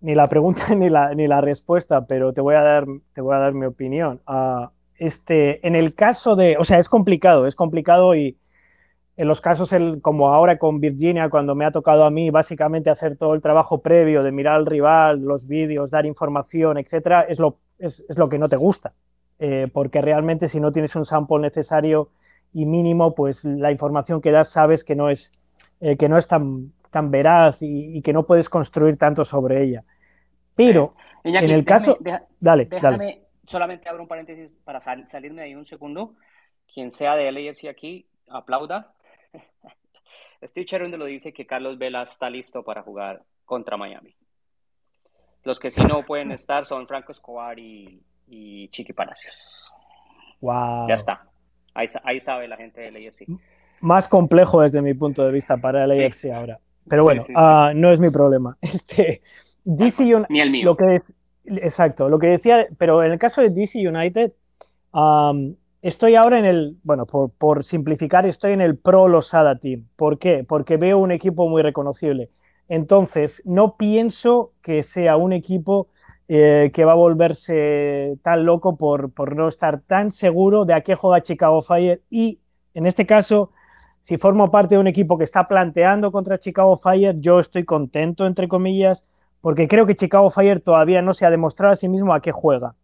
ni 0.03 0.14
la 0.14 0.26
pregunta 0.28 0.74
ni 0.74 0.90
la, 0.90 1.14
ni 1.14 1.26
la 1.26 1.40
respuesta, 1.40 2.07
pero 2.07 2.32
te 2.32 2.40
voy 2.40 2.55
a 2.55 2.62
dar, 2.62 2.86
te 3.14 3.20
voy 3.20 3.34
a 3.34 3.38
dar 3.38 3.55
mi 3.55 3.66
opinión. 3.66 4.20
Ah, 4.26 4.70
este, 4.98 5.66
en 5.66 5.74
el 5.74 5.94
caso 5.94 6.36
de, 6.36 6.57
o 6.59 6.64
sea, 6.64 6.78
es 6.78 6.88
complicado, 6.88 7.46
es 7.46 7.57
complicado 7.57 8.14
y 8.14 8.36
en 9.16 9.28
los 9.28 9.40
casos 9.40 9.72
el, 9.72 10.00
como 10.00 10.28
ahora 10.32 10.59
con 10.59 10.80
Virginia, 10.80 11.28
cuando 11.28 11.55
me 11.55 11.64
ha 11.64 11.70
tocado 11.70 12.05
a 12.05 12.11
mí 12.11 12.30
básicamente 12.30 12.90
hacer 12.90 13.16
todo 13.16 13.34
el 13.34 13.42
trabajo 13.42 13.82
previo 13.82 14.22
de 14.22 14.32
mirar 14.32 14.55
al 14.57 14.66
rival, 14.66 15.20
los 15.20 15.46
vídeos, 15.46 15.90
dar 15.90 16.07
información, 16.07 16.78
etcétera, 16.78 17.22
es 17.22 17.38
lo, 17.38 17.59
es, 17.78 18.03
lo 18.16 18.28
que 18.28 18.38
no 18.38 18.48
te 18.48 18.57
gusta. 18.57 18.92
Eh, 19.38 19.68
porque 19.72 20.00
realmente 20.00 20.48
si 20.48 20.61
no 20.61 20.72
tienes 20.72 20.94
un 20.94 21.05
sample 21.05 21.40
necesario 21.40 22.11
y 22.53 22.64
mínimo, 22.64 23.14
pues 23.14 23.44
la 23.44 23.72
información 23.72 24.20
que 24.20 24.30
das 24.30 24.50
sabes 24.50 24.84
que 24.84 24.94
no 24.94 25.11
es, 25.11 25.32
eh, 25.80 25.96
que 25.96 26.09
no 26.09 26.16
es 26.16 26.28
tan, 26.28 26.72
tan 26.92 27.11
veraz 27.11 27.57
y, 27.61 28.00
que 28.03 28.12
no 28.12 28.24
puedes 28.24 28.48
construir 28.48 28.98
tanto 28.98 29.24
sobre 29.24 29.64
ella. 29.64 29.82
Pero 30.66 30.94
en 31.24 31.50
el 31.50 31.64
caso... 31.64 31.98
dale, 32.40 32.66
déjame, 32.66 33.22
solamente 33.46 33.88
abro 33.88 34.02
un 34.02 34.08
paréntesis 34.08 34.54
para 34.64 34.80
salirme 34.80 35.42
de 35.42 35.48
ahí 35.48 35.54
un 35.54 35.64
segundo. 35.64 36.14
Quien 36.72 36.90
sea 36.90 37.16
de 37.16 37.30
LAFC 37.30 37.68
aquí, 37.68 38.06
aplauda. 38.28 38.92
Steve 40.44 40.66
Cherundolo 40.66 41.04
lo 41.04 41.10
dice 41.10 41.32
que 41.32 41.46
Carlos 41.46 41.78
Vela 41.78 42.02
está 42.02 42.28
listo 42.30 42.64
para 42.64 42.82
jugar 42.82 43.22
contra 43.44 43.76
Miami. 43.76 44.14
Los 45.44 45.58
que 45.58 45.70
sí 45.70 45.82
no 45.84 46.02
pueden 46.02 46.32
estar 46.32 46.64
son 46.64 46.86
Franco 46.86 47.12
Escobar 47.12 47.58
y, 47.58 48.00
Chiqui 48.70 48.92
Palacios. 48.92 49.72
Wow. 50.40 50.88
Ya 50.88 50.94
está. 50.94 51.26
Ahí, 51.74 52.20
sabe 52.20 52.48
la 52.48 52.56
gente 52.56 52.80
del 52.80 52.96
AFC. 52.96 53.26
Más 53.80 54.08
complejo 54.08 54.62
desde 54.62 54.82
mi 54.82 54.94
punto 54.94 55.24
de 55.24 55.32
vista 55.32 55.56
para 55.56 55.84
el 55.84 55.90
AFC 55.90 56.30
ahora. 56.32 56.58
Pero 56.88 57.04
bueno, 57.04 57.24
ah, 57.34 57.72
no 57.74 57.92
es 57.92 58.00
mi 58.00 58.10
problema. 58.10 58.56
Este, 58.62 59.22
DC 59.64 60.02
United, 60.04 60.26
Ni 60.30 60.40
el 60.40 60.50
mío. 60.50 60.64
Lo 60.64 60.76
que 60.76 61.00
exacto, 61.44 62.08
lo 62.08 62.18
que 62.18 62.28
decía, 62.28 62.66
pero 62.78 63.02
en 63.02 63.12
el 63.12 63.18
caso 63.18 63.40
de 63.40 63.50
DC 63.50 63.86
United, 63.86 64.32
estoy 65.82 66.14
ahora 66.14 66.38
en 66.38 66.44
el, 66.44 66.76
bueno, 66.84 67.06
por, 67.06 67.64
simplificar, 67.64 68.26
estoy 68.26 68.52
en 68.52 68.60
el 68.60 68.76
Pro 68.76 69.08
Losada 69.08 69.58
Team. 69.58 69.86
¿Por 69.96 70.18
qué? 70.18 70.44
Porque 70.44 70.76
veo 70.76 70.98
un 70.98 71.10
equipo 71.10 71.48
muy 71.48 71.62
reconocible. 71.62 72.30
Entonces, 72.68 73.42
no 73.44 73.76
pienso 73.76 74.52
que 74.62 74.82
sea 74.82 75.16
un 75.16 75.32
equipo 75.32 75.88
eh, 76.28 76.70
que 76.72 76.84
va 76.84 76.92
a 76.92 76.96
volverse 76.96 78.16
tan 78.22 78.46
loco 78.46 78.76
por, 78.76 79.12
por 79.12 79.36
no 79.36 79.48
estar 79.48 79.80
tan 79.80 80.12
seguro 80.12 80.64
de 80.64 80.74
a 80.74 80.80
qué 80.82 80.94
juega 80.94 81.22
Chicago 81.22 81.62
Fire 81.62 82.00
y, 82.08 82.38
en 82.74 82.86
este 82.86 83.04
caso, 83.04 83.50
si 84.02 84.16
formo 84.16 84.50
parte 84.50 84.76
de 84.76 84.80
un 84.80 84.86
equipo 84.86 85.18
que 85.18 85.24
está 85.24 85.46
planteando 85.48 86.10
contra 86.12 86.38
Chicago 86.38 86.76
Fire, 86.76 87.16
yo 87.18 87.38
estoy 87.38 87.64
contento, 87.64 88.26
entre 88.26 88.48
comillas, 88.48 89.04
porque 89.43 89.68
creo 89.68 89.84
que 89.84 89.97
Chicago 89.97 90.30
Fire 90.30 90.61
todavía 90.61 91.03
no 91.03 91.12
se 91.12 91.26
ha 91.26 91.30
demostrado 91.30 91.74
a 91.74 91.76
sí 91.76 91.88
mismo 91.88 92.14
a 92.14 92.22
qué 92.22 92.32
juega. 92.32 92.74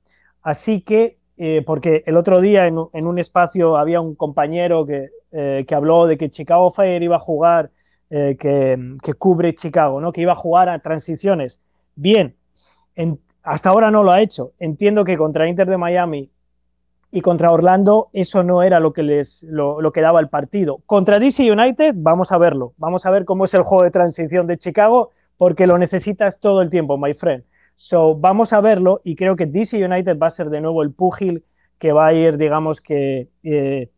Así 0.42 0.82
que, 0.82 1.16
eh, 1.38 1.62
porque 1.64 2.02
el 2.04 2.16
otro 2.16 2.40
día 2.40 2.66
en, 2.66 2.76
un 2.76 3.18
espacio 3.18 3.76
había 3.76 4.00
un 4.00 4.16
compañero 4.16 4.84
que, 4.84 5.09
eh, 5.32 5.64
que, 5.66 5.74
habló 5.74 6.06
de 6.06 6.18
que 6.18 6.30
Chicago 6.30 6.72
Fire 6.72 7.02
iba 7.02 7.16
a 7.16 7.20
jugar, 7.20 7.70
eh, 8.11 8.36
que, 8.38 9.14
cubre 9.14 9.54
Chicago, 9.54 10.00
¿no? 10.00 10.12
que 10.12 10.20
iba 10.20 10.32
a 10.32 10.36
jugar 10.36 10.68
a 10.68 10.80
transiciones. 10.80 11.61
Bien, 11.94 12.34
hasta 13.44 13.70
ahora 13.70 13.92
no 13.92 14.02
lo 14.02 14.11
ha 14.11 14.20
hecho. 14.20 14.52
Entiendo 14.59 15.04
que 15.04 15.16
contra 15.16 15.48
Inter 15.48 15.68
de 15.68 15.78
Miami 15.78 16.28
y 17.12 17.20
contra 17.20 17.52
Orlando 17.52 18.09
eso 18.12 18.42
no 18.42 18.64
era 18.64 18.80
lo 18.80 18.92
que 18.92 19.04
les 19.04 19.44
lo, 19.44 19.92
que 19.92 20.00
daba 20.00 20.18
el 20.18 20.28
partido. 20.28 20.80
Contra 20.86 21.20
DC 21.20 21.52
United 21.52 21.94
vamos 21.96 22.32
a 22.32 22.38
verlo, 22.38 22.72
vamos 22.78 23.06
a 23.06 23.11
ver 23.11 23.24
cómo 23.24 23.44
es 23.44 23.54
el 23.54 23.62
juego 23.62 23.84
de 23.84 23.92
transición 23.92 24.48
de 24.48 24.59
Chicago 24.59 25.12
porque 25.39 25.66
lo 25.66 25.78
necesitas 25.78 26.41
todo 26.41 26.61
el 26.61 26.68
tiempo, 26.68 26.99
my 26.99 27.14
friend. 27.14 27.45
So, 27.76 28.16
vamos 28.16 28.53
a 28.53 28.61
verlo 28.61 29.01
y 29.05 29.14
creo 29.14 29.36
que 29.36 29.47
DC 29.47 29.82
United 29.82 30.18
va 30.18 30.26
a 30.26 30.30
ser 30.30 30.51
de 30.51 30.61
nuevo 30.61 30.82
el 30.82 30.93
púgil 30.93 31.45
que 31.78 31.93
va 31.93 32.09
a 32.09 32.12
ir, 32.12 32.36
digamos 32.36 32.80
que 32.80 33.28
eh, 33.45 33.89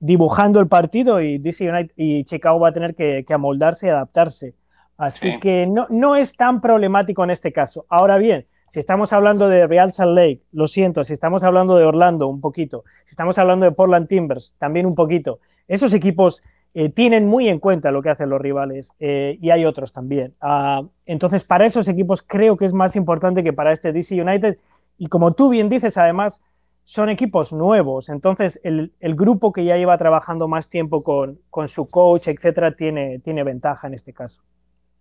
dibujando 0.00 0.58
el 0.60 0.66
partido 0.66 1.20
y 1.20 1.38
DC 1.38 1.70
United 1.70 1.92
y 1.96 2.24
Chicago 2.24 2.58
va 2.58 2.70
a 2.70 2.72
tener 2.72 2.96
que, 2.96 3.24
que 3.26 3.32
amoldarse 3.32 3.86
y 3.86 3.90
adaptarse. 3.90 4.54
Así 4.96 5.30
sí. 5.30 5.38
que 5.38 5.66
no, 5.68 5.86
no 5.88 6.16
es 6.16 6.36
tan 6.36 6.60
problemático 6.60 7.22
en 7.22 7.30
este 7.30 7.52
caso. 7.52 7.86
Ahora 7.88 8.18
bien, 8.18 8.46
si 8.68 8.80
estamos 8.80 9.12
hablando 9.12 9.48
de 9.48 9.68
Real 9.68 9.92
Salt 9.92 10.16
Lake, 10.16 10.42
lo 10.52 10.66
siento, 10.66 11.04
si 11.04 11.12
estamos 11.12 11.44
hablando 11.44 11.76
de 11.76 11.84
Orlando, 11.84 12.26
un 12.26 12.40
poquito, 12.40 12.84
si 13.04 13.10
estamos 13.10 13.38
hablando 13.38 13.64
de 13.64 13.72
Portland 13.72 14.08
Timbers, 14.08 14.56
también 14.58 14.84
un 14.84 14.96
poquito, 14.96 15.38
esos 15.68 15.94
equipos 15.94 16.42
eh, 16.80 16.90
tienen 16.90 17.26
muy 17.26 17.48
en 17.48 17.58
cuenta 17.58 17.90
lo 17.90 18.02
que 18.02 18.10
hacen 18.10 18.30
los 18.30 18.40
rivales 18.40 18.92
eh, 19.00 19.36
y 19.40 19.50
hay 19.50 19.64
otros 19.64 19.92
también. 19.92 20.36
Uh, 20.40 20.88
entonces, 21.06 21.42
para 21.42 21.66
esos 21.66 21.88
equipos 21.88 22.22
creo 22.22 22.56
que 22.56 22.66
es 22.66 22.72
más 22.72 22.94
importante 22.94 23.42
que 23.42 23.52
para 23.52 23.72
este 23.72 23.92
DC 23.92 24.22
United 24.22 24.58
y 24.96 25.08
como 25.08 25.32
tú 25.32 25.48
bien 25.48 25.68
dices, 25.68 25.96
además, 25.96 26.40
son 26.84 27.08
equipos 27.08 27.52
nuevos, 27.52 28.08
entonces 28.08 28.60
el, 28.62 28.92
grupo 29.00 29.52
que 29.52 29.64
ya 29.64 29.76
lleva 29.76 29.98
trabajando 29.98 30.46
más 30.46 30.70
tiempo 30.70 31.02
con, 31.02 31.40
su 31.66 31.88
coach, 31.88 32.28
etcétera, 32.28 32.76
tiene, 32.76 33.18
tiene 33.18 33.42
ventaja 33.42 33.88
en 33.88 33.94
este 33.94 34.12
caso. 34.12 34.40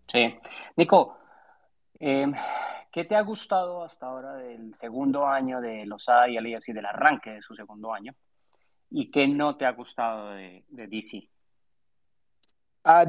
Sí. 0.07 0.35
Nico, 0.77 1.15
eh, 1.99 2.25
¿Qué 2.91 3.03
te 3.03 3.15
ha 3.15 3.21
gustado 3.21 3.83
hasta 3.83 4.07
ahora 4.07 4.33
del 4.37 4.73
segundo 4.73 5.27
año 5.27 5.61
de 5.61 5.85
los 5.85 6.07
y 6.27 6.37
el 6.37 6.43
del 6.43 6.85
arranque 6.87 7.33
de 7.33 7.41
su 7.43 7.53
segundo 7.53 7.93
año? 7.93 8.15
¿Y 8.89 9.11
qué 9.11 9.27
no 9.27 9.57
te 9.57 9.67
ha 9.67 9.73
gustado 9.73 10.31
de, 10.31 10.65
de 10.69 10.87
DC? 10.87 11.29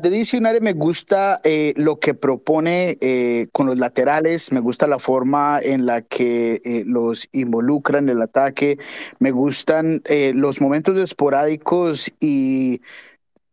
De 0.02 0.10
DC 0.10 0.38
United 0.38 0.60
me 0.60 0.72
gusta 0.72 1.40
eh, 1.44 1.72
lo 1.76 2.00
que 2.00 2.12
propone 2.12 2.98
eh, 3.00 3.46
con 3.52 3.68
los 3.68 3.78
laterales, 3.78 4.50
me 4.50 4.58
gusta 4.58 4.88
la 4.88 4.98
forma 4.98 5.60
en 5.62 5.86
la 5.86 6.02
que 6.02 6.60
eh, 6.64 6.82
los 6.84 7.28
involucran 7.30 8.08
en 8.08 8.16
el 8.16 8.22
ataque, 8.22 8.78
me 9.20 9.30
gustan 9.30 10.02
eh, 10.06 10.32
los 10.34 10.60
momentos 10.60 10.98
esporádicos 10.98 12.12
y 12.18 12.80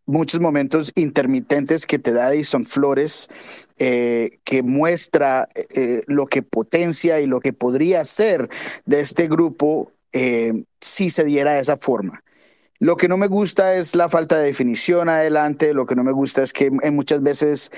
muchos 0.07 0.39
momentos 0.39 0.91
intermitentes 0.95 1.85
que 1.85 1.99
te 1.99 2.11
da 2.11 2.33
Edison 2.33 2.63
Flores, 2.63 3.27
eh, 3.77 4.39
que 4.43 4.63
muestra 4.63 5.47
eh, 5.75 6.01
lo 6.07 6.25
que 6.25 6.41
potencia 6.41 7.19
y 7.21 7.27
lo 7.27 7.39
que 7.39 7.53
podría 7.53 8.03
ser 8.03 8.49
de 8.85 8.99
este 8.99 9.27
grupo 9.27 9.91
si 10.79 11.09
se 11.09 11.25
diera 11.25 11.53
de 11.53 11.59
esa 11.59 11.75
forma. 11.75 12.23
Lo 12.85 12.97
que 12.97 13.07
no 13.07 13.17
me 13.17 13.25
gusta 13.25 13.73
es 13.73 13.95
la 13.95 14.09
falta 14.09 14.37
de 14.37 14.45
definición 14.45 15.09
adelante, 15.09 15.73
lo 15.73 15.87
que 15.87 15.95
no 15.95 16.03
me 16.03 16.11
gusta 16.11 16.43
es 16.43 16.53
que 16.53 16.69
muchas 16.69 17.23
veces 17.23 17.71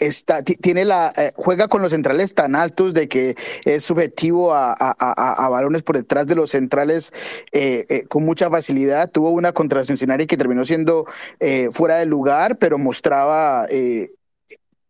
Está, 0.00 0.42
tiene 0.42 0.86
la, 0.86 1.12
eh, 1.14 1.32
juega 1.36 1.68
con 1.68 1.82
los 1.82 1.92
centrales 1.92 2.34
tan 2.34 2.56
altos 2.56 2.94
de 2.94 3.06
que 3.06 3.36
es 3.66 3.84
subjetivo 3.84 4.54
a, 4.54 4.72
a, 4.72 5.44
a, 5.44 5.48
balones 5.50 5.82
por 5.82 5.98
detrás 5.98 6.26
de 6.26 6.34
los 6.34 6.52
centrales 6.52 7.12
eh, 7.52 7.84
eh, 7.90 8.04
con 8.08 8.24
mucha 8.24 8.48
facilidad. 8.48 9.10
Tuvo 9.10 9.28
una 9.28 9.52
contra 9.52 9.84
Cincinnati 9.84 10.26
que 10.26 10.38
terminó 10.38 10.64
siendo 10.64 11.04
eh, 11.38 11.68
fuera 11.70 11.96
de 11.96 12.06
lugar, 12.06 12.56
pero 12.56 12.78
mostraba 12.78 13.66
eh, 13.68 14.10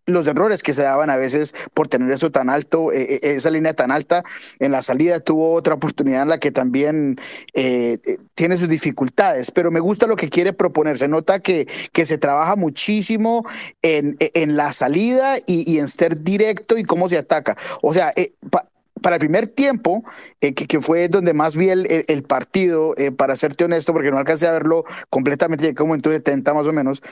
los 0.07 0.27
errores 0.27 0.63
que 0.63 0.75
se 0.75 0.83
daban 0.83 1.11
a 1.11 1.17
veces 1.17 1.55
por 1.75 1.89
tener 1.89 2.11
eso 2.11 2.31
tan 2.31 2.51
alto, 2.51 2.93
eh, 2.93 3.21
esa 3.23 3.51
línea 3.51 3.75
tan 3.75 3.91
alta. 3.91 4.25
En 4.59 4.73
la 4.73 4.83
salida 4.83 5.21
tuvo 5.21 5.53
otra 5.55 5.75
oportunidad 5.75 6.23
en 6.23 6.29
la 6.29 6.39
que 6.39 6.51
también 6.51 7.17
eh, 7.55 7.99
tiene 8.35 8.57
sus 8.57 8.69
dificultades, 8.69 9.51
pero 9.51 9.71
me 9.71 9.81
gusta 9.81 10.07
lo 10.07 10.17
que 10.17 10.29
quiere 10.29 10.53
proponer. 10.53 10.99
Se 10.99 11.09
nota 11.09 11.41
que, 11.41 11.69
que 11.93 12.07
se 12.07 12.19
trabaja 12.19 12.57
muchísimo 12.57 13.45
en, 13.83 14.17
en 14.19 14.57
la 14.57 14.73
salida 14.73 15.39
y, 15.47 15.71
y, 15.71 15.79
en 15.79 15.89
ser 15.89 16.23
directo 16.23 16.79
y 16.79 16.85
cómo 16.85 17.09
se 17.09 17.19
ataca. 17.19 17.57
O 17.83 17.95
sea, 17.95 18.13
eh, 18.17 18.33
pa, 18.51 18.71
para 19.01 19.17
el 19.17 19.21
primer 19.21 19.47
tiempo, 19.47 20.05
eh, 20.41 20.55
que, 20.55 20.67
que, 20.67 20.81
fue 20.81 21.09
donde 21.09 21.35
más 21.35 21.57
vi 21.57 21.71
el, 21.71 22.05
el, 22.07 22.23
partido, 22.23 22.95
eh, 22.97 23.13
para 23.13 23.37
serte 23.37 23.65
honesto, 23.65 23.93
porque 23.93 24.11
no 24.11 24.19
alcancé 24.19 24.47
a 24.47 24.53
verlo 24.53 24.85
completamente, 25.09 25.75
como 25.75 25.95
en 25.95 26.01
70 26.03 26.55
más 26.55 26.67
o 26.67 26.73
menos, 26.73 27.03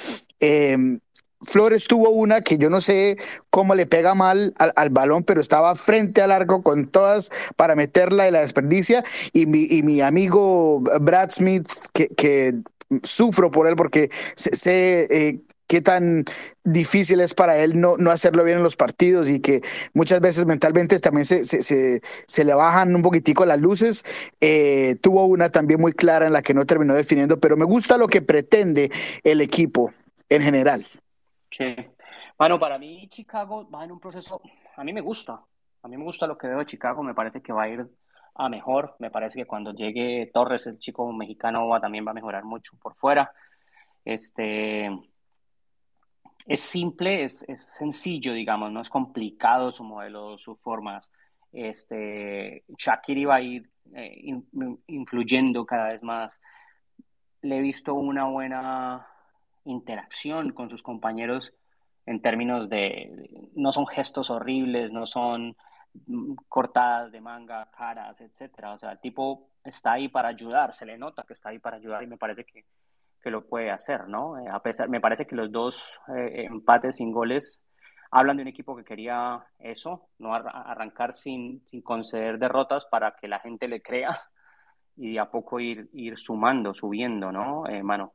eh, 0.40 0.98
Flores 1.42 1.86
tuvo 1.86 2.10
una 2.10 2.40
que 2.40 2.58
yo 2.58 2.68
no 2.70 2.80
sé 2.80 3.16
cómo 3.50 3.74
le 3.74 3.86
pega 3.86 4.14
mal 4.14 4.54
al, 4.58 4.72
al, 4.76 4.90
balón, 4.90 5.22
pero 5.22 5.40
estaba 5.40 5.74
frente 5.74 6.20
al 6.20 6.32
arco 6.32 6.62
con 6.62 6.88
todas 6.88 7.30
para 7.56 7.76
meterla 7.76 8.28
y 8.28 8.32
la 8.32 8.40
desperdicia. 8.40 9.04
Y 9.32 9.46
mi, 9.46 9.64
y 9.64 9.82
mi 9.82 10.00
amigo 10.00 10.80
Brad 11.00 11.30
Smith, 11.30 11.68
que, 11.92 12.08
que, 12.08 12.54
sufro 13.02 13.50
por 13.50 13.68
él 13.68 13.76
porque 13.76 14.10
sé, 14.34 14.56
sé 14.56 15.06
eh, 15.10 15.40
qué 15.66 15.82
tan 15.82 16.24
difícil 16.64 17.20
es 17.20 17.34
para 17.34 17.58
él 17.58 17.78
no, 17.78 17.96
no, 17.98 18.10
hacerlo 18.10 18.42
bien 18.44 18.56
en 18.56 18.62
los 18.62 18.76
partidos 18.76 19.28
y 19.28 19.40
que 19.40 19.62
muchas 19.92 20.20
veces 20.20 20.46
mentalmente 20.46 20.98
también 20.98 21.26
se, 21.26 21.46
se, 21.46 21.62
se, 21.62 22.00
se 22.26 22.44
le 22.44 22.54
bajan 22.54 22.94
un 22.94 23.02
poquitico 23.02 23.44
las 23.44 23.60
luces. 23.60 24.04
Eh, 24.40 24.96
tuvo 25.00 25.26
una 25.26 25.50
también 25.50 25.80
muy 25.80 25.92
clara 25.92 26.26
en 26.26 26.32
la 26.32 26.42
que 26.42 26.54
no 26.54 26.66
terminó 26.66 26.94
definiendo, 26.94 27.38
pero 27.38 27.56
me 27.56 27.64
gusta 27.64 27.98
lo 27.98 28.08
que 28.08 28.22
pretende 28.22 28.90
el 29.22 29.40
equipo 29.40 29.90
en 30.30 30.42
general. 30.42 30.86
Sí. 31.58 31.74
Bueno, 32.38 32.56
para 32.60 32.78
mí 32.78 33.08
Chicago 33.08 33.68
va 33.68 33.82
en 33.82 33.90
un 33.90 33.98
proceso, 33.98 34.40
a 34.76 34.84
mí 34.84 34.92
me 34.92 35.00
gusta, 35.00 35.42
a 35.82 35.88
mí 35.88 35.96
me 35.96 36.04
gusta 36.04 36.28
lo 36.28 36.38
que 36.38 36.46
veo 36.46 36.60
de 36.60 36.66
Chicago, 36.66 37.02
me 37.02 37.14
parece 37.14 37.42
que 37.42 37.52
va 37.52 37.64
a 37.64 37.68
ir 37.68 37.84
a 38.36 38.48
mejor, 38.48 38.94
me 39.00 39.10
parece 39.10 39.40
que 39.40 39.44
cuando 39.44 39.72
llegue 39.72 40.30
Torres, 40.32 40.68
el 40.68 40.78
chico 40.78 41.12
mexicano, 41.12 41.68
también 41.80 42.06
va 42.06 42.12
a 42.12 42.14
mejorar 42.14 42.44
mucho 42.44 42.78
por 42.80 42.94
fuera. 42.94 43.32
Este, 44.04 44.88
es 46.46 46.60
simple, 46.60 47.24
es, 47.24 47.44
sencillo, 47.56 48.34
digamos, 48.34 48.70
no 48.70 48.80
es 48.80 48.88
complicado 48.88 49.72
su 49.72 49.82
modelo, 49.82 50.38
sus 50.38 50.60
formas. 50.60 51.10
Este, 51.50 52.62
Shakiri 52.68 53.24
va 53.24 53.34
a 53.34 53.40
ir 53.40 53.68
eh, 53.94 54.16
in, 54.22 54.46
influyendo 54.86 55.66
cada 55.66 55.88
vez 55.88 56.04
más. 56.04 56.40
Le 57.42 57.58
he 57.58 57.60
visto 57.60 57.94
una 57.94 58.26
buena 58.26 59.07
interacción 59.68 60.52
con 60.52 60.70
sus 60.70 60.82
compañeros 60.82 61.54
en 62.06 62.20
términos 62.22 62.68
de, 62.68 63.50
no 63.54 63.70
son 63.70 63.86
gestos 63.86 64.30
horribles, 64.30 64.92
no 64.92 65.06
son 65.06 65.56
cortadas 66.48 67.12
de 67.12 67.20
manga, 67.20 67.70
caras, 67.70 68.20
etcétera. 68.20 68.72
O 68.72 68.78
sea, 68.78 68.92
el 68.92 69.00
tipo 69.00 69.50
está 69.64 69.92
ahí 69.92 70.08
para 70.08 70.28
ayudar, 70.28 70.72
se 70.74 70.86
le 70.86 70.96
nota 70.96 71.24
que 71.26 71.34
está 71.34 71.50
ahí 71.50 71.58
para 71.58 71.76
ayudar 71.76 72.02
y 72.02 72.06
me 72.06 72.16
parece 72.16 72.44
que, 72.44 72.64
que 73.22 73.30
lo 73.30 73.46
puede 73.46 73.70
hacer, 73.70 74.08
¿no? 74.08 74.38
Eh, 74.38 74.48
a 74.50 74.60
pesar, 74.60 74.88
me 74.88 75.00
parece 75.00 75.26
que 75.26 75.36
los 75.36 75.50
dos 75.50 75.98
eh, 76.16 76.46
empates 76.50 76.96
sin 76.96 77.12
goles 77.12 77.60
hablan 78.10 78.36
de 78.36 78.42
un 78.42 78.48
equipo 78.48 78.74
que 78.76 78.84
quería 78.84 79.44
eso, 79.58 80.08
no 80.18 80.34
arrancar 80.34 81.14
sin, 81.14 81.62
sin 81.66 81.82
conceder 81.82 82.38
derrotas 82.38 82.86
para 82.86 83.14
que 83.16 83.28
la 83.28 83.40
gente 83.40 83.68
le 83.68 83.82
crea 83.82 84.18
y 84.96 85.18
a 85.18 85.30
poco 85.30 85.60
ir, 85.60 85.88
ir 85.92 86.16
sumando, 86.16 86.74
subiendo, 86.74 87.30
¿no, 87.30 87.68
eh, 87.68 87.82
mano? 87.82 88.14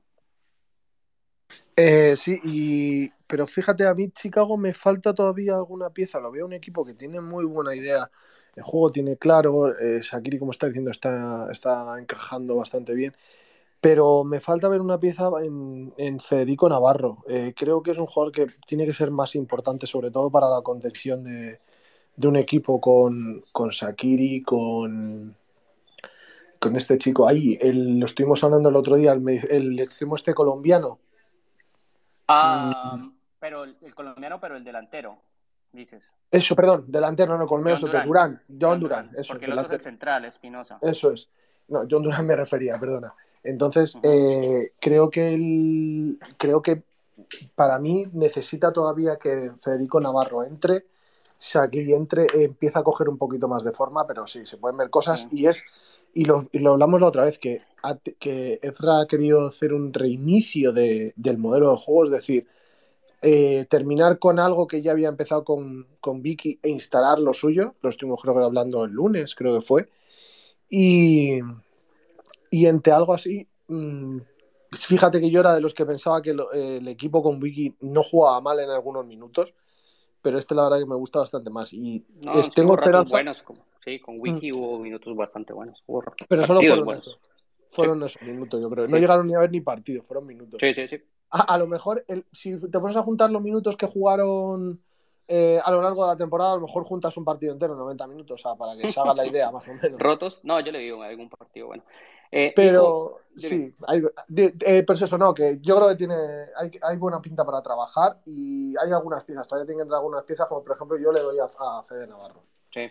Eh, 1.75 2.15
sí, 2.15 2.39
y, 2.43 3.09
pero 3.27 3.47
fíjate, 3.47 3.87
a 3.87 3.93
mí 3.95 4.09
Chicago 4.09 4.57
me 4.57 4.73
falta 4.73 5.13
todavía 5.13 5.55
alguna 5.55 5.89
pieza. 5.89 6.19
Lo 6.19 6.31
veo 6.31 6.45
un 6.45 6.53
equipo 6.53 6.85
que 6.85 6.93
tiene 6.93 7.21
muy 7.21 7.45
buena 7.45 7.75
idea. 7.75 8.09
El 8.55 8.63
juego 8.63 8.91
tiene 8.91 9.17
claro. 9.17 9.69
Eh, 9.79 10.01
Shakiri, 10.01 10.37
como 10.39 10.51
está 10.51 10.67
diciendo, 10.67 10.91
está, 10.91 11.51
está 11.51 11.99
encajando 11.99 12.55
bastante 12.55 12.93
bien. 12.93 13.15
Pero 13.81 14.23
me 14.23 14.39
falta 14.41 14.69
ver 14.69 14.81
una 14.81 14.99
pieza 14.99 15.29
en, 15.41 16.19
Federico 16.19 16.69
Navarro. 16.69 17.17
Eh, 17.27 17.53
creo 17.55 17.83
que 17.83 17.91
es 17.91 17.97
un 17.97 18.05
jugador 18.07 18.31
que 18.33 18.47
tiene 18.65 18.85
que 18.85 18.93
ser 18.93 19.11
más 19.11 19.35
importante, 19.35 19.87
sobre 19.87 20.11
todo 20.11 20.29
para 20.31 20.49
la 20.49 20.61
contención 20.61 21.23
de, 21.23 21.59
un 22.27 22.37
equipo 22.37 22.79
con, 22.79 23.43
con 23.51 23.69
Shakiri, 23.69 24.43
con, 24.43 25.35
con 26.59 26.75
este 26.77 26.97
chico. 26.97 27.27
Ahí, 27.27 27.57
lo 27.63 28.05
estuvimos 28.05 28.43
hablando 28.43 28.69
el 28.69 28.75
otro 28.75 28.95
día, 28.95 29.13
el, 29.13 29.27
el 29.49 29.79
extremo 29.79 30.15
este 30.15 30.33
colombiano. 30.33 30.99
Ah, 32.27 32.97
mm. 32.97 33.13
pero 33.39 33.63
el, 33.63 33.77
el, 33.81 33.93
colombiano, 33.93 34.39
pero 34.39 34.55
el 34.55 34.63
delantero, 34.63 35.17
dices. 35.71 36.13
Eso, 36.31 36.55
perdón, 36.55 36.85
delantero, 36.87 37.37
no, 37.37 37.47
John 37.47 37.63
Durán. 37.63 38.05
Durán. 38.05 38.41
John, 38.47 38.79
Durán, 38.79 38.79
Durán, 38.79 39.09
eso. 39.17 39.33
Porque 39.33 39.45
el 39.45 39.53
otro 39.53 39.67
es 39.67 39.73
el 39.73 39.81
central, 39.81 40.25
Espinosa. 40.25 40.77
Eso 40.81 41.11
es. 41.11 41.29
No, 41.67 41.85
John 41.89 42.03
Durán 42.03 42.25
me 42.25 42.35
refería, 42.35 42.79
perdona. 42.79 43.13
Entonces, 43.43 43.95
uh 43.95 43.99
-huh. 43.99 44.63
eh, 44.65 44.73
creo 44.79 45.09
que 45.09 45.33
el, 45.33 46.19
creo 46.37 46.61
que 46.61 46.83
para 47.55 47.79
mí 47.79 48.05
necesita 48.13 48.71
todavía 48.71 49.17
que 49.17 49.51
Federico 49.59 49.99
Navarro 49.99 50.43
entre, 50.43 50.85
Shakiri 51.39 51.93
entre, 51.93 52.23
eh, 52.23 52.45
empieza 52.45 52.79
a 52.79 52.83
coger 52.83 53.09
un 53.09 53.17
poquito 53.17 53.47
más 53.47 53.63
de 53.63 53.71
forma, 53.73 54.07
pero 54.07 54.25
sí, 54.27 54.45
se 54.45 54.57
pueden 54.57 54.77
ver 54.77 54.89
cosas 54.89 55.25
uh 55.25 55.27
-huh. 55.27 55.39
y 55.39 55.47
es 55.47 55.63
y 56.13 56.25
lo, 56.25 56.47
y 56.51 56.59
lo, 56.59 56.71
hablamos 56.71 57.01
la 57.01 57.07
otra 57.07 57.23
vez, 57.23 57.39
que, 57.39 57.61
que 58.19 58.59
Ezra 58.61 59.01
ha 59.01 59.07
querido 59.07 59.47
hacer 59.47 59.73
un 59.73 59.93
reinicio 59.93 60.71
de, 60.71 61.13
del 61.15 61.37
modelo 61.37 61.71
de 61.71 61.77
juego, 61.77 62.05
es 62.05 62.11
decir, 62.11 62.47
eh, 63.21 63.65
terminar 63.69 64.19
con 64.19 64.37
algo 64.37 64.67
que 64.67 64.81
ya 64.81 64.91
había 64.91 65.07
empezado 65.07 65.43
con, 65.43 65.87
con, 66.01 66.21
Vicky 66.21 66.59
e 66.61 66.69
instalar 66.69 67.19
lo 67.19 67.33
suyo. 67.33 67.75
Lo 67.81 67.89
estuvimos 67.89 68.21
creo 68.21 68.35
que 68.35 68.43
hablando 68.43 68.83
el 68.83 68.91
lunes, 68.91 69.33
creo 69.33 69.55
que 69.55 69.65
fue. 69.65 69.87
Y, 70.69 71.39
y 72.51 72.65
entre 72.65 72.91
algo 72.91 73.13
así, 73.13 73.47
mmm, 73.67 74.17
fíjate 74.71 75.21
que 75.21 75.31
yo 75.31 75.39
era 75.39 75.55
de 75.55 75.61
los 75.61 75.73
que 75.73 75.85
pensaba 75.85 76.21
que 76.21 76.33
lo, 76.33 76.51
eh, 76.53 76.77
el 76.77 76.87
equipo 76.89 77.23
con 77.23 77.39
Vicky 77.39 77.75
no 77.79 78.03
jugaba 78.03 78.41
mal 78.41 78.59
en 78.59 78.69
algunos 78.69 79.05
minutos, 79.05 79.53
pero 80.21 80.37
este 80.37 80.53
la 80.53 80.63
verdad 80.63 80.79
que 80.79 80.85
me 80.85 80.95
gusta 80.95 81.19
bastante 81.19 81.49
más. 81.49 81.71
Y 81.71 82.03
no, 82.21 82.33
es, 82.33 82.51
tengo 82.51 82.75
esperanza. 82.75 83.11
Buenos, 83.11 83.41
como, 83.43 83.61
sí, 83.83 83.99
con 83.99 84.19
Wiki 84.19 84.51
mm. 84.51 84.55
hubo 84.55 84.79
minutos 84.79 85.15
bastante 85.15 85.53
buenos. 85.53 85.83
Hubo 85.85 86.03
pero 86.27 86.43
solo 86.43 86.61
fueron 86.61 86.85
buenos. 86.85 87.07
esos. 87.07 87.19
Fueron 87.69 87.99
sí. 87.99 88.05
esos 88.05 88.21
minutos, 88.21 88.61
yo 88.61 88.69
creo. 88.69 88.87
No 88.87 88.97
llegaron 88.97 89.27
ni 89.27 89.35
a 89.35 89.39
ver 89.39 89.51
ni 89.51 89.61
partido, 89.61 90.03
fueron 90.03 90.25
minutos. 90.25 90.59
Sí, 90.59 90.73
sí, 90.73 90.87
sí. 90.87 91.01
A, 91.31 91.41
a 91.41 91.57
lo 91.57 91.67
mejor, 91.67 92.05
el, 92.07 92.25
si 92.31 92.59
te 92.59 92.79
pones 92.79 92.95
a 92.95 93.03
juntar 93.03 93.31
los 93.31 93.41
minutos 93.41 93.75
que 93.75 93.87
jugaron 93.87 94.81
eh, 95.27 95.59
a 95.63 95.71
lo 95.71 95.81
largo 95.81 96.03
de 96.05 96.11
la 96.11 96.17
temporada, 96.17 96.51
a 96.51 96.55
lo 96.55 96.61
mejor 96.61 96.83
juntas 96.83 97.15
un 97.15 97.23
partido 97.23 97.53
entero, 97.53 97.75
90 97.75 98.07
minutos, 98.07 98.39
o 98.39 98.43
sea, 98.43 98.55
para 98.55 98.75
que 98.75 98.91
se 98.91 98.99
haga 98.99 99.13
la 99.13 99.25
idea, 99.25 99.51
más 99.51 99.67
o 99.67 99.73
menos. 99.73 99.97
¿Rotos? 99.99 100.41
No, 100.43 100.59
yo 100.59 100.71
le 100.71 100.79
digo 100.79 101.01
algún 101.01 101.29
partido 101.29 101.67
bueno. 101.67 101.83
Eh, 102.29 102.51
pero 102.55 103.19
sí, 103.37 103.73
hay, 103.87 103.99
eh, 104.35 104.83
pero 104.85 104.93
eso 104.93 105.17
no, 105.19 105.33
que 105.35 105.59
yo 105.61 105.75
creo 105.75 105.89
que 105.89 105.95
tiene 105.95 106.15
hay, 106.57 106.71
hay, 106.81 106.97
buena 106.97 107.21
pinta 107.21 107.45
para 107.45 107.61
trabajar 107.61 108.21
y 108.25 108.73
hay 108.75 108.91
algunas 108.91 109.23
piezas, 109.23 109.47
todavía 109.47 109.67
tienen 109.67 109.79
que 109.79 109.83
entrar 109.83 109.99
algunas 109.99 110.23
piezas, 110.23 110.47
como 110.47 110.63
por 110.63 110.75
ejemplo 110.75 110.97
yo 110.97 111.11
le 111.11 111.19
doy 111.19 111.37
a, 111.39 111.43
a 111.43 111.83
Fede 111.83 112.07
Navarro. 112.07 112.41
Sí. 112.71 112.89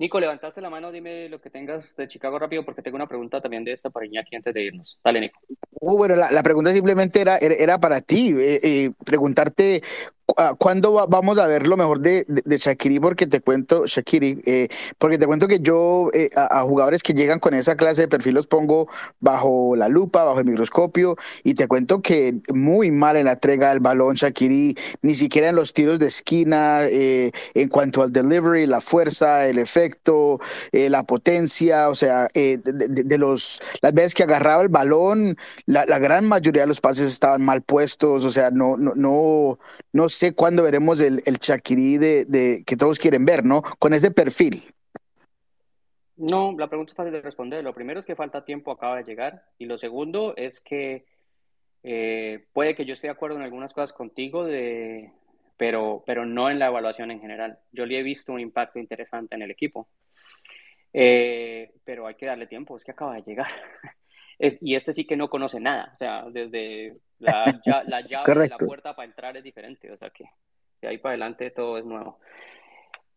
Nico, 0.00 0.18
levantaste 0.18 0.62
la 0.62 0.70
mano, 0.70 0.90
dime 0.90 1.28
lo 1.28 1.42
que 1.42 1.50
tengas 1.50 1.94
de 1.94 2.08
Chicago 2.08 2.38
rápido, 2.38 2.64
porque 2.64 2.80
tengo 2.80 2.96
una 2.96 3.06
pregunta 3.06 3.38
también 3.42 3.64
de 3.64 3.74
esta 3.74 3.90
para 3.90 4.06
Iñaki 4.06 4.34
antes 4.34 4.54
de 4.54 4.62
irnos. 4.62 4.98
Dale, 5.04 5.20
Nico. 5.20 5.38
Uh, 5.72 5.98
bueno, 5.98 6.16
la, 6.16 6.42
pregunta 6.42 6.72
simplemente 6.72 7.20
era, 7.20 7.36
era 7.36 7.78
para 7.78 8.00
ti, 8.00 8.32
eh, 8.32 8.60
eh, 8.62 8.90
preguntarte 9.04 9.82
¿Cuándo 10.58 10.92
va, 10.92 11.06
vamos 11.06 11.38
a 11.38 11.46
ver 11.46 11.66
lo 11.66 11.76
mejor 11.76 12.00
de, 12.00 12.24
de, 12.26 12.56
Shakiri? 12.56 13.00
Porque 13.00 13.26
te 13.26 13.40
cuento, 13.40 13.86
Shakiri, 13.86 14.42
eh, 14.44 14.68
porque 14.98 15.18
te 15.18 15.26
cuento 15.26 15.48
que 15.48 15.60
yo 15.60 16.10
eh, 16.12 16.30
a, 16.36 16.60
a, 16.60 16.62
jugadores 16.62 17.02
que 17.02 17.14
llegan 17.14 17.38
con 17.38 17.54
esa 17.54 17.76
clase 17.76 18.02
de 18.02 18.08
perfil 18.08 18.34
los 18.34 18.46
pongo 18.46 18.88
bajo 19.18 19.74
la 19.76 19.88
lupa, 19.88 20.24
bajo 20.24 20.38
el 20.38 20.44
microscopio, 20.44 21.16
y 21.42 21.54
te 21.54 21.66
cuento 21.66 22.02
que 22.02 22.36
muy 22.52 22.90
mal 22.90 23.16
en 23.16 23.26
la 23.26 23.32
entrega 23.32 23.70
del 23.70 23.80
balón, 23.80 24.16
Shakiri, 24.16 24.76
ni 25.02 25.14
siquiera 25.14 25.48
en 25.48 25.56
los 25.56 25.72
tiros 25.72 25.98
de 25.98 26.06
esquina, 26.06 26.84
eh, 26.84 27.30
en 27.54 27.68
cuanto 27.68 28.02
al 28.02 28.12
delivery, 28.12 28.66
la 28.66 28.80
fuerza, 28.80 29.46
el 29.46 29.58
efecto, 29.58 30.40
eh, 30.72 30.90
la 30.90 31.04
potencia, 31.04 31.88
o 31.88 31.94
sea, 31.94 32.28
de, 32.34 32.58
de, 32.58 33.18
los, 33.18 33.60
las 33.80 33.94
veces 33.94 34.14
que 34.14 34.22
agarraba 34.22 34.62
el 34.62 34.68
balón, 34.68 35.36
la, 35.66 35.86
la, 35.86 35.98
gran 35.98 36.26
mayoría 36.26 36.62
de 36.62 36.68
los 36.68 36.80
pases 36.80 37.10
estaban 37.10 37.42
mal 37.42 37.62
puestos, 37.62 38.24
o 38.24 38.30
sea, 38.30 38.50
no, 38.50 38.76
no, 38.76 38.92
no, 38.94 39.58
no 39.92 40.08
sé 40.20 40.34
cuándo 40.34 40.62
veremos 40.62 41.00
el, 41.00 41.22
el 41.24 41.38
Chaquirí 41.38 41.96
de, 41.96 42.26
de, 42.26 42.62
que 42.66 42.76
todos 42.76 42.98
quieren 42.98 43.24
ver, 43.24 43.42
¿no? 43.42 43.62
Con 43.78 43.94
ese 43.94 44.10
perfil. 44.10 44.62
No, 46.18 46.54
la 46.58 46.68
pregunta 46.68 46.92
es 46.92 46.96
fácil 46.96 47.14
de 47.14 47.22
responder. 47.22 47.64
Lo 47.64 47.72
primero 47.72 48.00
es 48.00 48.06
que 48.06 48.14
falta 48.14 48.44
tiempo, 48.44 48.70
acaba 48.70 48.98
de 48.98 49.04
llegar. 49.04 49.44
Y 49.58 49.64
lo 49.64 49.78
segundo 49.78 50.34
es 50.36 50.60
que 50.60 51.06
eh, 51.82 52.44
puede 52.52 52.74
que 52.74 52.84
yo 52.84 52.92
esté 52.92 53.06
de 53.06 53.12
acuerdo 53.12 53.36
en 53.36 53.42
algunas 53.44 53.72
cosas 53.72 53.94
contigo, 53.94 54.44
de, 54.44 55.10
pero, 55.56 56.04
pero 56.04 56.26
no 56.26 56.50
en 56.50 56.58
la 56.58 56.66
evaluación 56.66 57.10
en 57.10 57.22
general. 57.22 57.58
Yo 57.72 57.86
le 57.86 57.98
he 57.98 58.02
visto 58.02 58.34
un 58.34 58.40
impacto 58.40 58.78
interesante 58.78 59.34
en 59.36 59.40
el 59.40 59.50
equipo. 59.50 59.88
Eh, 60.92 61.72
pero 61.82 62.06
hay 62.06 62.16
que 62.16 62.26
darle 62.26 62.46
tiempo, 62.46 62.76
es 62.76 62.84
que 62.84 62.90
acaba 62.90 63.14
de 63.14 63.22
llegar. 63.22 63.48
Es, 64.40 64.56
y 64.62 64.74
este 64.74 64.94
sí 64.94 65.04
que 65.04 65.18
no 65.18 65.28
conoce 65.28 65.60
nada, 65.60 65.90
o 65.92 65.96
sea, 65.96 66.24
desde 66.30 66.96
la, 67.18 67.60
ya, 67.64 67.84
la 67.84 68.00
llave 68.08 68.34
de 68.34 68.48
la 68.48 68.56
puerta 68.56 68.96
para 68.96 69.06
entrar 69.06 69.36
es 69.36 69.44
diferente, 69.44 69.92
o 69.92 69.96
sea 69.98 70.08
que 70.08 70.24
de 70.80 70.88
ahí 70.88 70.96
para 70.96 71.12
adelante 71.12 71.50
todo 71.50 71.76
es 71.76 71.84
nuevo. 71.84 72.18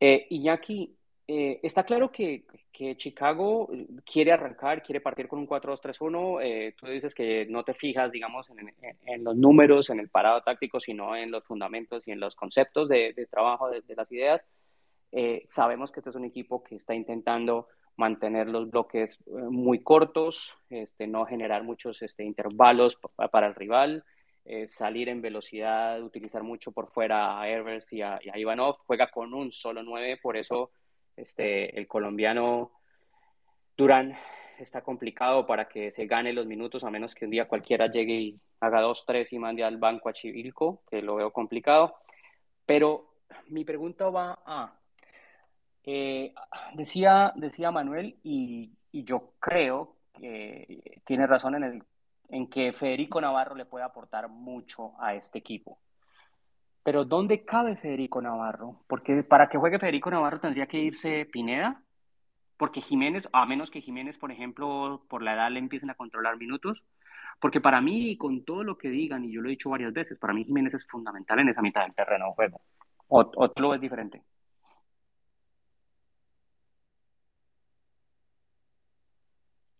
Eh, 0.01 0.27
Iñaki, 0.31 0.93
eh, 1.25 1.61
está 1.63 1.85
claro 1.85 2.11
que, 2.11 2.45
que, 2.73 2.97
Chicago 2.97 3.69
quiere 4.03 4.33
arrancar, 4.33 4.83
quiere 4.83 4.99
partir 4.99 5.29
con 5.29 5.39
un 5.39 5.47
4-2-3-1. 5.47 6.39
Eh, 6.43 6.75
tú 6.77 6.87
dices 6.87 7.15
que 7.15 7.45
no 7.45 7.63
te 7.63 7.73
fijas, 7.73 8.11
digamos, 8.11 8.49
en, 8.49 8.59
en, 8.59 8.97
en, 9.05 9.23
los 9.23 9.37
números, 9.37 9.89
en 9.89 10.01
el 10.01 10.09
parado 10.09 10.41
táctico, 10.41 10.81
sino 10.81 11.15
en 11.15 11.31
los 11.31 11.45
fundamentos 11.45 12.05
y 12.05 12.11
en 12.11 12.19
los 12.19 12.35
conceptos 12.35 12.89
de, 12.89 13.13
de 13.13 13.25
trabajo 13.27 13.69
de, 13.69 13.81
de, 13.81 13.95
las 13.95 14.11
ideas. 14.11 14.45
Eh, 15.13 15.45
sabemos 15.47 15.91
que 15.91 16.01
este 16.01 16.09
es 16.09 16.15
un 16.17 16.25
equipo 16.25 16.61
que 16.61 16.75
está 16.75 16.93
intentando 16.93 17.69
mantener 17.95 18.47
los 18.47 18.69
bloques 18.69 19.19
eh, 19.25 19.31
muy 19.49 19.83
cortos, 19.83 20.55
este, 20.69 21.07
no 21.07 21.25
generar 21.25 21.63
muchos 21.63 22.01
este, 22.01 22.23
intervalos 22.23 22.97
para 23.31 23.47
el 23.47 23.55
rival, 23.55 24.03
eh, 24.45 24.67
salir 24.67 25.09
en 25.09 25.21
velocidad, 25.21 26.01
utilizar 26.01 26.43
mucho 26.43 26.71
por 26.71 26.91
fuera 26.91 27.39
a 27.39 27.47
Herbers 27.47 27.91
y 27.93 28.01
a, 28.01 28.19
y 28.21 28.39
Ivanov, 28.39 28.77
juega 28.85 29.09
con 29.09 29.33
un 29.33 29.51
solo 29.51 29.83
9, 29.83 30.19
por 30.21 30.37
eso 30.37 30.71
este, 31.15 31.77
el 31.77 31.87
colombiano 31.87 32.71
Durán 33.77 34.17
está 34.59 34.81
complicado 34.81 35.45
para 35.45 35.67
que 35.67 35.91
se 35.91 36.05
gane 36.05 36.33
los 36.33 36.45
minutos, 36.45 36.83
a 36.83 36.91
menos 36.91 37.15
que 37.15 37.25
un 37.25 37.31
día 37.31 37.47
cualquiera 37.47 37.87
llegue 37.87 38.13
y 38.13 38.39
haga 38.59 38.81
dos, 38.81 39.05
tres 39.05 39.31
y 39.33 39.39
mande 39.39 39.63
al 39.63 39.77
banco 39.77 40.09
a 40.09 40.13
Chivilco, 40.13 40.83
que 40.89 41.01
lo 41.01 41.15
veo 41.15 41.31
complicado. 41.31 41.95
Pero 42.65 43.13
mi 43.47 43.65
pregunta 43.65 44.09
va 44.09 44.39
a, 44.45 44.79
eh, 45.83 46.33
decía, 46.73 47.33
decía 47.35 47.71
Manuel, 47.71 48.17
y, 48.23 48.71
y, 48.91 49.03
yo 49.03 49.33
creo 49.39 49.95
que 50.13 51.01
tiene 51.05 51.27
razón 51.27 51.55
en, 51.55 51.63
el, 51.63 51.83
en 52.29 52.47
que 52.49 52.71
Federico 52.73 53.19
Navarro 53.19 53.55
le 53.55 53.65
puede 53.65 53.85
aportar 53.85 54.29
mucho 54.29 54.93
a 54.99 55.15
este 55.15 55.39
equipo. 55.39 55.79
Pero 56.83 57.05
¿dónde 57.05 57.45
cabe 57.45 57.77
Federico 57.77 58.21
Navarro? 58.21 58.81
Porque 58.87 59.23
para 59.23 59.47
que 59.47 59.57
juegue 59.57 59.79
Federico 59.79 60.11
Navarro 60.11 60.39
tendría 60.39 60.67
que 60.67 60.79
irse 60.79 61.25
Pineda, 61.25 61.81
porque 62.57 62.81
Jiménez, 62.81 63.27
a 63.33 63.45
menos 63.45 63.71
que 63.71 63.81
Jiménez, 63.81 64.17
por 64.17 64.31
ejemplo, 64.31 65.03
por 65.09 65.21
la 65.21 65.33
edad 65.33 65.51
le 65.51 65.59
empiecen 65.59 65.89
a 65.89 65.95
controlar 65.95 66.37
minutos, 66.37 66.83
porque 67.39 67.61
para 67.61 67.81
mí, 67.81 68.17
con 68.17 68.43
todo 68.45 68.63
lo 68.63 68.77
que 68.77 68.89
digan, 68.89 69.25
y 69.25 69.33
yo 69.33 69.41
lo 69.41 69.47
he 69.49 69.51
dicho 69.51 69.69
varias 69.69 69.93
veces, 69.93 70.17
para 70.19 70.33
mí 70.33 70.43
Jiménez 70.45 70.73
es 70.73 70.85
fundamental 70.85 71.39
en 71.39 71.49
esa 71.49 71.61
mitad 71.61 71.83
del 71.83 71.93
terreno 71.93 72.27
de 72.27 72.33
juego. 72.33 72.61
¿O, 73.07 73.19
o 73.35 73.51
lo 73.57 73.69
ves 73.69 73.81
diferente? 73.81 74.21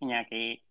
Iñaki. 0.03 0.61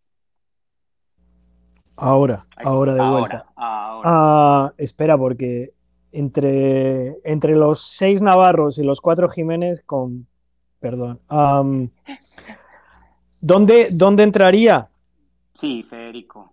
Ahora, 1.97 2.47
ahora 2.57 2.95
de 2.95 3.01
ahora, 3.01 3.19
vuelta. 3.19 3.47
Ahora. 3.57 4.03
Ah, 4.05 4.73
espera, 4.79 5.19
porque 5.19 5.75
entre, 6.11 7.19
entre 7.25 7.55
los 7.55 7.85
seis 7.85 8.23
Navarros 8.23 8.79
y 8.79 8.83
los 8.83 9.01
cuatro 9.01 9.29
Jiménez, 9.29 9.83
con. 9.83 10.27
Perdón. 10.81 11.21
Um, 11.31 11.91
¿dónde, 13.41 13.89
¿Dónde 13.93 14.25
entraría? 14.25 14.91
Sí, 15.55 15.83
Federico. 15.85 16.53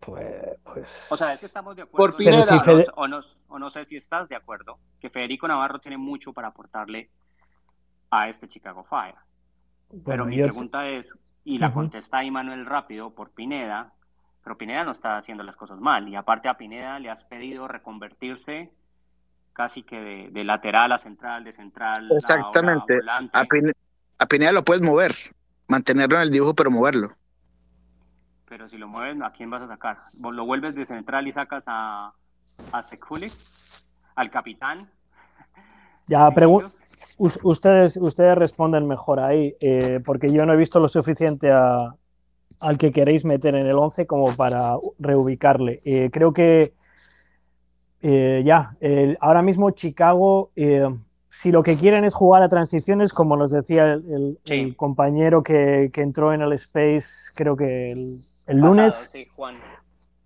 Pues, 0.00 0.58
pues... 0.62 1.06
O 1.10 1.16
sea, 1.16 1.34
es 1.34 1.40
que 1.40 1.46
estamos 1.46 1.76
de 1.76 1.82
acuerdo. 1.82 2.06
Por 2.06 2.16
Pineda. 2.16 2.44
Si 2.44 2.60
Fede... 2.60 2.86
o, 2.94 3.06
no, 3.06 3.20
o 3.48 3.58
no 3.58 3.70
sé 3.70 3.84
si 3.84 3.96
estás 3.96 4.28
de 4.28 4.36
acuerdo, 4.36 4.78
que 5.00 5.10
Federico 5.10 5.46
Navarro 5.46 5.78
tiene 5.78 5.98
mucho 5.98 6.32
para 6.32 6.48
aportarle 6.48 7.10
a 8.10 8.28
este 8.28 8.48
Chicago 8.48 8.84
Fire. 8.84 9.16
Pero 9.90 10.02
bueno, 10.02 10.24
mi 10.26 10.42
pregunta 10.42 10.88
es, 10.88 11.16
y 11.44 11.58
la 11.58 11.68
uh 11.68 11.70
-huh. 11.70 11.74
contesta 11.74 12.18
ahí 12.18 12.30
Manuel 12.30 12.66
rápido 12.66 13.14
por 13.14 13.30
Pineda, 13.30 13.92
pero 14.42 14.58
Pineda 14.58 14.84
no 14.84 14.92
está 14.92 15.16
haciendo 15.16 15.42
las 15.42 15.56
cosas 15.56 15.78
mal. 15.78 16.08
Y 16.08 16.16
aparte 16.16 16.48
a 16.48 16.54
Pineda 16.56 16.98
le 16.98 17.10
has 17.10 17.24
pedido 17.24 17.68
reconvertirse 17.68 18.72
casi 19.52 19.82
que 19.82 20.00
de, 20.00 20.30
de 20.30 20.44
lateral 20.44 20.92
a 20.92 20.98
central, 20.98 21.44
de 21.44 21.52
central 21.52 22.10
Exactamente. 22.12 22.98
A, 23.08 23.40
a, 23.40 23.44
Pineda, 23.44 23.72
a, 24.18 24.26
Pineda, 24.26 24.52
lo 24.52 24.64
puedes 24.64 24.82
mover, 24.82 25.14
mantenerlo 25.68 26.16
en 26.16 26.22
el 26.22 26.30
dibujo, 26.30 26.54
pero 26.54 26.70
moverlo. 26.70 27.14
Pero 28.46 28.68
si 28.68 28.76
lo 28.76 28.88
mueves, 28.88 29.20
¿a 29.22 29.30
quién 29.30 29.50
vas 29.50 29.62
a 29.62 29.68
sacar? 29.68 29.98
¿Lo 30.20 30.44
vuelves 30.44 30.74
de 30.74 30.84
central 30.84 31.26
y 31.26 31.32
sacas 31.32 31.64
a, 31.66 32.12
a 32.72 32.82
Sekulik? 32.82 33.32
¿Al 34.16 34.30
capitán? 34.30 34.90
Ya, 36.06 36.30
pregunto 36.30 36.68
ustedes, 37.18 37.96
ustedes 37.96 38.36
responden 38.36 38.86
mejor 38.86 39.20
ahí, 39.20 39.54
eh, 39.60 40.00
porque 40.04 40.30
yo 40.30 40.44
no 40.46 40.52
he 40.52 40.56
visto 40.56 40.80
lo 40.80 40.88
suficiente 40.88 41.50
a, 41.50 41.94
al 42.60 42.78
que 42.78 42.92
queréis 42.92 43.24
meter 43.24 43.54
en 43.54 43.66
el 43.66 43.78
11 43.78 44.06
como 44.06 44.34
para 44.36 44.76
reubicarle. 44.98 45.80
Eh, 45.84 46.10
creo 46.12 46.32
que 46.32 46.72
eh, 48.02 48.42
ya, 48.44 48.76
ahora 49.20 49.42
mismo 49.42 49.70
Chicago, 49.70 50.50
eh, 50.56 50.88
si 51.30 51.50
lo 51.50 51.62
que 51.62 51.76
quieren 51.76 52.04
es 52.04 52.14
jugar 52.14 52.42
a 52.42 52.48
transiciones, 52.48 53.12
como 53.12 53.36
nos 53.36 53.50
decía 53.50 53.94
el, 53.94 54.04
el, 54.12 54.38
sí. 54.44 54.54
el 54.54 54.76
compañero 54.76 55.42
que, 55.42 55.90
que, 55.92 56.00
entró 56.00 56.32
en 56.32 56.42
el 56.42 56.52
Space, 56.52 57.32
creo 57.34 57.56
que 57.56 57.90
el, 57.90 58.20
Pasado, 58.46 58.68
lunes, 58.68 59.10
sí, 59.12 59.26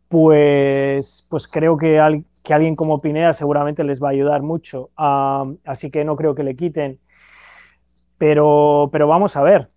pues, 0.09 1.27
pues 1.29 1.49
creo 1.49 1.79
que 1.79 1.99
al, 1.99 2.25
que 2.49 2.55
alguien 2.55 2.77
como 2.77 3.03
Pineda 3.03 3.35
seguramente 3.35 3.85
les 3.85 4.03
va 4.03 4.09
a 4.09 4.13
ayudar 4.13 4.41
mucho. 4.41 4.89
Uh, 4.97 5.59
así 5.67 5.91
que 5.91 6.03
no 6.03 6.17
creo 6.17 6.35
que 6.35 6.43
le 6.43 6.57
quiten. 6.57 6.99
Pero, 8.17 8.89
pero 8.91 9.07
vamos 9.07 9.37
a 9.37 9.43
ver. 9.43 9.69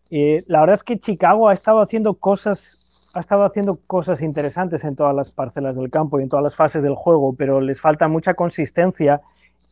La 0.48 0.62
verdad 0.62 0.76
es 0.76 0.84
que 0.84 0.98
Chicago 0.98 1.50
ha 1.50 1.54
estado 1.54 1.82
haciendo 1.82 2.14
cosas 2.14 3.10
ha 3.14 3.20
estado 3.20 3.44
haciendo 3.44 3.78
cosas 3.88 4.22
interesantes 4.22 4.86
en 4.86 4.96
todas 4.96 5.14
las 5.14 5.34
parcelas 5.34 5.76
del 5.76 5.90
campo 5.90 6.18
y 6.18 6.24
en 6.24 6.30
todas 6.30 6.44
las 6.44 6.56
fases 6.56 6.82
del 6.82 6.96
juego, 6.96 7.36
pero 7.36 7.60
les 7.60 7.82
falta 7.82 8.08
mucha 8.08 8.36
consistencia. 8.36 9.20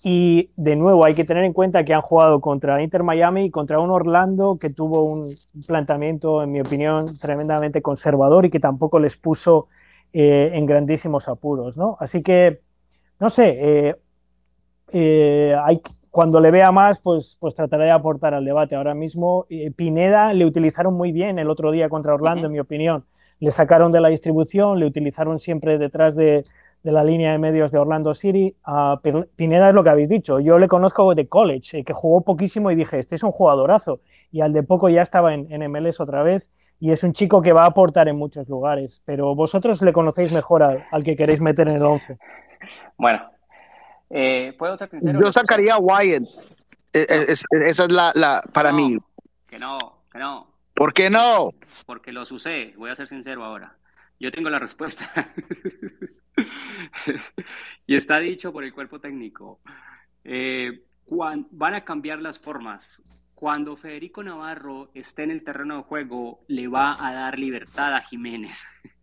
Y 0.03 0.49
de 0.57 0.75
nuevo, 0.75 1.05
hay 1.05 1.13
que 1.13 1.23
tener 1.23 1.45
en 1.45 1.53
cuenta 1.53 1.85
que 1.85 1.93
han 1.93 2.01
jugado 2.01 2.41
contra 2.41 2.83
Inter 2.83 3.03
Miami 3.03 3.45
y 3.45 3.49
contra 3.49 3.79
un 3.79 3.91
Orlando 3.91 4.57
que 4.59 4.69
tuvo 4.69 5.03
un 5.03 5.35
planteamiento, 5.65 6.43
en 6.43 6.51
mi 6.51 6.59
opinión, 6.59 7.17
tremendamente 7.17 7.81
conservador 7.81 8.45
y 8.45 8.49
que 8.49 8.59
tampoco 8.59 8.99
les 8.99 9.15
puso 9.15 9.69
eh, 10.11 10.51
en 10.53 10.65
grandísimos 10.65 11.29
apuros. 11.29 11.77
¿no? 11.77 11.95
Así 12.01 12.23
que, 12.23 12.59
no 13.19 13.29
sé, 13.29 13.57
eh, 13.59 13.95
eh, 14.91 15.55
hay, 15.63 15.81
cuando 16.11 16.39
le 16.39 16.51
vea 16.51 16.71
más, 16.71 16.99
pues, 16.99 17.37
pues 17.39 17.55
trataré 17.55 17.85
de 17.85 17.91
aportar 17.91 18.33
al 18.33 18.45
debate. 18.45 18.75
Ahora 18.75 18.95
mismo, 18.95 19.45
eh, 19.49 19.71
Pineda 19.71 20.33
le 20.33 20.45
utilizaron 20.45 20.95
muy 20.95 21.11
bien 21.11 21.39
el 21.39 21.49
otro 21.49 21.71
día 21.71 21.89
contra 21.89 22.13
Orlando, 22.13 22.47
en 22.47 22.53
mi 22.53 22.59
opinión. 22.59 23.05
Le 23.39 23.51
sacaron 23.51 23.91
de 23.91 24.01
la 24.01 24.09
distribución, 24.09 24.79
le 24.79 24.85
utilizaron 24.85 25.39
siempre 25.39 25.77
detrás 25.77 26.15
de, 26.15 26.43
la 26.83 27.03
línea 27.03 27.33
de 27.33 27.37
medios 27.37 27.71
de 27.71 27.77
Orlando 27.77 28.13
City. 28.13 28.55
Pineda 29.35 29.69
es 29.69 29.75
lo 29.75 29.83
que 29.83 29.89
habéis 29.89 30.09
dicho. 30.09 30.39
Yo 30.39 30.57
le 30.57 30.67
conozco 30.67 31.13
de 31.13 31.27
college, 31.27 31.79
eh, 31.79 31.83
que 31.83 31.93
jugó 31.93 32.21
poquísimo 32.21 32.71
y 32.71 32.75
dije, 32.75 32.99
este 32.99 33.15
es 33.15 33.23
un 33.23 33.31
jugadorazo. 33.31 33.99
Y 34.31 34.41
al 34.41 34.53
de 34.53 34.63
poco 34.63 34.89
ya 34.89 35.01
estaba 35.01 35.33
en, 35.33 35.51
en, 35.51 35.71
MLS 35.71 35.99
otra 35.99 36.23
vez. 36.23 36.49
Y 36.79 36.91
es 36.91 37.03
un 37.03 37.13
chico 37.13 37.41
que 37.41 37.51
va 37.51 37.63
a 37.63 37.67
aportar 37.67 38.07
en 38.07 38.15
muchos 38.15 38.49
lugares. 38.49 39.01
Pero 39.05 39.35
vosotros 39.35 39.81
le 39.81 39.93
conocéis 39.93 40.33
mejor 40.33 40.63
al, 40.63 41.03
que 41.03 41.15
queréis 41.15 41.41
meter 41.41 41.69
en 41.69 41.75
el 41.77 41.83
11. 41.83 42.17
Bueno, 42.97 43.29
eh, 44.09 44.55
¿Puedo 44.57 44.75
ser 44.77 44.89
sincero? 44.89 45.19
Yo 45.21 45.31
sacaría 45.31 45.75
a 45.75 45.79
Wyatt. 45.79 46.23
Eh, 46.93 47.05
eh, 47.07 47.25
esa 47.27 47.85
es 47.85 47.91
la, 47.91 48.11
la 48.15 48.41
para 48.53 48.73
mí. 48.73 48.97
Que 49.47 49.59
no, 49.59 49.77
que 50.11 50.17
no. 50.17 50.47
¿Por 50.73 50.93
qué 50.93 51.09
no? 51.09 51.51
Porque 51.85 52.11
los 52.11 52.31
usé. 52.31 52.73
Voy 52.77 52.89
a 52.89 52.95
ser 52.95 53.07
sincero 53.07 53.43
ahora. 53.43 53.75
Yo 54.19 54.31
tengo 54.31 54.49
la 54.49 54.59
respuesta. 54.59 55.31
y 57.87 57.95
está 57.95 58.19
dicho 58.19 58.51
por 58.51 58.63
el 58.63 58.73
cuerpo 58.73 58.99
técnico. 58.99 59.61
van 61.05 61.75
a 61.75 61.85
cambiar 61.85 62.19
las 62.19 62.39
formas. 62.39 63.01
Cuando 63.35 63.77
Federico 63.77 64.21
Navarro 64.21 64.91
esté 64.93 65.23
en 65.23 65.31
el 65.31 65.43
terreno 65.43 65.77
de 65.77 65.83
juego, 65.83 66.43
le 66.47 66.67
va 66.67 66.97
a 66.99 67.13
dar 67.13 67.39
libertad 67.39 67.93
a 67.93 68.01
Jiménez. 68.01 68.65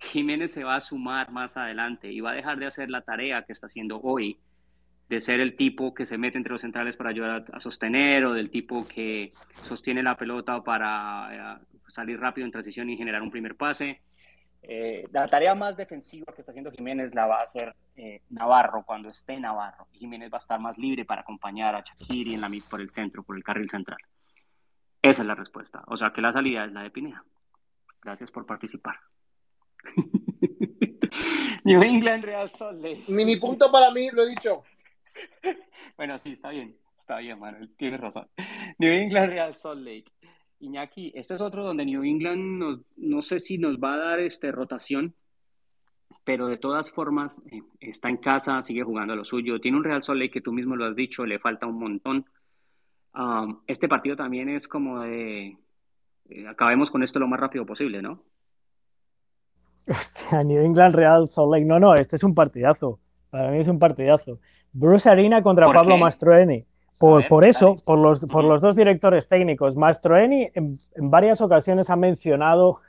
Jiménez 0.00 0.52
se 0.52 0.64
va 0.64 0.76
a 0.76 0.80
sumar 0.80 1.30
más 1.30 1.56
adelante 1.56 2.10
y 2.10 2.20
va 2.20 2.32
a 2.32 2.34
dejar 2.34 2.58
de 2.58 2.66
hacer 2.66 2.90
la 2.90 3.02
tarea 3.02 3.44
que 3.44 3.52
está 3.52 3.66
haciendo 3.66 4.00
hoy, 4.00 4.38
de 5.08 5.20
ser 5.20 5.40
el 5.40 5.56
tipo 5.56 5.92
que 5.92 6.06
se 6.06 6.16
mete 6.16 6.38
entre 6.38 6.52
los 6.52 6.62
centrales 6.62 6.96
para 6.96 7.10
ayudar 7.10 7.44
a, 7.52 7.60
sostener 7.60 8.24
o 8.24 8.32
del 8.32 8.50
tipo 8.50 8.86
que 8.88 9.30
sostiene 9.52 10.02
la 10.02 10.16
pelota 10.16 10.62
para 10.62 11.58
eh, 11.58 11.66
salir 11.88 12.18
rápido 12.18 12.46
en 12.46 12.52
transición 12.52 12.88
y 12.88 12.96
generar 12.96 13.20
un 13.20 13.30
primer 13.30 13.56
pase. 13.56 14.00
Eh, 14.62 15.04
la 15.10 15.26
tarea 15.26 15.54
más 15.54 15.76
defensiva 15.76 16.32
que 16.34 16.42
está 16.42 16.52
haciendo 16.52 16.70
Jiménez 16.70 17.14
la 17.14 17.26
va 17.26 17.36
a 17.36 17.42
hacer 17.42 17.74
eh, 17.96 18.22
Navarro 18.30 18.82
cuando 18.84 19.10
esté 19.10 19.38
Navarro. 19.38 19.86
Jiménez 19.92 20.32
va 20.32 20.36
a 20.36 20.38
estar 20.38 20.60
más 20.60 20.78
libre 20.78 21.04
para 21.04 21.22
acompañar 21.22 21.74
a 21.74 21.82
Shakiri 21.82 22.34
en 22.34 22.40
la, 22.40 22.50
por 22.70 22.80
el 22.80 22.90
centro, 22.90 23.22
por 23.22 23.36
el 23.36 23.44
carril 23.44 23.68
central. 23.68 23.98
Esa 25.02 25.22
es 25.22 25.28
la 25.28 25.34
respuesta. 25.34 25.82
O 25.86 25.96
sea 25.96 26.10
que 26.10 26.20
la 26.20 26.32
salida 26.32 26.64
es 26.64 26.72
la 26.72 26.82
de 26.82 26.90
Pineda. 26.90 27.24
Gracias 28.02 28.30
por 28.30 28.46
participar. 28.46 28.96
New 31.64 31.82
England 31.82 32.24
Real 32.24 32.48
Salt 32.48 32.80
Lake. 32.80 33.04
Mini 33.08 33.36
punto 33.36 33.70
para 33.70 33.90
mí, 33.90 34.08
lo 34.12 34.22
he 34.22 34.30
dicho. 34.30 34.62
bueno, 35.96 36.18
sí, 36.18 36.32
está 36.32 36.50
bien. 36.50 36.76
Está 36.96 37.18
bien, 37.18 37.38
Manuel. 37.38 37.70
Tienes 37.76 38.00
razón. 38.00 38.28
New 38.78 38.90
England 38.90 39.30
Real 39.30 39.54
Salt 39.54 39.80
Lake. 39.80 40.12
Iñaki, 40.60 41.12
este 41.14 41.34
es 41.34 41.40
otro 41.40 41.64
donde 41.64 41.86
New 41.86 42.04
England 42.04 42.84
no 42.96 43.22
sé 43.22 43.38
si 43.38 43.58
nos 43.58 43.78
va 43.78 43.94
a 43.94 43.98
dar 43.98 44.20
este, 44.20 44.52
rotación, 44.52 45.14
pero 46.22 46.48
de 46.48 46.58
todas 46.58 46.90
formas 46.92 47.42
eh, 47.50 47.62
está 47.80 48.10
en 48.10 48.18
casa, 48.18 48.60
sigue 48.60 48.82
jugando 48.82 49.14
a 49.14 49.16
lo 49.16 49.24
suyo. 49.24 49.60
Tiene 49.60 49.78
un 49.78 49.84
Real 49.84 50.02
Salt 50.02 50.20
Lake 50.20 50.32
que 50.32 50.40
tú 50.42 50.52
mismo 50.52 50.76
lo 50.76 50.84
has 50.84 50.94
dicho, 50.94 51.24
le 51.24 51.38
falta 51.38 51.66
un 51.66 51.78
montón. 51.78 52.26
Um, 53.14 53.62
este 53.66 53.88
partido 53.88 54.16
también 54.16 54.48
es 54.50 54.68
como 54.68 55.00
de 55.00 55.56
eh, 56.28 56.46
acabemos 56.46 56.90
con 56.90 57.02
esto 57.02 57.18
lo 57.18 57.26
más 57.26 57.40
rápido 57.40 57.66
posible, 57.66 58.02
¿no? 58.02 58.22
A 60.30 60.42
New 60.42 60.62
England 60.62 60.94
Real 60.94 61.28
Salt 61.28 61.52
Lake. 61.52 61.64
No, 61.64 61.78
no, 61.78 61.94
este 61.94 62.16
es 62.16 62.24
un 62.24 62.34
partidazo. 62.34 62.98
Para 63.30 63.50
mí 63.50 63.58
es 63.58 63.68
un 63.68 63.78
partidazo. 63.78 64.38
Bruce 64.72 65.08
Arena 65.08 65.42
contra 65.42 65.66
Pablo 65.66 65.96
Mastroeni. 65.98 66.64
Por, 66.98 67.26
por 67.28 67.44
eso, 67.44 67.76
por 67.84 67.98
los, 67.98 68.20
por 68.20 68.44
los 68.44 68.60
dos 68.60 68.76
directores 68.76 69.26
técnicos. 69.26 69.74
Mastroeni 69.74 70.50
en, 70.54 70.78
varias 70.96 71.40
ocasiones 71.40 71.88
ha 71.88 71.96
mencionado 71.96 72.80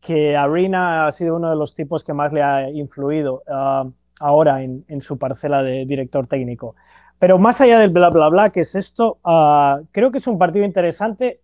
que 0.00 0.36
Arena 0.36 1.06
ha 1.06 1.12
sido 1.12 1.36
uno 1.36 1.50
de 1.50 1.56
los 1.56 1.74
tipos 1.74 2.02
que 2.02 2.14
más 2.14 2.32
le 2.32 2.42
ha 2.42 2.70
influido 2.70 3.42
uh, 3.46 3.92
ahora 4.20 4.62
en, 4.62 4.86
en, 4.88 5.02
su 5.02 5.18
parcela 5.18 5.62
de 5.62 5.84
director 5.84 6.26
técnico. 6.26 6.76
Pero 7.18 7.38
más 7.38 7.60
allá 7.60 7.78
del 7.78 7.90
bla, 7.90 8.08
bla, 8.08 8.30
bla, 8.30 8.50
que 8.50 8.60
es 8.60 8.74
esto, 8.74 9.18
uh, 9.24 9.84
creo 9.92 10.10
que 10.10 10.18
es 10.18 10.26
un 10.26 10.38
partido 10.38 10.64
interesante 10.64 11.40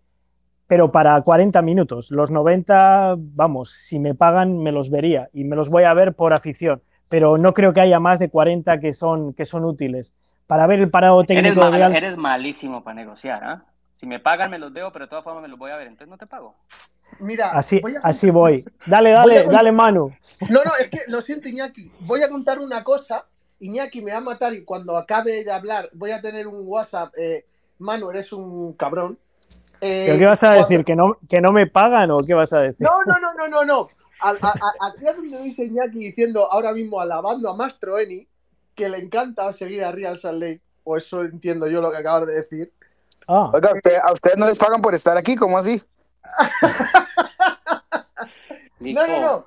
pero 0.66 0.90
para 0.90 1.20
40 1.20 1.62
minutos. 1.62 2.10
Los 2.10 2.30
90, 2.30 3.14
vamos, 3.16 3.70
si 3.70 3.98
me 3.98 4.14
pagan 4.14 4.59
me 4.59 4.72
los 4.72 4.90
vería 4.90 5.28
y 5.32 5.44
me 5.44 5.56
los 5.56 5.68
voy 5.68 5.84
a 5.84 5.94
ver 5.94 6.14
por 6.14 6.32
afición, 6.32 6.82
pero 7.09 7.38
no 7.38 7.55
creo 7.55 7.72
que 7.72 7.80
haya 7.80 8.01
más 8.01 8.18
de 8.18 8.28
40 8.28 8.80
que 8.80 8.93
son, 8.93 9.32
que 9.32 9.44
son 9.44 9.64
útiles. 9.64 10.14
Para 10.47 10.66
ver 10.66 10.80
el 10.80 10.90
parado 10.90 11.24
técnico 11.24 11.60
eres, 11.60 11.72
Real... 11.72 11.97
eres 11.97 12.16
malísimo 12.16 12.84
para 12.84 12.94
negociar, 12.94 13.44
¿ah? 13.44 13.64
Si 13.93 14.06
me 14.06 14.20
pagan 14.20 14.51
me 14.51 14.59
los 14.59 14.72
veo, 14.72 14.93
pero 14.93 15.06
de 15.06 15.09
todas 15.09 15.24
formas 15.24 15.43
me 15.43 15.48
los 15.48 15.59
voy 15.59 15.70
a 15.70 15.76
ver, 15.76 15.86
entonces 15.86 16.09
no 16.09 16.18
te 16.18 16.26
pago. 16.26 16.55
Mira, 17.20 17.51
así 17.52 17.80
voy, 17.80 17.94
así 18.02 18.30
voy. 18.30 18.64
Dale, 18.84 19.10
dale, 19.10 19.44
dale, 19.44 19.72
Manu. 19.72 20.12
No, 20.51 20.62
no, 20.64 20.72
es 20.78 20.88
que 20.88 20.98
lo 21.09 21.20
siento, 21.22 21.48
Iñaki. 21.48 21.90
Voy 22.01 22.22
a 22.22 22.28
contar 22.28 22.59
una 22.59 22.84
cosa. 22.84 23.24
Iñaki 23.59 24.02
me 24.02 24.12
va 24.12 24.18
a 24.18 24.22
matar 24.22 24.52
y 24.52 24.64
cuando 24.64 24.98
acabe 24.98 25.44
de 25.44 25.51
hablar 25.51 25.88
voy 25.94 26.10
a 26.10 26.20
tener 26.20 26.47
un 26.47 26.60
WhatsApp. 26.66 27.14
Eh, 27.16 27.47
Manu, 27.78 28.10
eres 28.10 28.32
un 28.32 28.74
cabrón. 28.74 29.18
Eh, 29.81 30.16
qué 30.19 30.24
vas 30.24 30.43
a 30.43 30.53
decir? 30.53 30.85
¿Que, 30.85 30.97
no, 30.97 31.19
¿Que 31.28 31.40
no 31.40 31.53
me 31.53 31.66
pagan 31.66 32.11
o 32.11 32.19
qué 32.19 32.35
vas 32.35 32.53
a 32.53 32.61
decir? 32.61 32.81
No, 32.81 33.03
no, 33.05 33.19
no, 33.19 33.35
no, 33.35 33.48
no, 33.48 33.65
no. 33.65 33.89
aquí 34.20 35.07
es 35.07 35.16
donde 35.16 35.39
veis 35.39 35.59
a 35.59 35.65
Iñaki 35.65 35.98
diciendo 35.98 36.51
ahora 36.51 36.73
mismo 36.73 37.01
alabando 37.01 37.51
a 37.51 37.57
Mastroeni 37.57 38.27
que 38.74 38.89
le 38.89 38.98
encanta 38.98 39.53
seguir 39.53 39.85
a 39.85 39.93
Real 39.93 40.19
Salt 40.19 40.40
Lake. 40.40 40.62
O 40.85 40.97
eso 40.97 41.23
entiendo 41.23 41.69
yo 41.69 41.81
lo 41.81 41.90
que 41.90 41.97
acabas 41.97 42.27
de 42.27 42.35
decir. 42.35 42.73
Ah. 43.27 43.51
Oiga, 43.53 43.70
¿a 44.05 44.12
ustedes 44.12 44.36
no 44.36 44.47
les 44.47 44.59
pagan 44.59 44.81
por 44.81 44.94
estar 44.94 45.16
aquí? 45.16 45.35
¿Cómo 45.35 45.59
así? 45.59 45.82
no, 48.81 49.07
no, 49.07 49.20
no. 49.20 49.47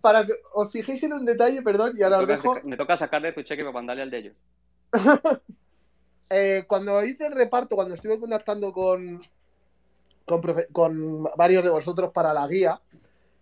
Para 0.00 0.24
que 0.24 0.34
os 0.54 0.70
fijéis 0.70 1.02
en 1.02 1.14
un 1.14 1.24
detalle, 1.24 1.62
perdón, 1.62 1.92
y 1.96 2.02
ahora 2.02 2.20
os 2.20 2.28
dejo. 2.28 2.60
Me 2.62 2.76
toca 2.76 2.96
sacarle 2.96 3.32
tu 3.32 3.42
cheque 3.42 3.62
para 3.62 3.72
mandarle 3.72 4.02
al 4.02 4.10
de 4.10 4.18
ellos. 4.18 4.36
Eh, 6.30 6.64
cuando 6.66 7.02
hice 7.02 7.26
el 7.26 7.32
reparto, 7.32 7.74
cuando 7.74 7.94
estuve 7.94 8.20
contactando 8.20 8.70
con, 8.70 9.18
con, 10.72 11.24
varios 11.36 11.64
de 11.64 11.70
vosotros 11.70 12.10
para 12.12 12.32
la 12.32 12.46
guía, 12.46 12.80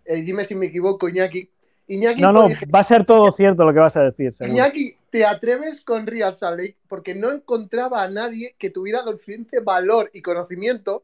eh, 0.05 0.21
dime 0.21 0.45
si 0.45 0.55
me 0.55 0.67
equivoco, 0.67 1.09
Iñaki. 1.09 1.49
Iñaki 1.87 2.21
no, 2.21 2.31
no, 2.31 2.49
va 2.73 2.79
a 2.79 2.83
ser 2.83 3.05
todo 3.05 3.31
cierto 3.31 3.63
lo 3.63 3.73
que 3.73 3.79
vas 3.79 3.95
a 3.95 4.01
decir. 4.01 4.33
Iñaki, 4.41 4.97
¿te 5.09 5.25
atreves 5.25 5.83
con 5.83 6.07
Real 6.07 6.33
Salt 6.33 6.59
Lake? 6.59 6.77
Porque 6.87 7.15
no 7.15 7.31
encontraba 7.31 8.01
a 8.01 8.09
nadie 8.09 8.55
que 8.57 8.69
tuviera 8.69 8.99
el 8.99 9.17
suficiente 9.17 9.59
valor 9.59 10.09
y 10.13 10.21
conocimiento 10.21 11.03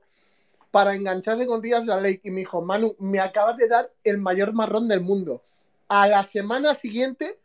para 0.71 0.95
engancharse 0.95 1.45
con 1.45 1.61
Real 1.61 1.85
Salt 1.85 2.03
Lake. 2.03 2.21
Y 2.23 2.31
me 2.31 2.39
dijo, 2.39 2.61
Manu, 2.61 2.95
me 2.99 3.19
acabas 3.19 3.57
de 3.57 3.67
dar 3.67 3.91
el 4.03 4.17
mayor 4.17 4.53
marrón 4.53 4.87
del 4.87 5.01
mundo. 5.01 5.43
A 5.87 6.07
la 6.07 6.23
semana 6.23 6.75
siguiente 6.75 7.37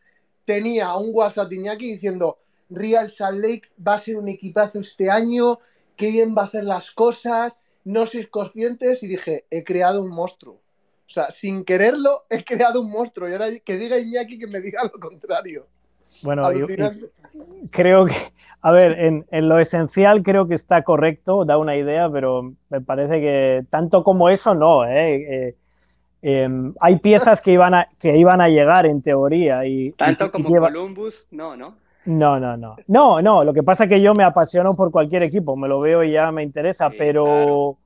tenía 0.45 0.95
un 0.97 1.11
WhatsApp 1.13 1.53
Iñaki 1.53 1.93
diciendo, 1.93 2.39
Real 2.71 3.11
Salt 3.11 3.45
Lake 3.45 3.69
va 3.87 3.95
a 3.95 3.99
ser 3.99 4.17
un 4.17 4.29
equipazo 4.29 4.81
este 4.81 5.11
año, 5.11 5.59
qué 5.97 6.11
bien 6.11 6.35
va 6.37 6.43
a 6.43 6.47
hacer 6.47 6.65
las 6.65 6.93
cosas, 6.93 7.53
no 7.89 8.05
sois 8.05 8.29
conscientes 8.29 9.03
y 9.03 9.09
dije, 9.09 9.45
he 9.51 9.65
creado 9.65 10.03
un 10.03 10.11
monstruo. 10.11 10.55
O 10.55 11.11
sea, 11.11 11.31
sin 11.31 11.65
quererlo, 11.65 12.25
he 12.31 12.45
creado 12.45 12.83
un 12.83 12.91
monstruo. 12.91 13.29
Y 13.29 13.33
ahora 13.33 13.47
que 13.65 13.77
diga 13.79 13.99
Iñaki 13.99 14.39
que 14.39 14.47
me 14.47 14.61
diga 14.61 14.83
lo 14.85 15.01
contrario. 15.01 15.67
Bueno, 16.23 16.51
yo, 16.53 16.67
creo 17.71 18.07
que, 18.07 18.15
a 18.63 18.73
ver, 18.73 18.99
en, 18.99 19.49
lo 19.49 19.59
esencial 19.59 20.23
creo 20.23 20.49
que 20.49 20.55
está 20.55 20.83
correcto, 20.83 21.45
da 21.45 21.59
una 21.59 21.77
idea, 21.77 22.09
pero 22.11 22.55
me 22.71 22.81
parece 22.81 23.21
que 23.21 23.65
tanto 23.69 24.03
como 24.05 24.31
eso 24.31 24.55
no. 24.55 24.87
¿eh? 24.87 25.17
eh 25.17 25.57
em, 26.23 26.75
hay 26.81 26.99
piezas 26.99 27.43
que 27.43 27.53
iban, 27.53 27.75
a, 27.75 27.89
que 27.99 28.17
iban 28.17 28.41
a 28.41 28.49
llegar 28.49 28.87
en 28.87 29.03
teoría. 29.03 29.67
Y, 29.67 29.93
tanto 29.93 30.31
como 30.31 30.49
Columbus, 30.49 31.29
no, 31.31 31.57
¿no? 31.57 31.77
No, 32.09 32.41
no, 32.41 32.57
no. 32.57 32.77
No, 32.87 33.21
no. 33.21 33.45
Lo 33.45 33.53
que 33.53 33.63
pasa 33.63 33.85
es 33.85 33.91
que 33.91 34.01
yo 34.01 34.15
me 34.15 34.25
apasiono 34.25 34.75
por 34.75 34.91
cualquier 34.91 35.23
equipo, 35.23 35.57
me 35.57 35.69
lo 35.69 35.79
veo 35.79 36.03
y 36.03 36.13
ya 36.13 36.33
me 36.33 36.43
interesa, 36.43 36.89
pero 36.89 37.77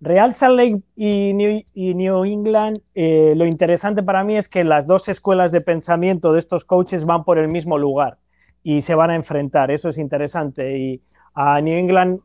Real 0.00 0.34
Salt 0.34 0.56
Lake 0.56 0.82
y 0.94 1.34
New, 1.34 2.24
England, 2.24 2.78
eh, 2.94 3.34
lo 3.36 3.44
interesante 3.44 4.04
para 4.04 4.22
mí 4.22 4.36
es 4.36 4.48
que 4.48 4.62
las 4.62 4.86
dos 4.86 5.08
escuelas 5.08 5.50
de 5.50 5.62
pensamiento 5.62 6.32
de 6.32 6.38
estos 6.38 6.64
coaches 6.64 7.04
van 7.04 7.24
por 7.24 7.38
el 7.38 7.48
mismo 7.48 7.76
lugar 7.76 8.18
y 8.62 8.82
se 8.82 8.94
van 8.94 9.10
a 9.10 9.16
enfrentar. 9.16 9.72
Eso 9.72 9.88
es 9.88 9.98
interesante. 9.98 10.78
Y 10.78 11.02
a 11.34 11.60
New 11.60 11.76
England, 11.76 12.20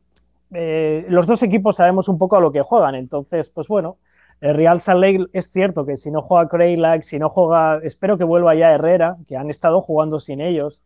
eh, 0.53 1.07
los 1.09 1.25
dos 1.25 1.41
equipos 1.41 1.77
sabemos 1.77 2.07
un 2.07 2.19
poco 2.19 2.37
a 2.37 2.39
lo 2.39 2.51
que 2.51 2.61
juegan. 2.61 2.93
Entonces, 2.93 3.49
pues 3.49 3.67
bueno, 3.67 3.97
El 4.41 4.53
Real 4.53 4.79
Salt 4.79 5.01
Lake 5.01 5.25
es 5.33 5.49
cierto 5.49 5.87
que 5.87 5.97
si 5.97 6.11
no 6.11 6.21
juega 6.21 6.49
Craylack, 6.49 7.01
si 7.01 7.17
no 7.17 7.29
juega, 7.29 7.79
espero 7.81 8.15
que 8.15 8.23
vuelva 8.25 8.53
ya 8.53 8.75
Herrera, 8.75 9.17
que 9.27 9.35
han 9.35 9.49
estado 9.49 9.81
jugando 9.81 10.19
sin 10.19 10.39
ellos, 10.39 10.79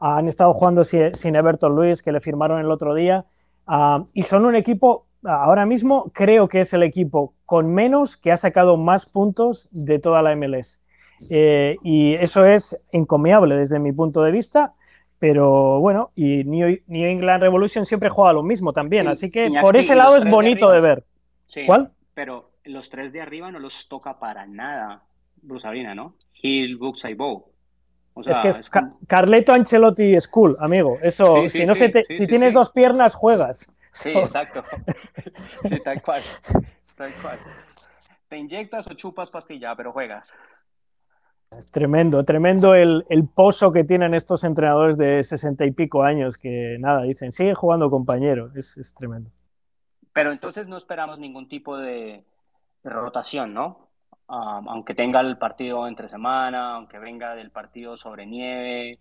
han 0.00 0.28
estado 0.28 0.52
jugando 0.52 0.84
sin, 0.84 1.36
Everton 1.36 1.74
Luis, 1.74 2.02
que 2.02 2.12
le 2.12 2.20
firmaron 2.20 2.60
el 2.60 2.70
otro 2.70 2.94
día, 2.94 3.24
ah, 3.66 4.04
y 4.12 4.22
son 4.22 4.44
un 4.44 4.54
equipo, 4.54 5.06
ahora 5.24 5.66
mismo 5.66 6.10
creo 6.12 6.48
que 6.48 6.60
es 6.60 6.72
el 6.72 6.82
equipo 6.82 7.34
con 7.44 7.72
menos 7.72 8.16
que 8.16 8.32
ha 8.32 8.36
sacado 8.36 8.76
más 8.76 9.06
puntos 9.06 9.68
de 9.70 9.98
toda 9.98 10.22
la 10.22 10.34
MLS. 10.36 10.80
Eh, 11.30 11.76
y 11.82 12.14
eso 12.14 12.44
es 12.44 12.80
encomiable 12.92 13.56
desde 13.56 13.78
mi 13.78 13.92
punto 13.92 14.22
de 14.22 14.32
vista. 14.32 14.74
Pero 15.18 15.80
bueno, 15.80 16.10
y 16.14 16.44
New, 16.44 16.78
England 16.88 17.42
Revolution 17.42 17.86
siempre 17.86 18.10
juega 18.10 18.34
lo 18.34 18.42
mismo 18.42 18.74
también, 18.74 19.08
así 19.08 19.30
que 19.30 19.50
por 19.62 19.74
ese 19.74 19.94
lado 19.94 20.18
es 20.18 20.28
bonito 20.28 20.70
de, 20.70 20.80
ver. 20.82 21.04
¿Cuál? 21.64 21.90
Pero 22.12 22.50
los 22.64 22.90
tres 22.90 23.12
de 23.14 23.22
arriba 23.22 23.50
no 23.50 23.58
los 23.58 23.88
toca 23.88 24.18
para 24.18 24.44
nada 24.46 25.04
Bruce 25.40 25.66
Arena, 25.66 25.94
¿no? 25.94 26.16
Hill, 26.34 26.76
Books 26.76 27.06
y 27.06 27.14
Bow. 27.14 27.46
Es 28.16 28.38
que 28.38 28.48
es, 28.48 28.70
Carleto 29.06 29.52
Ancelotti 29.52 30.18
School, 30.20 30.56
amigo. 30.60 30.98
Eso, 31.02 31.48
si, 31.48 31.64
no 31.64 31.74
si 31.74 32.26
tienes 32.26 32.54
dos 32.54 32.70
piernas, 32.70 33.14
juegas. 33.14 33.72
Sí, 33.92 34.10
exacto. 34.14 34.64
sí, 35.68 35.78
tal 35.84 36.02
cual. 36.02 36.22
Tal 36.96 37.12
cual. 37.20 37.38
Te 38.28 38.36
inyectas 38.36 38.86
o 38.88 38.94
chupas 38.94 39.30
pastilla, 39.30 39.74
pero 39.76 39.92
juegas. 39.92 40.32
Tremendo, 41.70 42.24
tremendo 42.24 42.74
el, 42.74 43.04
pozo 43.34 43.72
que 43.72 43.84
tienen 43.84 44.14
estos 44.14 44.42
entrenadores 44.44 44.98
de 44.98 45.22
sesenta 45.22 45.64
y 45.64 45.70
pico 45.70 46.02
años 46.02 46.36
que 46.36 46.76
nada, 46.80 47.02
dicen, 47.02 47.32
sigue 47.32 47.54
jugando 47.54 47.88
compañero, 47.88 48.50
es, 48.56 48.94
tremendo. 48.96 49.30
Pero 50.12 50.32
entonces 50.32 50.66
no 50.66 50.76
esperamos 50.76 51.18
ningún 51.18 51.48
tipo 51.48 51.78
de, 51.78 52.24
rotación, 52.82 53.54
¿no? 53.54 53.85
Aunque 54.28 54.94
tenga 54.94 55.20
el 55.20 55.38
partido 55.38 55.86
entre 55.86 56.08
semana, 56.08 56.74
aunque 56.74 56.98
venga 56.98 57.34
del 57.34 57.50
partido 57.50 57.96
sobre 57.96 58.26
nieve. 58.26 58.98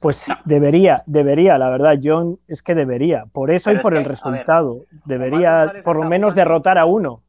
Pues 0.00 0.26
debería, 0.44 1.02
debería, 1.06 1.58
la 1.58 1.70
verdad, 1.70 1.98
John, 2.02 2.38
es 2.46 2.62
que 2.62 2.74
debería. 2.74 3.24
Por 3.32 3.50
eso 3.50 3.72
y 3.72 3.78
por 3.78 3.96
el 3.96 4.04
resultado. 4.04 4.84
debería 5.04 5.72
por 5.84 5.96
lo 5.96 6.04
menos 6.04 6.34
derrotar 6.34 6.78
a 6.78 6.84
uno. 6.84 7.22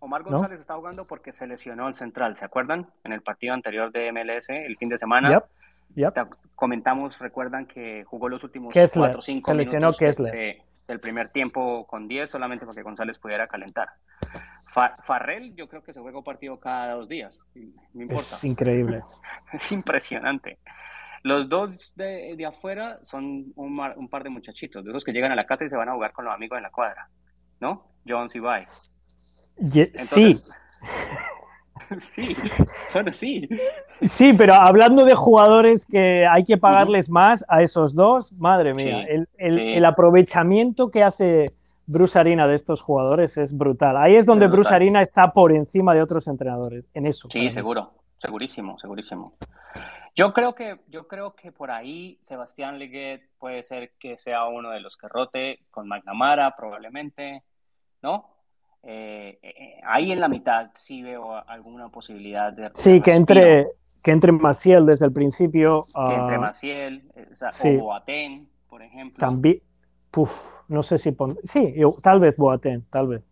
Omar 0.00 0.22
González 0.22 0.60
está 0.60 0.74
jugando 0.74 1.06
porque 1.06 1.32
se 1.32 1.46
lesionó 1.46 1.88
el 1.88 1.94
central, 1.94 2.36
¿se 2.36 2.44
acuerdan? 2.44 2.86
En 3.04 3.12
el 3.12 3.22
partido 3.22 3.54
anterior 3.54 3.90
de 3.90 4.12
MLS, 4.12 4.50
el 4.50 4.76
fin 4.76 4.88
de 4.88 4.98
semana. 4.98 5.42
Comentamos, 6.54 7.18
recuerdan 7.18 7.66
que 7.66 8.04
jugó 8.04 8.28
los 8.28 8.42
últimos 8.44 8.74
4 8.74 9.18
o 9.18 9.22
5 9.22 9.54
minutos 9.54 9.98
del 10.86 11.00
primer 11.00 11.28
tiempo 11.28 11.86
con 11.86 12.06
10 12.06 12.28
solamente 12.28 12.66
para 12.66 12.76
que 12.76 12.82
González 12.82 13.18
pudiera 13.18 13.46
calentar. 13.46 13.88
Farrell 14.74 15.54
yo 15.54 15.68
creo 15.68 15.82
que 15.82 15.92
se 15.92 16.00
juega 16.00 16.18
un 16.18 16.24
partido 16.24 16.58
cada 16.58 16.94
dos 16.94 17.08
días, 17.08 17.40
no 17.54 18.02
importa. 18.02 18.36
Es 18.36 18.44
increíble. 18.44 19.02
es 19.52 19.72
impresionante. 19.72 20.58
Los 21.22 21.48
dos 21.48 21.94
de, 21.96 22.44
afuera 22.46 22.98
son 23.02 23.52
un, 23.56 23.80
un, 23.96 24.08
par 24.08 24.24
de 24.24 24.30
muchachitos, 24.30 24.84
de 24.84 24.90
esos 24.90 25.04
que 25.04 25.12
llegan 25.12 25.32
a 25.32 25.36
la 25.36 25.46
casa 25.46 25.64
y 25.64 25.70
se 25.70 25.76
van 25.76 25.88
a 25.88 25.94
jugar 25.94 26.12
con 26.12 26.26
los 26.26 26.34
amigos 26.34 26.58
en 26.58 26.64
la 26.64 26.70
cuadra, 26.70 27.08
¿no? 27.60 27.86
Jones 28.06 28.34
y 28.34 28.40
Bay 28.40 28.66
sí. 29.96 30.40
Sí, 32.00 32.34
son 32.88 33.08
así. 33.10 33.46
Sí, 34.02 34.32
pero 34.32 34.54
hablando 34.54 35.04
de 35.04 35.14
jugadores 35.14 35.84
que 35.84 36.26
hay 36.26 36.42
que 36.42 36.56
pagarles 36.56 37.10
más 37.10 37.44
a 37.46 37.62
esos 37.62 37.94
dos, 37.94 38.32
madre 38.32 38.72
mía, 38.74 39.06
el, 39.36 39.84
aprovechamiento 39.84 40.90
que 40.90 41.02
hace 41.02 41.52
Bruce 41.86 42.18
Arena 42.18 42.46
de 42.46 42.54
estos 42.54 42.80
jugadores 42.80 43.36
es 43.36 43.56
brutal. 43.56 43.96
Ahí 43.96 44.16
es 44.16 44.26
donde 44.26 44.46
Bruce 44.46 44.74
Arena 44.74 45.02
está 45.02 45.32
por 45.32 45.52
encima 45.52 45.94
de 45.94 46.02
otros 46.02 46.26
entrenadores, 46.28 46.84
en 46.94 47.06
eso. 47.06 47.28
Sí, 47.30 47.50
seguro, 47.50 47.92
segurísimo, 48.18 48.78
segurísimo. 48.78 49.34
Yo 50.14 50.32
creo 50.32 50.54
que, 50.54 50.78
yo 50.88 51.08
creo 51.08 51.34
que 51.34 51.50
por 51.50 51.70
ahí 51.70 52.18
Sebastián 52.20 52.78
Leguet 52.78 53.22
puede 53.38 53.62
ser 53.64 53.92
que 53.98 54.16
sea 54.16 54.46
uno 54.46 54.70
de 54.70 54.80
los 54.80 54.96
que 54.96 55.08
rote 55.08 55.60
con 55.70 55.88
McNamara, 55.88 56.54
probablemente, 56.56 57.42
¿no? 58.00 58.30
Eh, 58.84 59.38
eh, 59.42 59.80
ahí 59.84 60.12
en 60.12 60.20
la 60.20 60.28
mitad 60.28 60.70
sí 60.74 61.02
veo 61.02 61.34
alguna 61.48 61.88
posibilidad 61.88 62.52
de... 62.52 62.70
Sí, 62.74 63.00
que 63.00 63.14
entre, 63.14 63.66
que 64.02 64.12
entre 64.12 64.30
Maciel 64.30 64.86
desde 64.86 65.06
el 65.06 65.12
principio. 65.12 65.84
Que 65.92 66.14
entre 66.14 66.38
Maciel, 66.38 67.02
o 67.64 67.78
Boateng, 67.78 68.46
por 68.68 68.82
ejemplo. 68.82 69.18
También, 69.18 69.62
no 70.68 70.82
sé 70.82 70.98
si... 70.98 71.14
Sí, 71.44 71.74
tal 72.02 72.20
vez 72.20 72.36
Boateng, 72.36 72.82
tal 72.90 73.08
vez. 73.08 73.22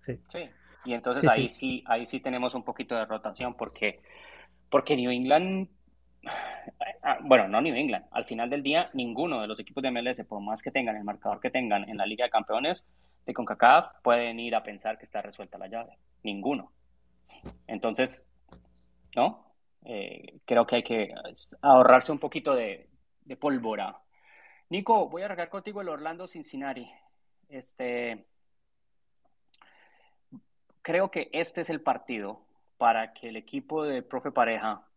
sí. 0.00 0.18
sí. 0.28 0.50
Y 0.84 0.94
entonces 0.94 1.28
ahí 1.30 1.48
sí. 1.48 1.84
ahí 1.86 2.04
sí 2.06 2.18
tenemos 2.18 2.56
un 2.56 2.64
poquito 2.64 2.96
de 2.96 3.04
rotación 3.04 3.54
porque, 3.54 4.00
porque 4.68 4.96
New 4.96 5.12
England 5.12 5.68
ah, 7.02 7.18
bueno, 7.22 7.48
no 7.48 7.60
New 7.60 7.74
England. 7.74 8.06
Al 8.10 8.24
final 8.24 8.50
del 8.50 8.62
día, 8.62 8.90
ninguno 8.94 9.40
de 9.40 9.46
los 9.46 9.58
equipos 9.60 9.82
de 9.82 9.90
MLS, 9.90 10.24
por 10.24 10.40
más 10.40 10.62
que 10.62 10.70
tengan 10.70 10.96
el 10.96 11.04
marcador 11.04 11.40
que 11.40 11.50
tengan 11.50 11.88
en 11.88 11.96
la 11.96 12.06
Liga 12.06 12.24
de 12.24 12.30
Campeones, 12.30 12.84
de 13.26 13.34
CONCACAF 13.34 14.02
pueden 14.02 14.40
ir 14.40 14.54
a 14.54 14.62
pensar 14.62 14.98
que 14.98 15.04
está 15.04 15.22
resuelta 15.22 15.58
la 15.58 15.68
llave. 15.68 15.98
Ninguno. 16.22 16.72
Entonces, 17.66 18.26
¿no? 19.14 19.46
Eh, 19.84 20.40
creo 20.44 20.66
que 20.66 20.76
hay 20.76 20.82
que 20.82 21.14
ahorrarse 21.60 22.12
un 22.12 22.18
poquito 22.18 22.54
de, 22.54 22.88
pólvora. 23.40 23.98
Nico, 24.72 25.06
voy 25.06 25.20
a 25.20 25.26
arrancar 25.26 25.50
contigo 25.50 25.82
el 25.82 25.90
Orlando 25.90 26.26
Cincinnati. 26.26 26.90
Este, 27.50 28.24
creo 30.80 31.10
que 31.10 31.28
este 31.30 31.60
es 31.60 31.68
el 31.68 31.82
partido 31.82 32.46
para 32.78 33.12
que 33.12 33.28
el 33.28 33.36
equipo 33.36 33.84
de 33.84 34.00
profe 34.00 34.32
pareja 34.32 34.88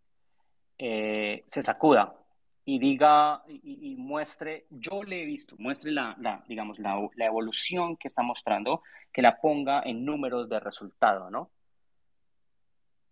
eh, 0.78 1.44
se 1.48 1.62
sacuda 1.62 2.16
y 2.64 2.80
diga 2.80 3.44
y, 3.50 3.98
muestre, 3.98 4.66
yo 4.70 5.04
le 5.04 5.24
he 5.24 5.26
visto, 5.26 5.58
muestre 5.60 5.92
la, 5.92 6.16
la 6.22 6.42
digamos, 6.48 6.80
la, 6.80 6.96
la, 7.16 7.26
evolución 7.26 7.98
que 7.98 8.08
está 8.08 8.24
mostrando, 8.24 8.82
que 9.12 9.22
la 9.22 9.42
ponga 9.42 9.82
en 9.84 10.06
números 10.06 10.48
de 10.48 10.62
resultado, 10.62 11.30
¿no? 11.30 11.52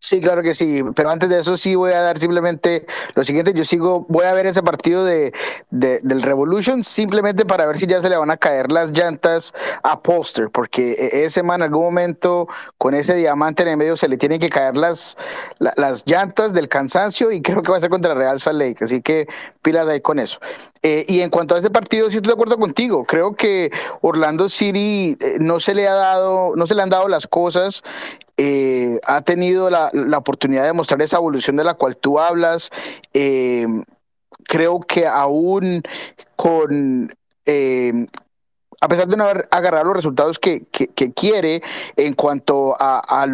Sí, 0.05 0.19
claro 0.19 0.43
que 0.43 0.53
sí, 0.53 0.83
pero 0.97 1.11
antes 1.11 1.29
de 1.29 1.39
eso 1.39 1.55
sí 1.55 1.75
voy 1.75 1.93
a 1.93 2.01
dar 2.01 2.19
simplemente 2.19 2.85
lo 3.15 3.23
siguiente, 3.23 3.53
yo 3.53 3.63
sigo, 3.63 4.05
voy 4.09 4.25
a 4.25 4.33
ver 4.33 4.45
ese 4.47 4.61
partido 4.61 5.05
de, 5.05 5.31
del 5.69 6.21
Revolution 6.21 6.83
simplemente 6.83 7.45
para 7.45 7.65
ver 7.65 7.77
si 7.77 7.87
ya 7.87 8.01
se 8.01 8.09
le 8.09 8.17
van 8.17 8.29
a 8.29 8.35
caer 8.35 8.69
las 8.69 8.91
llantas 8.91 9.53
a 9.81 10.01
Poster, 10.01 10.49
porque 10.49 10.91
e, 10.91 11.23
ese 11.23 11.41
man 11.41 11.61
en 11.61 11.67
algún 11.67 11.83
momento 11.85 12.49
con 12.77 12.95
ese 12.95 13.15
diamante 13.15 13.63
en 13.63 13.69
el 13.69 13.77
medio 13.77 13.95
se 13.95 14.09
le 14.09 14.17
tienen 14.17 14.41
que 14.41 14.49
caer 14.49 14.75
las, 14.75 15.17
las 15.59 16.03
llantas 16.05 16.53
del 16.53 16.67
cansancio 16.67 17.31
y 17.31 17.41
creo 17.41 17.61
que 17.61 17.71
va 17.71 17.77
a 17.77 17.79
ser 17.79 17.89
contra 17.89 18.13
Real 18.13 18.41
Salt 18.41 18.59
Lake, 18.59 18.83
así 18.83 19.01
que 19.01 19.29
pilas 19.61 19.87
ahí 19.87 20.01
con 20.01 20.19
eso. 20.19 20.41
Eh, 20.81 21.05
y 21.07 21.21
en 21.21 21.29
cuanto 21.29 21.55
a 21.55 21.59
ese 21.59 21.69
partido, 21.69 22.09
sí 22.09 22.17
estoy 22.17 22.27
de 22.27 22.33
acuerdo 22.33 22.57
contigo, 22.57 23.05
creo 23.05 23.35
que 23.35 23.71
Orlando 24.01 24.49
City 24.49 25.15
eh, 25.21 25.37
no 25.39 25.61
se 25.61 25.73
le 25.73 25.87
ha 25.87 25.93
dado, 25.93 26.57
no 26.57 26.67
se 26.67 26.75
le 26.75 26.81
han 26.81 26.89
dado 26.89 27.07
las 27.07 27.25
cosas 27.25 27.83
eh, 28.45 28.99
ha 29.07 29.21
tenido 29.21 29.69
la, 29.69 29.89
oportunidad 30.17 30.65
de 30.65 30.73
mostrar 30.73 31.01
esa 31.01 31.15
evolución 31.15 31.55
de 31.55 31.63
la 31.63 31.75
cual 31.75 31.95
tú 31.95 32.19
hablas. 32.19 32.71
Eh, 33.13 33.65
creo 34.43 34.81
que 34.81 35.07
aún 35.07 35.81
con... 36.35 37.09
Eh, 37.45 38.05
a 38.81 38.89
pesar 38.89 39.07
de 39.07 39.15
no 39.15 39.23
haber 39.23 39.47
agarrado 39.49 39.85
los 39.85 39.95
resultados 39.95 40.39
que, 40.39 40.65
quiere 41.15 41.63
en 41.95 42.13
cuanto 42.15 42.75
a, 42.77 43.25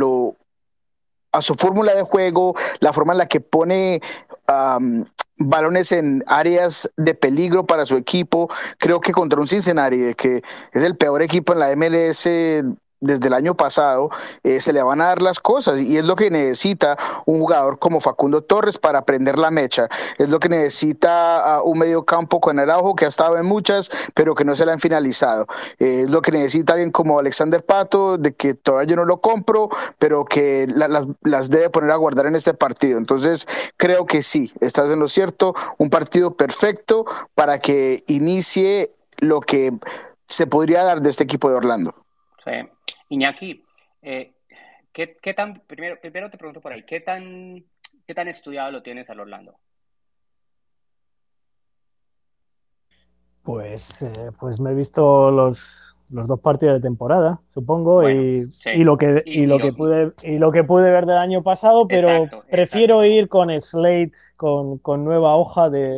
su 1.42 1.56
fórmula 1.56 1.96
de 1.96 2.04
juego, 2.04 2.54
la 2.80 2.94
forma 2.94 3.14
en 3.14 3.18
la 3.18 3.28
que 3.28 3.42
pone 3.42 4.02
balones 5.38 5.92
en 5.92 6.24
áreas 6.28 6.92
de 6.98 7.16
peligro 7.16 7.66
para 7.66 7.88
su 7.88 7.96
equipo. 7.96 8.48
Creo 8.78 9.02
que 9.02 9.12
contra 9.12 9.40
un 9.40 9.48
Cincinnati, 9.48 10.14
que 10.14 10.44
es 10.72 10.84
el 10.84 10.96
peor 10.98 11.24
equipo 11.24 11.54
en 11.54 11.60
la 11.60 11.76
MLS 11.76 12.30
desde 13.02 13.28
el 13.28 13.34
año 13.34 13.56
pasado, 13.56 14.10
eh, 14.44 14.60
se 14.60 14.74
le 14.74 14.84
van 14.84 15.02
a 15.02 15.08
dar 15.08 15.22
las 15.22 15.40
cosas 15.40 15.80
y 15.80 15.98
es 15.98 16.06
lo 16.06 16.16
que 16.16 16.30
necesita 16.30 16.98
un 17.26 17.40
jugador 17.40 17.80
como 17.80 18.02
Facundo 18.02 18.42
Torres 18.42 18.78
para 18.78 19.04
prender 19.06 19.38
la 19.38 19.52
mecha. 19.52 19.88
Es 20.18 20.30
lo 20.30 20.40
que 20.40 20.50
necesita 20.50 21.62
un 21.64 21.80
medio 21.80 22.04
campo 22.04 22.40
con 22.42 22.60
Araujo 22.60 22.96
que 22.96 23.06
ha 23.06 23.08
estado 23.08 23.38
en 23.38 23.46
muchas, 23.46 23.90
pero 24.14 24.36
que 24.36 24.46
no 24.46 24.56
se 24.56 24.66
le 24.66 24.72
han 24.72 24.80
finalizado. 24.80 25.48
Eh, 25.80 26.02
es 26.04 26.12
lo 26.12 26.22
que 26.22 26.32
necesita 26.32 26.74
alguien 26.74 26.92
como 26.92 27.20
Alexander 27.20 27.64
Pato, 27.66 28.18
de 28.18 28.34
que 28.34 28.54
todavía 28.54 28.90
yo 28.90 28.96
no 28.96 29.06
lo 29.06 29.22
compro, 29.22 29.70
pero 29.98 30.26
que 30.26 30.68
las, 30.74 31.08
las 31.24 31.50
debe 31.50 31.70
poner 31.70 31.92
a 31.92 31.96
guardar 31.96 32.26
en 32.26 32.36
este 32.36 32.54
partido. 32.54 32.98
Entonces, 32.98 33.48
creo 33.78 34.06
que 34.06 34.22
sí, 34.22 34.54
estás 34.60 34.90
en 34.92 35.00
lo 35.00 35.08
cierto, 35.08 35.54
un 35.78 35.90
partido 35.90 36.36
perfecto 36.36 37.06
para 37.34 37.60
que 37.60 38.04
inicie 38.08 38.92
lo 39.18 39.42
que 39.42 39.74
se 40.28 40.48
podría 40.48 40.84
dar 40.84 41.02
de 41.02 41.10
este 41.10 41.24
equipo 41.24 41.50
de 41.50 41.56
Orlando. 41.56 41.94
Sí. 42.44 42.52
Iñaki, 43.10 43.64
eh, 44.02 44.34
¿qué, 44.94 45.34
tan, 45.36 45.62
primero, 45.62 46.00
primero 46.00 46.30
te 46.30 46.38
pregunto 46.38 46.62
por 46.62 46.72
ahí, 46.72 46.84
¿qué 46.84 47.02
tan, 47.02 47.64
qué 48.06 48.14
tan 48.14 48.28
estudiado 48.28 48.72
lo 48.72 48.82
tienes 48.82 49.10
al 49.10 49.20
Orlando? 49.20 49.58
Pues, 53.44 54.04
eh, 54.04 54.32
pues 54.40 54.60
me 54.60 54.72
he 54.72 54.76
visto 54.76 55.32
los 55.32 55.96
los 56.10 56.28
dos 56.28 56.40
partidos 56.40 56.76
de 56.76 56.82
temporada, 56.82 57.40
supongo, 57.54 58.10
y, 58.10 58.48
lo 58.84 58.98
que 58.98 59.22
y, 59.26 59.46
lo 59.46 59.60
que 59.60 59.74
pude 59.74 60.14
y 60.24 60.40
lo 60.40 60.52
que 60.52 60.64
pude 60.64 60.92
ver 60.92 61.06
del 61.06 61.18
año 61.18 61.44
pasado, 61.44 61.88
pero 61.88 62.28
prefiero 62.50 63.06
ir 63.06 63.30
con 63.30 63.50
Slate 63.62 64.12
con, 64.36 65.04
nueva 65.04 65.36
hoja 65.36 65.70
de, 65.70 65.96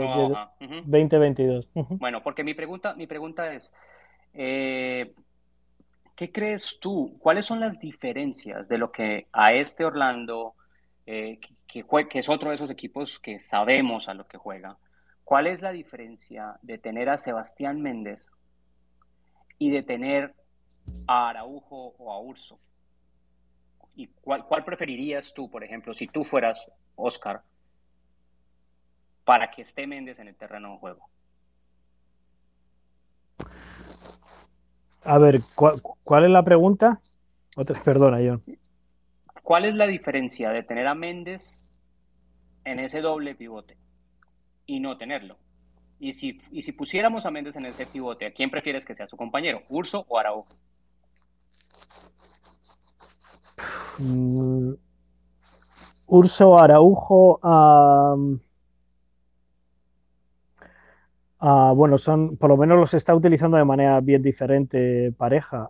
2022. 0.59 1.69
Bueno, 1.91 2.21
porque 2.23 2.43
mi 2.43 2.53
pregunta 2.53 2.93
mi 2.93 3.07
pregunta 3.07 3.53
es 3.53 3.73
eh, 4.33 5.13
¿qué 6.21 6.31
crees 6.31 6.77
tú? 6.79 7.17
¿Cuáles 7.17 7.47
son 7.47 7.59
las 7.59 7.79
diferencias 7.79 8.67
de 8.67 8.77
lo 8.77 8.91
que 8.91 9.25
a 9.33 9.53
este 9.53 9.83
Orlando 9.83 10.53
eh, 11.07 11.39
que, 11.67 11.83
que 11.83 12.19
es 12.19 12.29
otro 12.29 12.49
de 12.51 12.57
esos 12.57 12.69
equipos 12.69 13.17
que 13.17 13.39
sabemos 13.39 14.07
a 14.07 14.13
lo 14.13 14.27
que 14.27 14.37
juega? 14.37 14.77
¿Cuál 15.23 15.47
es 15.47 15.63
la 15.63 15.71
diferencia 15.71 16.59
de 16.61 16.77
tener 16.77 17.09
a 17.09 17.17
Sebastián 17.17 17.81
Méndez 17.81 18.27
y 19.57 19.71
de 19.71 19.81
tener 19.81 20.35
a 21.07 21.29
Araujo 21.29 21.95
o 21.97 22.13
a 22.13 22.19
Urso? 22.19 22.59
¿Y 23.95 24.05
cuál, 24.05 24.63
preferirías 24.63 25.33
tú, 25.33 25.49
por 25.49 25.63
ejemplo, 25.63 25.91
si 25.95 26.05
tú 26.05 26.23
fueras 26.23 26.63
Oscar, 26.97 27.41
para 29.23 29.49
que 29.49 29.63
esté 29.63 29.87
Méndez 29.87 30.19
en 30.19 30.27
el 30.27 30.35
terreno 30.35 30.73
de 30.73 30.77
juego? 30.77 31.09
A 35.03 35.17
ver, 35.17 35.39
¿cuál, 35.55 36.25
es 36.25 36.29
la 36.29 36.43
pregunta? 36.43 37.01
Otra, 37.55 37.81
perdona, 37.83 38.17
John. 38.17 38.43
¿Cuál 39.43 39.65
es 39.65 39.75
la 39.75 39.87
diferencia 39.87 40.51
de 40.51 40.63
tener 40.63 40.87
a 40.87 40.95
Méndez 40.95 41.65
en 42.63 42.79
ese 42.79 43.01
doble 43.01 43.35
pivote 43.35 43.77
y 44.65 44.79
no 44.79 44.97
tenerlo? 44.97 45.37
Y 45.99 46.13
si, 46.13 46.39
y 46.51 46.61
si 46.61 46.71
pusiéramos 46.71 47.25
a 47.25 47.31
Méndez 47.31 47.55
en 47.55 47.65
ese 47.65 47.85
pivote, 47.85 48.27
¿a 48.27 48.31
quién 48.31 48.49
prefieres 48.49 48.85
que 48.85 48.95
sea 48.95 49.07
su 49.07 49.17
compañero? 49.17 49.63
¿Urso 49.69 50.05
o 50.07 50.17
Araujo? 50.17 50.47
Mm, 53.97 54.73
Urso, 56.07 56.59
Araujo. 56.59 57.39
Bueno, 61.41 61.97
son, 61.97 62.37
por 62.37 62.49
lo 62.49 62.57
menos 62.57 62.77
los 62.77 62.93
está 62.93 63.15
utilizando 63.15 63.57
de 63.57 63.65
manera 63.65 63.99
bien 64.01 64.21
diferente 64.21 65.11
pareja. 65.17 65.69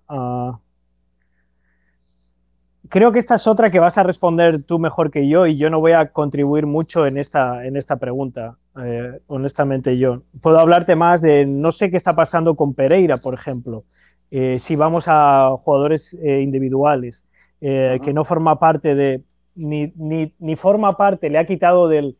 creo 2.90 3.12
que 3.12 3.20
esta 3.20 3.36
es 3.36 3.48
otra 3.48 3.70
que 3.70 3.80
vas 3.80 3.98
a 3.98 4.04
responder 4.04 4.64
tú 4.64 4.80
mejor 4.80 5.12
que 5.12 5.28
yo 5.28 5.48
y 5.48 5.58
yo 5.58 5.70
no 5.70 5.80
voy 5.80 5.94
a 5.94 6.08
contribuir 6.12 6.66
mucho 6.66 7.06
en 7.06 7.18
esta, 7.18 7.66
en 7.66 7.78
esta 7.78 7.98
pregunta. 7.98 8.58
Eh, 8.84 9.20
honestamente 9.28 9.98
yo. 9.98 10.24
Puedo 10.42 10.60
hablarte 10.60 10.96
más 10.96 11.22
de, 11.22 11.46
no 11.46 11.72
sé 11.72 11.90
qué 11.90 11.98
está 11.98 12.14
pasando 12.14 12.56
con 12.56 12.74
Pereira, 12.74 13.18
por 13.18 13.34
ejemplo, 13.34 13.84
eh, 14.30 14.60
si 14.60 14.76
vamos 14.76 15.06
a 15.08 15.50
jugadores 15.62 16.14
eh, 16.22 16.42
individuales, 16.42 17.24
que 17.60 18.12
no 18.12 18.26
forma 18.26 18.58
parte 18.58 18.96
de, 18.96 19.22
ni, 19.54 19.94
ni, 19.96 20.34
ni, 20.40 20.56
forma 20.56 20.98
parte, 20.98 21.30
le 21.30 21.38
ha 21.38 21.46
quitado 21.46 21.88
del, 21.88 22.18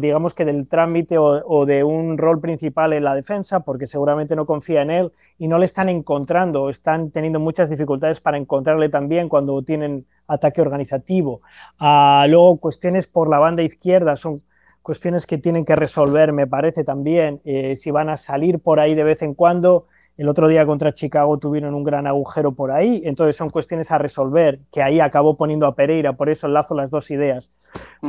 digamos 0.00 0.34
que 0.34 0.44
del 0.44 0.68
trámite 0.68 1.18
o, 1.18 1.44
o, 1.46 1.66
de 1.66 1.82
un 1.82 2.18
rol 2.18 2.40
principal 2.40 2.92
en 2.92 3.04
la 3.04 3.14
defensa, 3.14 3.60
porque 3.60 3.86
seguramente 3.86 4.36
no 4.36 4.46
confía 4.46 4.82
en 4.82 4.90
él 4.90 5.12
y 5.38 5.48
no 5.48 5.58
le 5.58 5.64
están 5.64 5.88
encontrando, 5.88 6.70
están 6.70 7.10
teniendo 7.10 7.40
muchas 7.40 7.68
dificultades 7.68 8.20
para 8.20 8.36
encontrarle 8.36 8.88
también 8.88 9.28
cuando 9.28 9.60
tienen 9.62 10.06
ataque 10.28 10.60
organizativo. 10.60 11.40
Ah, 11.78 12.26
luego, 12.28 12.58
cuestiones 12.58 13.06
por 13.06 13.28
la 13.28 13.38
banda 13.38 13.62
izquierda 13.62 14.16
son 14.16 14.42
cuestiones 14.82 15.26
que 15.26 15.38
tienen 15.38 15.64
que 15.64 15.74
resolver, 15.74 16.32
me 16.32 16.46
parece 16.46 16.84
también, 16.84 17.40
eh, 17.44 17.74
si 17.74 17.90
van 17.90 18.08
a 18.08 18.16
salir 18.16 18.60
por 18.60 18.78
ahí 18.78 18.94
de 18.94 19.02
vez 19.02 19.20
en 19.22 19.34
cuando. 19.34 19.86
El 20.16 20.28
otro 20.28 20.48
día 20.48 20.64
contra 20.64 20.94
Chicago 20.94 21.38
tuvieron 21.38 21.74
un 21.74 21.84
gran 21.84 22.06
agujero 22.06 22.52
por 22.52 22.70
ahí, 22.70 23.02
entonces 23.04 23.36
son 23.36 23.50
cuestiones 23.50 23.90
a 23.90 23.98
resolver, 23.98 24.60
que 24.72 24.82
ahí 24.82 25.00
acabó 25.00 25.36
poniendo 25.36 25.66
a 25.66 25.74
Pereira, 25.74 26.12
por 26.12 26.30
eso 26.30 26.46
enlazo 26.46 26.74
las 26.74 26.90
dos 26.90 27.10
ideas. 27.10 27.50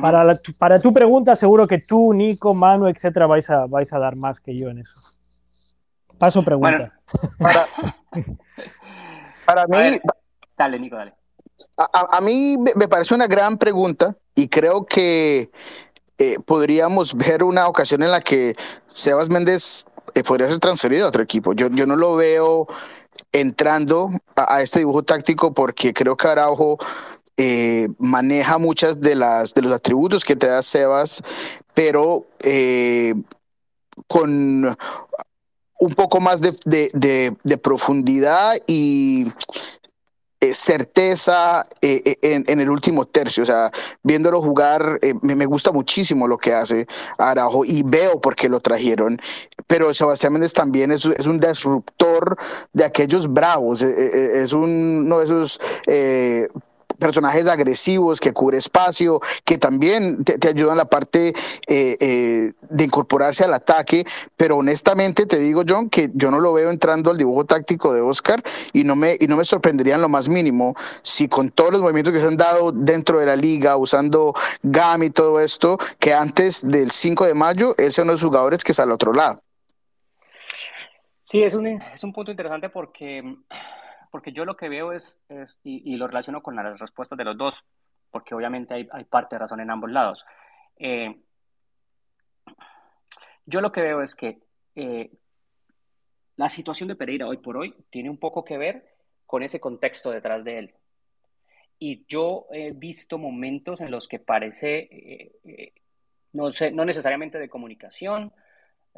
Para, 0.01 0.37
para 0.57 0.79
tu 0.79 0.93
pregunta, 0.93 1.35
seguro 1.35 1.67
que 1.67 1.79
tú, 1.79 2.13
Nico, 2.13 2.53
Manu, 2.53 2.87
etcétera, 2.87 3.27
vais 3.27 3.49
a, 3.49 3.65
vais 3.65 3.91
a 3.93 3.99
dar 3.99 4.15
más 4.15 4.39
que 4.39 4.57
yo 4.57 4.69
en 4.69 4.79
eso. 4.79 4.93
Paso 6.17 6.43
pregunta. 6.43 6.93
para, 9.45 9.67
mí. 9.67 9.99
dale, 10.57 10.79
Nico, 10.79 10.95
dale. 10.95 11.13
A, 11.77 12.17
a, 12.17 12.21
mí 12.21 12.57
me 12.57 12.87
parece 12.87 13.13
una 13.13 13.27
gran 13.27 13.57
pregunta 13.57 14.15
y 14.33 14.47
creo 14.47 14.85
que 14.85 15.51
eh, 16.17 16.37
podríamos 16.43 17.13
ver 17.17 17.43
una 17.43 17.67
ocasión 17.67 18.03
en 18.03 18.11
la 18.11 18.21
que 18.21 18.53
Sebas 18.87 19.29
Méndez 19.29 19.85
eh, 20.13 20.23
podría 20.23 20.49
ser 20.49 20.59
transferido 20.59 21.05
a 21.05 21.09
otro 21.09 21.23
equipo. 21.23 21.53
Yo, 21.53 21.69
yo 21.69 21.85
no 21.85 21.95
lo 21.95 22.15
veo 22.15 22.67
entrando 23.31 24.09
a, 24.35 24.61
este 24.61 24.79
dibujo 24.79 25.03
táctico 25.03 25.53
porque 25.53 25.93
creo 25.93 26.15
que 26.15 26.27
Araujo 26.27 26.77
eh, 27.37 27.87
maneja 27.99 28.57
muchas 28.57 28.99
de 28.99 29.15
las 29.15 29.53
de 29.53 29.61
los 29.61 29.71
atributos 29.71 30.25
que 30.25 30.35
te 30.35 30.47
da 30.47 30.61
Sebas, 30.61 31.23
pero 31.73 32.25
con 34.07 34.77
un 35.79 35.93
poco 35.93 36.19
más 36.19 36.41
de, 36.41 36.55
de, 36.65 37.35
de 37.43 37.57
profundidad 37.57 38.57
y 38.65 39.27
eh, 40.39 40.53
certeza 40.53 41.63
eh, 41.81 42.15
eh, 42.21 42.43
en, 42.47 42.59
el 42.59 42.69
último 42.69 43.07
tercio. 43.07 43.41
O 43.41 43.45
sea, 43.45 43.71
viéndolo 44.03 44.39
jugar, 44.39 44.99
me, 45.23 45.45
gusta 45.47 45.71
muchísimo 45.71 46.27
lo 46.27 46.37
que 46.37 46.53
hace 46.53 46.85
Araujo 47.17 47.65
y 47.65 47.81
veo 47.81 48.21
por 48.21 48.35
qué 48.35 48.47
lo 48.47 48.59
trajeron. 48.59 49.19
Pero 49.65 49.91
Sebastián 49.95 50.33
Méndez 50.33 50.53
también 50.53 50.91
es, 50.91 51.05
es 51.05 51.25
un 51.25 51.39
disruptor 51.39 52.37
de 52.71 52.85
aquellos 52.85 53.27
bravos. 53.33 53.81
Es 53.81 54.53
un, 54.53 55.09
no, 55.09 55.21
esos 55.23 55.59
personajes 56.99 57.47
agresivos 57.47 58.19
que 58.19 58.33
cubre 58.33 58.57
espacio, 58.57 59.21
que 59.43 59.57
también 59.57 60.23
te, 60.23 60.47
ayudan 60.47 60.71
en 60.71 60.77
la 60.77 60.85
parte 60.85 61.33
eh, 61.67 61.97
eh, 61.99 62.53
de 62.69 62.83
incorporarse 62.83 63.43
al 63.43 63.53
ataque, 63.53 64.05
pero 64.35 64.57
honestamente 64.57 65.25
te 65.25 65.39
digo, 65.39 65.63
John, 65.67 65.89
que 65.89 66.09
yo 66.13 66.31
no 66.31 66.39
lo 66.39 66.53
veo 66.53 66.69
entrando 66.69 67.11
al 67.11 67.17
dibujo 67.17 67.45
táctico 67.45 67.93
de 67.93 68.01
Oscar 68.01 68.41
y 68.73 68.83
no 68.83 68.95
me, 68.95 69.17
y 69.19 69.27
no 69.27 69.37
me 69.37 69.45
sorprendería 69.45 69.95
en 69.95 70.01
lo 70.01 70.09
más 70.09 70.29
mínimo 70.29 70.75
si 71.01 71.27
con 71.27 71.49
todos 71.49 71.71
los 71.71 71.81
movimientos 71.81 72.13
que 72.13 72.19
se 72.19 72.27
han 72.27 72.37
dado 72.37 72.71
dentro 72.71 73.19
de 73.19 73.25
la 73.25 73.35
liga, 73.35 73.77
usando 73.77 74.33
GAM 74.63 75.03
y 75.03 75.09
todo 75.09 75.39
esto, 75.39 75.77
que 75.99 76.13
antes 76.13 76.67
del 76.67 76.91
5 76.91 77.25
de 77.25 77.33
mayo 77.33 77.75
él 77.77 77.93
sea 77.93 78.03
uno 78.03 78.11
de 78.11 78.15
los 78.15 78.23
jugadores 78.23 78.63
que 78.63 78.73
sale 78.73 78.87
al 78.87 78.93
otro 78.93 79.13
lado. 79.13 79.41
Sí, 81.23 81.43
es 81.43 81.55
un, 81.55 81.67
es 81.67 82.03
un 82.03 82.13
punto 82.13 82.31
interesante 82.31 82.69
porque 82.69 83.21
porque 84.11 84.31
yo 84.31 84.45
lo 84.45 84.55
que 84.55 84.69
veo 84.69 84.91
es, 84.91 85.23
y, 85.63 85.95
lo 85.95 86.07
relaciono 86.07 86.41
con 86.41 86.55
las 86.55 86.79
respuestas 86.79 87.17
de 87.17 87.23
los 87.23 87.37
dos, 87.37 87.63
porque 88.11 88.35
obviamente 88.35 88.73
hay, 88.73 89.03
parte 89.05 89.35
de 89.35 89.39
razón 89.39 89.59
en 89.59 89.69
ambos 89.69 89.91
lados. 89.91 90.25
Eh, 90.77 91.15
yo 93.45 93.61
lo 93.61 93.71
que 93.71 93.81
veo 93.81 94.01
es 94.01 94.15
que 94.15 94.39
eh, 94.75 95.11
la 96.35 96.49
situación 96.49 96.87
de 96.89 96.95
Pereira 96.95 97.27
hoy 97.27 97.37
por 97.37 97.57
hoy 97.57 97.75
tiene 97.89 98.09
un 98.09 98.17
poco 98.17 98.43
que 98.43 98.57
ver 98.57 98.95
con 99.25 99.43
ese 99.43 99.59
contexto 99.59 100.11
detrás 100.11 100.43
de 100.43 100.59
él. 100.59 100.75
Y 101.79 102.05
yo 102.07 102.47
he 102.51 102.71
visto 102.71 103.17
momentos 103.17 103.81
en 103.81 103.91
los 103.91 104.07
que 104.07 104.19
parece, 104.19 104.89
eh, 105.43 105.73
no, 106.33 106.51
sé, 106.51 106.71
no 106.71 106.85
necesariamente 106.85 107.37
de 107.37 107.49
comunicación, 107.49 108.33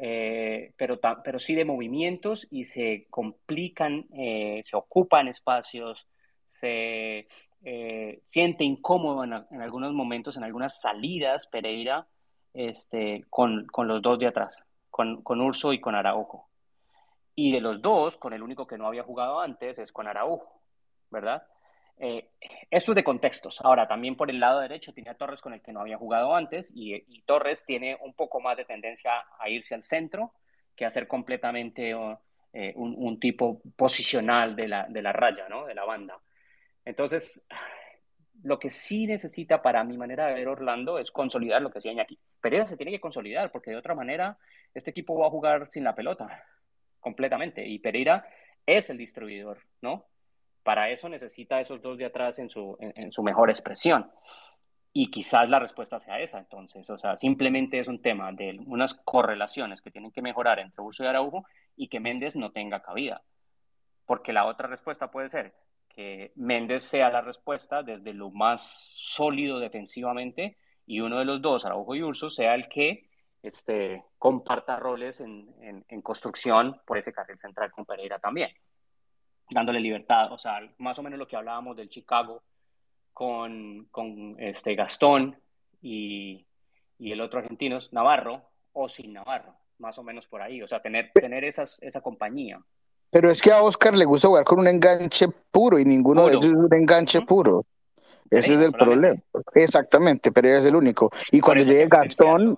eh, 0.02 0.72
pero, 0.78 0.98
pero 1.22 1.38
sí 1.38 1.54
de 1.54 1.66
movimientos 1.66 2.48
y 2.50 2.64
se 2.64 3.06
complican, 3.10 4.06
eh, 4.14 4.62
se 4.64 4.74
ocupan 4.74 5.28
espacios, 5.28 6.08
se 6.46 7.28
eh, 7.62 8.22
siente 8.24 8.64
incómodo 8.64 9.24
en, 9.24 9.34
algunos 9.60 9.92
momentos, 9.92 10.38
en 10.38 10.44
algunas 10.44 10.80
salidas 10.80 11.46
Pereira 11.48 12.06
este, 12.54 13.26
con, 13.28 13.66
con 13.66 13.88
los 13.88 14.00
dos 14.00 14.18
de 14.18 14.28
atrás, 14.28 14.62
con, 14.88 15.20
con, 15.20 15.42
Urso 15.42 15.74
y 15.74 15.80
con 15.80 15.94
Araujo. 15.94 16.48
Y 17.34 17.52
de 17.52 17.60
los 17.60 17.82
dos, 17.82 18.16
con 18.16 18.32
el 18.32 18.42
único 18.42 18.66
que 18.66 18.78
no 18.78 18.86
había 18.86 19.02
jugado 19.02 19.40
antes 19.40 19.78
es 19.78 19.92
con 19.92 20.08
Araujo, 20.08 20.62
¿verdad? 21.10 21.42
Eh, 22.02 22.30
de 22.70 23.04
contextos. 23.04 23.60
Ahora, 23.62 23.86
también 23.86 24.16
por 24.16 24.30
el 24.30 24.40
lado 24.40 24.60
derecho 24.60 24.94
tiene 24.94 25.10
a 25.10 25.14
Torres 25.14 25.42
con 25.42 25.52
el 25.52 25.60
que 25.60 25.70
no 25.70 25.80
había 25.80 25.98
jugado 25.98 26.34
antes 26.34 26.72
y, 26.74 27.22
Torres 27.26 27.64
tiene 27.66 27.98
un 28.00 28.14
poco 28.14 28.40
más 28.40 28.56
de 28.56 28.64
tendencia 28.64 29.12
a 29.38 29.48
irse 29.50 29.74
al 29.74 29.84
centro 29.84 30.32
que 30.74 30.86
a 30.86 30.90
ser 30.90 31.06
completamente 31.06 31.90
eh, 32.54 32.72
un, 32.74 33.20
tipo 33.20 33.60
posicional 33.76 34.56
de 34.56 34.68
la, 34.68 34.86
de 34.88 35.02
la 35.02 35.12
raya, 35.12 35.46
¿no? 35.50 35.66
De 35.66 35.74
la 35.74 35.84
banda. 35.84 36.18
Entonces, 36.86 37.46
lo 38.42 38.58
que 38.58 38.70
sí 38.70 39.06
necesita 39.06 39.60
para 39.60 39.84
mi 39.84 39.98
manera 39.98 40.26
de 40.26 40.34
ver 40.34 40.48
Orlando 40.48 40.98
es 40.98 41.10
consolidar 41.10 41.60
lo 41.60 41.70
que 41.70 41.80
decía 41.80 42.00
aquí. 42.00 42.18
Pereira 42.40 42.66
se 42.66 42.78
tiene 42.78 42.92
que 42.92 43.00
consolidar 43.00 43.52
porque 43.52 43.72
de 43.72 43.76
otra 43.76 43.94
manera 43.94 44.38
este 44.72 44.90
equipo 44.90 45.18
va 45.18 45.26
a 45.26 45.30
jugar 45.30 45.68
sin 45.70 45.84
la 45.84 45.94
pelota 45.94 46.44
completamente 46.98 47.66
y 47.66 47.78
Pereira 47.78 48.26
es 48.64 48.88
el 48.88 48.96
distribuidor, 48.96 49.58
¿no? 49.82 50.09
Para 50.62 50.90
eso 50.90 51.08
necesita 51.08 51.60
esos 51.60 51.80
dos 51.80 51.98
de 51.98 52.06
atrás 52.06 52.38
en 52.38 52.50
su, 52.50 52.76
mejor 53.22 53.50
expresión. 53.50 54.10
Y 54.92 55.10
quizás 55.10 55.48
la 55.48 55.60
respuesta 55.60 56.00
sea 56.00 56.18
esa, 56.18 56.38
entonces, 56.38 56.90
o 56.90 56.98
sea, 56.98 57.14
simplemente 57.14 57.78
es 57.78 57.86
un 57.86 58.02
tema 58.02 58.32
de 58.32 58.58
unas 58.66 58.94
correlaciones 58.94 59.80
que 59.80 59.90
tienen 59.90 60.10
que 60.10 60.20
mejorar 60.20 60.58
entre 60.58 60.82
Urso 60.82 61.04
y 61.04 61.06
Araujo 61.06 61.44
y 61.76 61.88
que 61.88 62.00
Méndez 62.00 62.34
no 62.36 62.50
tenga 62.50 62.82
cabida. 62.82 63.22
porque 64.04 64.32
la 64.32 64.46
otra 64.46 64.66
respuesta 64.66 65.08
puede 65.10 65.28
ser 65.28 65.54
que 65.88 66.32
Méndez 66.34 66.82
sea 66.84 67.10
la 67.10 67.20
respuesta 67.20 67.82
desde 67.84 68.12
lo 68.12 68.30
más 68.30 68.92
sólido 68.96 69.60
defensivamente 69.60 70.56
y 70.86 71.00
uno 71.00 71.18
de 71.20 71.24
los 71.24 71.40
dos, 71.40 71.64
Araujo 71.64 71.94
y 71.94 72.02
Urso, 72.02 72.30
sea 72.30 72.54
el 72.56 72.68
que 72.68 73.08
este, 73.42 74.04
comparta 74.18 74.76
roles 74.76 75.20
en, 75.20 75.54
en, 75.88 76.02
construcción 76.02 76.80
por 76.84 76.98
ese 76.98 77.12
carril 77.12 77.38
central 77.38 77.70
con 77.70 77.86
Pereira 77.86 78.18
también, 78.18 78.50
dándole 79.50 79.80
libertad, 79.80 80.32
o 80.32 80.38
sea, 80.38 80.60
más 80.78 80.98
o 80.98 81.02
menos 81.02 81.18
lo 81.18 81.26
que 81.26 81.36
hablábamos 81.36 81.76
del 81.76 81.88
Chicago 81.88 82.42
con, 83.12 83.86
con 83.90 84.36
este 84.38 84.74
Gastón 84.74 85.36
y, 85.82 86.46
y 86.98 87.12
el 87.12 87.20
otro 87.20 87.40
argentino, 87.40 87.78
Navarro, 87.90 88.42
o 88.72 88.88
sin 88.88 89.12
Navarro, 89.12 89.54
más 89.78 89.98
o 89.98 90.02
menos 90.02 90.26
por 90.26 90.42
ahí, 90.42 90.62
o 90.62 90.66
sea, 90.66 90.80
tener, 90.80 91.10
tener 91.12 91.44
esas, 91.44 91.78
esa 91.80 92.00
compañía. 92.00 92.60
Pero 93.10 93.30
es 93.30 93.42
que 93.42 93.50
a 93.50 93.62
Oscar 93.62 93.96
le 93.96 94.04
gusta 94.04 94.28
jugar 94.28 94.44
con 94.44 94.60
un 94.60 94.68
enganche 94.68 95.26
puro 95.50 95.78
y 95.78 95.84
ninguno 95.84 96.26
de 96.26 96.32
ellos 96.32 96.44
es 96.44 96.52
un 96.52 96.72
enganche 96.72 97.20
puro. 97.22 97.66
Ese 98.30 98.54
es 98.54 98.60
el 98.60 98.72
problema. 98.72 99.20
Exactamente, 99.54 100.30
pero 100.30 100.48
es 100.48 100.64
el 100.64 100.76
único. 100.76 101.10
Y 101.32 101.40
cuando 101.40 101.64
llegue 101.64 101.88
Gastón, 101.88 102.56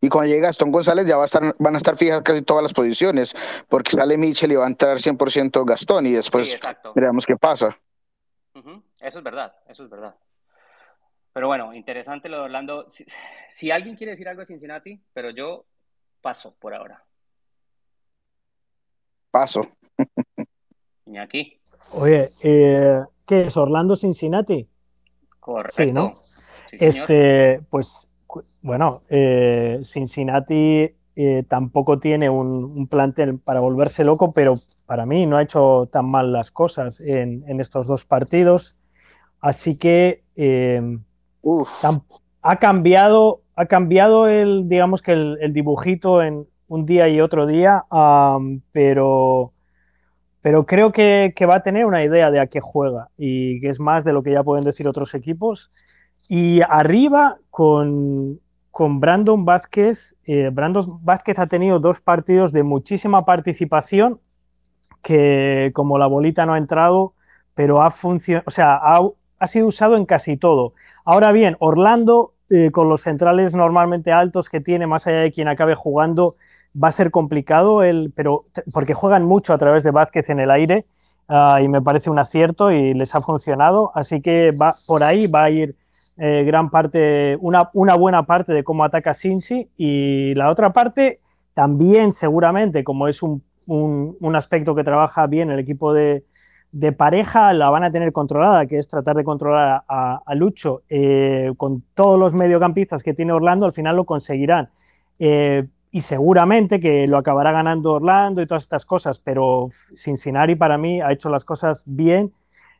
y 0.00 0.08
cuando 0.08 0.28
llegue 0.28 0.42
Gastón 0.42 0.70
González 0.70 1.06
ya 1.06 1.16
va 1.16 1.22
a 1.22 1.26
estar, 1.26 1.54
van 1.58 1.74
a 1.74 1.76
estar 1.78 1.96
fijas 1.96 2.22
casi 2.22 2.42
todas 2.42 2.62
las 2.62 2.72
posiciones, 2.72 3.34
porque 3.68 3.92
sale 3.92 4.18
Michel 4.18 4.52
y 4.52 4.56
va 4.56 4.64
a 4.64 4.68
entrar 4.68 4.98
100% 4.98 5.64
Gastón 5.64 6.06
y 6.06 6.12
después 6.12 6.58
veremos 6.94 7.26
qué 7.26 7.36
pasa. 7.36 7.78
Eso 9.00 9.18
es 9.18 9.24
verdad, 9.24 9.54
eso 9.68 9.84
es 9.84 9.90
verdad. 9.90 10.14
Pero 11.32 11.48
bueno, 11.48 11.74
interesante 11.74 12.28
lo 12.28 12.38
de 12.38 12.42
Orlando. 12.44 12.86
Si, 13.50 13.70
alguien 13.70 13.94
quiere 13.94 14.12
decir 14.12 14.28
algo 14.28 14.40
de 14.40 14.46
Cincinnati, 14.46 15.00
pero 15.12 15.30
yo 15.30 15.66
paso 16.20 16.56
por 16.58 16.74
ahora. 16.74 17.04
Paso. 19.30 19.68
Iñaki. 21.06 21.60
Oye, 21.92 22.30
eh, 22.42 23.02
¿qué 23.26 23.42
es 23.42 23.56
Orlando 23.56 23.96
Cincinnati? 23.96 24.66
Correcto. 25.38 25.82
Sí, 25.82 25.92
¿no? 25.92 26.22
este, 26.72 27.60
pues, 27.70 28.10
bueno, 28.66 29.02
eh, 29.08 29.80
Cincinnati 29.84 30.90
eh, 31.14 31.44
tampoco 31.48 32.00
tiene 32.00 32.28
un, 32.28 32.64
un, 32.64 32.88
plantel 32.88 33.38
para 33.38 33.60
volverse 33.60 34.02
loco, 34.02 34.32
pero 34.32 34.60
para 34.86 35.06
mí 35.06 35.24
no 35.24 35.36
ha 35.36 35.42
hecho 35.42 35.88
tan 35.92 36.06
mal 36.06 36.32
las 36.32 36.50
cosas 36.50 37.00
en, 37.00 37.44
en 37.48 37.60
estos 37.60 37.86
dos 37.86 38.04
partidos. 38.04 38.76
Así 39.40 39.76
que 39.76 40.24
ha 42.42 42.56
cambiado, 42.58 43.42
ha 43.54 43.66
cambiado 43.66 44.26
el, 44.26 44.68
digamos 44.68 45.00
que 45.00 45.12
el, 45.12 45.52
dibujito 45.52 46.20
en 46.20 46.46
un 46.66 46.86
día 46.86 47.08
y 47.08 47.20
otro 47.20 47.46
día, 47.46 47.84
pero, 48.72 49.52
pero 50.42 50.66
creo 50.66 50.90
que, 50.90 51.32
va 51.48 51.56
a 51.56 51.62
tener 51.62 51.86
una 51.86 52.02
idea 52.02 52.32
de 52.32 52.40
a 52.40 52.48
qué 52.48 52.60
juega 52.60 53.10
y 53.16 53.60
que 53.60 53.68
es 53.68 53.78
más 53.78 54.02
de 54.02 54.12
lo 54.12 54.24
que 54.24 54.32
ya 54.32 54.42
pueden 54.42 54.64
decir 54.64 54.88
otros 54.88 55.14
equipos. 55.14 55.70
Y 56.28 56.60
arriba 56.68 57.36
con, 57.50 58.40
con 58.76 59.00
Brandon 59.00 59.46
Vázquez, 59.46 60.14
eh, 60.26 60.50
Brandon 60.52 61.02
Vázquez 61.02 61.38
ha 61.38 61.46
tenido 61.46 61.78
dos 61.78 62.02
partidos 62.02 62.52
de 62.52 62.62
muchísima 62.62 63.24
participación 63.24 64.20
que 65.00 65.70
como 65.72 65.96
la 65.96 66.06
bolita 66.06 66.44
no 66.44 66.52
ha 66.52 66.58
entrado, 66.58 67.14
pero 67.54 67.80
ha 67.80 67.90
funcionado, 67.90 68.44
o 68.46 68.50
sea, 68.50 68.78
ha, 69.38 69.46
sido 69.46 69.68
usado 69.68 69.96
en 69.96 70.04
casi 70.04 70.36
todo. 70.36 70.74
Ahora 71.06 71.32
bien, 71.32 71.56
Orlando, 71.58 72.34
eh, 72.50 72.70
con 72.70 72.90
los 72.90 73.00
centrales 73.00 73.54
normalmente 73.54 74.12
altos 74.12 74.50
que 74.50 74.60
tiene, 74.60 74.86
más 74.86 75.06
allá 75.06 75.20
de 75.20 75.32
quien 75.32 75.48
acabe 75.48 75.74
jugando, 75.74 76.36
va 76.76 76.88
a 76.88 76.92
ser 76.92 77.10
complicado, 77.10 77.82
el, 77.82 78.12
pero 78.14 78.44
porque 78.74 78.92
juegan 78.92 79.24
mucho 79.24 79.54
a 79.54 79.58
través 79.58 79.84
de 79.84 79.90
Vázquez 79.90 80.28
en 80.28 80.38
el 80.38 80.50
aire 80.50 80.84
uh, 81.30 81.60
y 81.62 81.68
me 81.68 81.80
parece 81.80 82.10
un 82.10 82.18
acierto 82.18 82.70
y 82.70 82.92
les 82.92 83.14
ha 83.14 83.22
funcionado. 83.22 83.90
Así 83.94 84.20
que 84.20 84.50
va, 84.50 84.74
por 84.86 85.02
ahí 85.02 85.28
va 85.28 85.44
a 85.44 85.50
ir 85.50 85.76
eh, 86.18 86.44
gran 86.46 86.70
parte, 86.70 87.36
una, 87.40 87.70
una, 87.74 87.94
buena 87.94 88.24
parte 88.24 88.52
de 88.52 88.64
cómo 88.64 88.84
ataca 88.84 89.12
Cincy 89.12 89.68
y 89.76 90.34
la 90.34 90.50
otra 90.50 90.72
parte 90.72 91.20
también 91.54 92.12
seguramente, 92.12 92.84
como 92.84 93.08
es 93.08 93.22
un, 93.22 93.42
un, 93.66 94.36
aspecto 94.36 94.74
que 94.74 94.84
trabaja 94.84 95.26
bien 95.26 95.50
el 95.50 95.58
equipo 95.58 95.92
de, 95.92 96.24
de 96.72 96.92
pareja 96.92 97.52
la 97.52 97.70
van 97.70 97.84
a 97.84 97.90
tener 97.90 98.12
controlada, 98.12 98.66
que 98.66 98.78
es 98.78 98.88
tratar 98.88 99.16
de 99.16 99.24
controlar 99.24 99.82
a, 99.88 100.34
Lucho 100.34 100.82
eh, 100.88 101.52
con 101.56 101.82
todos 101.94 102.18
los 102.18 102.32
mediocampistas 102.32 103.02
que 103.02 103.14
tiene 103.14 103.32
Orlando, 103.32 103.66
al 103.66 103.72
final 103.72 103.96
lo 103.96 104.04
conseguirán. 104.04 104.68
Eh, 105.18 105.66
y 105.90 106.02
seguramente 106.02 106.78
que 106.80 107.06
lo 107.06 107.16
acabará 107.16 107.52
ganando 107.52 107.92
Orlando 107.92 108.42
y 108.42 108.46
todas 108.46 108.64
estas 108.64 108.84
cosas, 108.84 109.18
pero 109.18 109.70
Cincinnati 109.96 110.54
para 110.54 110.76
mí 110.76 111.00
ha 111.00 111.12
hecho 111.12 111.30
las 111.30 111.44
cosas 111.44 111.82
bien 111.86 112.32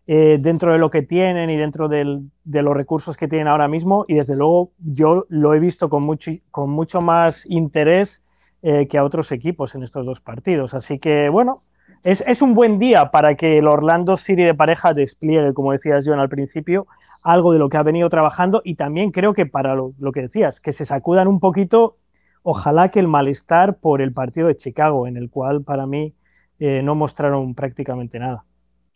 eh, 0.06 0.38
dentro 0.40 0.72
de 0.72 0.78
lo 0.78 0.90
que 0.90 1.02
tienen 1.02 1.50
y 1.50 1.56
dentro 1.56 1.88
de 1.88 2.62
los 2.62 2.76
recursos 2.76 3.16
que 3.16 3.28
tienen 3.28 3.48
ahora 3.48 3.68
mismo 3.68 4.04
y 4.08 4.14
desde 4.14 4.36
luego 4.36 4.70
yo 4.78 5.26
lo 5.28 5.54
he 5.54 5.58
visto 5.58 5.88
con 5.88 6.02
mucho, 6.02 6.30
con 6.50 6.70
mucho 6.70 7.00
más 7.00 7.44
interés 7.46 8.22
que 8.62 8.98
a 8.98 9.04
otros 9.04 9.30
equipos 9.30 9.76
en 9.76 9.84
estos 9.84 10.04
dos 10.04 10.20
partidos. 10.20 10.74
Así 10.74 10.98
que 10.98 11.28
bueno, 11.28 11.62
es, 12.06 12.40
un 12.40 12.54
buen 12.54 12.78
día 12.78 13.10
para 13.10 13.34
que 13.34 13.58
el 13.58 13.66
Orlando 13.66 14.16
City 14.16 14.44
de 14.44 14.54
pareja 14.54 14.92
despliegue, 14.92 15.52
como 15.54 15.72
decías 15.72 16.04
John 16.06 16.20
al 16.20 16.28
principio, 16.28 16.86
algo 17.24 17.52
de 17.52 17.58
lo 17.58 17.68
que 17.68 17.78
ha 17.78 17.82
venido 17.82 18.08
trabajando 18.08 18.62
y 18.64 18.76
también 18.76 19.10
creo 19.10 19.34
que 19.34 19.44
para 19.46 19.74
lo, 19.74 20.12
que 20.14 20.22
decías, 20.22 20.60
que 20.60 20.72
se 20.72 20.84
sacudan 20.84 21.26
un 21.26 21.40
poquito, 21.40 21.96
ojalá 22.44 22.90
que 22.90 23.00
el 23.00 23.08
malestar 23.08 23.78
por 23.78 24.00
el 24.00 24.12
partido 24.12 24.46
de 24.46 24.56
Chicago, 24.56 25.08
en 25.08 25.16
el 25.16 25.30
cual 25.30 25.64
para 25.64 25.86
mí 25.86 26.14
eh, 26.60 26.80
no 26.84 26.94
mostraron 26.94 27.56
prácticamente 27.56 28.20
nada. 28.20 28.44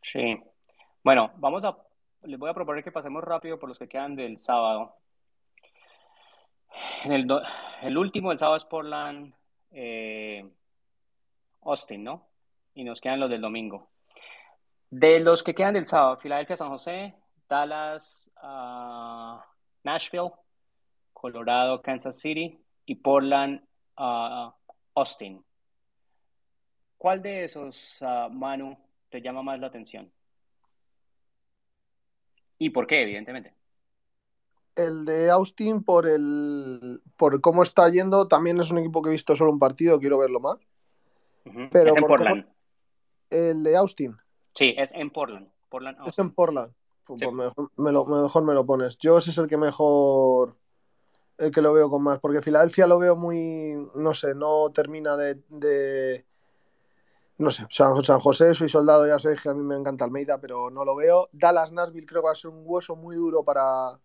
Sí. 0.03 0.39
Bueno, 1.03 1.33
vamos 1.37 1.65
a, 1.65 1.77
les 2.23 2.39
voy 2.39 2.51
a 2.51 2.55
proponer 2.55 2.85
que 2.85 2.93
pasemos 2.93 3.25
rápido 3.25 3.59
por 3.59 3.69
los 3.69 3.79
que 3.79 3.89
quedan 3.89 4.17
del 4.17 4.39
sábado. 4.39 4.97
En 7.05 7.13
el, 7.13 7.27
el 7.83 7.99
último, 7.99 8.33
el 8.33 8.39
sábado 8.39 8.57
es 8.57 8.65
Portland, 8.65 9.35
eh, 9.73 10.49
Austin, 11.63 12.05
¿no? 12.05 12.31
y 12.75 12.85
nos 12.85 13.01
quedan 13.01 13.21
los 13.21 13.31
del 13.31 13.41
domingo. 13.41 13.91
De 14.91 15.21
los 15.21 15.43
que 15.43 15.55
quedan 15.55 15.75
del 15.75 15.87
sábado, 15.87 16.17
Filadelfia, 16.17 16.57
San 16.57 16.69
José, 16.69 17.15
Dallas, 17.49 18.31
ah, 18.37 19.45
Nashville, 19.85 20.31
Colorado, 21.13 21.83
Kansas 21.83 22.19
City 22.19 22.59
y 22.87 22.95
Portland, 22.97 23.63
uh, 23.99 24.51
Austin. 24.95 25.45
¿Cuál 26.97 27.23
de 27.23 27.45
esos, 27.45 28.01
uh, 28.01 28.31
Manu, 28.31 28.77
te 29.09 29.21
llama 29.21 29.43
más 29.43 29.61
la 29.61 29.67
atención? 29.69 30.11
¿Y 32.61 32.71
por 32.71 32.87
qué, 32.87 33.03
evidentemente? 33.03 33.55
El 34.77 35.05
de 35.05 35.31
Austin, 35.31 35.83
por, 35.83 36.07
el, 36.07 37.03
por 37.17 37.41
cómo 37.41 37.65
está 37.65 37.89
yendo, 37.89 38.29
también 38.29 38.61
es 38.61 38.71
un 38.71 38.79
equipo 38.79 39.03
que 39.03 39.09
he 39.09 39.13
visto 39.13 39.35
solo 39.35 39.51
un 39.51 39.59
partido, 39.59 39.99
quiero 39.99 40.19
verlo 40.19 40.39
más. 40.39 40.59
Pero 41.73 41.91
es 41.91 41.97
en 41.97 42.05
Portland 42.05 42.47
el 43.31 43.63
de 43.63 43.77
Austin. 43.77 44.17
Sí, 44.55 44.75
es 44.77 44.93
en 44.93 45.11
Portland. 45.11 45.49
Es 46.07 46.19
en 46.19 46.33
Portland. 46.33 46.73
Pues 47.07 47.21
mejor, 47.33 47.71
me 47.77 47.93
lo, 47.93 48.05
mejor 48.05 48.45
me 48.45 48.55
lo 48.55 48.67
pones. 48.67 48.99
Yo 48.99 49.19
ese 49.19 49.31
es 49.31 49.39
el 49.39 49.49
que 49.49 49.57
mejor. 49.57 50.57
El 51.39 51.51
que 51.51 51.63
lo 51.63 51.73
veo 51.73 51.89
con 51.89 52.03
más. 52.03 52.19
Porque 52.21 52.43
Filadelfia 52.43 52.87
lo 52.87 52.99
veo 52.99 53.17
muy. 53.17 53.75
No 53.95 54.15
sé, 54.15 54.35
no 54.35 54.71
termina 54.71 55.17
de. 55.17 56.25
No 57.41 57.51
sé, 57.51 57.67
San, 57.71 57.95
José, 58.21 58.53
soy 58.53 58.69
soldado, 58.69 59.07
ya 59.07 59.19
sé 59.19 59.35
que 59.43 59.49
a 59.49 59.55
mí 59.55 59.63
me 59.63 59.75
encanta 59.75 60.05
Almeida, 60.05 60.39
pero 60.39 60.69
no 60.69 60.85
lo 60.85 60.95
veo. 60.95 61.31
Dallas 61.33 61.73
Nashville 61.73 62.07
creo 62.07 62.21
que 62.21 62.27
va 62.27 62.33
a 62.33 62.37
ser 62.37 62.51
un 62.51 62.63
hueso 62.67 62.95
muy 62.97 63.17
duro 63.17 63.43
para. 63.43 63.99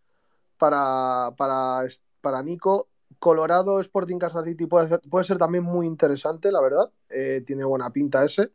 Para, 0.58 1.34
para, 1.36 1.86
para 2.22 2.42
Nico. 2.42 2.88
Colorado 3.20 3.82
Sporting 3.82 4.20
Kansas 4.20 4.46
City 4.46 4.66
puede 4.68 4.88
ser, 4.88 5.02
puede 5.10 5.26
ser 5.26 5.38
también 5.38 5.66
muy 5.66 5.86
interesante, 5.86 6.50
la 6.50 6.62
verdad. 6.62 6.90
Eh, 7.10 7.44
tiene 7.46 7.66
buena 7.66 7.90
pinta 7.90 8.24
ese. 8.24 8.52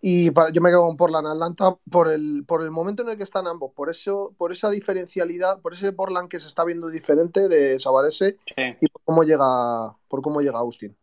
Y 0.00 0.26
yo 0.26 0.60
me 0.60 0.70
quedo 0.70 0.86
con 0.86 0.96
Portland 0.96 1.26
Atlanta 1.26 1.76
por 1.90 2.08
el, 2.08 2.44
por 2.46 2.62
el 2.62 2.70
momento 2.70 3.02
en 3.02 3.08
el 3.08 3.16
que 3.16 3.24
están 3.24 3.48
ambos, 3.48 3.72
por 3.72 3.90
eso, 3.90 4.32
por 4.38 4.52
esa 4.52 4.70
diferencialidad, 4.70 5.60
por 5.60 5.72
ese 5.72 5.92
Portland 5.92 6.28
que 6.28 6.38
se 6.38 6.46
está 6.46 6.62
viendo 6.62 6.88
diferente 6.88 7.48
de 7.48 7.80
Sabarese 7.80 8.36
y 8.80 8.86
por 8.88 9.02
cómo 9.02 9.24
llega, 9.24 9.96
por 10.06 10.22
cómo 10.22 10.40
llega 10.40 10.58
Austin. 10.58 10.94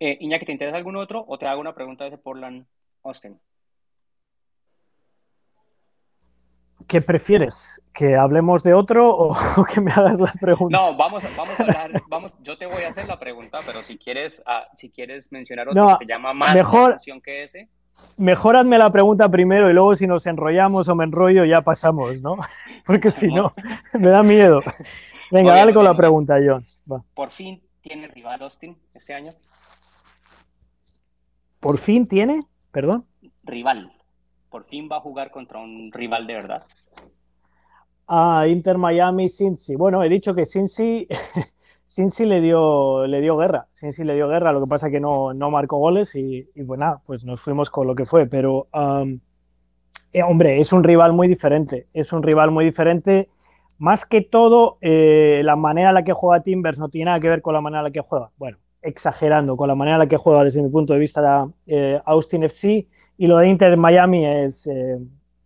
Eh, 0.00 0.16
Iñaki, 0.20 0.46
¿te 0.46 0.52
interesa 0.52 0.76
algún 0.76 0.96
otro 0.96 1.24
o 1.26 1.38
te 1.38 1.46
hago 1.46 1.60
una 1.60 1.74
pregunta 1.74 2.04
de 2.04 2.08
ese 2.08 2.18
Portland 2.18 2.66
Austin? 3.02 3.38
¿Qué 6.86 7.02
prefieres? 7.02 7.82
¿Que 7.92 8.16
hablemos 8.16 8.62
de 8.62 8.72
otro 8.72 9.10
o, 9.10 9.64
que 9.74 9.80
me 9.80 9.90
hagas 9.90 10.18
la 10.18 10.32
pregunta? 10.40 10.76
No, 10.76 10.96
vamos, 10.96 11.24
vamos 11.36 11.58
a 11.58 11.62
hablar, 11.62 12.02
vamos, 12.08 12.32
yo 12.42 12.56
te 12.56 12.66
voy 12.66 12.82
a 12.84 12.90
hacer 12.90 13.06
la 13.06 13.18
pregunta, 13.18 13.58
pero 13.66 13.82
si 13.82 13.98
quieres, 13.98 14.42
ah, 14.46 14.66
si 14.74 14.90
quieres 14.90 15.30
mencionar 15.32 15.68
otro 15.68 15.98
que 15.98 16.06
te 16.06 16.12
llama 16.12 16.32
más 16.32 16.54
mejor, 16.54 16.92
atención 16.92 17.20
que 17.20 17.42
ese 17.42 17.68
mejor 18.16 18.56
hazme 18.56 18.78
la 18.78 18.90
pregunta 18.90 19.28
primero 19.28 19.70
y 19.70 19.72
luego 19.72 19.94
si 19.94 20.06
nos 20.06 20.26
enrollamos 20.26 20.88
o 20.88 20.94
me 20.94 21.04
enrollo 21.04 21.44
ya 21.44 21.62
pasamos, 21.62 22.20
¿no? 22.20 22.36
Porque 22.86 23.10
si 23.10 23.28
no, 23.28 23.52
me 23.92 24.08
da 24.08 24.22
miedo. 24.22 24.62
Venga, 25.30 25.54
dale 25.54 25.74
con 25.74 25.84
la 25.84 25.94
pregunta, 25.94 26.36
John. 26.44 26.64
¿Por 27.14 27.30
fin 27.30 27.62
tiene 27.82 28.08
rival 28.08 28.42
Austin 28.42 28.76
este 28.94 29.12
año? 29.12 29.32
¿Por 31.60 31.78
fin 31.78 32.06
tiene? 32.06 32.42
Perdón. 32.70 33.04
Rival. 33.44 33.92
por 34.50 34.64
fin 34.64 34.88
va 34.90 34.96
a 34.96 35.00
jugar 35.00 35.30
contra 35.30 35.58
un 35.58 35.90
rival 35.92 36.26
de 36.26 36.34
verdad. 36.34 36.66
Ah, 38.06 38.46
Inter 38.48 38.78
Miami, 38.78 39.28
Cincy. 39.28 39.76
Bueno, 39.76 40.02
he 40.02 40.08
dicho 40.08 40.34
que 40.34 40.46
Cincy, 40.46 41.06
Cincy 41.86 42.24
le 42.24 42.40
dio, 42.40 43.06
le 43.06 43.20
dio 43.20 43.36
guerra. 43.36 43.66
Cincy 43.74 44.04
le 44.04 44.14
dio 44.14 44.28
guerra, 44.28 44.52
lo 44.52 44.60
que 44.60 44.68
pasa 44.68 44.86
es 44.86 44.92
que 44.92 45.00
no, 45.00 45.34
no 45.34 45.50
marcó 45.50 45.76
goles 45.78 46.14
y, 46.14 46.48
y 46.54 46.62
bueno, 46.62 47.02
pues 47.04 47.24
nos 47.24 47.40
fuimos 47.40 47.68
con 47.70 47.86
lo 47.86 47.94
que 47.94 48.06
fue. 48.06 48.26
Pero, 48.26 48.68
um, 48.72 49.20
eh, 50.12 50.22
hombre, 50.22 50.58
es 50.60 50.72
un 50.72 50.84
rival 50.84 51.12
muy 51.12 51.28
diferente. 51.28 51.86
Es 51.92 52.12
un 52.12 52.22
rival 52.22 52.50
muy 52.50 52.64
diferente. 52.64 53.28
Más 53.78 54.06
que 54.06 54.22
todo, 54.22 54.78
eh, 54.80 55.42
la 55.44 55.56
manera 55.56 55.90
en 55.90 55.94
la 55.94 56.04
que 56.04 56.12
juega 56.12 56.42
Timbers 56.42 56.78
no 56.78 56.88
tiene 56.88 57.06
nada 57.06 57.20
que 57.20 57.28
ver 57.28 57.42
con 57.42 57.54
la 57.54 57.60
manera 57.60 57.80
en 57.80 57.84
la 57.84 57.90
que 57.90 58.00
juega. 58.00 58.30
Bueno, 58.36 58.58
exagerando, 58.82 59.56
con 59.56 59.68
la 59.68 59.74
manera 59.74 59.96
en 59.96 60.00
la 60.00 60.08
que 60.08 60.16
juega 60.16 60.44
desde 60.44 60.62
mi 60.62 60.68
punto 60.68 60.92
de 60.92 60.98
vista 60.98 61.48
eh, 61.66 62.00
Austin 62.04 62.44
FC. 62.44 62.86
Y 63.16 63.26
lo 63.26 63.38
de 63.38 63.48
Inter 63.48 63.76
Miami 63.76 64.24
es, 64.26 64.66
eh, 64.66 64.98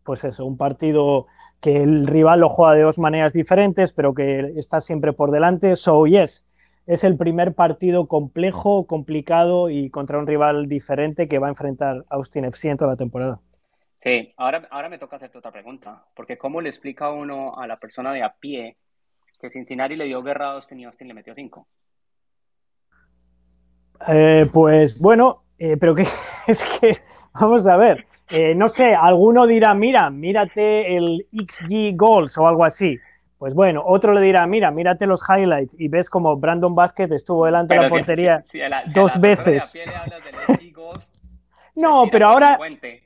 pues 0.05 0.25
eso, 0.25 0.45
un 0.45 0.57
partido 0.57 1.27
que 1.61 1.77
el 1.83 2.07
rival 2.07 2.41
lo 2.41 2.49
juega 2.49 2.75
de 2.75 2.83
dos 2.83 2.99
maneras 2.99 3.33
diferentes, 3.33 3.93
pero 3.93 4.15
que 4.15 4.53
está 4.57 4.81
siempre 4.81 5.13
por 5.13 5.31
delante. 5.31 5.77
So, 5.77 6.07
yes, 6.07 6.45
es 6.87 7.05
el 7.05 7.17
primer 7.17 7.55
partido 7.55 8.09
complejo, 8.09 8.87
complicado 8.87 9.71
y 9.71 9.89
contra 9.89 10.19
un 10.19 10.27
rival 10.27 10.67
diferente 10.67 11.29
que 11.29 11.39
va 11.39 11.47
a 11.47 11.51
enfrentar 11.51 12.05
Austin 12.11 12.45
FC 12.47 12.71
en 12.71 12.77
toda 12.77 12.91
la 12.93 12.97
temporada. 12.97 13.41
Sí, 13.99 14.35
ahora, 14.37 14.67
ahora 14.73 14.89
me 14.89 14.99
toca 14.99 15.15
hacerte 15.15 15.39
otra 15.39 15.53
pregunta, 15.53 16.05
porque 16.17 16.37
¿cómo 16.37 16.61
le 16.61 16.69
explica 16.69 17.13
uno 17.13 17.57
a 17.57 17.69
la 17.69 17.79
persona 17.79 18.13
de 18.13 18.25
a 18.25 18.35
pie 18.35 18.77
que 19.41 19.49
Cincinnati 19.49 19.95
le 19.95 20.07
dio 20.07 20.23
guerra 20.25 20.49
a 20.49 20.53
Austin 20.55 20.81
y 20.81 20.85
Austin 20.85 21.07
le 21.07 21.15
metió 21.15 21.33
cinco? 21.35 21.69
Eh, 24.09 24.49
pues 24.53 24.99
bueno, 24.99 25.43
eh, 25.59 25.77
pero 25.79 25.95
que 25.95 26.07
es 26.47 26.65
que, 26.81 26.97
vamos 27.35 27.67
a 27.67 27.77
ver, 27.77 28.07
eh, 28.31 28.55
no 28.55 28.69
sé, 28.69 28.95
alguno 28.95 29.47
dirá, 29.47 29.75
mira, 29.75 30.11
mírate 30.11 30.97
el 30.97 31.27
XG 31.33 31.97
goals 31.97 32.37
o 32.39 32.47
algo 32.49 32.65
así. 32.65 32.99
Pues 33.39 33.55
bueno, 33.55 33.83
otro 33.85 34.13
le 34.13 34.21
dirá, 34.21 34.47
mira, 34.47 34.71
mírate 34.71 35.05
los 35.07 35.21
highlights 35.29 35.75
y 35.79 35.89
ves 35.89 36.09
como 36.09 36.37
Brandon 36.37 36.75
Vázquez 36.75 37.11
estuvo 37.11 37.45
delante 37.47 37.75
de 37.75 37.81
la 37.83 37.89
si- 37.91 37.97
portería 37.97 38.43
si- 38.43 38.51
si 38.51 38.63
a 38.63 38.69
la- 38.69 38.89
si 38.89 38.99
a 38.99 39.03
dos 39.03 39.15
la 39.17 39.21
de 39.21 39.29
veces. 39.29 39.73
del 39.73 40.73
goals, 40.75 41.13
No, 41.75 42.09
pero 42.11 42.27
ahora, 42.29 42.59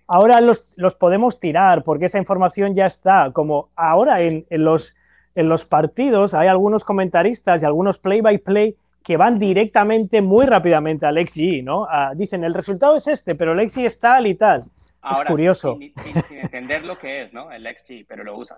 ahora 0.09 0.41
los, 0.41 0.71
los 0.77 0.95
podemos 0.95 1.41
tirar 1.41 1.83
porque 1.85 2.05
esa 2.07 2.19
información 2.19 2.75
ya 2.75 2.87
está. 2.87 3.31
Como 3.33 3.71
ahora 3.77 4.21
en, 4.21 4.45
en 4.51 4.65
los, 4.65 4.95
en 5.35 5.49
los 5.49 5.65
partidos 5.65 6.35
hay 6.35 6.49
algunos 6.49 6.85
comentaristas 6.85 7.63
y 7.63 7.67
algunos 7.67 7.97
play-by-play 7.99 8.77
que 9.07 9.17
van 9.17 9.39
directamente 9.39 10.21
muy 10.21 10.47
rápidamente 10.47 11.07
al 11.07 11.17
XG, 11.25 11.63
¿no? 11.63 11.87
Dicen, 12.17 12.43
el 12.43 12.53
resultado 12.53 12.97
es 12.97 13.07
este, 13.07 13.37
pero 13.37 13.53
el 13.53 13.71
XG 13.71 13.85
es 13.85 14.01
tal 14.01 14.27
y 14.27 14.35
tal. 14.35 14.65
Ahora, 15.01 15.31
curioso. 15.31 15.79
Sin, 15.79 15.93
sin- 16.03 16.23
sin 16.25 16.39
entender 16.39 16.85
lo 16.85 16.99
que 16.99 17.23
es, 17.23 17.33
¿no? 17.33 17.53
El 17.53 17.65
XG, 17.65 18.05
pero 18.09 18.25
lo 18.25 18.37
usa. 18.37 18.57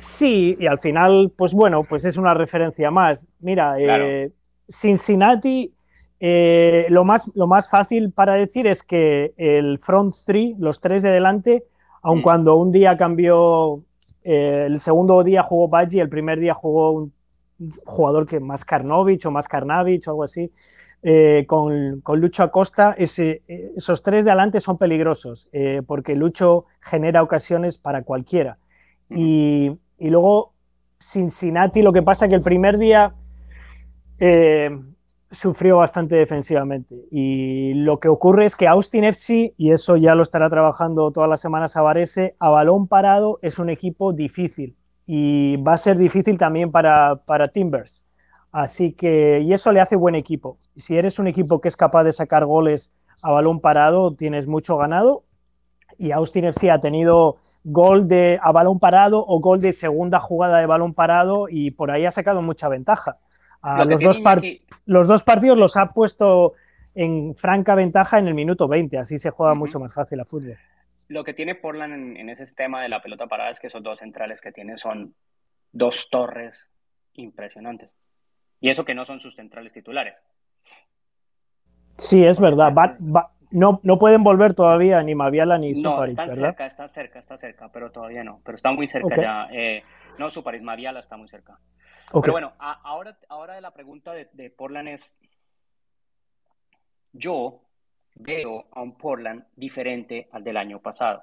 Sí, 0.00 0.58
y 0.60 0.66
al 0.66 0.78
final, 0.78 1.32
pues 1.34 1.54
bueno, 1.54 1.84
pues 1.88 2.04
es 2.04 2.18
una 2.18 2.34
referencia 2.34 2.90
más. 2.90 3.26
Mira, 3.40 3.76
Claro. 3.78 4.04
eh, 4.06 4.30
Cincinnati, 4.68 5.72
eh, 6.20 6.84
lo, 6.90 7.04
más, 7.04 7.30
lo 7.34 7.46
más 7.46 7.70
fácil 7.70 8.12
para 8.12 8.34
decir 8.34 8.66
es 8.66 8.82
que 8.82 9.32
el 9.38 9.78
front 9.78 10.14
three, 10.26 10.54
los 10.58 10.80
tres 10.82 11.02
de 11.02 11.10
delante, 11.10 11.64
aun 12.02 12.18
Mm. 12.18 12.22
cuando 12.22 12.56
un 12.56 12.72
día 12.72 12.96
cambió, 12.98 13.80
eh, 14.24 14.64
el 14.66 14.80
segundo 14.80 15.22
día 15.24 15.42
jugó 15.42 15.68
Baggi, 15.68 16.00
el 16.00 16.10
primer 16.10 16.38
día 16.40 16.52
jugó 16.52 16.90
un 16.90 17.12
jugador 17.84 18.26
que 18.26 18.40
más 18.40 18.64
Karnovich 18.64 19.26
o 19.26 19.30
más 19.30 19.48
Karnavich 19.48 20.06
o 20.08 20.10
algo 20.12 20.24
así, 20.24 20.52
eh, 21.02 21.44
con, 21.46 22.00
con 22.00 22.20
Lucho 22.20 22.42
Acosta, 22.42 22.94
ese- 22.98 23.42
eh, 23.48 23.72
esos 23.76 24.02
tres 24.02 24.24
de 24.24 24.30
adelante 24.30 24.60
son 24.60 24.78
peligrosos, 24.78 25.48
eh, 25.52 25.82
porque 25.86 26.14
Lucho 26.16 26.66
genera 26.80 27.22
ocasiones 27.22 27.78
para 27.78 28.02
cualquiera. 28.02 28.58
Y, 29.10 29.72
y 29.98 30.10
luego 30.10 30.54
Cincinnati, 31.00 31.82
lo 31.82 31.92
que 31.92 32.02
pasa 32.02 32.28
que 32.28 32.34
el 32.34 32.42
primer 32.42 32.78
día 32.78 33.14
eh, 34.18 34.70
sufrió 35.30 35.78
bastante 35.78 36.16
defensivamente. 36.16 36.96
Y 37.10 37.74
lo 37.74 38.00
que 38.00 38.08
ocurre 38.08 38.46
es 38.46 38.56
que 38.56 38.66
Austin 38.68 39.04
FC, 39.04 39.54
y 39.56 39.72
eso 39.72 39.96
ya 39.96 40.14
lo 40.14 40.22
estará 40.22 40.48
trabajando 40.50 41.10
todas 41.12 41.28
las 41.30 41.40
semanas 41.40 41.76
a 41.76 41.82
Varese, 41.82 42.34
a 42.38 42.48
balón 42.50 42.88
parado 42.88 43.38
es 43.42 43.58
un 43.58 43.70
equipo 43.70 44.12
difícil. 44.12 44.76
Y 45.10 45.56
va 45.56 45.72
a 45.72 45.78
ser 45.78 45.96
difícil 45.96 46.36
también 46.36 46.70
para, 46.70 47.16
para 47.24 47.48
Timbers. 47.48 48.04
Así 48.52 48.92
que, 48.92 49.40
y 49.40 49.54
eso 49.54 49.72
le 49.72 49.80
hace 49.80 49.96
buen 49.96 50.14
equipo. 50.14 50.58
Si 50.76 50.98
eres 50.98 51.18
un 51.18 51.28
equipo 51.28 51.62
que 51.62 51.68
es 51.68 51.78
capaz 51.78 52.04
de 52.04 52.12
sacar 52.12 52.44
goles 52.44 52.92
a 53.22 53.30
balón 53.30 53.60
parado, 53.60 54.14
tienes 54.14 54.46
mucho 54.46 54.76
ganado. 54.76 55.24
Y 55.96 56.10
Austin 56.10 56.44
FC 56.44 56.70
ha 56.70 56.78
tenido 56.78 57.38
gol 57.64 58.06
de 58.06 58.38
a 58.42 58.52
balón 58.52 58.78
parado 58.80 59.24
o 59.26 59.40
gol 59.40 59.62
de 59.62 59.72
segunda 59.72 60.20
jugada 60.20 60.58
de 60.58 60.66
balón 60.66 60.92
parado 60.92 61.46
y 61.48 61.70
por 61.70 61.90
ahí 61.90 62.04
ha 62.04 62.10
sacado 62.10 62.42
mucha 62.42 62.68
ventaja. 62.68 63.16
A 63.62 63.78
Lo 63.78 63.84
que 63.84 64.04
los, 64.04 64.22
dos 64.22 64.22
los 64.84 65.22
partidos 65.22 65.56
los 65.56 65.78
ha 65.78 65.92
puesto 65.92 66.52
en 66.94 67.34
franca 67.34 67.74
ventaja 67.74 68.18
en 68.18 68.28
el 68.28 68.34
minuto 68.34 68.68
20, 68.68 68.98
así 68.98 69.18
se 69.18 69.30
juega 69.30 69.54
mucho 69.54 69.80
más 69.80 69.94
fácil 69.94 70.20
a 70.20 70.26
fútbol. 70.26 70.58
Lo 71.08 71.24
que 71.24 71.34
tiene 71.34 71.54
Portland 71.54 71.94
en, 71.94 72.16
en 72.18 72.28
ese 72.28 72.44
tema 72.54 72.82
de 72.82 72.88
la 72.88 73.02
pelota 73.02 73.26
parada 73.26 73.50
es 73.50 73.58
que 73.60 73.66
esos 73.68 73.82
dos 73.82 73.98
centrales 73.98 74.40
que 74.40 74.52
tiene 74.52 74.76
son 74.76 75.14
dos 75.72 76.08
torres 76.10 76.70
impresionantes. 77.14 77.94
Y 78.60 78.70
eso 78.70 78.84
que 78.84 78.94
no 78.94 79.04
son 79.04 79.18
sus 79.20 79.34
centrales 79.34 79.72
titulares. 79.72 80.14
Sí, 81.96 82.24
es 82.24 82.38
Porque 82.38 82.50
verdad. 82.50 82.68
está- 82.68 82.80
Va- 82.80 83.22
va- 83.22 83.32
no, 83.50 83.80
no 83.82 83.98
pueden 83.98 84.22
volver 84.22 84.52
todavía 84.54 85.02
ni 85.02 85.14
Maviala 85.14 85.56
ni 85.58 85.72
No, 85.72 86.04
están 86.04 86.28
¿verdad? 86.28 86.48
cerca, 86.48 86.66
está 86.66 86.88
cerca, 86.88 87.18
está 87.18 87.38
cerca, 87.38 87.72
pero 87.72 87.90
todavía 87.90 88.22
no. 88.22 88.42
Pero 88.44 88.56
está 88.56 88.70
muy 88.72 88.86
cerca 88.86 89.16
ya. 89.16 89.48
Eh, 89.50 89.82
no, 90.18 90.28
Suparis 90.28 90.62
Mariala 90.62 91.00
está 91.00 91.16
muy 91.16 91.28
cerca. 91.28 91.58
Pero 92.12 92.32
bueno, 92.32 92.52
a- 92.58 92.80
ahora, 92.84 93.18
ahora 93.28 93.58
la 93.60 93.72
pregunta 93.72 94.12
de, 94.12 94.28
de 94.32 94.50
Portland 94.50 94.88
es, 94.88 95.18
yo 97.12 97.62
veo 98.18 98.66
a 98.72 98.82
un 98.82 98.96
Portland 98.96 99.44
diferente 99.56 100.28
al 100.32 100.42
del 100.44 100.56
año 100.56 100.80
pasado. 100.80 101.22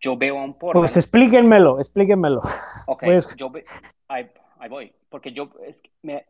Yo 0.00 0.16
veo 0.16 0.38
a 0.38 0.44
un 0.44 0.54
Portland... 0.58 0.82
Pues 0.82 0.96
explíquenmelo, 0.96 1.78
explíquenmelo. 1.78 2.42
Ok, 2.88 3.02
Pues- 3.04 3.34
yo 3.36 3.50
ve- 3.50 3.64
ahí, 4.08 4.30
ahí 4.58 4.68
voy, 4.68 4.92
porque 5.08 5.32
yo 5.32 5.50
es 5.64 5.80
que 5.80 5.90
me, 6.02 6.26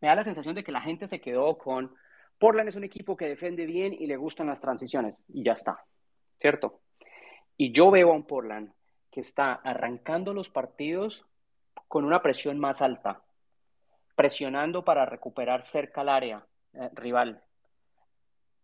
me 0.00 0.08
da 0.08 0.14
la 0.16 0.24
sensación 0.24 0.54
de 0.54 0.64
que 0.64 0.72
la 0.72 0.80
gente 0.80 1.06
se 1.06 1.20
quedó 1.20 1.56
con 1.58 1.94
Portland 2.38 2.68
es 2.68 2.76
un 2.76 2.84
equipo 2.84 3.16
que 3.16 3.28
defiende 3.28 3.64
bien 3.66 3.92
y 3.92 4.06
le 4.06 4.16
gustan 4.16 4.46
las 4.48 4.60
transiciones 4.60 5.14
y 5.28 5.44
ya 5.44 5.52
está, 5.52 5.84
¿cierto? 6.38 6.80
Y 7.56 7.72
yo 7.72 7.90
veo 7.90 8.10
a 8.10 8.14
un 8.14 8.24
Portland 8.24 8.72
que 9.10 9.20
está 9.20 9.52
arrancando 9.54 10.32
los 10.34 10.48
partidos 10.50 11.24
con 11.88 12.04
una 12.04 12.22
presión 12.22 12.58
más 12.58 12.82
alta, 12.82 13.22
presionando 14.14 14.84
para 14.84 15.06
recuperar 15.06 15.62
cerca 15.62 16.00
al 16.02 16.08
área 16.08 16.46
eh, 16.74 16.90
rival 16.94 17.42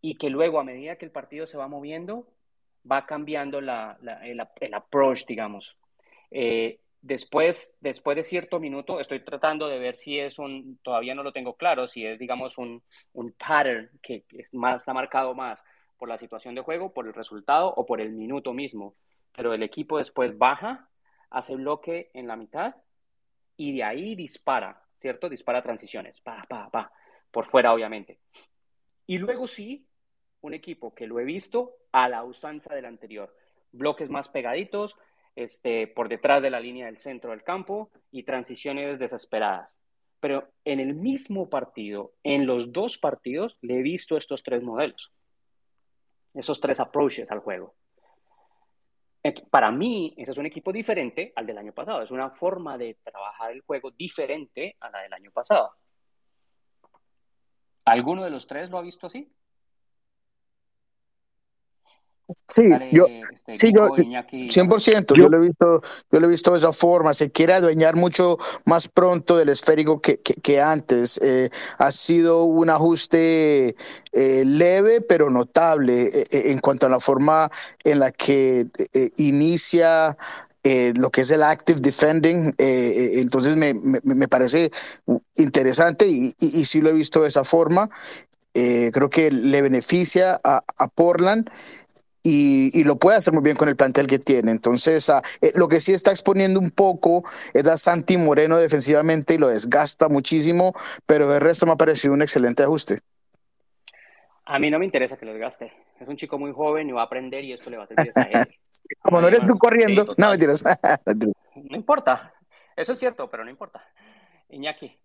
y 0.04 0.16
que 0.16 0.28
luego 0.28 0.60
a 0.60 0.64
medida 0.64 0.96
que 0.96 1.06
el 1.06 1.10
partido 1.10 1.46
se 1.46 1.56
va 1.56 1.66
moviendo 1.66 2.26
va 2.90 3.06
cambiando 3.06 3.58
el, 3.58 3.70
el 4.60 4.74
approach, 4.74 5.24
digamos. 5.24 5.78
Eh, 6.30 6.80
después, 7.00 7.74
después 7.80 8.14
de 8.14 8.22
cierto 8.22 8.60
minuto, 8.60 9.00
estoy 9.00 9.24
tratando 9.24 9.66
de 9.66 9.78
ver 9.78 9.96
si 9.96 10.20
es 10.20 10.38
un, 10.38 10.78
todavía 10.82 11.14
no 11.14 11.22
lo 11.22 11.32
tengo 11.32 11.56
claro, 11.56 11.88
si 11.88 12.04
es, 12.04 12.18
digamos, 12.18 12.58
un, 12.58 12.82
un 13.14 13.32
pattern 13.32 13.88
que 14.02 14.26
es 14.32 14.52
más, 14.52 14.82
está 14.82 14.92
marcado 14.92 15.34
más 15.34 15.64
por 15.96 16.10
la 16.10 16.18
situación 16.18 16.54
de 16.54 16.60
juego, 16.60 16.92
por 16.92 17.06
el 17.06 17.14
resultado 17.14 17.72
o 17.74 17.86
por 17.86 18.02
el 18.02 18.12
minuto 18.12 18.52
mismo. 18.52 18.96
Pero 19.32 19.54
el 19.54 19.62
equipo 19.62 19.96
después 19.96 20.36
baja, 20.36 20.90
hace 21.30 21.56
bloque 21.56 22.10
en 22.12 22.26
la 22.26 22.36
mitad 22.36 22.74
y 23.56 23.74
de 23.74 23.84
ahí 23.84 24.14
dispara, 24.16 24.82
¿cierto? 25.00 25.30
Dispara 25.30 25.62
transiciones, 25.62 26.20
pa, 26.20 26.44
pa, 26.46 26.68
pa, 26.68 26.92
por 27.30 27.46
fuera, 27.46 27.72
obviamente. 27.72 28.18
Y 29.06 29.16
luego 29.16 29.46
sí, 29.46 29.86
un 30.44 30.54
equipo 30.54 30.94
que 30.94 31.06
lo 31.06 31.18
he 31.18 31.24
visto 31.24 31.72
a 31.90 32.08
la 32.08 32.22
usanza 32.22 32.74
del 32.74 32.84
anterior. 32.84 33.34
Bloques 33.72 34.10
más 34.10 34.28
pegaditos, 34.28 34.96
este, 35.34 35.86
por 35.86 36.08
detrás 36.08 36.42
de 36.42 36.50
la 36.50 36.60
línea 36.60 36.86
del 36.86 36.98
centro 36.98 37.30
del 37.30 37.42
campo 37.42 37.90
y 38.10 38.24
transiciones 38.24 38.98
desesperadas. 38.98 39.76
Pero 40.20 40.48
en 40.64 40.80
el 40.80 40.94
mismo 40.94 41.48
partido, 41.48 42.12
en 42.22 42.46
los 42.46 42.72
dos 42.72 42.98
partidos, 42.98 43.58
le 43.62 43.78
he 43.78 43.82
visto 43.82 44.16
estos 44.16 44.42
tres 44.42 44.62
modelos, 44.62 45.12
esos 46.34 46.60
tres 46.60 46.78
approaches 46.78 47.30
al 47.30 47.40
juego. 47.40 47.74
Para 49.50 49.70
mí, 49.70 50.12
ese 50.18 50.32
es 50.32 50.38
un 50.38 50.44
equipo 50.44 50.70
diferente 50.70 51.32
al 51.34 51.46
del 51.46 51.56
año 51.56 51.72
pasado. 51.72 52.02
Es 52.02 52.10
una 52.10 52.28
forma 52.28 52.76
de 52.76 52.98
trabajar 53.02 53.52
el 53.52 53.62
juego 53.62 53.90
diferente 53.90 54.76
a 54.80 54.90
la 54.90 55.00
del 55.00 55.14
año 55.14 55.30
pasado. 55.30 55.72
¿Alguno 57.86 58.22
de 58.22 58.30
los 58.30 58.46
tres 58.46 58.68
lo 58.68 58.76
ha 58.76 58.82
visto 58.82 59.06
así? 59.06 59.32
Sí, 62.48 62.62
yo, 62.90 63.06
este, 63.32 63.56
sí, 63.56 63.72
yo, 63.74 63.88
100%, 63.88 65.14
yo, 65.14 65.28
lo 65.28 65.38
he 65.38 65.48
visto, 65.48 65.82
yo 66.10 66.20
lo 66.20 66.26
he 66.26 66.30
visto 66.30 66.52
de 66.52 66.58
esa 66.58 66.72
forma, 66.72 67.12
se 67.12 67.30
quiere 67.30 67.52
adueñar 67.52 67.96
mucho 67.96 68.38
más 68.64 68.88
pronto 68.88 69.36
del 69.36 69.50
esférico 69.50 70.00
que, 70.00 70.18
que, 70.20 70.60
antes. 70.60 71.20
Eh, 71.22 71.50
ha 71.78 71.90
sido 71.90 72.44
un 72.44 72.70
ajuste 72.70 73.76
eh, 74.12 74.44
leve 74.46 75.02
pero 75.02 75.28
notable 75.28 76.10
eh, 76.14 76.26
en 76.30 76.60
cuanto 76.60 76.86
a 76.86 76.90
la 76.90 77.00
forma 77.00 77.50
en 77.82 77.98
la 77.98 78.10
que 78.10 78.66
inicia 79.16 80.16
lo 80.94 81.10
que 81.10 81.20
es 81.20 81.30
el 81.30 81.42
active 81.42 81.78
defending. 81.78 82.54
entonces 82.56 83.54
me, 83.54 83.74
me, 83.74 84.00
me, 84.02 84.28
parece 84.28 84.70
interesante 85.36 86.08
y, 86.08 86.34
y, 86.38 86.60
y, 86.60 86.64
sí 86.64 86.80
lo 86.80 86.88
he 86.88 86.94
visto 86.94 87.20
de 87.20 87.28
esa 87.28 87.44
forma. 87.44 87.90
creo 88.54 89.10
que 89.10 89.30
le 89.30 89.60
beneficia 89.60 90.40
a, 90.42 90.62
a 90.78 90.88
Portland 90.88 91.50
y, 92.26 92.84
lo 92.84 92.96
puede 92.96 93.18
hacer 93.18 93.34
muy 93.34 93.42
bien 93.42 93.56
con 93.56 93.68
el 93.68 93.76
plantel 93.76 94.06
que 94.06 94.18
tiene. 94.18 94.50
Entonces, 94.50 95.10
eh, 95.10 95.52
lo 95.54 95.68
que 95.68 95.78
sí 95.78 95.92
está 95.92 96.10
exponiendo 96.10 96.58
un 96.58 96.70
poco 96.70 97.22
es 97.52 97.68
a 97.68 97.76
Santi 97.76 98.16
Moreno 98.16 98.56
defensivamente 98.56 99.34
y 99.34 99.38
lo 99.38 99.48
desgasta 99.48 100.08
muchísimo, 100.08 100.72
pero 101.06 101.28
de 101.28 101.38
resto 101.38 101.66
me 101.66 101.72
ha 101.72 101.76
parecido 101.76 102.14
un 102.14 102.22
excelente 102.22 102.62
ajuste. 102.62 103.00
A 104.46 104.58
mí 104.58 104.70
no 104.70 104.78
me 104.78 104.86
interesa 104.86 105.16
que 105.18 105.26
lo 105.26 105.32
desgaste. 105.32 105.72
Es 106.00 106.08
un 106.08 106.16
chico 106.16 106.38
muy 106.38 106.52
joven 106.52 106.88
y 106.88 106.92
va 106.92 107.02
a 107.02 107.04
aprender 107.04 107.44
y 107.44 107.52
eso 107.52 107.70
le 107.70 107.76
va 107.76 107.84
a 107.84 107.86
servir 107.86 108.10
a 108.14 108.22
él. 108.40 108.46
Como 109.02 109.20
no 109.20 109.28
eres 109.28 109.46
tú 109.46 109.58
corriendo, 109.58 110.06
no 110.16 110.30
mentiras. 110.30 110.64
no 111.54 111.76
importa. 111.76 112.32
Eso 112.74 112.92
es 112.92 112.98
cierto, 112.98 113.30
pero 113.30 113.44
no 113.44 113.50
importa. 113.50 113.84
Iñaki. 114.48 114.98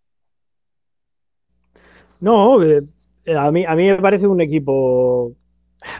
No, 2.21 2.63
eh, 2.63 2.81
a, 3.37 3.51
mí, 3.51 3.65
a 3.65 3.75
mí 3.75 3.87
me 3.89 3.97
parece 3.97 4.27
un 4.27 4.41
equipo 4.41 5.33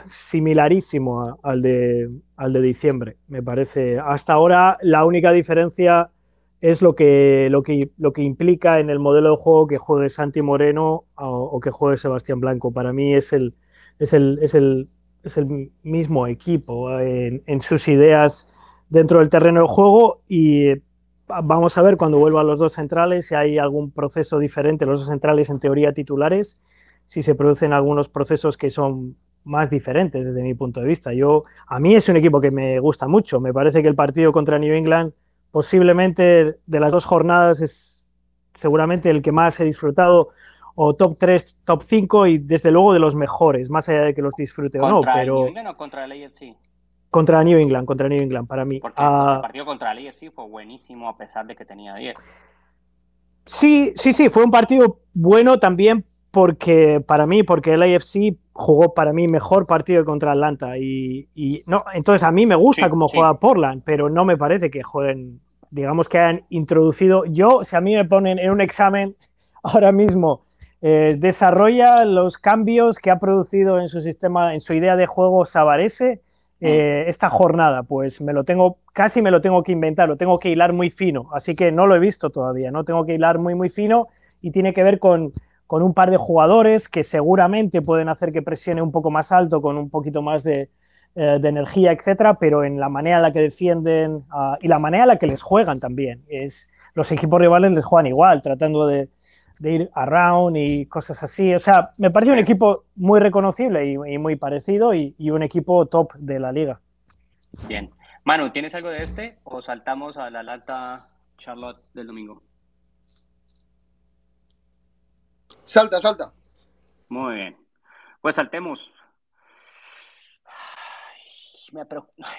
similarísimo 0.07 1.39
al 1.43 1.61
de, 1.61 2.09
al 2.35 2.53
de 2.53 2.61
diciembre, 2.61 3.17
me 3.27 3.41
parece. 3.41 3.99
Hasta 3.99 4.33
ahora 4.33 4.77
la 4.81 5.05
única 5.05 5.31
diferencia 5.31 6.09
es 6.61 6.81
lo 6.81 6.95
que, 6.95 7.47
lo 7.49 7.63
que, 7.63 7.89
lo 7.97 8.11
que 8.11 8.23
implica 8.23 8.79
en 8.79 8.89
el 8.89 8.99
modelo 8.99 9.31
de 9.31 9.37
juego 9.37 9.67
que 9.67 9.77
juegue 9.77 10.09
Santi 10.09 10.41
Moreno 10.41 11.05
o, 11.15 11.59
que 11.61 11.71
juegue 11.71 11.97
Sebastián 11.97 12.39
Blanco. 12.39 12.71
Para 12.71 12.91
mí 12.91 13.13
es 13.13 13.31
el, 13.31 13.55
es 13.99 14.13
el, 14.13 14.39
es 14.41 14.53
el, 14.55 14.89
es 15.23 15.37
el 15.37 15.71
mismo 15.83 16.27
equipo 16.27 16.99
en, 16.99 17.43
en, 17.45 17.61
sus 17.61 17.87
ideas 17.87 18.47
dentro 18.89 19.19
del 19.19 19.29
terreno 19.29 19.61
de 19.61 19.67
juego 19.67 20.21
y 20.27 20.73
vamos 21.27 21.77
a 21.77 21.81
ver 21.81 21.95
cuando 21.95 22.17
vuelvan 22.17 22.47
los 22.47 22.59
dos 22.59 22.73
centrales 22.73 23.27
si 23.27 23.35
hay 23.35 23.57
algún 23.57 23.91
proceso 23.91 24.39
diferente, 24.39 24.85
los 24.85 25.01
dos 25.01 25.09
centrales 25.09 25.49
en 25.49 25.59
teoría 25.59 25.93
titulares, 25.93 26.59
si 27.05 27.23
se 27.23 27.35
producen 27.35 27.71
algunos 27.71 28.09
procesos 28.09 28.57
que 28.57 28.69
son 28.69 29.15
más 29.43 29.69
diferentes 29.69 30.23
desde 30.25 30.43
mi 30.43 30.53
punto 30.53 30.81
de 30.81 30.87
vista. 30.87 31.13
Yo, 31.13 31.43
a 31.67 31.79
mí 31.79 31.95
es 31.95 32.07
un 32.09 32.17
equipo 32.17 32.39
que 32.41 32.51
me 32.51 32.79
gusta 32.79 33.07
mucho. 33.07 33.39
Me 33.39 33.53
parece 33.53 33.81
que 33.81 33.87
el 33.87 33.95
partido 33.95 34.31
contra 34.31 34.59
New 34.59 34.73
England, 34.73 35.13
posiblemente 35.51 36.57
de 36.65 36.79
las 36.79 36.91
dos 36.91 37.05
jornadas, 37.05 37.61
es 37.61 38.07
seguramente 38.55 39.09
el 39.09 39.21
que 39.21 39.31
más 39.31 39.59
he 39.59 39.65
disfrutado, 39.65 40.29
o 40.75 40.95
top 40.95 41.17
3, 41.17 41.57
top 41.65 41.83
5 41.83 42.27
y 42.27 42.37
desde 42.37 42.71
luego 42.71 42.93
de 42.93 42.99
los 42.99 43.15
mejores, 43.15 43.69
más 43.69 43.89
allá 43.89 44.01
de 44.01 44.13
que 44.13 44.21
los 44.21 44.33
disfrute 44.35 44.79
o 44.79 44.87
no. 44.87 45.01
Pero... 45.01 45.35
New 45.39 45.47
England 45.47 45.67
o 45.67 45.77
contra 45.77 46.05
el 46.05 46.11
AFC? 46.11 46.55
Contra 47.09 47.43
New 47.43 47.57
England, 47.57 47.85
contra 47.85 48.07
New 48.07 48.21
England, 48.21 48.47
para 48.47 48.65
mí. 48.65 48.79
Porque 48.79 48.95
ah, 48.97 49.33
el 49.35 49.41
partido 49.41 49.65
contra 49.65 49.91
el 49.91 50.07
AFC 50.07 50.31
fue 50.31 50.47
buenísimo 50.47 51.09
a 51.09 51.17
pesar 51.17 51.47
de 51.47 51.55
que 51.55 51.65
tenía 51.65 51.95
10. 51.95 52.15
Sí, 53.45 53.93
sí, 53.95 54.13
sí, 54.13 54.29
fue 54.29 54.43
un 54.43 54.51
partido 54.51 54.99
bueno 55.13 55.59
también 55.59 56.05
porque 56.31 57.01
para 57.05 57.25
mí, 57.25 57.43
porque 57.43 57.73
el 57.73 57.83
AFC 57.83 58.35
jugó 58.53 58.93
para 58.93 59.13
mí 59.13 59.27
mejor 59.27 59.65
partido 59.65 60.05
contra 60.05 60.31
Atlanta 60.31 60.77
y, 60.77 61.63
no, 61.65 61.83
entonces 61.93 62.23
a 62.23 62.31
mí 62.31 62.45
me 62.45 62.55
gusta 62.55 62.89
cómo 62.89 63.07
juega 63.07 63.39
Portland, 63.39 63.81
pero 63.85 64.09
no 64.09 64.25
me 64.25 64.37
parece 64.37 64.69
que 64.69 64.83
jueguen, 64.83 65.39
digamos 65.71 66.09
que 66.09 66.19
han 66.19 66.43
introducido, 66.49 67.25
yo, 67.25 67.63
si 67.63 67.75
a 67.75 67.81
mí 67.81 67.95
me 67.95 68.05
ponen 68.05 68.37
en 68.37 68.51
un 68.51 68.61
examen 68.61 69.15
ahora 69.63 69.91
mismo, 69.91 70.45
eh, 70.81 71.15
desarrolla 71.17 72.05
los 72.05 72.37
cambios 72.37 72.99
que 72.99 73.11
ha 73.11 73.19
producido 73.19 73.79
en 73.79 73.89
su 73.89 74.01
sistema, 74.01 74.53
en 74.53 74.61
su 74.61 74.73
idea 74.73 74.95
de 74.95 75.07
juego 75.07 75.43
Sabarese 75.43 76.21
eh, 76.61 77.03
mm. 77.05 77.09
esta 77.09 77.29
jornada, 77.29 77.83
pues 77.83 78.21
me 78.21 78.33
lo 78.33 78.43
tengo, 78.43 78.77
casi 78.93 79.21
me 79.21 79.31
lo 79.31 79.41
tengo 79.41 79.63
que 79.63 79.71
inventar, 79.71 80.07
lo 80.07 80.15
tengo 80.15 80.39
que 80.39 80.49
hilar 80.49 80.73
muy 80.73 80.89
fino, 80.89 81.29
así 81.33 81.55
que 81.55 81.71
no 81.71 81.87
lo 81.87 81.95
he 81.95 81.99
visto 81.99 82.29
todavía, 82.29 82.71
no 82.71 82.83
tengo 82.83 83.05
que 83.05 83.15
hilar 83.15 83.39
muy, 83.39 83.55
muy 83.55 83.69
fino 83.69 84.07
y 84.41 84.51
tiene 84.51 84.73
que 84.73 84.83
ver 84.83 84.99
con 84.99 85.33
con 85.69 85.83
un 85.83 85.93
par 85.93 86.09
de 86.09 86.17
jugadores 86.17 86.89
que 86.89 87.03
seguramente 87.03 87.83
pueden 87.83 88.09
hacer 88.09 88.31
que 88.31 88.41
presione 88.41 88.81
un 88.81 88.91
poco 88.91 89.11
más 89.11 89.31
alto, 89.31 89.61
con 89.61 89.77
un 89.77 89.91
poquito 89.91 90.23
más 90.23 90.43
de, 90.43 90.71
eh, 91.13 91.39
energía, 91.43 91.91
etcétera, 91.91 92.39
pero 92.39 92.63
en 92.63 92.79
la 92.79 92.89
manera 92.89 93.17
en 93.17 93.21
la 93.21 93.31
que 93.31 93.41
defienden 93.41 94.23
ah, 94.31 94.57
y 94.61 94.67
la 94.67 94.79
manera 94.79 95.03
en 95.03 95.09
la 95.09 95.19
que 95.19 95.27
les 95.27 95.43
juegan 95.43 95.79
también. 95.79 96.23
Es, 96.27 96.71
los 96.95 97.11
equipos 97.11 97.39
rivales 97.39 97.71
les 97.73 97.85
juegan 97.85 98.07
igual, 98.07 98.41
tratando 98.41 98.87
de, 98.87 99.09
ir 99.61 99.91
around 99.93 100.57
y 100.57 100.87
cosas 100.87 101.21
así. 101.21 101.53
O 101.53 101.59
sea, 101.59 101.91
me 101.99 102.09
parece 102.09 102.31
un 102.31 102.39
equipo 102.39 102.85
muy 102.95 103.19
reconocible 103.19 103.85
y, 103.85 104.17
muy 104.17 104.37
parecido 104.37 104.95
y, 104.95 105.13
y, 105.19 105.29
un 105.29 105.43
equipo 105.43 105.85
top 105.85 106.13
de 106.15 106.39
la 106.39 106.51
liga. 106.51 106.79
Bien. 107.67 107.91
Manu, 108.23 108.49
¿tienes 108.49 108.73
algo 108.73 108.89
de 108.89 109.03
este 109.03 109.37
o 109.43 109.61
saltamos 109.61 110.17
a 110.17 110.31
la 110.31 110.41
lata 110.41 111.01
Charlotte 111.37 111.83
del 111.93 112.07
domingo? 112.07 112.41
Salta, 115.69 116.01
salta. 116.01 116.33
Muy 117.09 117.35
bien. 117.35 117.57
Pues 118.21 118.37
saltemos. 118.37 118.91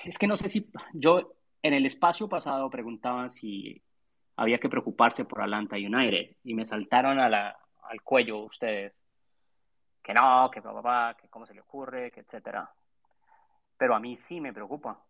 Es 0.05 0.19
que 0.19 0.27
no 0.27 0.35
sé 0.35 0.48
si 0.48 0.69
yo 0.94 1.36
en 1.62 1.73
el 1.73 1.86
espacio 1.86 2.28
pasado 2.28 2.69
preguntaba 2.69 3.28
si 3.28 3.81
había 4.35 4.59
que 4.59 4.69
preocuparse 4.69 5.27
por 5.27 5.43
Atlanta 5.43 5.77
United 5.77 6.39
y 6.43 6.55
me 6.55 6.65
saltaron 6.66 7.20
a 7.20 7.28
la, 7.28 7.57
al 7.85 8.02
cuello 8.02 8.39
ustedes. 8.39 8.94
Que 10.02 10.12
no, 10.12 10.51
que 10.51 10.61
papá, 10.61 11.16
que 11.16 11.28
cómo 11.28 11.47
se 11.47 11.55
le 11.55 11.61
ocurre, 11.61 12.11
que 12.11 12.23
etcétera. 12.23 12.69
Pero 13.77 13.94
a 13.94 14.01
mí 14.01 14.16
sí 14.16 14.40
me 14.40 14.52
preocupa. 14.52 15.05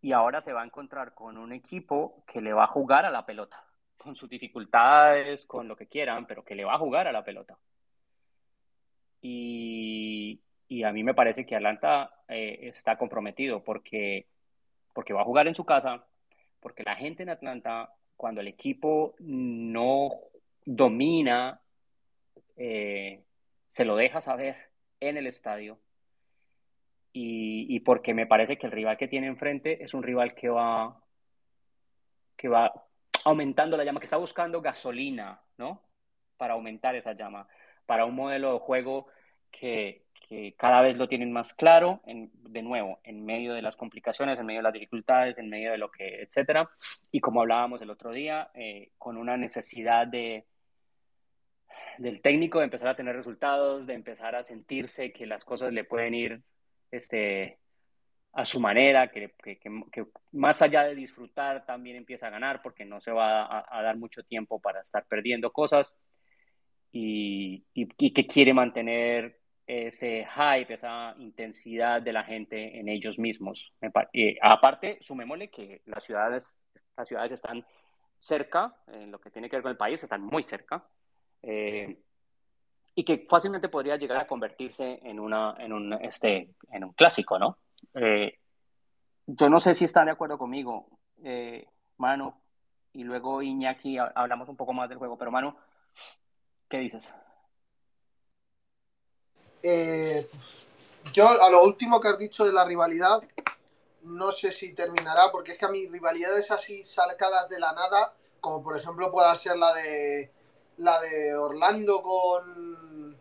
Y 0.00 0.12
ahora 0.12 0.40
se 0.40 0.54
va 0.54 0.62
a 0.62 0.64
encontrar 0.64 1.12
con 1.12 1.36
un 1.36 1.52
equipo 1.52 2.24
que 2.26 2.40
le 2.40 2.54
va 2.54 2.64
a 2.64 2.68
jugar 2.68 3.04
a 3.04 3.10
la 3.10 3.26
pelota 3.26 3.69
con 4.02 4.16
sus 4.16 4.28
dificultades, 4.28 5.44
con 5.46 5.68
lo 5.68 5.76
que 5.76 5.86
quieran, 5.86 6.26
pero 6.26 6.44
que 6.44 6.54
le 6.54 6.64
va 6.64 6.74
a 6.74 6.78
jugar 6.78 7.06
a 7.06 7.12
la 7.12 7.22
pelota. 7.22 7.58
Y, 9.22 10.40
a 10.84 10.92
mí 10.92 11.02
me 11.02 11.14
parece 11.14 11.44
que 11.44 11.54
Atlanta 11.56 12.10
eh, 12.28 12.60
está 12.62 12.96
comprometido 12.96 13.62
porque, 13.62 14.26
porque 14.94 15.12
va 15.12 15.20
a 15.20 15.24
jugar 15.24 15.46
en 15.48 15.54
su 15.54 15.64
casa, 15.64 16.06
porque 16.60 16.82
la 16.82 16.96
gente 16.96 17.22
en 17.22 17.28
Atlanta, 17.28 17.92
cuando 18.16 18.40
el 18.40 18.48
equipo 18.48 19.14
no 19.18 20.10
domina, 20.64 21.60
eh, 22.56 23.22
se 23.68 23.84
lo 23.84 23.96
deja 23.96 24.20
saber 24.20 24.56
en 25.00 25.18
el 25.18 25.26
estadio. 25.26 25.78
Y, 27.12 27.66
y, 27.68 27.80
porque 27.80 28.14
me 28.14 28.26
parece 28.26 28.56
que 28.56 28.66
el 28.66 28.72
rival 28.72 28.96
que 28.96 29.08
tiene 29.08 29.26
enfrente 29.26 29.82
es 29.82 29.94
un 29.94 30.02
rival 30.02 30.34
que 30.34 30.48
va, 30.48 31.02
que 32.36 32.48
va 32.48 32.72
aumentando 33.24 33.76
la 33.76 33.84
llama, 33.84 34.00
que 34.00 34.04
está 34.04 34.16
buscando 34.16 34.60
gasolina, 34.60 35.40
¿no? 35.58 35.82
Para 36.36 36.54
aumentar 36.54 36.94
esa 36.94 37.12
llama, 37.12 37.46
para 37.86 38.04
un 38.04 38.14
modelo 38.14 38.54
de 38.54 38.58
juego 38.60 39.06
que, 39.50 40.04
cada 40.56 40.80
vez 40.80 40.96
lo 40.96 41.08
tienen 41.08 41.32
más 41.32 41.54
claro, 41.54 42.00
en, 42.06 42.30
de 42.32 42.62
nuevo, 42.62 43.00
en 43.02 43.24
medio 43.24 43.52
de 43.52 43.62
las 43.62 43.74
complicaciones, 43.74 44.38
en 44.38 44.46
medio 44.46 44.60
de 44.60 44.64
las 44.64 44.72
dificultades, 44.72 45.38
en 45.38 45.48
medio 45.50 45.72
de 45.72 45.78
lo 45.78 45.90
que, 45.90 46.22
etcétera. 46.22 46.70
Y 47.10 47.18
como 47.18 47.40
hablábamos 47.40 47.82
el 47.82 47.90
otro 47.90 48.12
día, 48.12 48.48
eh, 48.54 48.92
con 48.96 49.16
una 49.16 49.36
necesidad 49.36 50.06
de, 50.06 50.46
del 51.98 52.22
técnico 52.22 52.58
de 52.60 52.66
empezar 52.66 52.88
a 52.88 52.94
tener 52.94 53.16
resultados, 53.16 53.88
de 53.88 53.94
empezar 53.94 54.36
a 54.36 54.44
sentirse 54.44 55.12
que 55.12 55.26
las 55.26 55.44
cosas 55.44 55.72
le 55.72 55.82
pueden 55.82 56.14
ir 56.14 56.42
este, 56.92 57.58
a 58.32 58.44
su 58.44 58.60
manera, 58.60 59.10
que, 59.10 59.32
más 60.32 60.62
allá 60.62 60.84
de 60.84 60.94
disfrutar 60.94 61.66
también 61.66 61.96
empieza 61.96 62.28
a 62.28 62.30
ganar 62.30 62.62
porque 62.62 62.84
no 62.84 63.00
se 63.00 63.10
va 63.10 63.64
a, 63.68 63.82
dar 63.82 63.96
mucho 63.96 64.22
tiempo 64.22 64.60
para 64.60 64.80
estar 64.80 65.04
perdiendo 65.06 65.52
cosas 65.52 65.98
y, 66.92 67.64
que 67.74 68.26
quiere 68.26 68.54
mantener 68.54 69.40
ese 69.66 70.26
hype, 70.34 70.74
esa 70.74 71.14
intensidad 71.18 72.02
de 72.02 72.12
la 72.12 72.24
gente 72.24 72.78
en 72.78 72.88
ellos 72.88 73.18
mismos. 73.18 73.72
Eh, 74.12 74.36
aparte, 74.42 74.98
sumémosle 75.00 75.50
que 75.50 75.82
las 75.86 76.04
ciudades, 76.04 76.62
las 76.96 77.08
ciudades 77.08 77.32
están 77.32 77.64
cerca, 78.18 78.76
en 78.88 79.10
lo 79.10 79.20
que 79.20 79.30
tiene 79.30 79.48
que 79.48 79.56
ver 79.56 79.62
con 79.62 79.70
el 79.72 79.78
país, 79.78 80.02
están 80.02 80.22
muy 80.22 80.42
cerca. 80.44 80.84
Eh, 81.42 81.98
y 82.94 83.04
que 83.04 83.24
fácilmente 83.28 83.68
podría 83.68 83.96
llegar 83.96 84.18
a 84.18 84.26
convertirse 84.26 85.00
en, 85.02 85.20
una, 85.20 85.54
en, 85.58 85.72
un, 85.72 85.92
este, 85.94 86.50
en 86.72 86.84
un 86.84 86.92
clásico, 86.92 87.38
¿no? 87.38 87.58
Eh, 87.94 88.38
yo 89.26 89.48
no 89.48 89.60
sé 89.60 89.74
si 89.74 89.84
están 89.84 90.06
de 90.06 90.12
acuerdo 90.12 90.38
conmigo, 90.38 90.88
eh, 91.22 91.66
Manu, 91.98 92.34
y 92.92 93.04
luego 93.04 93.42
Iñaki 93.42 93.98
hablamos 93.98 94.48
un 94.48 94.56
poco 94.56 94.72
más 94.72 94.88
del 94.88 94.98
juego, 94.98 95.16
pero 95.16 95.30
Manu, 95.30 95.54
¿qué 96.68 96.78
dices? 96.78 97.12
Eh, 99.62 100.26
yo 101.12 101.28
a 101.28 101.50
lo 101.50 101.62
último 101.64 102.00
que 102.00 102.08
has 102.08 102.18
dicho 102.18 102.44
de 102.44 102.52
la 102.52 102.64
rivalidad, 102.64 103.22
no 104.02 104.32
sé 104.32 104.52
si 104.52 104.72
terminará, 104.74 105.30
porque 105.30 105.52
es 105.52 105.58
que 105.58 105.66
a 105.66 105.70
mi 105.70 105.86
rivalidades 105.86 106.50
así 106.50 106.84
salcadas 106.84 107.48
de 107.48 107.60
la 107.60 107.72
nada, 107.72 108.14
como 108.40 108.62
por 108.62 108.76
ejemplo 108.76 109.12
pueda 109.12 109.36
ser 109.36 109.56
la 109.56 109.74
de 109.74 110.32
la 110.78 110.98
de 111.00 111.34
Orlando 111.36 112.02
con 112.02 113.18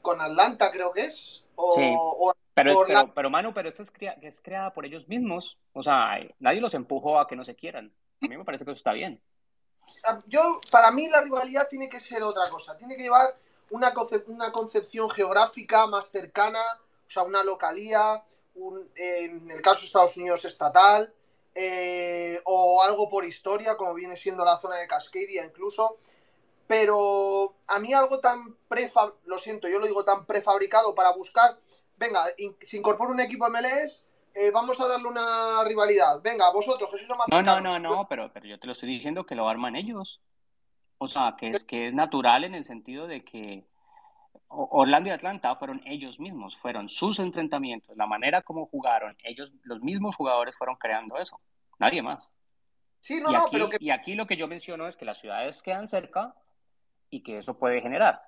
con 0.00 0.20
Atlanta, 0.20 0.70
creo 0.70 0.92
que 0.92 1.02
es. 1.02 1.44
O, 1.56 1.72
Sí. 1.74 1.96
o- 2.00 2.32
Pero, 2.54 2.72
es, 2.72 2.78
pero, 2.86 3.12
pero 3.14 3.30
Manu, 3.30 3.54
pero 3.54 3.68
esto 3.68 3.82
es, 3.82 3.90
crea- 3.90 4.18
es 4.22 4.40
creada 4.40 4.72
por 4.72 4.84
ellos 4.84 5.08
mismos. 5.08 5.58
O 5.72 5.82
sea, 5.82 6.18
nadie 6.38 6.60
los 6.60 6.74
empujó 6.74 7.18
a 7.18 7.26
que 7.26 7.36
no 7.36 7.44
se 7.44 7.54
quieran. 7.56 7.92
A 8.20 8.26
mí 8.26 8.36
me 8.36 8.44
parece 8.44 8.64
que 8.64 8.70
eso 8.72 8.78
está 8.78 8.92
bien. 8.92 9.20
yo, 10.26 10.60
para 10.70 10.90
mí 10.90 11.08
la 11.08 11.22
rivalidad 11.22 11.68
tiene 11.68 11.88
que 11.88 12.00
ser 12.00 12.22
otra 12.22 12.48
cosa, 12.50 12.76
tiene 12.76 12.96
que 12.96 13.02
llevar 13.02 13.34
una, 13.70 13.92
una 14.26 14.52
concepción 14.52 15.10
geográfica 15.10 15.86
más 15.86 16.10
cercana, 16.10 16.60
o 17.06 17.10
sea, 17.10 17.22
una 17.24 17.42
localía, 17.42 18.22
un- 18.54 18.88
en 18.96 19.50
el 19.50 19.62
caso 19.62 19.80
de 19.80 19.86
Estados 19.86 20.16
Unidos 20.16 20.44
estatal, 20.44 21.12
eh, 21.54 22.40
o 22.44 22.82
algo 22.82 23.08
por 23.08 23.24
historia, 23.24 23.76
como 23.76 23.94
viene 23.94 24.16
siendo 24.16 24.44
la 24.44 24.58
zona 24.58 24.76
de 24.76 24.86
Cascadia 24.88 25.44
incluso, 25.44 25.98
pero 26.66 27.54
a 27.66 27.78
mí 27.78 27.92
algo 27.92 28.20
tan 28.20 28.54
prefab, 28.68 29.14
lo 29.26 29.38
siento, 29.38 29.68
yo 29.68 29.78
lo 29.78 29.86
digo 29.86 30.04
tan 30.04 30.24
prefabricado 30.26 30.94
para 30.94 31.12
buscar, 31.12 31.58
venga, 32.02 32.24
in- 32.38 32.56
se 32.60 32.76
incorpora 32.76 33.12
un 33.12 33.20
equipo 33.20 33.46
MLS, 33.46 34.04
eh, 34.34 34.50
vamos 34.50 34.80
a 34.80 34.88
darle 34.88 35.08
una 35.08 35.62
rivalidad, 35.64 36.20
venga, 36.22 36.50
vosotros, 36.52 36.90
los 36.90 37.18
más 37.18 37.28
No, 37.28 37.42
no, 37.42 37.60
no, 37.60 37.78
no, 37.78 38.08
pero, 38.08 38.32
pero 38.32 38.46
yo 38.46 38.58
te 38.58 38.66
lo 38.66 38.72
estoy 38.72 38.88
diciendo 38.88 39.24
que 39.24 39.34
lo 39.34 39.48
arman 39.48 39.76
ellos. 39.76 40.20
O 40.98 41.08
sea, 41.08 41.34
que 41.36 41.50
es, 41.50 41.64
que 41.64 41.88
es 41.88 41.94
natural 41.94 42.44
en 42.44 42.54
el 42.54 42.64
sentido 42.64 43.08
de 43.08 43.22
que 43.22 43.64
Orlando 44.48 45.08
y 45.08 45.12
Atlanta 45.12 45.56
fueron 45.56 45.82
ellos 45.84 46.20
mismos, 46.20 46.56
fueron 46.56 46.88
sus 46.88 47.18
enfrentamientos, 47.18 47.96
la 47.96 48.06
manera 48.06 48.42
como 48.42 48.66
jugaron, 48.66 49.16
ellos, 49.24 49.52
los 49.64 49.80
mismos 49.80 50.14
jugadores 50.14 50.56
fueron 50.56 50.76
creando 50.76 51.18
eso, 51.18 51.40
nadie 51.78 52.02
más. 52.02 52.30
Sí, 53.00 53.20
no, 53.20 53.30
y, 53.30 53.34
no, 53.34 53.40
aquí, 53.40 53.48
pero 53.50 53.68
que 53.68 53.76
y 53.80 53.90
aquí 53.90 54.14
lo 54.14 54.26
que 54.26 54.36
yo 54.36 54.46
menciono 54.46 54.86
es 54.86 54.96
que 54.96 55.04
las 55.04 55.18
ciudades 55.18 55.60
quedan 55.60 55.88
cerca 55.88 56.34
y 57.10 57.22
que 57.24 57.38
eso 57.38 57.58
puede 57.58 57.80
generar. 57.80 58.22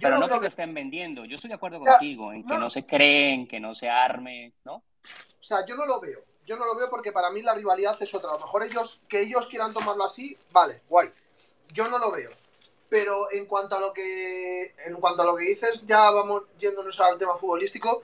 Pero 0.00 0.14
no 0.14 0.22
no 0.22 0.28
creo 0.28 0.40
que 0.40 0.48
estén 0.48 0.74
vendiendo. 0.74 1.24
Yo 1.24 1.36
estoy 1.36 1.48
de 1.48 1.54
acuerdo 1.54 1.80
contigo 1.80 2.32
en 2.32 2.44
que 2.44 2.54
no. 2.54 2.60
no 2.60 2.70
se 2.70 2.84
creen, 2.84 3.46
que 3.46 3.60
no 3.60 3.74
se 3.74 3.88
arme, 3.88 4.52
¿no? 4.64 4.74
O 4.74 5.42
sea, 5.42 5.64
yo 5.66 5.76
no 5.76 5.86
lo 5.86 6.00
veo. 6.00 6.24
Yo 6.46 6.56
no 6.56 6.66
lo 6.66 6.76
veo 6.76 6.90
porque 6.90 7.12
para 7.12 7.30
mí 7.30 7.42
la 7.42 7.54
rivalidad 7.54 7.96
es 8.00 8.14
otra. 8.14 8.30
A 8.30 8.34
lo 8.34 8.40
mejor 8.40 8.64
ellos, 8.64 9.00
que 9.08 9.20
ellos 9.20 9.46
quieran 9.46 9.72
tomarlo 9.72 10.04
así, 10.04 10.36
vale, 10.52 10.82
guay. 10.88 11.10
Yo 11.72 11.88
no 11.88 11.98
lo 11.98 12.10
veo. 12.10 12.30
Pero 12.88 13.32
en 13.32 13.46
cuanto 13.46 13.76
a 13.76 13.80
lo 13.80 13.92
que. 13.92 14.74
En 14.84 14.94
cuanto 14.96 15.22
a 15.22 15.24
lo 15.24 15.36
que 15.36 15.44
dices, 15.44 15.82
ya 15.86 16.10
vamos 16.10 16.44
yéndonos 16.58 17.00
al 17.00 17.18
tema 17.18 17.38
futbolístico. 17.38 18.02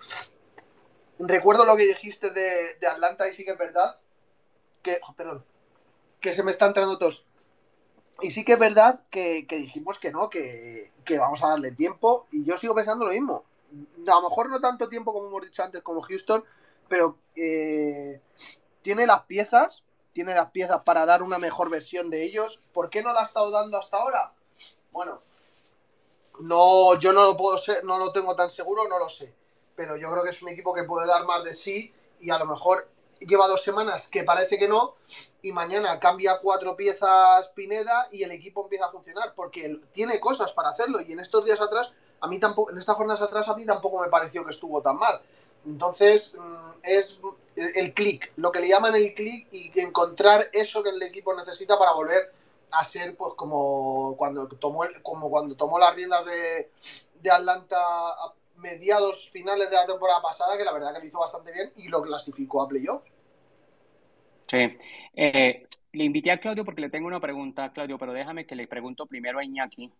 Recuerdo 1.18 1.64
lo 1.64 1.76
que 1.76 1.86
dijiste 1.86 2.30
de, 2.30 2.76
de 2.76 2.86
Atlanta 2.86 3.28
y 3.28 3.34
sí 3.34 3.44
que 3.44 3.52
es 3.52 3.58
verdad. 3.58 3.98
Que. 4.82 4.98
oh, 5.02 5.12
perdón. 5.12 5.44
Que 6.18 6.34
se 6.34 6.42
me 6.42 6.50
está 6.50 6.66
entrando 6.66 6.98
tos. 6.98 7.24
Y 8.22 8.30
sí 8.30 8.44
que 8.44 8.54
es 8.54 8.58
verdad 8.58 9.00
que, 9.10 9.46
que 9.46 9.56
dijimos 9.56 9.98
que 9.98 10.10
no, 10.10 10.28
que, 10.30 10.92
que 11.04 11.18
vamos 11.18 11.42
a 11.42 11.48
darle 11.48 11.72
tiempo. 11.72 12.26
Y 12.32 12.44
yo 12.44 12.56
sigo 12.56 12.74
pensando 12.74 13.06
lo 13.06 13.12
mismo. 13.12 13.44
A 14.06 14.20
lo 14.20 14.22
mejor 14.22 14.48
no 14.50 14.60
tanto 14.60 14.88
tiempo 14.88 15.12
como 15.12 15.28
hemos 15.28 15.42
dicho 15.42 15.62
antes, 15.62 15.82
como 15.82 16.02
Houston, 16.02 16.44
pero 16.88 17.18
eh, 17.36 18.20
tiene 18.82 19.06
las 19.06 19.22
piezas, 19.22 19.84
tiene 20.12 20.34
las 20.34 20.50
piezas 20.50 20.82
para 20.82 21.06
dar 21.06 21.22
una 21.22 21.38
mejor 21.38 21.70
versión 21.70 22.10
de 22.10 22.24
ellos. 22.24 22.60
¿Por 22.72 22.90
qué 22.90 23.02
no 23.02 23.12
la 23.12 23.20
ha 23.20 23.24
estado 23.24 23.50
dando 23.50 23.78
hasta 23.78 23.96
ahora? 23.96 24.32
Bueno, 24.90 25.20
no, 26.40 26.98
yo 26.98 27.12
no 27.12 27.22
lo 27.22 27.36
puedo 27.36 27.58
ser, 27.58 27.84
no 27.84 27.98
lo 27.98 28.12
tengo 28.12 28.34
tan 28.34 28.50
seguro, 28.50 28.88
no 28.88 28.98
lo 28.98 29.08
sé. 29.08 29.32
Pero 29.76 29.96
yo 29.96 30.10
creo 30.10 30.24
que 30.24 30.30
es 30.30 30.42
un 30.42 30.48
equipo 30.48 30.74
que 30.74 30.84
puede 30.84 31.06
dar 31.06 31.24
más 31.26 31.44
de 31.44 31.54
sí 31.54 31.94
y 32.20 32.30
a 32.30 32.38
lo 32.38 32.46
mejor 32.46 32.88
lleva 33.20 33.46
dos 33.46 33.62
semanas 33.62 34.08
que 34.08 34.24
parece 34.24 34.58
que 34.58 34.68
no 34.68 34.94
y 35.42 35.52
mañana 35.52 35.98
cambia 35.98 36.38
cuatro 36.42 36.76
piezas 36.76 37.48
Pineda 37.48 38.08
y 38.12 38.22
el 38.22 38.30
equipo 38.32 38.62
empieza 38.62 38.86
a 38.86 38.90
funcionar 38.90 39.32
porque 39.34 39.78
tiene 39.92 40.20
cosas 40.20 40.52
para 40.52 40.70
hacerlo 40.70 41.00
y 41.00 41.12
en 41.12 41.20
estos 41.20 41.44
días 41.44 41.60
atrás 41.60 41.90
a 42.20 42.28
mí 42.28 42.38
tampoco 42.38 42.70
en 42.70 42.78
estas 42.78 42.96
jornadas 42.96 43.22
atrás 43.22 43.48
a 43.48 43.54
mí 43.54 43.64
tampoco 43.64 44.00
me 44.00 44.08
pareció 44.08 44.44
que 44.44 44.52
estuvo 44.52 44.82
tan 44.82 44.96
mal 44.98 45.20
entonces 45.64 46.34
mm, 46.34 46.70
es 46.82 47.18
el, 47.56 47.94
clic 47.94 48.32
lo 48.36 48.52
que 48.52 48.60
le 48.60 48.68
llaman 48.68 48.94
el 48.94 49.14
clic 49.14 49.46
y 49.50 49.78
encontrar 49.80 50.48
eso 50.52 50.82
que 50.82 50.90
el 50.90 51.02
equipo 51.02 51.34
necesita 51.34 51.78
para 51.78 51.92
volver 51.92 52.32
a 52.70 52.84
ser 52.84 53.16
pues 53.16 53.34
como 53.34 54.14
cuando 54.16 54.46
tomó 54.48 54.84
el- 54.84 55.02
como 55.02 55.30
cuando 55.30 55.54
tomó 55.54 55.78
las 55.78 55.94
riendas 55.94 56.24
de, 56.24 56.70
de 57.14 57.30
Atlanta 57.30 57.78
a 57.78 58.32
mediados 58.56 59.30
finales 59.30 59.70
de 59.70 59.76
la 59.76 59.86
temporada 59.86 60.20
pasada 60.20 60.56
que 60.56 60.64
la 60.64 60.72
verdad 60.72 60.92
que 60.92 61.00
lo 61.00 61.06
hizo 61.06 61.18
bastante 61.18 61.50
bien 61.50 61.72
y 61.76 61.88
lo 61.88 62.02
clasificó 62.02 62.62
a 62.62 62.68
playoff 62.68 63.02
Sí. 64.50 64.76
Eh, 65.14 65.66
le 65.92 66.04
invité 66.04 66.30
a 66.30 66.38
Claudio 66.38 66.64
porque 66.64 66.80
le 66.80 66.90
tengo 66.90 67.06
una 67.06 67.20
pregunta, 67.20 67.72
Claudio, 67.72 67.98
pero 67.98 68.12
déjame 68.12 68.46
que 68.46 68.54
le 68.54 68.68
pregunto 68.68 69.06
primero 69.06 69.38
a 69.38 69.44
Iñaki. 69.44 69.92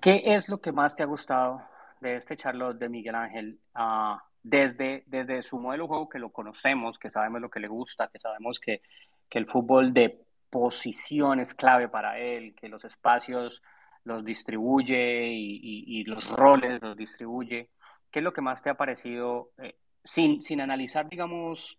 ¿Qué 0.00 0.22
es 0.24 0.48
lo 0.48 0.60
que 0.60 0.72
más 0.72 0.94
te 0.94 1.02
ha 1.02 1.06
gustado 1.06 1.62
de 2.00 2.16
este 2.16 2.36
Charlotte 2.36 2.78
de 2.78 2.88
Miguel 2.88 3.14
Ángel? 3.14 3.58
Ah, 3.74 4.22
desde, 4.42 5.02
desde 5.06 5.42
su 5.42 5.58
modelo 5.58 5.84
de 5.84 5.88
juego 5.88 6.08
que 6.08 6.18
lo 6.18 6.30
conocemos, 6.30 6.98
que 6.98 7.10
sabemos 7.10 7.40
lo 7.40 7.50
que 7.50 7.60
le 7.60 7.68
gusta, 7.68 8.08
que 8.08 8.20
sabemos 8.20 8.60
que, 8.60 8.82
que 9.28 9.38
el 9.38 9.46
fútbol 9.46 9.92
de 9.92 10.24
posición 10.50 11.40
es 11.40 11.54
clave 11.54 11.88
para 11.88 12.18
él, 12.18 12.54
que 12.54 12.68
los 12.68 12.84
espacios 12.84 13.62
los 14.04 14.24
distribuye 14.24 15.28
y, 15.32 16.04
los 16.04 16.28
roles 16.30 16.80
los 16.80 16.96
distribuye. 16.96 17.70
¿Qué 18.10 18.20
es 18.20 18.24
lo 18.24 18.32
que 18.32 18.40
más 18.40 18.62
te 18.62 18.70
ha 18.70 18.74
parecido, 18.74 19.50
eh, 19.58 19.74
sin, 20.04 20.40
sin 20.40 20.60
analizar, 20.60 21.08
digamos, 21.08 21.76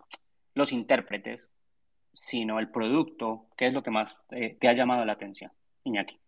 los 0.53 0.73
intérpretes, 0.73 1.49
sino 2.18 2.60
el 2.60 2.69
producto? 2.69 3.45
¿Qué 3.56 3.68
es 3.68 3.73
lo 3.73 3.84
que 3.84 3.91
más 3.91 4.26
eh, 4.31 4.57
te 4.60 4.68
ha 4.68 4.73
llamado 4.73 5.06
la 5.06 5.14
atención, 5.14 5.52
Iñaki? 5.84 6.19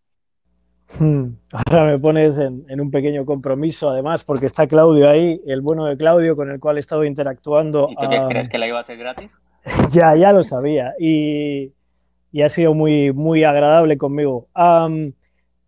Hmm, 0.97 1.33
Ahora 1.51 1.85
me 1.85 1.99
pones 1.99 2.37
en, 2.37 2.65
en 2.67 2.81
un 2.81 2.89
pequeño 2.89 3.25
compromiso, 3.25 3.89
además, 3.89 4.23
porque 4.23 4.45
está 4.45 4.67
Claudio 4.67 5.09
ahí, 5.09 5.41
el 5.45 5.61
bueno 5.61 5.85
de 5.85 5.97
Claudio, 5.97 6.35
con 6.35 6.49
el 6.49 6.59
cual 6.59 6.77
he 6.77 6.79
estado 6.79 7.03
interactuando. 7.03 7.89
¿Y 7.89 7.95
tú 7.95 8.09
qué 8.09 8.17
ah, 8.17 8.27
crees 8.29 8.49
que 8.49 8.57
la 8.57 8.67
iba 8.67 8.77
a 8.77 8.81
hacer 8.81 8.97
gratis? 8.97 9.37
Ya, 9.91 10.15
ya 10.15 10.31
lo 10.31 10.41
sabía. 10.41 10.93
Y, 10.99 11.73
y 12.31 12.41
ha 12.41 12.49
sido 12.49 12.73
muy, 12.73 13.11
muy 13.11 13.43
agradable 13.43 13.97
conmigo. 13.97 14.47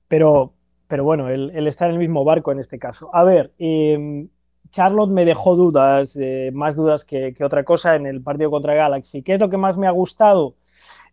Pero, 0.07 0.53
pero 0.87 1.03
bueno, 1.03 1.29
él, 1.29 1.51
él 1.53 1.67
está 1.67 1.85
en 1.85 1.91
el 1.91 1.99
mismo 1.99 2.23
barco 2.23 2.51
en 2.51 2.59
este 2.59 2.77
caso. 2.77 3.09
A 3.13 3.23
ver, 3.23 3.51
em, 3.57 4.27
Charlotte 4.71 5.11
me 5.11 5.25
dejó 5.25 5.55
dudas, 5.55 6.17
eh, 6.19 6.51
más 6.53 6.75
dudas 6.75 7.05
que, 7.05 7.33
otra 7.43 7.63
cosa 7.63 7.95
en 7.95 8.05
el 8.05 8.21
partido 8.21 8.49
contra 8.49 8.73
Galaxy. 8.73 9.21
¿Qué 9.21 9.33
es 9.33 9.39
lo 9.39 9.49
que 9.49 9.57
más 9.57 9.77
me 9.77 9.87
ha 9.87 9.91
gustado? 9.91 10.55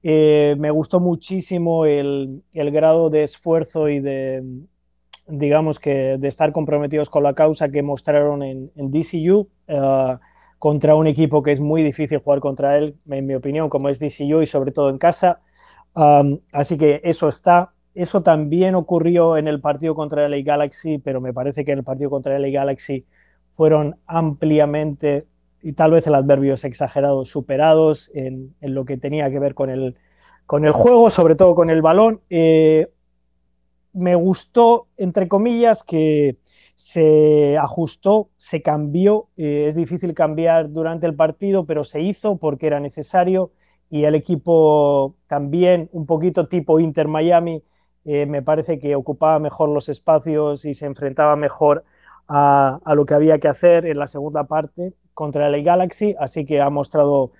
Eh, 0.02 0.54
me 0.58 0.70
gustó 0.70 1.00
muchísimo 1.00 1.84
el, 1.84 2.44
grado 2.52 3.10
de 3.10 3.24
esfuerzo 3.24 3.88
y 3.88 4.00
de, 4.00 4.44
digamos 5.26 5.80
que, 5.80 6.16
de 6.18 6.28
estar 6.28 6.52
comprometidos 6.52 7.10
con 7.10 7.24
la 7.24 7.34
causa 7.34 7.68
que 7.68 7.82
mostraron 7.82 8.42
en, 8.42 8.70
DCU. 8.76 9.48
eh, 9.66 10.16
contra 10.58 10.96
un 10.96 11.06
equipo 11.06 11.42
que 11.42 11.52
es 11.52 11.60
muy 11.60 11.84
difícil 11.84 12.18
jugar 12.18 12.40
contra 12.40 12.78
él, 12.78 12.96
en 13.08 13.26
mi 13.26 13.34
opinión, 13.34 13.68
como 13.68 13.88
es 13.90 14.00
DCU 14.00 14.42
y 14.42 14.46
sobre 14.46 14.72
todo 14.72 14.90
en 14.90 14.98
casa. 14.98 15.40
Así 16.52 16.76
que 16.78 17.00
eso 17.04 17.28
está. 17.28 17.72
Eso 17.94 18.22
también 18.22 18.74
ocurrió 18.74 19.36
en 19.36 19.48
el 19.48 19.60
partido 19.60 19.94
contra 19.94 20.28
LA 20.28 20.42
Galaxy, 20.42 20.98
pero 20.98 21.20
me 21.20 21.32
parece 21.32 21.64
que 21.64 21.72
en 21.72 21.78
el 21.78 21.84
partido 21.84 22.10
contra 22.10 22.38
LA 22.38 22.48
Galaxy 22.50 23.04
fueron 23.58 23.96
ampliamente, 24.06 25.26
y 25.60 25.72
tal 25.72 25.90
vez 25.90 26.06
el 26.06 26.14
adverbio 26.14 26.54
es 26.54 26.64
exagerado, 26.64 27.24
superados 27.24 28.08
en, 28.14 28.54
lo 28.60 28.84
que 28.84 28.98
tenía 28.98 29.32
que 29.32 29.40
ver 29.40 29.54
con 29.54 29.68
el, 29.68 29.96
con 30.46 30.64
el 30.64 30.70
juego, 30.70 31.10
sobre 31.10 31.34
todo 31.34 31.56
con 31.56 31.68
el 31.68 31.82
balón. 31.82 32.20
Eh, 32.30 32.86
me 33.94 34.14
gustó, 34.14 34.86
entre 34.96 35.26
comillas, 35.26 35.82
que 35.82 36.36
se 36.76 37.58
ajustó, 37.58 38.30
se 38.36 38.62
cambió. 38.62 39.26
Eh, 39.36 39.66
es 39.70 39.74
difícil 39.74 40.14
cambiar 40.14 40.70
durante 40.70 41.06
el 41.06 41.16
partido, 41.16 41.66
pero 41.66 41.82
se 41.82 42.00
hizo 42.00 42.36
porque 42.36 42.68
era 42.68 42.78
necesario. 42.78 43.50
Y 43.90 44.04
el 44.04 44.14
equipo 44.14 45.16
también, 45.26 45.88
un 45.90 46.06
poquito 46.06 46.46
tipo 46.46 46.78
Inter 46.78 47.08
Miami, 47.08 47.64
eh, 48.04 48.24
me 48.24 48.40
parece 48.40 48.78
que 48.78 48.94
ocupaba 48.94 49.40
mejor 49.40 49.70
los 49.70 49.88
espacios 49.88 50.64
y 50.64 50.74
se 50.74 50.86
enfrentaba 50.86 51.34
mejor 51.34 51.82
a, 52.28 52.80
lo 52.94 53.06
que 53.06 53.14
había 53.14 53.38
que 53.38 53.48
hacer 53.48 53.86
en 53.86 53.98
la 53.98 54.06
segunda 54.06 54.44
parte 54.44 54.92
contra 55.14 55.48
el 55.48 55.64
Galaxy. 55.64 56.14
Así 56.18 56.44
que 56.44 56.60
ha 56.60 56.70
mostrado 56.70 57.32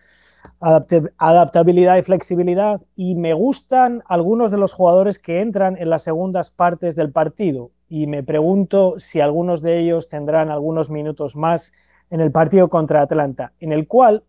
adaptabilidad 0.61 1.97
y 1.97 2.03
flexibilidad 2.03 2.81
y 2.97 3.15
me 3.15 3.35
gustan 3.35 4.03
algunos 4.07 4.51
de 4.51 4.59
los 4.59 4.73
jugadores 4.73 5.19
que 5.19 5.41
entran 5.41 5.77
en 5.79 5.91
las 5.91 6.03
segundas 6.05 6.51
partes 6.51 6.97
del 6.97 7.13
partido 7.13 7.71
y 7.89 8.07
me 8.07 8.23
pregunto 8.23 8.95
si 8.99 9.21
algunos 9.21 9.63
de 9.63 9.81
ellos 9.81 10.09
tendrán 10.09 10.51
algunos 10.51 10.91
minutos 10.91 11.37
más 11.37 11.73
en 12.11 12.21
el 12.21 12.33
partido 12.33 12.69
contra 12.69 13.03
Atlanta, 13.03 13.53
en 13.61 13.73
el 13.73 13.87
cual, 13.87 14.25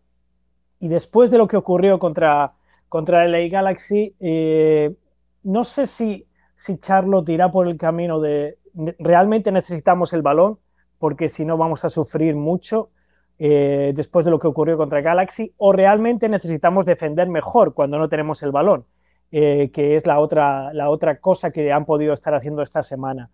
y 0.78 0.88
después 0.88 1.30
de 1.30 1.38
lo 1.38 1.46
que 1.46 1.56
ocurrió 1.56 1.98
contra, 1.98 2.52
contra 2.88 3.24
el 3.24 3.32
LA 3.32 3.48
Galaxy, 3.48 4.14
eh, 4.20 4.94
no 5.42 5.64
sé 5.64 5.86
si, 5.86 6.26
si 6.56 6.78
Charlotte 6.78 7.28
irá 7.28 7.50
por 7.50 7.68
el 7.68 7.76
camino 7.76 8.20
de, 8.20 8.58
realmente 8.98 9.52
necesitamos 9.52 10.12
el 10.12 10.22
balón, 10.22 10.58
porque 10.98 11.28
si 11.28 11.44
no 11.44 11.56
vamos 11.56 11.84
a 11.84 11.90
sufrir 11.90 12.34
mucho 12.36 12.90
eh, 13.38 13.92
después 13.94 14.24
de 14.24 14.30
lo 14.30 14.38
que 14.38 14.48
ocurrió 14.48 14.76
contra 14.76 15.00
Galaxy, 15.00 15.54
o 15.56 15.72
realmente 15.72 16.28
necesitamos 16.28 16.84
defender 16.84 17.28
mejor 17.28 17.72
cuando 17.72 17.98
no 17.98 18.08
tenemos 18.08 18.42
el 18.42 18.52
balón, 18.52 18.84
eh, 19.32 19.70
que 19.72 19.96
es 19.96 20.06
la 20.06 20.20
otra, 20.20 20.72
la 20.74 20.90
otra 20.90 21.20
cosa 21.20 21.50
que 21.50 21.72
han 21.72 21.86
podido 21.86 22.12
estar 22.12 22.34
haciendo 22.34 22.62
esta 22.62 22.82
semana. 22.82 23.30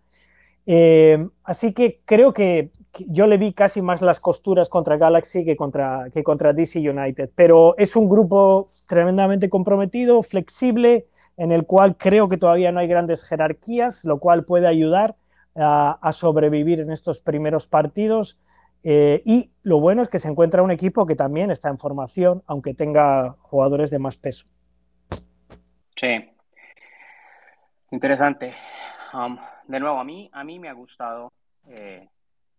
Eh, 0.65 1.27
así 1.43 1.73
que 1.73 2.01
creo 2.05 2.33
que, 2.33 2.71
yo 3.07 3.27
le 3.27 3.37
vi 3.37 3.53
casi 3.53 3.81
más 3.81 4.01
las 4.01 4.19
costuras 4.19 4.69
contra 4.69 4.97
Galaxy 4.97 5.45
que 5.45 5.55
contra, 5.55 6.09
que 6.13 6.23
contra 6.23 6.51
DC 6.51 6.79
United, 6.79 7.29
pero 7.35 7.77
es 7.77 7.95
un 7.95 8.09
grupo 8.09 8.69
tremendamente 8.87 9.49
comprometido, 9.49 10.23
flexible, 10.23 11.05
en 11.37 11.51
el 11.51 11.65
cual 11.65 11.95
creo 11.95 12.27
que 12.27 12.37
todavía 12.37 12.71
no 12.71 12.79
hay 12.79 12.87
grandes 12.87 13.23
jerarquías, 13.23 14.03
lo 14.03 14.19
cual 14.19 14.45
puede 14.45 14.67
ayudar 14.67 15.15
a, 15.57 16.11
sobrevivir 16.11 16.79
en 16.79 16.91
estos 16.91 17.19
primeros 17.19 17.67
partidos. 17.67 18.39
Eh, 18.83 19.21
y 19.25 19.51
lo 19.63 19.79
bueno 19.79 20.01
es 20.01 20.09
que 20.09 20.19
se 20.19 20.29
encuentra 20.29 20.61
un 20.61 20.71
equipo 20.71 21.05
que 21.05 21.15
también 21.15 21.51
está 21.51 21.69
en 21.69 21.77
formación, 21.77 22.43
aunque 22.47 22.73
tenga 22.73 23.35
jugadores 23.41 23.89
de 23.89 23.99
más 23.99 24.17
peso. 24.17 24.45
Sí. 25.95 26.29
Interesante. 27.91 28.53
Um, 29.13 29.37
de 29.67 29.79
nuevo, 29.79 29.99
a 29.99 30.03
mí, 30.03 30.29
a 30.31 30.43
mí 30.43 30.59
me 30.59 30.69
ha 30.69 30.73
gustado 30.73 31.31
eh, 31.67 32.07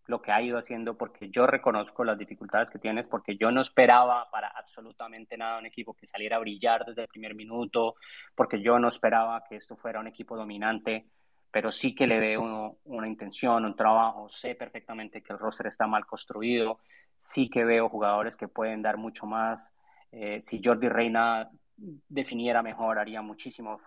lo 0.06 0.22
que 0.22 0.32
ha 0.32 0.42
ido 0.42 0.58
haciendo 0.58 0.96
porque 0.96 1.28
yo 1.28 1.46
reconozco 1.46 2.02
las 2.02 2.18
dificultades 2.18 2.70
que 2.70 2.78
tienes, 2.78 3.06
porque 3.06 3.36
yo 3.36 3.50
no 3.50 3.60
esperaba 3.60 4.28
para 4.30 4.48
absolutamente 4.48 5.36
nada 5.36 5.58
un 5.58 5.66
equipo 5.66 5.94
que 5.94 6.06
saliera 6.06 6.36
a 6.36 6.40
brillar 6.40 6.84
desde 6.86 7.02
el 7.02 7.08
primer 7.08 7.34
minuto, 7.34 7.94
porque 8.34 8.60
yo 8.60 8.78
no 8.78 8.88
esperaba 8.88 9.44
que 9.48 9.56
esto 9.56 9.76
fuera 9.76 10.00
un 10.00 10.06
equipo 10.06 10.36
dominante, 10.36 11.06
pero 11.50 11.70
sí 11.72 11.94
que 11.94 12.06
le 12.06 12.18
veo 12.18 12.78
una 12.84 13.08
intención, 13.08 13.64
un 13.64 13.76
trabajo, 13.76 14.28
sé 14.28 14.54
perfectamente 14.54 15.22
que 15.22 15.32
el 15.32 15.38
roster 15.38 15.66
está 15.66 15.86
mal 15.86 16.06
construido, 16.06 16.80
sí 17.16 17.48
que 17.48 17.64
veo 17.64 17.88
jugadores 17.88 18.36
que 18.36 18.48
pueden 18.48 18.82
dar 18.82 18.96
mucho 18.96 19.26
más. 19.26 19.72
Eh, 20.12 20.40
si 20.40 20.60
Jordi 20.62 20.88
Reina 20.88 21.50
definiera 21.76 22.62
mejor, 22.62 22.98
haría 22.98 23.22
muchísimo 23.22 23.80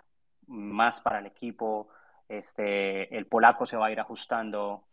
más 0.48 1.00
para 1.02 1.20
el 1.20 1.28
equipo. 1.28 1.90
Este, 2.28 3.16
el 3.16 3.28
polaco 3.28 3.66
se 3.66 3.78
va 3.78 3.88
a 3.88 3.92
ir 3.92 4.00
ajustando. 4.00 4.86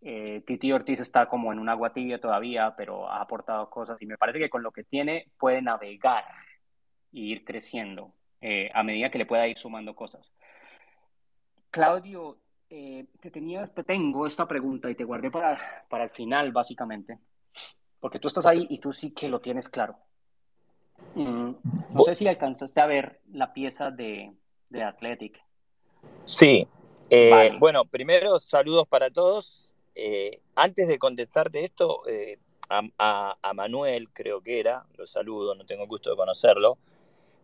Eh, 0.00 0.42
Titi 0.46 0.72
Ortiz 0.72 1.00
está 1.00 1.28
como 1.28 1.52
en 1.52 1.58
un 1.58 1.68
agua 1.68 1.92
tibia 1.92 2.20
todavía, 2.20 2.74
pero 2.76 3.08
ha 3.08 3.20
aportado 3.20 3.68
cosas 3.68 4.00
y 4.00 4.06
me 4.06 4.16
parece 4.16 4.38
que 4.38 4.50
con 4.50 4.62
lo 4.62 4.70
que 4.70 4.84
tiene 4.84 5.26
puede 5.38 5.60
navegar 5.60 6.24
e 7.12 7.20
ir 7.20 7.44
creciendo 7.44 8.12
eh, 8.40 8.70
a 8.72 8.82
medida 8.82 9.10
que 9.10 9.18
le 9.18 9.26
pueda 9.26 9.48
ir 9.48 9.58
sumando 9.58 9.94
cosas. 9.94 10.32
Claudio, 11.78 12.38
eh, 12.70 13.06
te, 13.20 13.30
tenías, 13.30 13.72
te 13.74 13.84
tengo 13.84 14.26
esta 14.26 14.46
pregunta 14.46 14.90
y 14.90 14.94
te 14.94 15.04
guardé 15.04 15.30
para, 15.30 15.86
para 15.88 16.04
el 16.04 16.10
final, 16.10 16.52
básicamente, 16.52 17.18
porque 18.00 18.18
tú 18.18 18.28
estás 18.28 18.46
ahí 18.46 18.66
y 18.68 18.78
tú 18.78 18.92
sí 18.92 19.12
que 19.12 19.28
lo 19.28 19.40
tienes 19.40 19.68
claro. 19.68 19.96
Mm, 21.14 21.52
no 21.90 22.04
sé 22.04 22.14
si 22.14 22.26
alcanzaste 22.26 22.80
a 22.80 22.86
ver 22.86 23.20
la 23.32 23.52
pieza 23.52 23.90
de, 23.90 24.34
de 24.68 24.82
Athletic. 24.82 25.40
Sí. 26.24 26.66
Bueno, 27.58 27.84
primero 27.86 28.38
saludos 28.40 28.86
para 28.86 29.10
todos. 29.10 29.74
Eh, 29.94 30.40
antes 30.54 30.86
de 30.86 30.98
contestarte 30.98 31.64
esto, 31.64 32.00
eh, 32.08 32.38
a, 32.68 33.52
Manuel 33.54 34.10
creo 34.12 34.40
que 34.42 34.60
era, 34.60 34.84
lo 34.96 35.06
saludo, 35.06 35.54
no 35.54 35.64
tengo 35.64 35.86
gusto 35.86 36.10
de 36.10 36.16
conocerlo, 36.16 36.78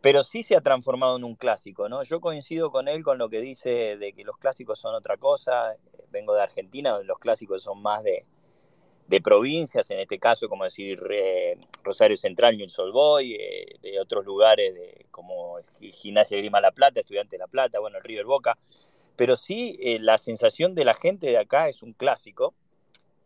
pero 0.05 0.22
sí 0.22 0.43
se 0.43 0.55
ha 0.55 0.60
transformado 0.60 1.16
en 1.16 1.24
un 1.24 1.35
clásico, 1.35 1.89
¿no? 1.89 2.02
Yo 2.02 2.20
coincido 2.20 2.70
con 2.70 2.89
él 2.89 3.02
con 3.02 3.16
lo 3.16 3.31
que 3.31 3.40
dice 3.40 3.97
de 3.97 4.12
que 4.12 4.22
los 4.22 4.36
clásicos 4.36 4.78
son 4.78 4.94
otra 4.94 5.16
cosa, 5.16 5.78
vengo 6.10 6.35
de 6.35 6.43
Argentina, 6.43 6.90
donde 6.90 7.06
los 7.06 7.18
clásicos 7.18 7.62
son 7.62 7.81
más 7.81 8.05
de, 8.05 8.26
provincias, 9.22 9.90
en 9.90 10.01
este 10.01 10.18
caso, 10.18 10.47
como 10.51 10.64
decir 10.64 11.01
eh, 11.10 11.56
Rosario 11.82 12.18
Central, 12.18 12.59
New 12.59 12.68
Sol 12.68 12.93
Boy, 12.93 13.39
de 13.81 13.98
otros 13.98 14.26
lugares 14.26 14.74
de, 14.74 15.06
como 15.10 15.56
Gimnasia 15.81 16.36
Grima 16.36 16.60
La 16.60 16.72
Plata, 16.72 17.01
Estudiante 17.01 17.36
de 17.36 17.39
La 17.39 17.47
Plata, 17.47 17.81
bueno, 17.81 17.97
el 17.97 18.02
River 18.02 18.26
Boca 18.26 18.59
pero 19.16 19.36
sí 19.36 19.78
eh, 19.81 19.98
la 20.01 20.18
sensación 20.18 20.74
de 20.74 20.85
la 20.85 20.93
gente 20.93 21.28
de 21.28 21.39
acá 21.39 21.68
es 21.68 21.82
un 21.82 21.94
clásico. 21.94 22.55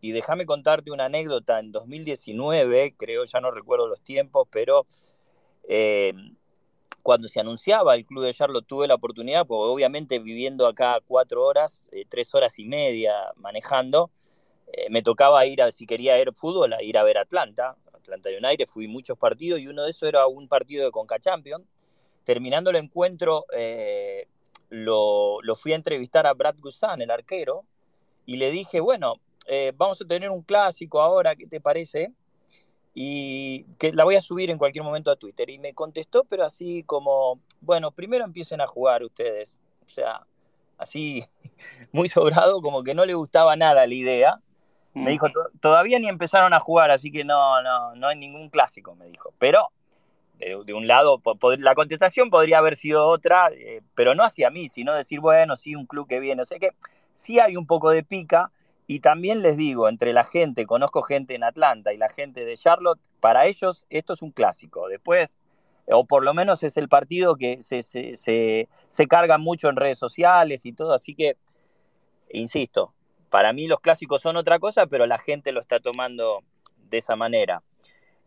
Y 0.01 0.13
déjame 0.13 0.47
contarte 0.47 0.93
una 0.93 1.07
anécdota. 1.07 1.59
En 1.59 1.73
2019, 1.73 2.95
creo, 2.97 3.25
ya 3.25 3.41
no 3.41 3.51
recuerdo 3.51 3.89
los 3.89 4.01
tiempos, 4.01 4.47
pero 4.51 4.87
eh, 5.69 6.13
cuando 7.09 7.27
se 7.27 7.41
anunciaba 7.41 7.95
el 7.95 8.05
club 8.05 8.23
de 8.23 8.35
Charlotte 8.35 8.67
tuve 8.67 8.87
la 8.87 8.97
oportunidad, 8.97 9.47
porque 9.47 9.73
obviamente 9.73 10.19
viviendo 10.19 10.67
acá 10.67 11.01
cuatro 11.07 11.43
horas, 11.43 11.89
eh, 11.93 12.05
tres 12.07 12.35
horas 12.35 12.59
y 12.59 12.67
media 12.67 13.33
manejando, 13.37 14.11
me 14.91 15.01
tocaba 15.01 15.47
ir 15.47 15.63
a, 15.63 15.73
si 15.73 15.87
quería 15.87 16.21
ir 16.21 16.35
fútbol, 16.35 16.75
a 16.75 16.83
ir 16.83 16.99
a 16.99 17.03
ver 17.03 17.17
Atlanta, 17.17 17.75
Atlanta 17.95 18.29
United, 18.29 18.67
fui 18.67 18.87
muchos 18.89 19.17
partidos 19.17 19.59
y 19.61 19.69
uno 19.69 19.85
de 19.85 19.91
esos 19.93 20.07
era 20.07 20.27
un 20.27 20.49
partido 20.49 20.85
de 20.85 20.91
Conca 20.91 21.19
Champions. 21.19 21.65
Terminando 22.25 22.69
el 22.69 22.77
encuentro, 22.77 23.47
lo, 24.69 25.57
fui 25.57 25.73
a 25.73 25.77
entrevistar 25.77 26.27
a 26.27 26.35
Brad 26.35 26.57
Guzan, 26.59 27.01
el 27.01 27.11
arquero, 27.11 27.65
y 28.27 28.37
le 28.37 28.51
dije, 28.51 28.81
bueno, 28.81 29.15
eh, 29.47 29.73
vamos 29.75 30.01
a 30.03 30.05
tener 30.05 30.29
un 30.29 30.43
clásico 30.43 31.01
ahora, 31.01 31.35
¿qué 31.35 31.47
te 31.47 31.61
parece? 31.61 32.13
Y 33.01 33.63
que 33.79 33.93
la 33.93 34.03
voy 34.03 34.17
a 34.17 34.21
subir 34.21 34.51
en 34.51 34.59
cualquier 34.59 34.83
momento 34.83 35.13
a 35.13 35.17
Twitter. 35.17 35.49
Y 35.51 35.59
me 35.59 35.73
contestó, 35.73 36.25
pero 36.25 36.45
así 36.45 36.83
como, 36.83 37.39
bueno, 37.61 37.93
primero 37.93 38.25
empiecen 38.25 38.61
a 38.61 38.67
jugar 38.67 39.05
ustedes. 39.05 39.57
O 39.87 39.89
sea, 39.89 40.27
así 40.79 41.25
muy 41.93 42.09
sobrado, 42.09 42.61
como 42.61 42.83
que 42.83 42.97
no 42.97 43.07
le 43.07 43.15
gustaba 43.15 43.55
nada 43.55 43.87
la 43.87 43.95
idea. 43.95 44.41
Me 44.95 45.13
dijo, 45.13 45.29
todavía 45.61 46.01
ni 46.01 46.09
empezaron 46.09 46.53
a 46.55 46.59
jugar, 46.59 46.91
así 46.91 47.13
que 47.13 47.23
no, 47.23 47.63
no, 47.63 47.95
no 47.95 48.09
hay 48.09 48.17
ningún 48.17 48.49
clásico, 48.49 48.97
me 48.97 49.07
dijo. 49.07 49.33
Pero 49.39 49.71
de, 50.41 50.75
un 50.75 50.89
lado, 50.89 51.23
la 51.59 51.77
contestación 51.77 52.31
podría 52.31 52.59
haber 52.59 52.75
sido 52.75 53.07
otra, 53.07 53.51
eh, 53.53 53.81
pero 53.95 54.17
no 54.17 54.25
hacia 54.25 54.51
mí, 54.51 54.69
sino 54.69 54.93
decir, 54.93 55.21
bueno, 55.21 55.55
sí, 55.55 55.77
un 55.77 55.87
club 55.87 56.09
que 56.09 56.19
viene. 56.19 56.43
O 56.43 56.45
sea 56.45 56.59
que 56.59 56.71
sí 57.13 57.39
hay 57.39 57.57
un 57.57 57.65
poco 57.65 57.93
de 57.93 58.03
pica. 58.03 58.51
Y 58.91 59.01
también 59.01 59.43
les 59.43 59.59
digo, 59.59 59.87
entre 59.87 60.15
la 60.15 60.25
gente, 60.25 60.65
conozco 60.65 61.03
gente 61.03 61.35
en 61.35 61.45
Atlanta 61.45 61.93
y 61.93 61.99
la 61.99 62.09
gente 62.09 62.47
de 62.47 62.57
Charlotte, 62.57 62.99
para 63.21 63.45
ellos 63.45 63.87
esto 63.91 64.15
es 64.15 64.23
un 64.23 64.31
clásico. 64.31 64.89
Después, 64.89 65.37
o 65.87 66.07
por 66.07 66.25
lo 66.25 66.33
menos 66.33 66.63
es 66.63 66.79
el 66.79 66.89
partido 66.89 67.37
que 67.37 67.61
se, 67.61 67.83
se, 67.83 68.15
se, 68.15 69.07
carga 69.07 69.37
mucho 69.37 69.69
en 69.69 69.77
redes 69.77 69.99
sociales 69.99 70.65
y 70.65 70.73
todo. 70.73 70.95
Así 70.95 71.15
que, 71.15 71.37
insisto, 72.33 72.95
para 73.29 73.53
mí 73.53 73.67
los 73.67 73.81
clásicos 73.81 74.23
son 74.23 74.39
otra 74.39 74.59
cosa, 74.59 74.87
pero 74.87 75.05
la 75.05 75.19
gente 75.19 75.53
lo 75.53 75.61
está 75.61 75.81
tomando 75.81 76.43
de 76.77 76.97
esa 76.97 77.15
manera. 77.15 77.63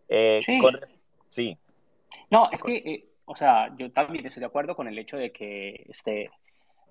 Eh, 0.09 0.41
sí. 0.45 0.59
sí. 1.29 1.57
No, 2.29 2.49
es 2.51 2.61
que, 2.61 2.75
eh, 2.75 3.05
o 3.25 3.35
sea, 3.35 3.75
yo 3.77 3.91
también 3.91 4.27
estoy 4.27 4.41
de 4.41 4.45
acuerdo 4.45 4.75
con 4.75 4.88
el 4.88 4.99
hecho 4.99 5.17
de 5.17 5.31
que, 5.31 5.88
este, 5.89 6.29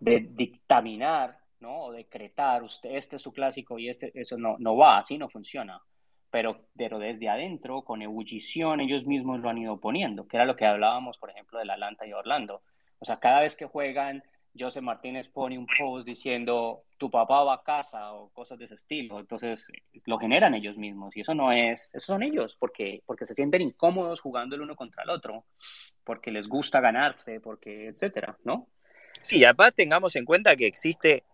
de 0.01 0.27
dictaminar, 0.29 1.40
¿no? 1.61 1.85
O 1.85 1.93
decretar, 1.93 2.63
usted, 2.63 2.91
este 2.97 3.17
es 3.17 3.23
su 3.23 3.33
clásico 3.33 3.79
y 3.79 3.89
este, 3.89 4.11
eso 4.15 4.37
no, 4.37 4.57
no 4.59 4.77
va, 4.77 4.99
así 4.99 5.19
no 5.19 5.29
funciona. 5.29 5.81
Pero, 6.31 6.67
pero 6.77 6.99
desde 6.99 7.29
adentro, 7.29 7.83
con 7.83 8.03
ebullición, 8.03 8.81
ellos 8.81 9.07
mismos 9.07 9.41
lo 9.41 9.49
han 9.49 9.59
ido 9.59 9.81
poniendo, 9.81 10.27
que 10.27 10.37
era 10.37 10.47
lo 10.47 10.57
que 10.57 10.67
hablábamos, 10.67 11.19
por 11.19 11.31
ejemplo, 11.31 11.59
del 11.59 11.71
Atlanta 11.71 12.07
y 12.07 12.13
Orlando. 12.13 12.63
O 12.99 13.05
sea, 13.05 13.19
cada 13.19 13.41
vez 13.41 13.57
que 13.57 13.67
juegan, 13.67 14.23
José 14.59 14.81
Martínez 14.81 15.29
pone 15.29 15.59
un 15.59 15.67
post 15.67 16.07
diciendo 16.07 16.85
tu 16.99 17.11
papá 17.11 17.45
va 17.45 17.55
a 17.55 17.63
casa 17.63 18.13
o 18.13 18.31
cosas 18.31 18.59
de 18.59 18.67
ese 18.67 18.75
estilo. 18.75 19.21
Entonces 19.21 19.71
lo 20.05 20.19
generan 20.19 20.55
ellos 20.55 20.77
mismos 20.77 21.17
y 21.17 21.21
eso 21.21 21.35
no 21.35 21.53
es, 21.53 21.95
eso 21.95 22.07
son 22.07 22.23
ellos 22.23 22.57
porque, 22.59 23.03
porque 23.07 23.25
se 23.25 23.35
sienten 23.35 23.63
incómodos 23.63 24.21
jugando 24.21 24.57
el 24.57 24.63
uno 24.63 24.77
contra 24.77 25.05
el 25.05 25.11
otro, 25.11 25.45
porque 26.05 26.31
les 26.31 26.49
gusta 26.49 26.81
ganarse, 26.81 27.41
porque 27.41 27.89
etcétera, 27.89 28.37
¿no? 28.45 28.69
Sí, 29.23 29.45
aparte 29.45 29.83
tengamos 29.83 30.17
en 30.17 30.25
cuenta 30.25 30.57
que 30.57 30.67
existe 30.67 31.25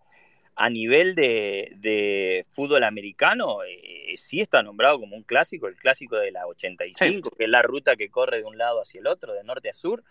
a 0.59 0.71
nivel 0.71 1.13
de, 1.13 2.43
fútbol 2.49 2.83
americano, 2.83 3.59
eh, 3.63 4.13
sí 4.17 4.41
está 4.41 4.63
nombrado 4.63 4.99
como 4.99 5.15
un 5.15 5.21
clásico, 5.21 5.67
el 5.67 5.75
clásico 5.75 6.17
de 6.17 6.31
la 6.31 6.47
85, 6.47 7.29
que 7.29 7.43
es 7.43 7.49
la 7.49 7.61
ruta 7.61 7.95
que 7.95 8.09
corre 8.09 8.39
de 8.39 8.43
un 8.43 8.57
lado 8.57 8.81
hacia 8.81 8.99
el 8.99 9.05
otro, 9.05 9.33
de 9.33 9.43
norte 9.43 9.69
a 9.69 9.73
sur, 9.73 10.03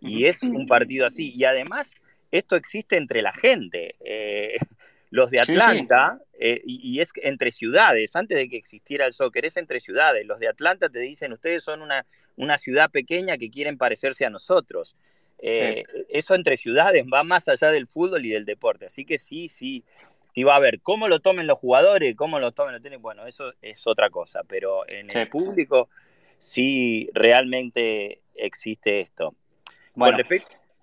y 0.00 0.24
es 0.24 0.42
un 0.42 0.66
partido 0.66 1.06
así. 1.06 1.32
Y 1.36 1.44
además 1.44 1.94
esto 2.30 2.56
existe 2.56 2.96
entre 2.96 3.20
la 3.20 3.34
gente. 3.34 3.96
Eh, 4.00 4.56
los 5.10 5.30
de 5.30 5.40
Atlanta, 5.40 6.18
eh, 6.38 6.62
y, 6.64 7.00
es 7.00 7.10
entre 7.16 7.50
ciudades, 7.50 8.16
antes 8.16 8.38
de 8.38 8.48
que 8.48 8.56
existiera 8.56 9.04
el 9.06 9.12
soccer, 9.12 9.44
es 9.44 9.58
entre 9.58 9.80
ciudades. 9.80 10.24
Los 10.24 10.40
de 10.40 10.48
Atlanta 10.48 10.88
te 10.88 11.00
dicen, 11.00 11.34
ustedes 11.34 11.62
son 11.62 11.82
una, 11.82 12.06
una 12.36 12.56
ciudad 12.56 12.90
pequeña 12.90 13.36
que 13.36 13.50
quieren 13.50 13.76
parecerse 13.76 14.24
a 14.24 14.30
nosotros. 14.30 14.96
Eh, 15.42 15.84
eso 16.10 16.34
entre 16.34 16.56
ciudades 16.56 17.04
va 17.12 17.22
más 17.22 17.48
allá 17.48 17.70
del 17.70 17.86
fútbol 17.86 18.24
y 18.26 18.30
del 18.30 18.44
deporte. 18.44 18.86
Así 18.86 19.04
que 19.04 19.18
sí, 19.18 19.48
sí, 19.48 19.84
sí 20.34 20.42
va 20.42 20.54
a 20.54 20.56
haber. 20.56 20.80
¿Cómo 20.80 21.08
lo 21.08 21.20
tomen 21.20 21.46
los 21.46 21.58
jugadores? 21.58 22.14
¿Cómo 22.16 22.38
lo 22.38 22.52
tomen 22.52 22.74
los 22.74 22.82
técnicos? 22.82 23.02
Bueno, 23.02 23.26
eso 23.26 23.52
es 23.62 23.86
otra 23.86 24.10
cosa, 24.10 24.42
pero 24.46 24.88
en 24.88 25.10
el 25.10 25.28
público 25.28 25.88
sí 26.38 27.08
realmente 27.14 28.20
existe 28.34 29.00
esto. 29.00 29.34
Bueno, 29.94 30.18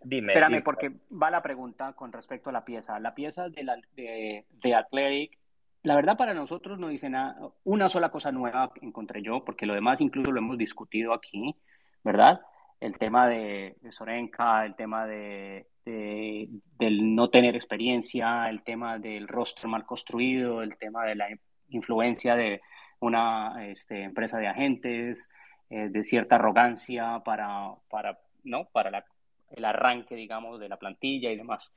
Dime. 0.03 0.31
Espérame, 0.31 0.63
porque 0.63 0.91
va 1.11 1.29
la 1.29 1.41
pregunta 1.41 1.93
con 1.93 2.13
respecto 2.13 2.49
a 2.49 2.53
la 2.53 2.63
pieza. 2.63 2.99
La 2.99 3.13
pieza 3.13 3.49
de, 3.49 3.63
la, 3.63 3.77
de, 3.95 4.45
de 4.51 4.75
Athletic, 4.75 5.38
la 5.84 5.95
verdad 5.95 6.17
para 6.17 6.34
nosotros 6.34 6.79
no 6.79 6.88
dice 6.88 7.09
nada, 7.09 7.35
una 7.63 7.89
sola 7.89 8.09
cosa 8.09 8.31
nueva 8.31 8.71
encontré 8.81 9.21
yo, 9.21 9.43
porque 9.43 9.65
lo 9.65 9.73
demás 9.73 9.99
incluso 9.99 10.31
lo 10.31 10.39
hemos 10.39 10.57
discutido 10.57 11.13
aquí, 11.13 11.55
¿verdad? 12.03 12.39
El 12.79 12.97
tema 12.97 13.27
de, 13.27 13.75
Sorenka, 13.89 14.65
el 14.65 14.75
tema 14.75 15.07
de, 15.07 15.67
de, 15.85 16.47
del 16.77 17.15
no 17.15 17.29
tener 17.29 17.55
experiencia, 17.55 18.49
el 18.49 18.63
tema 18.63 18.99
del 18.99 19.27
rostro 19.27 19.67
mal 19.67 19.85
construido, 19.85 20.61
el 20.61 20.77
tema 20.77 21.05
de 21.05 21.15
la 21.15 21.27
influencia 21.69 22.35
de 22.35 22.61
una 22.99 23.67
este, 23.67 24.03
empresa 24.03 24.37
de 24.37 24.47
agentes, 24.47 25.29
eh, 25.69 25.89
de 25.89 26.03
cierta 26.03 26.35
arrogancia 26.35 27.21
para, 27.25 27.73
para, 27.89 28.19
¿no? 28.43 28.65
para 28.65 28.91
la, 28.91 29.05
el 29.51 29.65
arranque, 29.65 30.15
digamos, 30.15 30.59
de 30.59 30.69
la 30.69 30.77
plantilla 30.77 31.31
y 31.31 31.35
demás. 31.35 31.73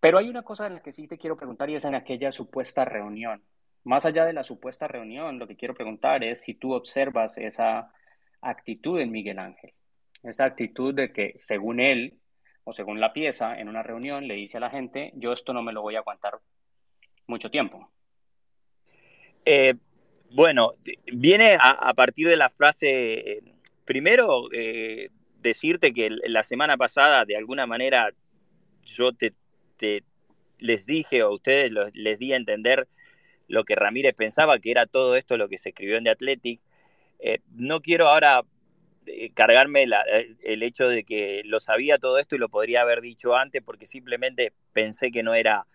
Pero 0.00 0.18
hay 0.18 0.28
una 0.28 0.42
cosa 0.42 0.66
en 0.66 0.74
la 0.74 0.80
que 0.80 0.92
sí 0.92 1.08
te 1.08 1.18
quiero 1.18 1.36
preguntar 1.36 1.68
y 1.70 1.74
es 1.74 1.84
en 1.84 1.94
aquella 1.94 2.30
supuesta 2.32 2.84
reunión. 2.84 3.42
Más 3.84 4.04
allá 4.04 4.24
de 4.24 4.32
la 4.32 4.44
supuesta 4.44 4.86
reunión, 4.86 5.38
lo 5.38 5.46
que 5.46 5.56
quiero 5.56 5.74
preguntar 5.74 6.22
es 6.24 6.42
si 6.42 6.54
tú 6.54 6.72
observas 6.72 7.38
esa 7.38 7.92
actitud 8.40 9.00
en 9.00 9.10
Miguel 9.10 9.38
Ángel, 9.38 9.72
esa 10.22 10.44
actitud 10.44 10.94
de 10.94 11.12
que 11.12 11.34
según 11.36 11.80
él 11.80 12.18
o 12.64 12.72
según 12.72 13.00
la 13.00 13.12
pieza 13.12 13.58
en 13.58 13.68
una 13.68 13.82
reunión 13.82 14.28
le 14.28 14.34
dice 14.34 14.58
a 14.58 14.60
la 14.60 14.70
gente, 14.70 15.12
yo 15.14 15.32
esto 15.32 15.52
no 15.52 15.62
me 15.62 15.72
lo 15.72 15.82
voy 15.82 15.96
a 15.96 16.00
aguantar 16.00 16.38
mucho 17.26 17.50
tiempo. 17.50 17.90
Eh, 19.44 19.74
bueno, 20.30 20.72
viene 21.12 21.56
a, 21.58 21.94
partir 21.94 22.28
de 22.28 22.36
la 22.36 22.50
frase, 22.50 23.42
primero, 23.84 24.52
eh, 24.52 25.08
decirte 25.40 25.92
que 25.92 26.10
la 26.10 26.42
semana 26.42 26.76
pasada, 26.76 27.24
de 27.24 27.36
alguna 27.36 27.66
manera, 27.66 28.12
yo 28.84 29.12
te, 29.12 29.32
les 30.58 30.86
dije 30.86 31.22
o 31.22 31.32
ustedes 31.32 31.70
les 31.94 32.18
di 32.18 32.32
a 32.32 32.36
entender 32.36 32.88
lo 33.46 33.64
que 33.64 33.76
Ramírez 33.76 34.14
pensaba, 34.14 34.58
que 34.58 34.70
era 34.70 34.84
todo 34.84 35.16
esto 35.16 35.38
lo 35.38 35.48
que 35.48 35.56
se 35.56 35.70
escribió 35.70 35.96
en 35.96 36.04
The 36.04 36.10
Athletic. 36.10 36.60
Eh, 37.20 37.38
no 37.54 37.80
quiero 37.80 38.08
ahora 38.08 38.42
eh, 39.08 39.30
cargarme 39.34 39.86
el 40.42 40.62
hecho 40.62 40.88
de 40.88 41.04
que 41.04 41.42
lo 41.44 41.60
sabía 41.60 41.98
todo 41.98 42.18
esto 42.18 42.36
y 42.36 42.38
lo 42.38 42.48
podría 42.48 42.82
haber 42.82 43.00
dicho 43.00 43.36
antes, 43.36 43.62
porque 43.62 43.86
simplemente 43.86 44.52
pensé 44.72 45.10
que 45.10 45.22
no 45.22 45.34
era 45.34 45.66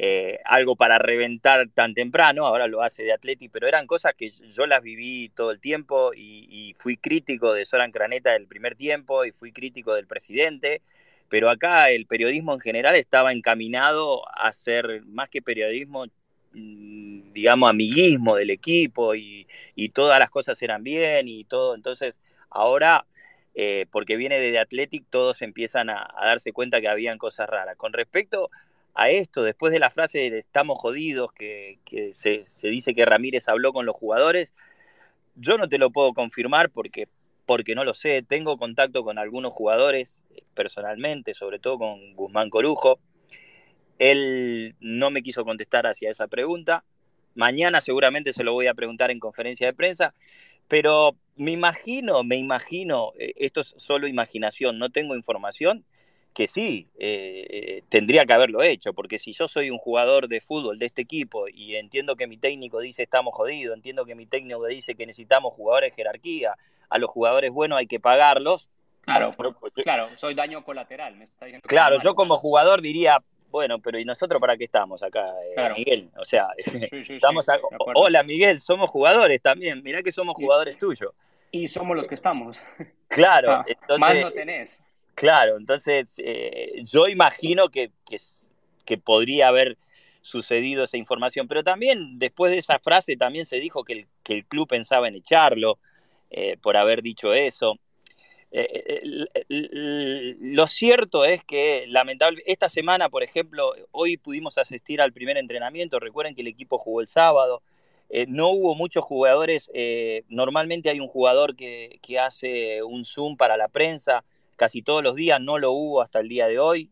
eh, 0.00 0.38
algo 0.44 0.76
para 0.76 0.98
reventar 1.00 1.68
tan 1.74 1.92
temprano, 1.92 2.46
ahora 2.46 2.68
lo 2.68 2.82
hace 2.82 3.02
de 3.02 3.12
Atleti, 3.12 3.48
pero 3.48 3.66
eran 3.66 3.88
cosas 3.88 4.14
que 4.16 4.30
yo 4.30 4.64
las 4.68 4.80
viví 4.80 5.28
todo 5.30 5.50
el 5.50 5.58
tiempo 5.58 6.12
y, 6.14 6.76
fui 6.78 6.96
crítico 6.96 7.52
de 7.52 7.64
Soran 7.64 7.90
Craneta 7.90 8.30
del 8.32 8.46
primer 8.46 8.76
tiempo 8.76 9.24
y 9.24 9.32
fui 9.32 9.50
crítico 9.50 9.94
del 9.94 10.06
presidente, 10.06 10.82
pero 11.28 11.50
acá 11.50 11.90
el 11.90 12.06
periodismo 12.06 12.54
en 12.54 12.60
general 12.60 12.94
estaba 12.94 13.32
encaminado 13.32 14.22
a 14.38 14.52
ser 14.52 15.02
más 15.04 15.28
que 15.30 15.42
periodismo, 15.42 16.06
mm, 16.52 17.32
digamos, 17.32 17.68
amiguismo 17.68 18.36
del 18.36 18.50
equipo 18.50 19.16
y, 19.16 19.48
todas 19.92 20.20
las 20.20 20.30
cosas 20.30 20.62
eran 20.62 20.84
bien 20.84 21.26
y 21.26 21.42
todo, 21.44 21.74
entonces 21.74 22.20
ahora... 22.50 23.06
Eh, 23.60 23.86
porque 23.90 24.16
viene 24.16 24.38
de 24.38 24.56
Athletic, 24.56 25.04
todos 25.10 25.42
empiezan 25.42 25.90
a, 25.90 26.14
darse 26.20 26.52
cuenta 26.52 26.80
que 26.80 26.86
habían 26.86 27.18
cosas 27.18 27.48
raras. 27.48 27.74
Con 27.76 27.92
respecto 27.92 28.50
a 28.94 29.10
esto, 29.10 29.42
después 29.42 29.72
de 29.72 29.80
la 29.80 29.90
frase 29.90 30.30
de 30.30 30.38
estamos 30.38 30.78
jodidos, 30.78 31.32
que, 31.32 31.80
se, 32.12 32.44
dice 32.68 32.94
que 32.94 33.04
Ramírez 33.04 33.48
habló 33.48 33.72
con 33.72 33.84
los 33.84 33.96
jugadores, 33.96 34.54
yo 35.34 35.58
no 35.58 35.68
te 35.68 35.78
lo 35.78 35.90
puedo 35.90 36.12
confirmar 36.12 36.70
porque, 36.70 37.08
porque 37.46 37.74
no 37.74 37.82
lo 37.82 37.94
sé. 37.94 38.22
Tengo 38.22 38.58
contacto 38.58 39.02
con 39.02 39.18
algunos 39.18 39.52
jugadores 39.52 40.22
eh, 40.36 40.42
personalmente, 40.54 41.34
sobre 41.34 41.58
todo 41.58 41.78
con 41.78 42.14
Guzmán 42.14 42.50
Corujo. 42.50 43.00
Él 43.98 44.76
no 44.78 45.10
me 45.10 45.22
quiso 45.22 45.44
contestar 45.44 45.88
hacia 45.88 46.12
esa 46.12 46.28
pregunta. 46.28 46.84
Mañana 47.34 47.80
seguramente 47.80 48.32
se 48.32 48.44
lo 48.44 48.52
voy 48.52 48.68
a 48.68 48.74
preguntar 48.74 49.10
en 49.10 49.18
conferencia 49.18 49.66
de 49.66 49.74
prensa, 49.74 50.14
pero 50.68 51.16
me 51.36 51.52
imagino, 51.52 52.22
me 52.24 52.36
imagino, 52.36 53.12
eh, 53.18 53.32
esto 53.36 53.62
es 53.62 53.74
solo 53.78 54.06
imaginación, 54.06 54.78
no 54.78 54.90
tengo 54.90 55.16
información, 55.16 55.84
que 56.34 56.46
sí, 56.46 56.86
eh, 57.00 57.82
tendría 57.88 58.24
que 58.24 58.32
haberlo 58.32 58.62
hecho, 58.62 58.92
porque 58.92 59.18
si 59.18 59.32
yo 59.32 59.48
soy 59.48 59.70
un 59.70 59.78
jugador 59.78 60.28
de 60.28 60.40
fútbol 60.40 60.78
de 60.78 60.86
este 60.86 61.02
equipo 61.02 61.48
y 61.48 61.74
entiendo 61.74 62.14
que 62.14 62.28
mi 62.28 62.36
técnico 62.36 62.80
dice 62.80 63.02
estamos 63.02 63.34
jodidos, 63.34 63.74
entiendo 63.74 64.04
que 64.04 64.14
mi 64.14 64.26
técnico 64.26 64.64
dice 64.66 64.94
que 64.94 65.06
necesitamos 65.06 65.52
jugadores 65.54 65.90
de 65.90 65.96
jerarquía, 65.96 66.54
a 66.88 66.98
los 66.98 67.10
jugadores 67.10 67.50
buenos 67.50 67.78
hay 67.78 67.86
que 67.86 67.98
pagarlos. 67.98 68.70
Claro, 69.00 69.34
claro, 69.82 70.08
soy 70.16 70.34
daño 70.34 70.62
colateral. 70.64 71.16
claro, 71.62 71.96
yo 72.02 72.14
como 72.14 72.36
jugador 72.36 72.82
diría, 72.82 73.22
bueno, 73.50 73.78
pero 73.78 73.98
¿y 73.98 74.04
nosotros 74.04 74.40
para 74.40 74.56
qué 74.56 74.64
estamos 74.64 75.02
acá, 75.02 75.32
eh, 75.56 75.70
Miguel? 75.76 76.10
O 76.18 76.24
sea, 76.24 76.48
estamos 76.56 77.46
hola 77.94 78.22
Miguel, 78.22 78.60
somos 78.60 78.90
jugadores 78.90 79.40
también, 79.42 79.82
mirá 79.82 80.02
que 80.02 80.12
somos 80.12 80.34
jugadores 80.34 80.78
tuyos. 80.78 81.12
Y 81.50 81.68
somos 81.68 81.96
los 81.96 82.06
que 82.06 82.14
estamos. 82.14 82.62
Claro, 83.08 83.52
ah, 83.52 83.64
entonces, 83.66 83.98
más 83.98 84.20
no 84.20 84.30
tenés. 84.32 84.82
Claro, 85.14 85.56
entonces 85.56 86.16
eh, 86.18 86.82
yo 86.84 87.08
imagino 87.08 87.70
que, 87.70 87.90
que, 88.84 88.98
podría 88.98 89.48
haber 89.48 89.78
sucedido 90.20 90.84
esa 90.84 90.98
información, 90.98 91.48
pero 91.48 91.64
también 91.64 92.18
después 92.18 92.52
de 92.52 92.58
esa 92.58 92.78
frase 92.78 93.16
también 93.16 93.46
se 93.46 93.56
dijo 93.56 93.82
que 93.82 94.06
el, 94.26 94.44
club 94.44 94.68
pensaba 94.68 95.08
en 95.08 95.14
echarlo 95.14 95.78
eh, 96.30 96.58
por 96.58 96.76
haber 96.76 97.00
dicho 97.02 97.32
eso. 97.32 97.78
Eh, 98.50 99.02
lo 100.40 100.66
cierto 100.68 101.24
es 101.24 101.44
que 101.44 101.84
lamentablemente 101.88 102.50
esta 102.50 102.68
semana, 102.68 103.08
por 103.08 103.22
ejemplo, 103.22 103.74
hoy 103.90 104.16
pudimos 104.16 104.58
asistir 104.58 105.00
al 105.00 105.12
primer 105.12 105.36
entrenamiento, 105.36 106.00
recuerden 106.00 106.34
que 106.34 106.40
el 106.42 106.48
equipo 106.48 106.78
jugó 106.78 107.00
el 107.00 107.08
sábado, 107.08 107.62
no 108.26 108.48
hubo 108.48 108.74
muchos 108.74 109.04
jugadores, 109.04 109.70
normalmente 110.28 110.88
hay 110.88 110.98
un 110.98 111.08
jugador 111.08 111.56
que, 111.56 111.98
que 112.00 112.18
hace 112.18 112.82
un 112.82 113.04
Zoom 113.04 113.36
para 113.36 113.58
la 113.58 113.68
prensa, 113.68 114.24
casi 114.56 114.82
todos 114.82 115.02
los 115.02 115.14
días, 115.14 115.40
no 115.40 115.58
lo 115.58 115.72
hubo 115.72 116.00
hasta 116.02 116.20
el 116.20 116.28
día 116.28 116.48
de 116.48 116.58
hoy. 116.58 116.90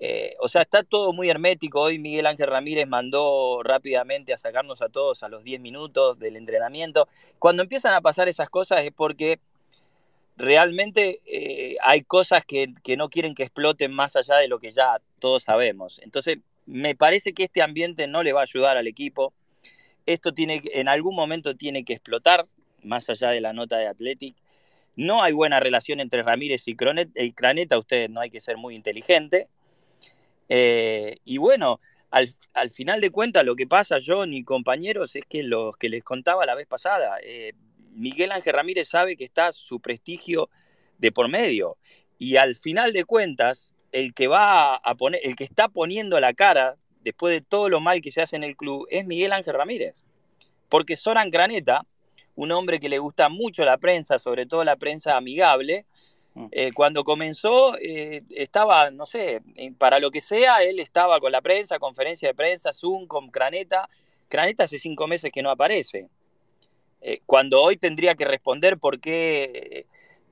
Eh, 0.00 0.34
o 0.40 0.48
sea, 0.48 0.62
está 0.62 0.82
todo 0.82 1.12
muy 1.12 1.30
hermético. 1.30 1.80
Hoy 1.80 1.98
Miguel 1.98 2.26
Ángel 2.26 2.48
Ramírez 2.48 2.86
mandó 2.88 3.62
rápidamente 3.62 4.32
a 4.32 4.38
sacarnos 4.38 4.82
a 4.82 4.88
todos 4.88 5.22
a 5.22 5.28
los 5.28 5.44
10 5.44 5.60
minutos 5.60 6.18
del 6.18 6.36
entrenamiento. 6.36 7.08
Cuando 7.38 7.62
empiezan 7.62 7.94
a 7.94 8.00
pasar 8.00 8.28
esas 8.28 8.50
cosas 8.50 8.84
es 8.84 8.92
porque 8.92 9.38
realmente 10.36 11.20
eh, 11.26 11.76
hay 11.82 12.02
cosas 12.02 12.44
que, 12.44 12.72
que, 12.82 12.96
no 12.96 13.08
quieren 13.08 13.34
que 13.34 13.44
exploten 13.44 13.92
más 13.92 14.16
allá 14.16 14.36
de 14.36 14.48
lo 14.48 14.58
que 14.58 14.70
ya 14.70 15.00
todos 15.18 15.44
sabemos. 15.44 16.00
Entonces, 16.02 16.38
me 16.66 16.94
parece 16.94 17.32
que 17.32 17.44
este 17.44 17.62
ambiente 17.62 18.06
no 18.06 18.22
le 18.22 18.32
va 18.32 18.40
a 18.40 18.44
ayudar 18.44 18.76
al 18.76 18.86
equipo. 18.86 19.32
Esto 20.06 20.32
tiene, 20.32 20.62
en 20.72 20.88
algún 20.88 21.14
momento 21.14 21.56
tiene 21.56 21.84
que 21.84 21.94
explotar, 21.94 22.44
más 22.82 23.08
allá 23.08 23.30
de 23.30 23.40
la 23.40 23.52
nota 23.52 23.78
de 23.78 23.86
Athletic. 23.86 24.36
No 24.96 25.22
hay 25.22 25.32
buena 25.32 25.60
relación 25.60 26.00
entre 26.00 26.22
Ramírez 26.22 26.62
y 26.66 26.76
Craneta, 26.76 27.78
usted 27.78 28.08
no 28.08 28.20
hay 28.20 28.30
que 28.30 28.40
ser 28.40 28.56
muy 28.56 28.74
inteligente. 28.74 29.48
Eh, 30.48 31.16
y 31.24 31.38
bueno, 31.38 31.80
al, 32.10 32.70
final 32.70 33.00
de 33.00 33.10
cuentas 33.10 33.44
lo 33.44 33.56
que 33.56 33.66
pasa, 33.66 33.96
John 34.04 34.32
y 34.32 34.44
compañeros, 34.44 35.16
es 35.16 35.24
que 35.26 35.42
lo 35.42 35.72
que 35.72 35.88
les 35.88 36.04
contaba 36.04 36.46
la 36.46 36.54
vez 36.54 36.66
pasada, 36.66 37.18
eh, 37.22 37.54
Miguel 37.94 38.32
Ángel 38.32 38.54
Ramírez 38.54 38.88
sabe 38.88 39.16
que 39.16 39.24
está 39.24 39.52
su 39.52 39.80
prestigio 39.80 40.50
de 40.98 41.12
por 41.12 41.28
medio. 41.28 41.76
Y 42.18 42.36
al 42.36 42.56
final 42.56 42.92
de 42.92 43.04
cuentas, 43.04 43.74
el 43.92 44.14
que 44.14 44.28
va 44.28 44.76
a 44.76 44.94
poner, 44.94 45.20
el 45.24 45.36
que 45.36 45.44
está 45.44 45.68
poniendo 45.68 46.20
la 46.20 46.32
cara 46.34 46.76
después 47.00 47.32
de 47.32 47.40
todo 47.40 47.68
lo 47.68 47.80
mal 47.80 48.00
que 48.00 48.12
se 48.12 48.22
hace 48.22 48.36
en 48.36 48.44
el 48.44 48.56
club 48.56 48.86
es 48.90 49.06
Miguel 49.06 49.32
Ángel 49.32 49.54
Ramírez. 49.54 50.04
Porque 50.68 50.96
Soran 50.96 51.30
Craneta 51.30 51.86
un 52.36 52.52
hombre 52.52 52.80
que 52.80 52.88
le 52.88 52.98
gusta 52.98 53.28
mucho 53.28 53.64
la 53.64 53.78
prensa, 53.78 54.18
sobre 54.18 54.46
todo 54.46 54.64
la 54.64 54.76
prensa 54.76 55.16
amigable. 55.16 55.86
Mm. 56.34 56.46
Eh, 56.50 56.72
cuando 56.72 57.04
comenzó, 57.04 57.76
eh, 57.78 58.22
estaba, 58.30 58.90
no 58.90 59.06
sé, 59.06 59.42
para 59.78 60.00
lo 60.00 60.10
que 60.10 60.20
sea, 60.20 60.62
él 60.62 60.80
estaba 60.80 61.20
con 61.20 61.32
la 61.32 61.42
prensa, 61.42 61.78
conferencia 61.78 62.28
de 62.28 62.34
prensa, 62.34 62.72
Zoom, 62.72 63.06
con 63.06 63.30
Craneta. 63.30 63.88
Craneta 64.28 64.64
hace 64.64 64.78
cinco 64.78 65.06
meses 65.06 65.30
que 65.32 65.42
no 65.42 65.50
aparece. 65.50 66.08
Eh, 67.04 67.20
cuando 67.26 67.62
hoy 67.62 67.76
tendría 67.76 68.16
que 68.16 68.24
responder 68.24 68.78
por 68.78 68.98
qué, 68.98 69.86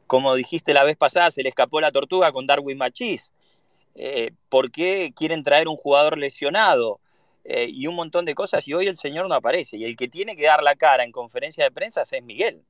como 0.09 0.35
dijiste 0.35 0.75
la 0.75 0.83
vez 0.83 0.97
pasada, 0.97 1.31
se 1.31 1.43
le 1.45 1.51
escapó 1.51 1.81
la 1.81 1.93
tortuga 1.93 2.33
con 2.33 2.47
Darwin 2.47 2.79
Machís. 2.79 3.31
¿Por 4.49 4.73
qué 4.73 5.13
quieren 5.15 5.45
traer 5.45 5.69
un 5.69 5.77
jugador 5.77 6.19
lesionado? 6.19 6.99
Eh, 7.45 7.67
y 7.69 7.89
un 7.89 7.97
montón 7.97 8.25
de 8.25 8.35
cosas, 8.35 8.67
y 8.69 8.75
hoy 8.75 8.87
el 8.87 8.97
señor 8.97 9.29
no 9.29 9.35
aparece, 9.35 9.77
y 9.77 9.85
el 9.85 9.97
que 9.97 10.09
tiene 10.09 10.37
que 10.37 10.45
dar 10.45 10.63
la 10.63 10.77
cara 10.77 11.03
en 11.03 11.11
conferencia 11.11 11.65
de 11.65 11.73
prensa 11.73 12.03
es 12.09 12.23
Miguel. 12.23 12.63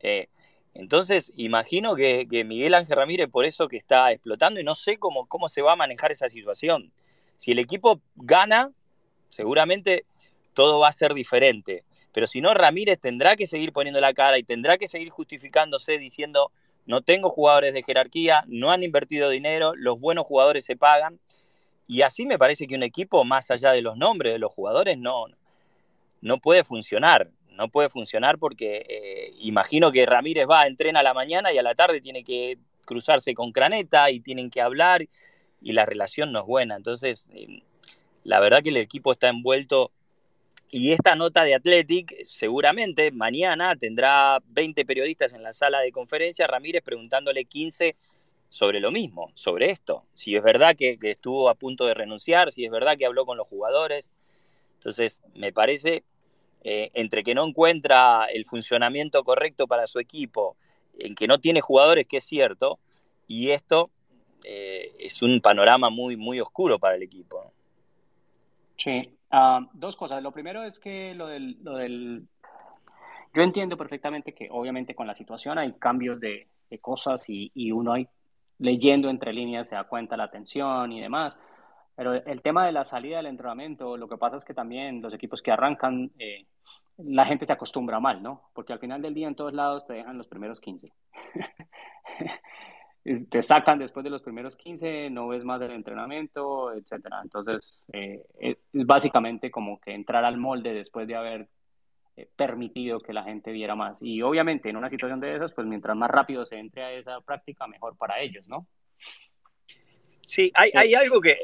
Eh, 0.00 0.28
entonces, 0.74 1.32
imagino 1.36 1.94
que, 1.94 2.26
Miguel 2.44 2.74
Ángel 2.74 2.96
Ramírez 2.96 3.28
por 3.28 3.46
eso 3.46 3.68
que 3.68 3.78
está 3.78 4.12
explotando 4.12 4.60
y 4.60 4.64
no 4.64 4.74
sé 4.74 4.98
cómo, 4.98 5.26
cómo 5.26 5.48
se 5.48 5.62
va 5.62 5.72
a 5.72 5.76
manejar 5.76 6.12
esa 6.12 6.28
situación. 6.28 6.92
Si 7.36 7.52
el 7.52 7.58
equipo 7.58 8.00
gana, 8.16 8.72
seguramente 9.30 10.04
todo 10.52 10.80
va 10.80 10.88
a 10.88 10.92
ser 10.92 11.14
diferente. 11.14 11.84
Pero 12.14 12.28
si 12.28 12.40
no, 12.40 12.54
Ramírez 12.54 13.00
tendrá 13.00 13.34
que 13.34 13.48
seguir 13.48 13.72
poniendo 13.72 14.00
la 14.00 14.14
cara 14.14 14.38
y 14.38 14.44
tendrá 14.44 14.78
que 14.78 14.86
seguir 14.86 15.10
justificándose 15.10 15.98
diciendo 15.98 16.52
no 16.86 17.02
tengo 17.02 17.28
jugadores 17.28 17.74
de 17.74 17.82
jerarquía, 17.82 18.44
no 18.46 18.70
han 18.70 18.84
invertido 18.84 19.28
dinero, 19.30 19.74
los 19.74 19.98
buenos 19.98 20.24
jugadores 20.24 20.64
se 20.64 20.76
pagan. 20.76 21.18
Y 21.88 22.02
así 22.02 22.24
me 22.24 22.38
parece 22.38 22.66
que 22.66 22.76
un 22.76 22.84
equipo, 22.84 23.24
más 23.24 23.50
allá 23.50 23.72
de 23.72 23.82
los 23.82 23.96
nombres 23.96 24.32
de 24.32 24.38
los 24.38 24.52
jugadores, 24.52 24.96
no, 24.96 25.26
no 26.20 26.38
puede 26.38 26.62
funcionar. 26.62 27.30
No 27.50 27.68
puede 27.68 27.88
funcionar 27.88 28.38
porque 28.38 28.84
eh, 28.88 29.34
imagino 29.38 29.92
que 29.92 30.06
Ramírez 30.06 30.46
va, 30.48 30.66
entrena 30.66 31.00
a 31.00 31.04
la 31.04 31.14
mañana 31.14 31.52
y 31.52 31.58
a 31.58 31.62
la 31.62 31.74
tarde 31.74 32.00
tiene 32.00 32.22
que 32.22 32.58
cruzarse 32.84 33.34
con 33.34 33.52
Craneta 33.52 34.10
y 34.10 34.20
tienen 34.20 34.50
que 34.50 34.60
hablar 34.60 35.06
y 35.60 35.72
la 35.72 35.86
relación 35.86 36.32
no 36.32 36.40
es 36.40 36.46
buena. 36.46 36.76
Entonces, 36.76 37.28
eh, 37.34 37.62
la 38.22 38.40
verdad 38.40 38.62
que 38.62 38.70
el 38.70 38.76
equipo 38.76 39.12
está 39.12 39.28
envuelto 39.28 39.92
y 40.76 40.90
esta 40.90 41.14
nota 41.14 41.44
de 41.44 41.54
Athletic 41.54 42.24
seguramente 42.24 43.12
mañana 43.12 43.76
tendrá 43.76 44.42
20 44.44 44.84
periodistas 44.84 45.32
en 45.32 45.44
la 45.44 45.52
sala 45.52 45.78
de 45.78 45.92
conferencia, 45.92 46.48
Ramírez 46.48 46.82
preguntándole 46.82 47.44
15 47.44 47.94
sobre 48.48 48.80
lo 48.80 48.90
mismo, 48.90 49.30
sobre 49.36 49.70
esto. 49.70 50.02
Si 50.14 50.34
es 50.34 50.42
verdad 50.42 50.74
que, 50.74 50.98
estuvo 51.00 51.48
a 51.48 51.54
punto 51.54 51.86
de 51.86 51.94
renunciar, 51.94 52.50
si 52.50 52.64
es 52.64 52.72
verdad 52.72 52.96
que 52.96 53.06
habló 53.06 53.24
con 53.24 53.36
los 53.36 53.46
jugadores. 53.46 54.10
Entonces, 54.78 55.22
me 55.36 55.52
parece, 55.52 56.02
eh, 56.64 56.90
entre 56.94 57.22
que 57.22 57.36
no 57.36 57.46
encuentra 57.46 58.26
el 58.32 58.44
funcionamiento 58.44 59.22
correcto 59.22 59.68
para 59.68 59.86
su 59.86 60.00
equipo, 60.00 60.56
en 60.98 61.14
que 61.14 61.28
no 61.28 61.38
tiene 61.38 61.60
jugadores, 61.60 62.04
que 62.08 62.16
es 62.16 62.24
cierto, 62.24 62.80
y 63.28 63.50
esto 63.50 63.90
eh, 64.42 64.90
es 64.98 65.22
un 65.22 65.40
panorama 65.40 65.88
muy, 65.88 66.16
muy 66.16 66.40
oscuro 66.40 66.80
para 66.80 66.96
el 66.96 67.04
equipo. 67.04 67.52
Sí, 68.76 69.08
Ah, 69.36 69.58
dos 69.72 69.96
cosas. 69.96 70.22
Lo 70.22 70.30
primero 70.30 70.62
es 70.62 70.78
que 70.78 71.12
lo 71.12 71.26
del, 71.26 71.56
lo 71.64 71.74
del... 71.74 72.28
Yo 73.34 73.42
entiendo 73.42 73.76
perfectamente 73.76 74.32
que 74.32 74.46
obviamente 74.48 74.94
con 74.94 75.08
la 75.08 75.14
situación 75.16 75.58
hay 75.58 75.72
cambios 75.72 76.20
de, 76.20 76.46
de 76.70 76.78
cosas 76.78 77.28
y, 77.28 77.50
y, 77.52 77.72
uno 77.72 77.94
ahí 77.94 78.06
leyendo 78.58 79.10
entre 79.10 79.32
líneas 79.32 79.66
se 79.66 79.74
da 79.74 79.88
cuenta 79.88 80.16
la 80.16 80.30
tensión 80.30 80.92
y 80.92 81.00
demás. 81.00 81.36
Pero 81.96 82.14
el 82.14 82.42
tema 82.42 82.64
de 82.64 82.70
la 82.70 82.84
salida 82.84 83.16
del 83.16 83.26
entrenamiento, 83.26 83.96
lo 83.96 84.08
que 84.08 84.18
pasa 84.18 84.36
es 84.36 84.44
que 84.44 84.54
también 84.54 85.02
los 85.02 85.12
equipos 85.12 85.42
que 85.42 85.50
arrancan, 85.50 86.12
eh, 86.20 86.46
la 86.98 87.26
gente 87.26 87.44
se 87.44 87.52
acostumbra 87.52 87.98
mal, 87.98 88.22
¿no? 88.22 88.50
Porque 88.54 88.72
al 88.72 88.78
final 88.78 89.02
del 89.02 89.14
día 89.14 89.26
en 89.26 89.34
todos 89.34 89.52
lados 89.52 89.84
te 89.84 89.94
dejan 89.94 90.16
los 90.16 90.28
primeros 90.28 90.60
15. 90.60 90.92
te 93.04 93.42
sacan 93.42 93.78
después 93.78 94.02
de 94.02 94.10
los 94.10 94.22
primeros 94.22 94.56
15, 94.56 95.10
no 95.10 95.28
ves 95.28 95.44
más 95.44 95.60
del 95.60 95.72
entrenamiento, 95.72 96.72
etcétera. 96.72 97.20
Entonces, 97.22 97.78
eh, 97.92 98.24
es 98.40 98.56
básicamente 98.72 99.50
como 99.50 99.78
que 99.78 99.92
entrar 99.92 100.24
al 100.24 100.38
molde 100.38 100.72
después 100.72 101.06
de 101.06 101.14
haber 101.14 101.48
eh, 102.16 102.26
permitido 102.34 103.00
que 103.00 103.12
la 103.12 103.22
gente 103.24 103.52
viera 103.52 103.74
más. 103.74 103.98
Y 104.00 104.22
obviamente 104.22 104.70
en 104.70 104.76
una 104.76 104.88
situación 104.88 105.20
de 105.20 105.36
esas, 105.36 105.52
pues 105.52 105.66
mientras 105.66 105.94
más 105.96 106.10
rápido 106.10 106.46
se 106.46 106.56
entre 106.56 106.82
a 106.82 106.92
esa 106.92 107.20
práctica, 107.20 107.66
mejor 107.66 107.94
para 107.98 108.20
ellos, 108.20 108.48
¿no? 108.48 108.66
Sí, 110.26 110.50
hay, 110.54 110.70
hay 110.74 110.94
algo 110.94 111.20
que, 111.20 111.36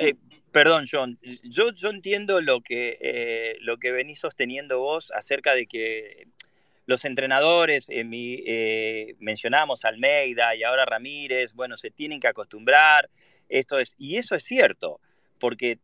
eh, 0.00 0.14
perdón 0.50 0.86
John, 0.90 1.18
yo, 1.42 1.72
yo 1.72 1.90
entiendo 1.90 2.40
lo 2.40 2.62
que, 2.62 3.58
lo 3.60 3.76
que 3.76 3.92
venís 3.92 4.20
sosteniendo 4.20 4.80
vos 4.80 5.12
acerca 5.12 5.54
de 5.54 5.66
que 5.66 6.28
los 6.86 7.04
entrenadores, 7.04 7.88
eh, 7.88 8.04
eh, 8.12 9.14
mencionamos 9.20 9.84
Almeida 9.84 10.54
y 10.56 10.62
ahora 10.64 10.84
Ramírez, 10.84 11.54
bueno, 11.54 11.76
se 11.76 11.90
tienen 11.90 12.20
que 12.20 12.28
acostumbrar, 12.28 13.08
esto 13.48 13.78
es, 13.78 13.94
y 13.98 14.16
eso 14.16 14.34
es 14.34 14.44
cierto, 14.44 15.00
porque 15.38 15.78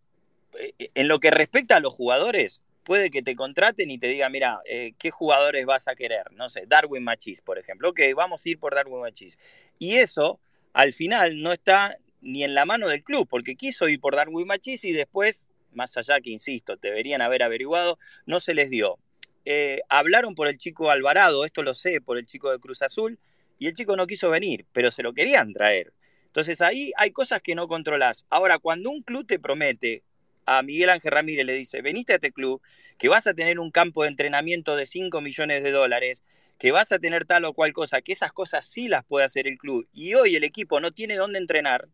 eh, 0.59 0.91
en 0.95 1.09
lo 1.09 1.21
que 1.21 1.31
respecta 1.31 1.77
a 1.77 1.81
los 1.81 1.95
jugadores, 1.95 2.65
puede 2.83 3.11
que 3.11 3.23
te 3.23 3.37
contraten 3.37 3.91
y 3.91 3.99
te 3.99 4.07
digan, 4.09 4.33
mira, 4.33 4.61
¿qué 4.99 5.11
jugadores 5.11 5.67
vas 5.67 5.89
a 5.89 5.95
querer? 5.95 6.33
No 6.33 6.49
sé, 6.49 6.65
Darwin 6.67 7.05
Machis, 7.05 7.43
por 7.43 7.59
ejemplo. 7.59 7.91
Ok, 7.91 8.01
vamos 8.17 8.43
a 8.43 8.49
ir 8.49 8.59
por 8.59 8.75
Darwin 8.75 9.01
Machis. 9.01 9.37
Y 9.79 9.97
eso, 9.97 10.41
al 10.73 10.95
final, 10.95 11.43
no 11.43 11.53
está 11.53 11.99
ni 12.23 12.45
en 12.45 12.55
la 12.55 12.65
mano 12.65 12.89
del 12.89 13.05
club, 13.05 13.29
porque 13.29 13.57
quiso 13.57 13.91
ir 13.91 14.01
por 14.01 14.17
Darwin 14.17 14.47
Machis 14.47 14.87
y 14.87 14.93
después, 14.93 15.47
más 15.73 15.99
allá 15.99 16.19
que, 16.23 16.31
insisto, 16.31 16.77
deberían 16.77 17.21
haber 17.21 17.43
averiguado, 17.43 17.99
no 18.25 18.41
se 18.41 18.55
les 18.55 18.71
dio. 18.71 18.99
Eh, 19.45 19.81
hablaron 19.89 20.35
por 20.35 20.49
el 20.49 20.59
chico 20.59 20.91
Alvarado, 20.91 21.45
esto 21.45 21.63
lo 21.63 21.75
sé, 21.75 22.01
por 22.01 22.19
el 22.19 22.27
chico 22.27 22.51
de 22.51 22.59
Cruz 22.59 22.83
Azul, 22.83 23.19
y 23.59 23.67
el 23.67 23.75
chico 23.75 23.97
no 23.97 24.07
quiso 24.07 24.31
venir, 24.31 24.67
pero 24.73 24.91
se 24.91 25.03
lo 25.03 25.13
querían 25.13 25.53
traer. 25.53 25.93
Entonces 26.27 26.61
ahí 26.61 26.93
hay 26.97 27.11
cosas 27.11 27.41
que 27.43 27.55
no 27.55 27.67
controlas. 27.69 28.27
Ahora, 28.31 28.59
cuando 28.59 28.91
un 28.91 29.03
club 29.03 29.27
te 29.27 29.39
promete, 29.39 30.03
a 30.47 30.63
Miguel 30.63 30.89
Ángel 30.89 31.13
Ramírez 31.13 31.45
le 31.45 31.53
dice, 31.55 31.83
veniste 31.83 32.13
a 32.13 32.17
este 32.17 32.33
club, 32.33 32.63
que 32.97 33.09
vas 33.09 33.27
a 33.27 33.35
tener 33.35 33.59
un 33.59 33.71
campo 33.71 34.03
de 34.03 34.09
entrenamiento 34.09 34.77
de 34.77 34.87
5 34.87 35.21
millones 35.21 35.63
de 35.63 35.73
dólares, 35.73 36.23
que 36.59 36.73
vas 36.73 36.91
a 36.91 36.99
tener 36.99 37.27
tal 37.27 37.45
o 37.45 37.53
cual 37.53 37.73
cosa, 37.73 38.01
que 38.01 38.13
esas 38.13 38.33
cosas 38.33 38.67
sí 38.67 38.89
las 38.89 39.05
puede 39.05 39.27
hacer 39.27 39.47
el 39.47 39.59
club, 39.59 39.87
y 39.93 40.15
hoy 40.15 40.37
el 40.37 40.45
equipo 40.45 40.81
no 40.81 40.91
tiene 40.91 41.17
dónde 41.17 41.39
entrenar, 41.39 41.89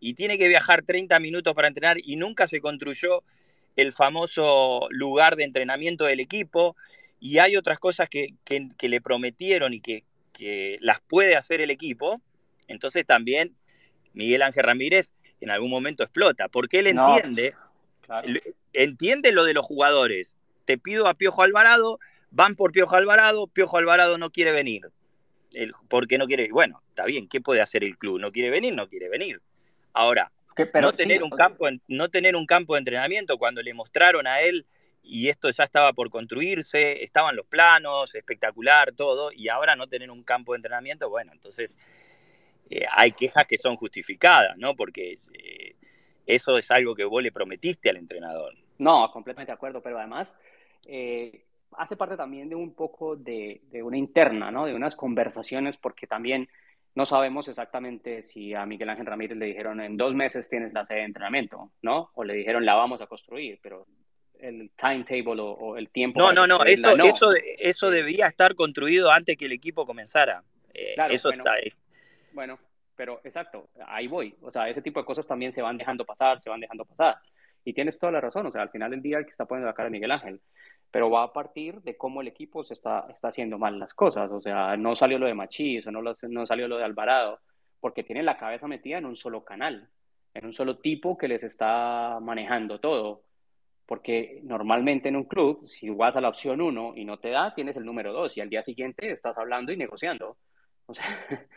y 0.00 0.14
tiene 0.14 0.38
que 0.38 0.48
viajar 0.48 0.82
30 0.82 1.20
minutos 1.20 1.54
para 1.54 1.68
entrenar, 1.68 1.98
y 2.02 2.16
nunca 2.16 2.48
se 2.48 2.60
construyó 2.60 3.22
el 3.76 3.92
famoso 3.92 4.86
lugar 4.90 5.36
de 5.36 5.44
entrenamiento 5.44 6.04
del 6.04 6.20
equipo 6.20 6.76
y 7.20 7.38
hay 7.38 7.56
otras 7.56 7.78
cosas 7.78 8.08
que, 8.08 8.34
le 8.80 9.00
prometieron 9.00 9.74
y 9.74 9.80
que, 9.80 10.04
las 10.80 11.00
puede 11.00 11.36
hacer 11.36 11.60
el 11.60 11.70
equipo, 11.70 12.20
entonces 12.66 13.06
también 13.06 13.54
Miguel 14.12 14.42
Ángel 14.42 14.64
Ramírez 14.64 15.12
en 15.40 15.50
algún 15.50 15.70
momento 15.70 16.02
explota, 16.02 16.48
porque 16.48 16.80
él 16.80 16.88
entiende, 16.88 17.54
entiende 18.72 19.30
lo 19.30 19.44
de 19.44 19.54
los 19.54 19.64
jugadores. 19.64 20.34
Te 20.64 20.78
pido 20.78 21.06
a 21.06 21.14
Piojo 21.14 21.42
Alvarado, 21.42 22.00
van 22.32 22.56
por 22.56 22.72
Piojo 22.72 22.96
Alvarado, 22.96 23.46
Piojo 23.46 23.78
Alvarado 23.78 24.18
no 24.18 24.30
quiere 24.30 24.50
venir. 24.50 24.90
El, 25.52 25.74
porque 25.88 26.18
no 26.18 26.26
quiere, 26.26 26.48
bueno, 26.50 26.82
está 26.88 27.04
bien, 27.04 27.28
¿qué 27.28 27.40
puede 27.40 27.60
hacer 27.60 27.84
el 27.84 27.96
club? 27.96 28.18
¿No 28.18 28.32
quiere 28.32 28.50
venir? 28.50 28.74
No 28.74 28.88
quiere 28.88 29.08
venir. 29.08 29.40
Ahora, 29.92 30.32
no, 30.80 30.92
tener 30.92 31.22
un 31.22 31.30
campo, 31.30 31.66
no 31.88 32.08
tener 32.08 32.36
un 32.36 32.46
campo 32.46 32.74
de 32.74 32.80
entrenamiento 32.80 33.38
cuando 33.38 33.62
le 33.62 33.74
mostraron 33.74 34.26
a 34.26 34.40
él 34.40 34.66
y 35.02 35.28
esto 35.28 35.50
ya 35.50 35.64
estaba 35.64 35.92
por 35.92 36.10
construirse, 36.10 37.02
estaban 37.02 37.34
los 37.34 37.46
planos, 37.46 38.14
espectacular, 38.14 38.92
todo, 38.92 39.32
y 39.32 39.48
ahora 39.48 39.74
no 39.74 39.88
tener 39.88 40.10
un 40.10 40.22
campo 40.22 40.52
de 40.52 40.58
entrenamiento, 40.58 41.10
bueno, 41.10 41.32
entonces 41.32 41.76
eh, 42.70 42.84
hay 42.90 43.12
quejas 43.12 43.46
que 43.46 43.58
son 43.58 43.76
justificadas, 43.76 44.56
¿no? 44.56 44.76
Porque 44.76 45.18
eh, 45.34 45.74
eso 46.26 46.56
es 46.56 46.70
algo 46.70 46.94
que 46.94 47.04
vos 47.04 47.22
le 47.22 47.32
prometiste 47.32 47.90
al 47.90 47.96
entrenador. 47.96 48.54
No, 48.78 49.10
completamente 49.12 49.50
de 49.50 49.56
acuerdo, 49.56 49.82
pero 49.82 49.98
además 49.98 50.38
eh, 50.86 51.44
hace 51.76 51.96
parte 51.96 52.16
también 52.16 52.48
de 52.48 52.54
un 52.54 52.74
poco 52.74 53.16
de, 53.16 53.60
de, 53.70 53.82
una 53.82 53.96
interna, 53.96 54.50
¿no? 54.50 54.66
De 54.66 54.74
unas 54.74 54.96
conversaciones, 54.96 55.76
porque 55.76 56.06
también 56.06 56.48
no 56.94 57.06
sabemos 57.06 57.48
exactamente 57.48 58.22
si 58.22 58.54
a 58.54 58.66
Miguel 58.66 58.90
Ángel 58.90 59.06
Ramírez 59.06 59.38
le 59.38 59.46
dijeron 59.46 59.80
en 59.80 59.96
dos 59.96 60.14
meses 60.14 60.48
tienes 60.48 60.72
la 60.72 60.84
sede 60.84 60.98
de 60.98 61.04
entrenamiento, 61.04 61.72
¿no? 61.80 62.10
O 62.14 62.24
le 62.24 62.34
dijeron 62.34 62.66
la 62.66 62.74
vamos 62.74 63.00
a 63.00 63.06
construir, 63.06 63.58
pero 63.62 63.86
el 64.38 64.72
timetable 64.76 65.40
o, 65.40 65.76
el 65.76 65.88
tiempo. 65.90 66.18
No, 66.18 66.32
no, 66.32 66.46
no, 66.46 66.64
eso, 66.64 66.94
eso, 66.96 67.30
eso 67.58 67.90
debía 67.90 68.26
estar 68.26 68.54
construido 68.54 69.10
antes 69.10 69.36
que 69.36 69.46
el 69.46 69.52
equipo 69.52 69.86
comenzara. 69.86 70.42
Eh, 70.74 70.96
eso 71.10 71.28
bueno, 71.28 71.42
está 71.42 71.54
ahí. 71.54 71.72
Bueno, 72.32 72.58
pero 72.96 73.20
exacto, 73.24 73.68
ahí 73.86 74.08
voy. 74.08 74.34
O 74.42 74.50
sea, 74.50 74.68
ese 74.68 74.82
tipo 74.82 75.00
de 75.00 75.06
cosas 75.06 75.26
también 75.26 75.52
se 75.52 75.62
van 75.62 75.78
dejando 75.78 76.04
pasar, 76.04 76.42
se 76.42 76.50
van 76.50 76.60
dejando 76.60 76.84
pasar. 76.84 77.18
Y 77.64 77.72
tienes 77.72 77.98
toda 77.98 78.12
la 78.12 78.20
razón, 78.20 78.46
o 78.46 78.50
sea, 78.50 78.62
al 78.62 78.70
final 78.70 78.90
del 78.90 79.02
día 79.02 79.18
el 79.18 79.24
que 79.24 79.30
está 79.30 79.44
poniendo 79.46 79.68
la 79.68 79.74
cara 79.74 79.86
es 79.86 79.92
Miguel 79.92 80.10
Ángel 80.10 80.40
pero 80.92 81.10
va 81.10 81.24
a 81.24 81.32
partir 81.32 81.80
de 81.80 81.96
cómo 81.96 82.20
el 82.20 82.28
equipo 82.28 82.62
se 82.62 82.74
está, 82.74 83.06
está 83.08 83.28
haciendo 83.28 83.58
mal 83.58 83.78
las 83.78 83.94
cosas. 83.94 84.30
O 84.30 84.42
sea, 84.42 84.76
no 84.76 84.94
salió 84.94 85.18
lo 85.18 85.26
de 85.26 85.32
Machís 85.32 85.86
o 85.86 85.90
no, 85.90 86.02
no 86.02 86.46
salió 86.46 86.68
lo 86.68 86.76
de 86.76 86.84
Alvarado, 86.84 87.40
porque 87.80 88.04
tienen 88.04 88.26
la 88.26 88.36
cabeza 88.36 88.68
metida 88.68 88.98
en 88.98 89.06
un 89.06 89.16
solo 89.16 89.42
canal, 89.42 89.88
en 90.34 90.44
un 90.44 90.52
solo 90.52 90.78
tipo 90.78 91.16
que 91.16 91.28
les 91.28 91.42
está 91.44 92.18
manejando 92.20 92.78
todo. 92.78 93.22
Porque 93.86 94.40
normalmente 94.44 95.08
en 95.08 95.16
un 95.16 95.24
club, 95.24 95.66
si 95.66 95.88
vas 95.88 96.14
a 96.16 96.20
la 96.20 96.28
opción 96.28 96.60
1 96.60 96.92
y 96.96 97.06
no 97.06 97.18
te 97.18 97.30
da, 97.30 97.54
tienes 97.54 97.76
el 97.78 97.86
número 97.86 98.12
2 98.12 98.36
y 98.36 98.40
al 98.42 98.50
día 98.50 98.62
siguiente 98.62 99.10
estás 99.10 99.38
hablando 99.38 99.72
y 99.72 99.78
negociando. 99.78 100.36
O 100.84 100.92
sea, 100.92 101.06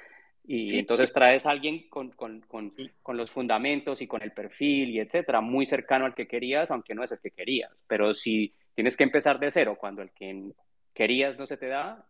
y 0.46 0.80
entonces 0.80 1.12
traes 1.12 1.46
a 1.46 1.52
alguien 1.52 1.90
con, 1.90 2.12
con, 2.12 2.40
con, 2.42 2.70
con, 3.04 3.18
los 3.18 3.32
fundamentos 3.32 4.02
y 4.02 4.08
con 4.08 4.22
el 4.22 4.32
perfil 4.32 4.92
y 4.92 5.00
etcétera, 5.02 5.42
muy 5.42 5.66
cercano 5.66 6.06
al 6.06 6.16
que 6.16 6.26
querías, 6.26 6.72
aunque 6.72 6.96
no 6.96 7.04
es 7.04 7.12
el 7.12 7.20
que 7.20 7.32
querías. 7.32 7.72
Pero 7.86 8.14
si 8.14 8.54
tienes 8.76 8.96
que 8.98 9.04
empezar 9.04 9.40
de 9.40 9.52
cero 9.52 9.78
cuando 9.80 10.02
el 10.02 10.12
que 10.12 10.52
querías 10.94 11.38
no 11.38 11.48
se 11.48 11.58
te 11.58 11.68
da, 11.68 12.06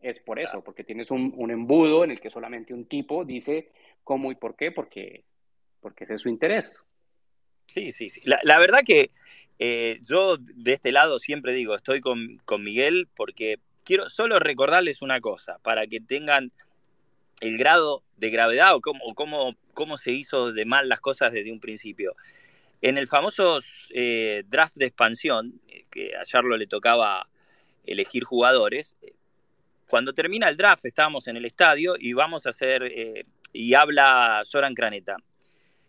es 0.00 0.18
por 0.18 0.40
eso, 0.40 0.62
porque 0.64 0.82
tienes 0.82 1.10
un, 1.10 1.32
un, 1.36 1.50
embudo 1.50 2.02
en 2.02 2.10
el 2.10 2.20
que 2.20 2.30
solamente 2.30 2.74
un 2.74 2.86
tipo 2.86 3.24
dice 3.24 3.70
cómo 4.02 4.32
y 4.32 4.34
por 4.34 4.56
qué, 4.56 4.72
porque, 4.72 5.24
porque 5.80 6.04
ese 6.04 6.14
es 6.14 6.22
su 6.22 6.28
interés. 6.28 6.82
Sí, 7.66 7.92
sí, 7.92 8.08
sí. 8.08 8.20
La, 8.24 8.40
la 8.42 8.58
verdad 8.58 8.80
que 8.84 9.10
eh, 9.58 10.00
yo 10.02 10.38
de 10.38 10.72
este 10.72 10.90
lado 10.90 11.20
siempre 11.20 11.52
digo, 11.52 11.76
estoy 11.76 12.00
con, 12.00 12.34
con, 12.44 12.64
Miguel 12.64 13.08
porque 13.14 13.60
quiero 13.84 14.10
solo 14.10 14.40
recordarles 14.40 15.02
una 15.02 15.20
cosa, 15.20 15.58
para 15.62 15.86
que 15.86 16.00
tengan 16.00 16.50
el 17.40 17.58
grado 17.58 18.02
de 18.16 18.30
gravedad 18.30 18.74
o 18.74 18.80
cómo, 18.80 19.14
cómo, 19.14 19.52
cómo 19.72 19.98
se 19.98 20.12
hizo 20.12 20.52
de 20.52 20.64
mal 20.64 20.88
las 20.88 21.00
cosas 21.00 21.32
desde 21.32 21.52
un 21.52 21.60
principio. 21.60 22.16
En 22.82 22.98
el 22.98 23.06
famoso 23.06 23.60
eh, 23.90 24.42
draft 24.48 24.74
de 24.74 24.86
expansión, 24.86 25.60
eh, 25.68 25.86
que 25.90 26.16
a 26.16 26.24
Charlo 26.24 26.56
le 26.56 26.66
tocaba 26.66 27.28
elegir 27.86 28.24
jugadores, 28.24 28.96
cuando 29.86 30.12
termina 30.12 30.48
el 30.48 30.56
draft, 30.56 30.84
estábamos 30.84 31.28
en 31.28 31.36
el 31.36 31.44
estadio 31.44 31.94
y 31.98 32.12
vamos 32.12 32.46
a 32.46 32.48
hacer, 32.48 32.82
eh, 32.82 33.24
y 33.52 33.74
habla 33.74 34.42
Soran 34.44 34.74
Craneta. 34.74 35.16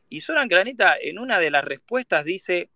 Y 0.10 0.22
Soran 0.22 0.50
Craneta 0.50 0.96
en 1.02 1.20
una 1.20 1.40
de 1.40 1.50
las 1.50 1.64
respuestas 1.64 2.26
dice, 2.26 2.70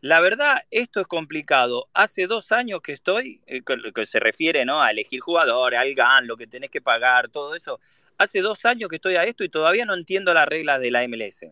la 0.00 0.20
verdad, 0.20 0.62
esto 0.70 1.00
es 1.00 1.06
complicado. 1.06 1.88
Hace 1.94 2.26
dos 2.26 2.50
años 2.50 2.80
que 2.80 2.92
estoy, 2.92 3.40
eh, 3.46 3.62
que 3.62 4.06
se 4.06 4.20
refiere 4.20 4.64
¿no? 4.64 4.82
a 4.82 4.90
elegir 4.90 5.20
jugador, 5.20 5.74
al 5.76 5.94
GAN, 5.94 6.26
lo 6.26 6.36
que 6.36 6.46
tenés 6.46 6.70
que 6.70 6.80
pagar, 6.80 7.28
todo 7.28 7.54
eso. 7.54 7.78
Hace 8.18 8.40
dos 8.40 8.64
años 8.64 8.88
que 8.88 8.96
estoy 8.96 9.16
a 9.16 9.24
esto 9.24 9.44
y 9.44 9.48
todavía 9.48 9.84
no 9.84 9.94
entiendo 9.94 10.34
las 10.34 10.48
reglas 10.48 10.80
de 10.80 10.90
la 10.90 11.06
MLS. 11.06 11.46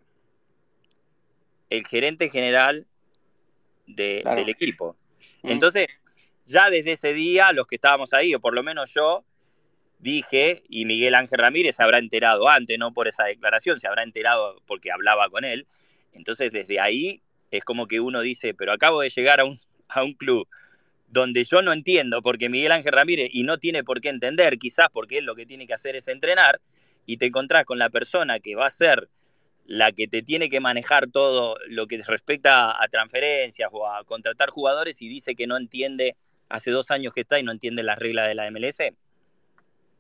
El 1.73 1.87
gerente 1.87 2.29
general 2.29 2.87
del 3.87 4.49
equipo. 4.49 4.97
Mm. 5.43 5.51
Entonces, 5.51 5.87
ya 6.45 6.71
desde 6.71 6.93
ese 6.93 7.15
día, 7.15 7.53
los 7.53 7.67
que 7.67 7.77
estábamos 7.77 8.13
ahí, 8.13 8.35
o 8.35 8.41
por 8.41 8.55
lo 8.55 8.63
menos 8.63 8.93
yo, 8.93 9.25
dije, 9.99 10.65
y 10.69 10.85
Miguel 10.85 11.15
Ángel 11.15 11.39
Ramírez 11.39 11.77
se 11.77 11.83
habrá 11.83 11.99
enterado 11.99 12.49
antes, 12.49 12.79
no 12.79 12.93
por 12.93 13.09
esa 13.09 13.25
declaración, 13.25 13.81
se 13.81 13.87
habrá 13.87 14.03
enterado 14.03 14.61
porque 14.67 14.93
hablaba 14.93 15.29
con 15.31 15.45
él. 15.45 15.67
Entonces, 16.13 16.53
desde 16.53 16.81
ahí 16.81 17.23
es 17.51 17.65
como 17.65 17.87
que 17.87 18.01
uno 18.01 18.21
dice, 18.21 18.53
pero 18.55 18.73
acabo 18.73 19.01
de 19.01 19.11
llegar 19.11 19.41
a 19.41 19.45
un, 19.45 19.59
a 19.89 20.03
un 20.03 20.13
club 20.13 20.47
donde 21.09 21.45
yo 21.45 21.63
no 21.63 21.73
entiendo, 21.73 22.23
porque 22.23 22.49
Miguel 22.49 22.73
Ángel 22.73 22.93
Ramírez, 22.93 23.29
y 23.33 23.45
no 23.45 23.59
tiene 23.59 23.85
por 23.85 24.01
qué 24.01 24.09
entender, 24.09 24.59
quizás 24.59 24.89
porque 24.93 25.19
él 25.19 25.27
lo 25.27 25.35
que 25.35 25.47
tiene 25.47 25.67
que 25.67 25.75
hacer 25.75 25.95
es 25.95 26.09
entrenar, 26.09 26.61
y 27.07 27.19
te 27.19 27.27
encontrás 27.27 27.65
con 27.65 27.79
la 27.79 27.91
persona 27.91 28.41
que 28.41 28.57
va 28.57 28.67
a 28.67 28.71
ser 28.71 29.09
la 29.73 29.91
que 29.91 30.07
te 30.07 30.21
tiene 30.21 30.51
que 30.51 30.61
manejar 30.61 31.11
todo 31.11 31.57
lo 31.69 31.87
que 31.87 32.03
respecta 32.07 32.71
a 32.79 32.89
transferencias 32.89 33.71
o 33.73 33.89
a 33.89 34.05
contratar 34.05 34.51
jugadores 34.51 35.01
y 35.01 35.09
dice 35.09 35.35
que 35.35 35.47
no 35.47 35.57
entiende, 35.57 36.15
hace 36.51 36.71
dos 36.71 36.91
años 36.91 37.15
que 37.15 37.23
está 37.23 37.39
y 37.39 37.43
no 37.43 37.53
entiende 37.53 37.83
las 37.83 37.99
reglas 37.99 38.29
de 38.29 38.35
la 38.35 38.51
MLS, 38.51 38.81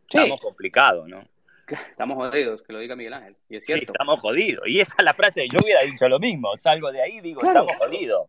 estamos 0.06 0.38
complicados, 0.42 1.08
¿no? 1.08 1.24
Estamos 1.90 2.16
jodidos, 2.16 2.60
que 2.62 2.72
lo 2.74 2.80
diga 2.80 2.96
Miguel 2.96 3.14
Ángel. 3.14 3.36
Y 3.48 3.56
es 3.56 3.64
cierto. 3.64 3.92
estamos 3.92 4.20
jodidos. 4.20 4.68
Y 4.68 4.80
esa 4.80 4.96
es 4.98 5.04
la 5.04 5.14
frase, 5.14 5.46
yo 5.48 5.58
hubiera 5.62 5.80
dicho 5.82 6.06
lo 6.06 6.18
mismo. 6.18 6.54
Salgo 6.58 6.92
de 6.92 7.00
ahí 7.00 7.20
digo, 7.20 7.40
estamos 7.42 7.72
jodidos. 7.78 8.28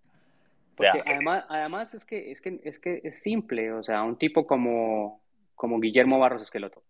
Además, 1.05 1.43
además 1.49 1.93
es 1.93 2.05
que, 2.05 2.31
es 2.31 2.39
que 2.39 2.61
es 2.63 2.79
que 2.79 3.01
es 3.03 3.21
simple, 3.21 3.73
o 3.73 3.83
sea, 3.83 4.03
un 4.03 4.17
tipo 4.17 4.47
como, 4.47 5.21
como 5.55 5.81
Guillermo 5.81 6.19
Barros 6.19 6.43
Esqueloto 6.43 6.83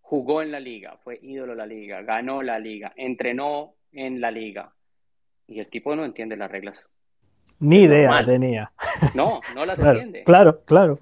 jugó 0.00 0.40
en 0.40 0.50
la 0.50 0.60
liga, 0.60 0.98
fue 1.04 1.18
ídolo 1.22 1.52
de 1.52 1.58
la 1.58 1.66
liga, 1.66 2.02
ganó 2.02 2.42
la 2.42 2.58
liga, 2.58 2.92
entrenó 2.96 3.74
en 3.92 4.20
la 4.20 4.30
liga. 4.30 4.72
Y 5.46 5.60
el 5.60 5.68
tipo 5.68 5.94
no 5.94 6.04
entiende 6.04 6.36
las 6.36 6.50
reglas. 6.50 6.86
Ni 7.60 7.82
idea 7.82 8.24
tenía. 8.24 8.70
No, 9.14 9.40
no 9.54 9.66
las 9.66 9.78
entiende. 9.78 10.24
Claro, 10.24 10.62
claro. 10.64 10.98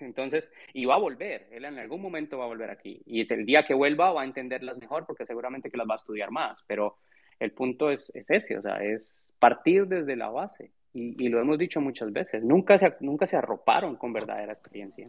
entonces, 0.00 0.50
y 0.72 0.84
va 0.84 0.96
a 0.96 0.98
volver, 0.98 1.48
él 1.50 1.64
en 1.64 1.78
algún 1.78 2.02
momento 2.02 2.38
va 2.38 2.44
a 2.44 2.48
volver 2.48 2.70
aquí. 2.70 3.02
Y 3.06 3.32
el 3.32 3.46
día 3.46 3.64
que 3.64 3.74
vuelva 3.74 4.12
va 4.12 4.22
a 4.22 4.24
entenderlas 4.24 4.78
mejor 4.78 5.06
porque 5.06 5.24
seguramente 5.24 5.70
que 5.70 5.76
las 5.76 5.88
va 5.88 5.94
a 5.94 5.96
estudiar 5.96 6.30
más. 6.30 6.62
Pero 6.66 6.98
el 7.38 7.52
punto 7.52 7.90
es, 7.90 8.10
es 8.14 8.30
ese, 8.30 8.58
o 8.58 8.62
sea, 8.62 8.82
es 8.82 9.24
partir 9.38 9.86
desde 9.86 10.14
la 10.16 10.28
base. 10.28 10.70
Y, 10.94 11.28
lo 11.28 11.40
hemos 11.40 11.58
dicho 11.58 11.80
muchas 11.80 12.12
veces, 12.12 12.44
nunca 12.44 12.78
se, 12.78 12.94
nunca 13.00 13.26
se 13.26 13.36
arroparon 13.36 13.96
con 13.96 14.12
verdadera 14.12 14.52
experiencia. 14.52 15.08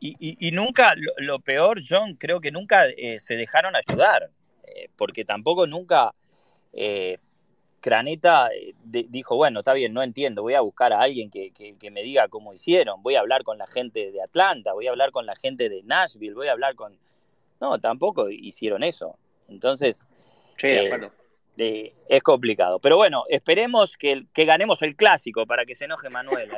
Y, 0.00 0.50
nunca, 0.52 0.94
lo, 1.18 1.38
peor, 1.40 1.80
John, 1.86 2.16
creo 2.16 2.40
que 2.40 2.50
nunca 2.50 2.86
eh, 2.88 3.18
se 3.18 3.36
dejaron 3.36 3.74
ayudar, 3.74 4.30
eh, 4.84 4.90
porque 4.96 5.24
tampoco 5.24 5.66
nunca 5.66 6.14
eh, 6.72 7.18
Craneta 7.80 8.48
dijo, 8.82 9.36
bueno, 9.36 9.60
está 9.60 9.74
bien, 9.74 9.92
no 9.92 10.02
entiendo, 10.02 10.40
voy 10.40 10.54
a 10.54 10.62
buscar 10.62 10.94
a 10.94 11.00
alguien 11.02 11.30
que, 11.30 11.52
me 11.90 12.02
diga 12.02 12.28
cómo 12.28 12.54
hicieron, 12.54 13.02
voy 13.02 13.16
a 13.16 13.20
hablar 13.20 13.42
con 13.42 13.58
la 13.58 13.66
gente 13.66 14.10
de 14.10 14.22
Atlanta, 14.22 14.72
voy 14.72 14.86
a 14.86 14.90
hablar 14.90 15.10
con 15.10 15.26
la 15.26 15.36
gente 15.36 15.68
de 15.68 15.82
Nashville, 15.82 16.34
voy 16.34 16.48
a 16.48 16.52
hablar 16.52 16.74
con... 16.76 16.98
No, 17.60 17.78
tampoco 17.78 18.30
hicieron 18.30 18.82
eso. 18.82 19.18
Entonces... 19.48 20.02
Sí, 20.56 20.74
acuerdo. 20.74 21.12
es 21.56 22.22
complicado. 22.22 22.78
Pero 22.78 22.96
bueno, 22.96 23.24
esperemos 23.28 23.98
que, 23.98 24.24
que, 24.32 24.46
ganemos 24.46 24.80
el 24.80 24.96
clásico 24.96 25.44
para 25.44 25.66
que 25.66 25.74
se 25.74 25.84
enoje 25.84 26.08
Manuel. 26.08 26.50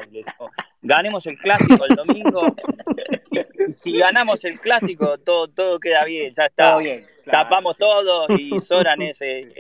Ganemos 0.83 1.27
el 1.27 1.37
clásico 1.39 1.85
el 1.87 1.97
domingo 1.97 2.43
si 3.71 3.99
ganamos 3.99 4.45
el 4.45 4.59
clásico, 4.61 5.19
todo, 5.19 5.49
todo 5.49 5.81
queda 5.81 6.05
bien, 6.05 6.33
ya 6.33 6.47
está. 6.47 6.79
Tapamos 7.31 7.77
todo 7.77 8.27
y 8.37 8.59
Soran 8.61 9.03
es 9.03 9.21
el, 9.21 9.53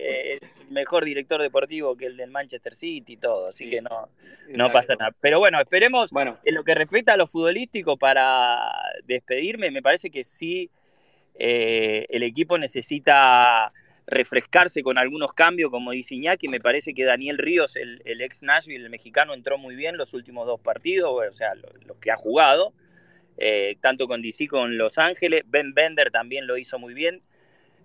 mejor 0.70 1.04
director 1.04 1.40
deportivo 1.40 1.96
que 1.96 2.06
el 2.06 2.16
del 2.16 2.30
Manchester 2.30 2.74
City 2.74 3.14
y 3.14 3.16
todo, 3.16 3.48
así 3.48 3.68
que 3.68 3.82
no, 3.82 4.08
no 4.48 4.72
pasa 4.72 4.94
nada. 4.96 5.14
Pero 5.20 5.38
bueno, 5.38 5.60
esperemos, 5.60 6.10
bueno. 6.10 6.38
en 6.44 6.54
lo 6.54 6.64
que 6.64 6.74
respecta 6.74 7.14
a 7.14 7.16
lo 7.16 7.26
futbolístico, 7.26 7.96
para 7.96 8.70
despedirme, 9.04 9.70
me 9.70 9.82
parece 9.82 10.10
que 10.10 10.24
sí 10.24 10.70
eh, 11.38 12.06
el 12.08 12.22
equipo 12.22 12.58
necesita 12.58 13.72
refrescarse 14.06 14.82
con 14.82 14.98
algunos 14.98 15.32
cambios, 15.32 15.70
como 15.70 15.90
dice 15.90 16.14
Iñaki, 16.14 16.48
me 16.48 16.60
parece 16.60 16.94
que 16.94 17.04
Daniel 17.04 17.38
Ríos, 17.38 17.74
el, 17.76 18.00
ex 18.20 18.42
Nashville, 18.42 18.84
el 18.84 18.90
mexicano, 18.90 19.34
entró 19.34 19.58
muy 19.58 19.74
bien 19.74 19.96
los 19.96 20.14
últimos 20.14 20.46
dos 20.46 20.60
partidos, 20.60 21.10
o 21.10 21.32
sea, 21.32 21.54
los 21.54 21.96
que 21.98 22.10
ha 22.10 22.16
jugado. 22.16 22.72
Eh, 23.38 23.76
tanto 23.80 24.08
con 24.08 24.22
DC 24.22 24.48
como 24.48 24.62
con 24.62 24.78
Los 24.78 24.98
Ángeles. 24.98 25.42
Ben 25.46 25.74
Bender 25.74 26.10
también 26.10 26.46
lo 26.46 26.56
hizo 26.56 26.78
muy 26.78 26.94
bien. 26.94 27.22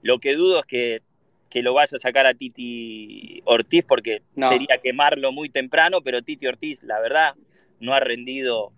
Lo 0.01 0.19
que 0.19 0.35
dudo 0.35 0.61
es 0.61 0.65
que, 0.65 1.01
que 1.49 1.61
lo 1.61 1.73
vaya 1.73 1.95
a 1.95 1.99
sacar 1.99 2.25
a 2.25 2.33
Titi 2.33 3.41
Ortiz 3.45 3.83
porque 3.87 4.21
sería 4.35 4.77
quemarlo 4.81 5.31
muy 5.31 5.49
temprano, 5.49 6.01
pero 6.01 6.21
Titi 6.21 6.47
Ortiz, 6.47 6.83
la 6.83 6.99
verdad, 6.99 7.35
no 7.79 7.93
ha 7.93 7.99
rendido 7.99 8.71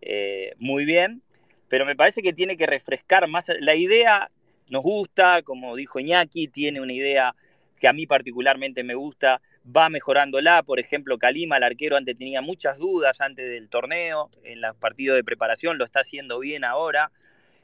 eh, 0.00 0.52
muy 0.58 0.84
bien. 0.84 1.22
Pero 1.68 1.86
me 1.86 1.96
parece 1.96 2.22
que 2.22 2.32
tiene 2.32 2.56
que 2.56 2.66
refrescar 2.66 3.26
más. 3.28 3.46
La 3.60 3.74
idea 3.74 4.30
nos 4.68 4.82
gusta, 4.82 5.42
como 5.42 5.76
dijo 5.76 5.98
Iñaki, 5.98 6.48
tiene 6.48 6.80
una 6.80 6.92
idea 6.92 7.34
que 7.76 7.88
a 7.88 7.92
mí 7.92 8.06
particularmente 8.06 8.84
me 8.84 8.94
gusta, 8.94 9.42
va 9.64 9.88
mejorándola. 9.88 10.62
Por 10.62 10.78
ejemplo, 10.78 11.18
Kalima, 11.18 11.56
el 11.56 11.62
arquero, 11.62 11.96
antes 11.96 12.16
tenía 12.16 12.40
muchas 12.40 12.78
dudas 12.78 13.20
antes 13.20 13.48
del 13.48 13.68
torneo, 13.68 14.30
en 14.42 14.60
los 14.60 14.76
partidos 14.76 15.16
de 15.16 15.24
preparación, 15.24 15.78
lo 15.78 15.84
está 15.84 16.00
haciendo 16.00 16.38
bien 16.38 16.64
ahora. 16.64 17.10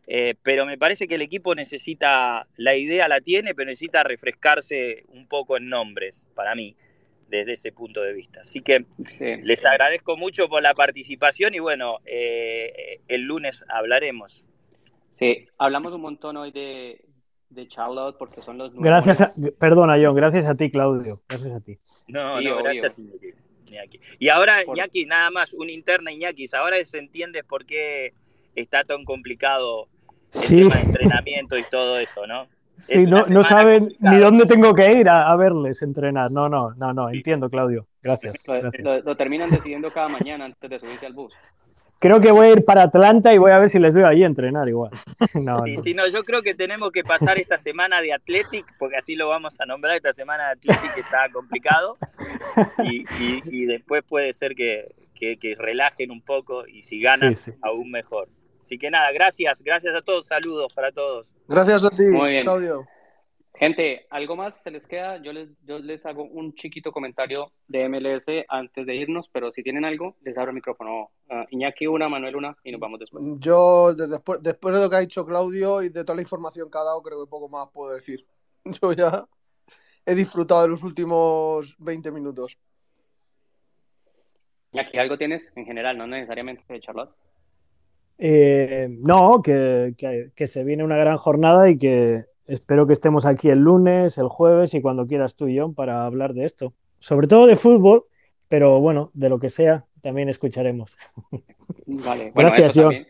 Eh, 0.07 0.35
pero 0.43 0.67
me 0.67 0.77
parece 0.77 1.07
que 1.07 1.15
el 1.15 1.23
equipo 1.23 1.55
necesita, 1.55 2.47
la 2.57 2.75
idea 2.75 3.07
la 3.07 3.21
tiene, 3.21 3.55
pero 3.55 3.67
necesita 3.67 4.03
refrescarse 4.03 5.05
un 5.09 5.29
poco 5.29 5.57
en 5.57 5.69
nombres, 5.69 6.27
para 6.35 6.55
mí, 6.57 6.75
desde 7.29 7.53
ese 7.53 7.71
punto 7.71 8.03
de 8.03 8.13
vista. 8.13 8.41
Así 8.41 8.61
que 8.61 8.87
les 9.45 9.65
agradezco 9.65 10.17
mucho 10.17 10.49
por 10.49 10.63
la 10.63 10.75
participación 10.75 11.55
y 11.55 11.61
bueno, 11.61 12.01
eh, 12.07 12.99
el 13.07 13.23
lunes 13.23 13.65
hablaremos. 13.69 14.45
Sí, 15.17 15.47
hablamos 15.59 15.93
un 15.93 16.01
montón 16.01 16.39
hoy 16.39 16.51
de, 16.51 17.05
de 17.51 17.69
Charlotte 17.69 18.17
porque 18.19 18.41
son 18.41 18.59
los 18.59 18.73
Gracias 18.75 19.21
a, 19.21 19.33
perdona 19.59 19.97
John, 20.01 20.15
gracias 20.15 20.47
a 20.47 20.55
ti 20.55 20.71
Claudio, 20.71 21.21
gracias 21.29 21.53
a 21.53 21.61
ti. 21.61 21.79
No, 22.07 22.41
no, 22.41 22.57
gracias 22.59 22.99
Iñaki. 23.67 24.01
Y 24.19 24.29
ahora 24.29 24.65
Iñaki, 24.65 25.07
nada 25.07 25.31
más, 25.31 25.53
una 25.53 25.73
interna 25.73 26.13
Iñaki, 26.13 26.47
ahora 26.53 26.83
se 26.85 26.99
entiende 26.99 27.45
por 27.45 27.67
qué 27.67 28.15
está 28.55 28.85
tan 28.85 29.05
complicado 29.05 29.89
el 30.33 30.49
tema 30.49 30.77
de 30.77 30.83
entrenamiento 30.83 31.59
y 31.59 31.65
todo 31.65 31.99
eso, 31.99 32.27
¿no? 32.27 32.47
Sí, 32.81 33.05
no, 33.05 33.21
no 33.29 33.45
saben 33.45 33.95
ni 33.99 34.17
dónde 34.17 34.47
tengo 34.47 34.75
que 34.75 34.91
ir 34.91 35.07
a, 35.11 35.37
verles 35.37 35.83
entrenar. 35.83 36.31
No, 36.31 36.49
no, 36.49 36.73
no, 36.77 36.95
no, 36.95 37.11
entiendo, 37.11 37.51
Claudio. 37.51 37.87
Gracias. 38.03 38.37
lo, 38.47 39.17
terminan 39.19 39.51
decidiendo 39.51 39.91
cada 39.91 40.09
mañana 40.09 40.47
antes 40.47 40.71
de 40.71 40.81
subirse 40.81 41.05
al 41.05 41.13
bus 41.13 41.31
creo 42.01 42.21
que 42.21 42.33
voy 42.33 42.49
a 42.49 42.53
ir 42.53 42.65
para 42.65 42.83
Atlanta 42.83 43.33
y 43.33 43.39
voy 43.39 43.53
a 43.53 43.59
ver 43.59 43.71
si 43.71 43.79
les 43.79 43.95
veo 43.95 44.09
ahí 44.09 44.25
entrenar 44.25 44.69
igual. 44.69 44.91
No, 45.35 45.65
Si 45.85 45.95
no, 45.95 46.09
yo 46.09 46.25
creo 46.25 46.43
que 46.43 46.55
tenemos 46.55 46.91
que 46.91 47.05
pasar 47.05 47.39
esta 47.39 47.57
semana 47.59 48.01
de 48.01 48.13
Athletic, 48.13 48.67
porque 48.79 48.97
así 48.97 49.15
lo 49.15 49.29
vamos 49.29 49.61
a 49.61 49.67
nombrar, 49.67 49.95
esta 49.95 50.13
semana 50.13 50.47
de 50.47 50.53
Athletic 50.53 50.95
que 50.95 51.01
está 51.01 51.29
complicado, 51.33 51.97
y, 52.85 53.67
después 53.67 54.03
puede 54.03 54.33
ser 54.33 54.55
que, 54.57 54.93
relajen 55.59 56.11
un 56.11 56.23
poco 56.23 56.67
y 56.67 56.83
si 56.83 57.01
ganan, 57.01 57.37
aún 57.63 57.91
mejor. 57.91 58.29
Así 58.63 58.79
que 58.79 58.91
nada, 58.91 59.13
gracias, 59.13 59.63
gracias 59.63 59.95
a 59.95 60.01
todos, 60.01 60.27
saludos 60.27 60.73
para 60.73 60.91
todos. 60.91 61.27
Gracias 61.47 61.85
a 61.85 61.91
ti, 61.91 62.05
Claudio. 62.43 62.87
Gente, 63.61 64.07
¿algo 64.09 64.37
más 64.37 64.63
se 64.63 64.71
les 64.71 64.87
queda? 64.87 65.19
Yo 65.23 65.35
les, 65.35 65.51
yo 65.67 65.79
les 65.81 66.07
hago 66.07 66.25
un 66.25 66.55
chiquito 66.55 66.93
comentario 66.93 67.53
de 67.69 67.91
MLS 67.91 68.25
antes 68.49 68.87
de 68.87 68.95
irnos, 68.97 69.29
pero 69.29 69.53
si 69.53 69.63
tienen 69.63 69.85
algo, 69.85 70.17
les 70.23 70.39
abro 70.39 70.49
el 70.49 70.55
micrófono. 70.55 71.11
Uh, 71.29 71.45
Iñaki 71.51 71.87
una, 71.87 72.09
Manuel 72.09 72.37
una 72.37 72.57
y 72.65 72.73
nos 72.73 72.81
vamos 72.81 73.01
después. 73.01 73.23
Yo, 73.39 73.95
después, 73.95 74.43
después 74.43 74.75
de 74.75 74.81
lo 74.81 74.89
que 74.89 74.97
ha 74.97 75.01
dicho 75.01 75.27
Claudio 75.27 75.83
y 75.83 75.91
de 75.91 76.05
toda 76.05 76.17
la 76.17 76.23
información 76.23 76.71
que 76.71 76.79
ha 76.79 76.85
dado, 76.85 77.03
creo 77.03 77.23
que 77.23 77.29
poco 77.29 77.51
más 77.51 77.69
puedo 77.71 77.93
decir. 77.93 78.25
Yo 78.81 78.95
ya 78.95 79.27
he 80.07 80.15
disfrutado 80.15 80.63
de 80.63 80.69
los 80.69 80.83
últimos 80.83 81.77
20 81.81 82.13
minutos. 82.13 82.57
Iñaki, 84.73 84.97
¿algo 84.97 85.19
tienes 85.19 85.53
en 85.55 85.67
general, 85.67 85.99
no 85.99 86.07
necesariamente 86.07 86.65
de 86.67 86.81
Charlotte? 86.81 87.11
Eh, 88.17 88.89
no, 88.89 89.43
que, 89.43 89.95
que 90.35 90.47
se 90.47 90.65
viene 90.65 90.83
una 90.83 90.97
gran 90.97 91.19
jornada 91.19 91.69
y 91.69 91.77
que 91.77 92.30
Espero 92.51 92.85
que 92.85 92.95
estemos 92.95 93.27
aquí 93.27 93.49
el 93.49 93.61
lunes, 93.61 94.19
el 94.19 94.27
jueves 94.27 94.75
y 94.75 94.83
cuando 94.83 95.07
quieras 95.07 95.37
tú 95.37 95.47
y 95.47 95.55
yo 95.55 95.73
para 95.73 96.05
hablar 96.05 96.35
de 96.35 96.45
esto. 96.45 96.75
Sobre 96.99 97.29
todo 97.29 97.47
de 97.47 97.55
fútbol, 97.55 98.07
pero 98.49 98.81
bueno, 98.81 99.13
de 99.15 99.29
lo 99.29 99.39
que 99.39 99.51
sea 99.51 99.85
también 100.03 100.29
escucharemos. 100.29 100.97
Vale, 101.87 102.33
bueno, 102.35 102.51
Gracias, 102.51 102.73
John. 102.75 103.07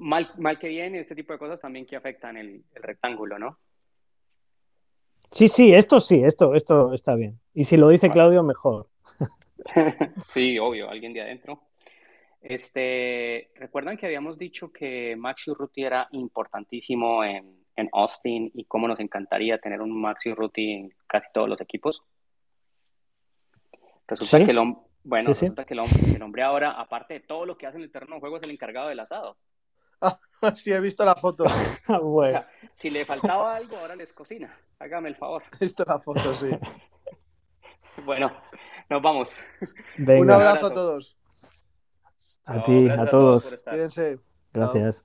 Mal, 0.00 0.30
mal 0.38 0.58
que 0.58 0.68
bien, 0.68 0.94
este 0.94 1.14
tipo 1.14 1.34
de 1.34 1.38
cosas 1.38 1.60
también 1.60 1.84
que 1.84 1.94
afectan 1.94 2.38
el, 2.38 2.64
el 2.74 2.82
rectángulo, 2.82 3.38
¿no? 3.38 3.58
Sí, 5.30 5.48
sí, 5.48 5.74
esto 5.74 6.00
sí, 6.00 6.22
esto, 6.24 6.54
esto 6.54 6.94
está 6.94 7.14
bien. 7.14 7.38
Y 7.52 7.64
si 7.64 7.76
lo 7.76 7.90
dice 7.90 8.08
Claudio, 8.08 8.42
mejor. 8.42 8.88
sí, 10.28 10.58
obvio, 10.58 10.88
alguien 10.88 11.12
de 11.12 11.20
adentro. 11.20 11.64
Este, 12.40 13.50
¿recuerdan 13.56 13.98
que 13.98 14.06
habíamos 14.06 14.38
dicho 14.38 14.72
que 14.72 15.16
Maxi 15.16 15.52
Ruti 15.52 15.84
era 15.84 16.08
importantísimo 16.12 17.22
en, 17.24 17.61
en, 17.76 17.88
Austin 17.92 18.50
y 18.54 18.64
cómo 18.64 18.88
nos 18.88 19.00
encantaría 19.00 19.58
tener 19.58 19.80
un 19.80 20.00
Maxi 20.00 20.32
Ruti 20.34 20.72
en 20.72 20.94
casi 21.06 21.28
todos 21.32 21.48
los 21.48 21.60
equipos? 21.60 22.02
Resulta 24.06 24.44
que 24.44 24.50
el 24.50 24.58
hombre, 24.58 24.82
bueno, 25.04 25.28
resulta 25.28 25.64
Que, 25.64 25.74
el 25.74 25.80
hombre, 25.80 26.00
el 26.14 26.22
hombre, 26.22 26.42
ahora, 26.42 26.72
aparte 26.72 27.14
de 27.14 27.20
todo 27.20 27.46
lo 27.46 27.56
que 27.56 27.66
hace 27.66 27.78
en 27.78 27.84
el 27.84 27.92
terreno 27.92 28.16
de 28.16 28.20
juego, 28.20 28.36
es 28.36 28.42
el 28.42 28.50
encargado 28.50 28.88
del 28.88 29.00
asado. 29.00 29.36
Ah, 30.00 30.18
sí, 30.54 30.72
he 30.72 30.80
visto 30.80 31.04
la 31.04 31.14
foto. 31.14 31.44
bueno. 32.02 32.44
si 32.74 32.90
le 32.90 33.04
faltaba 33.04 33.54
algo, 33.54 33.76
ahora 33.76 33.96
les 33.96 34.12
cocina. 34.12 34.54
Hágame 34.78 35.08
el 35.08 35.16
favor. 35.16 35.42
He 35.60 35.64
visto 35.64 35.84
la 35.86 35.98
foto, 35.98 36.34
sí. 36.34 36.50
bueno, 38.04 38.32
nos 38.90 39.02
vamos. 39.02 39.36
Un, 39.98 40.30
abrazo 40.30 40.66
a 40.66 40.74
todos. 40.74 41.16
A 42.44 42.64
ti, 42.64 42.88
a, 42.88 43.06
todos. 43.06 43.62
Cuídense. 43.64 44.18
Gracias. 44.52 45.04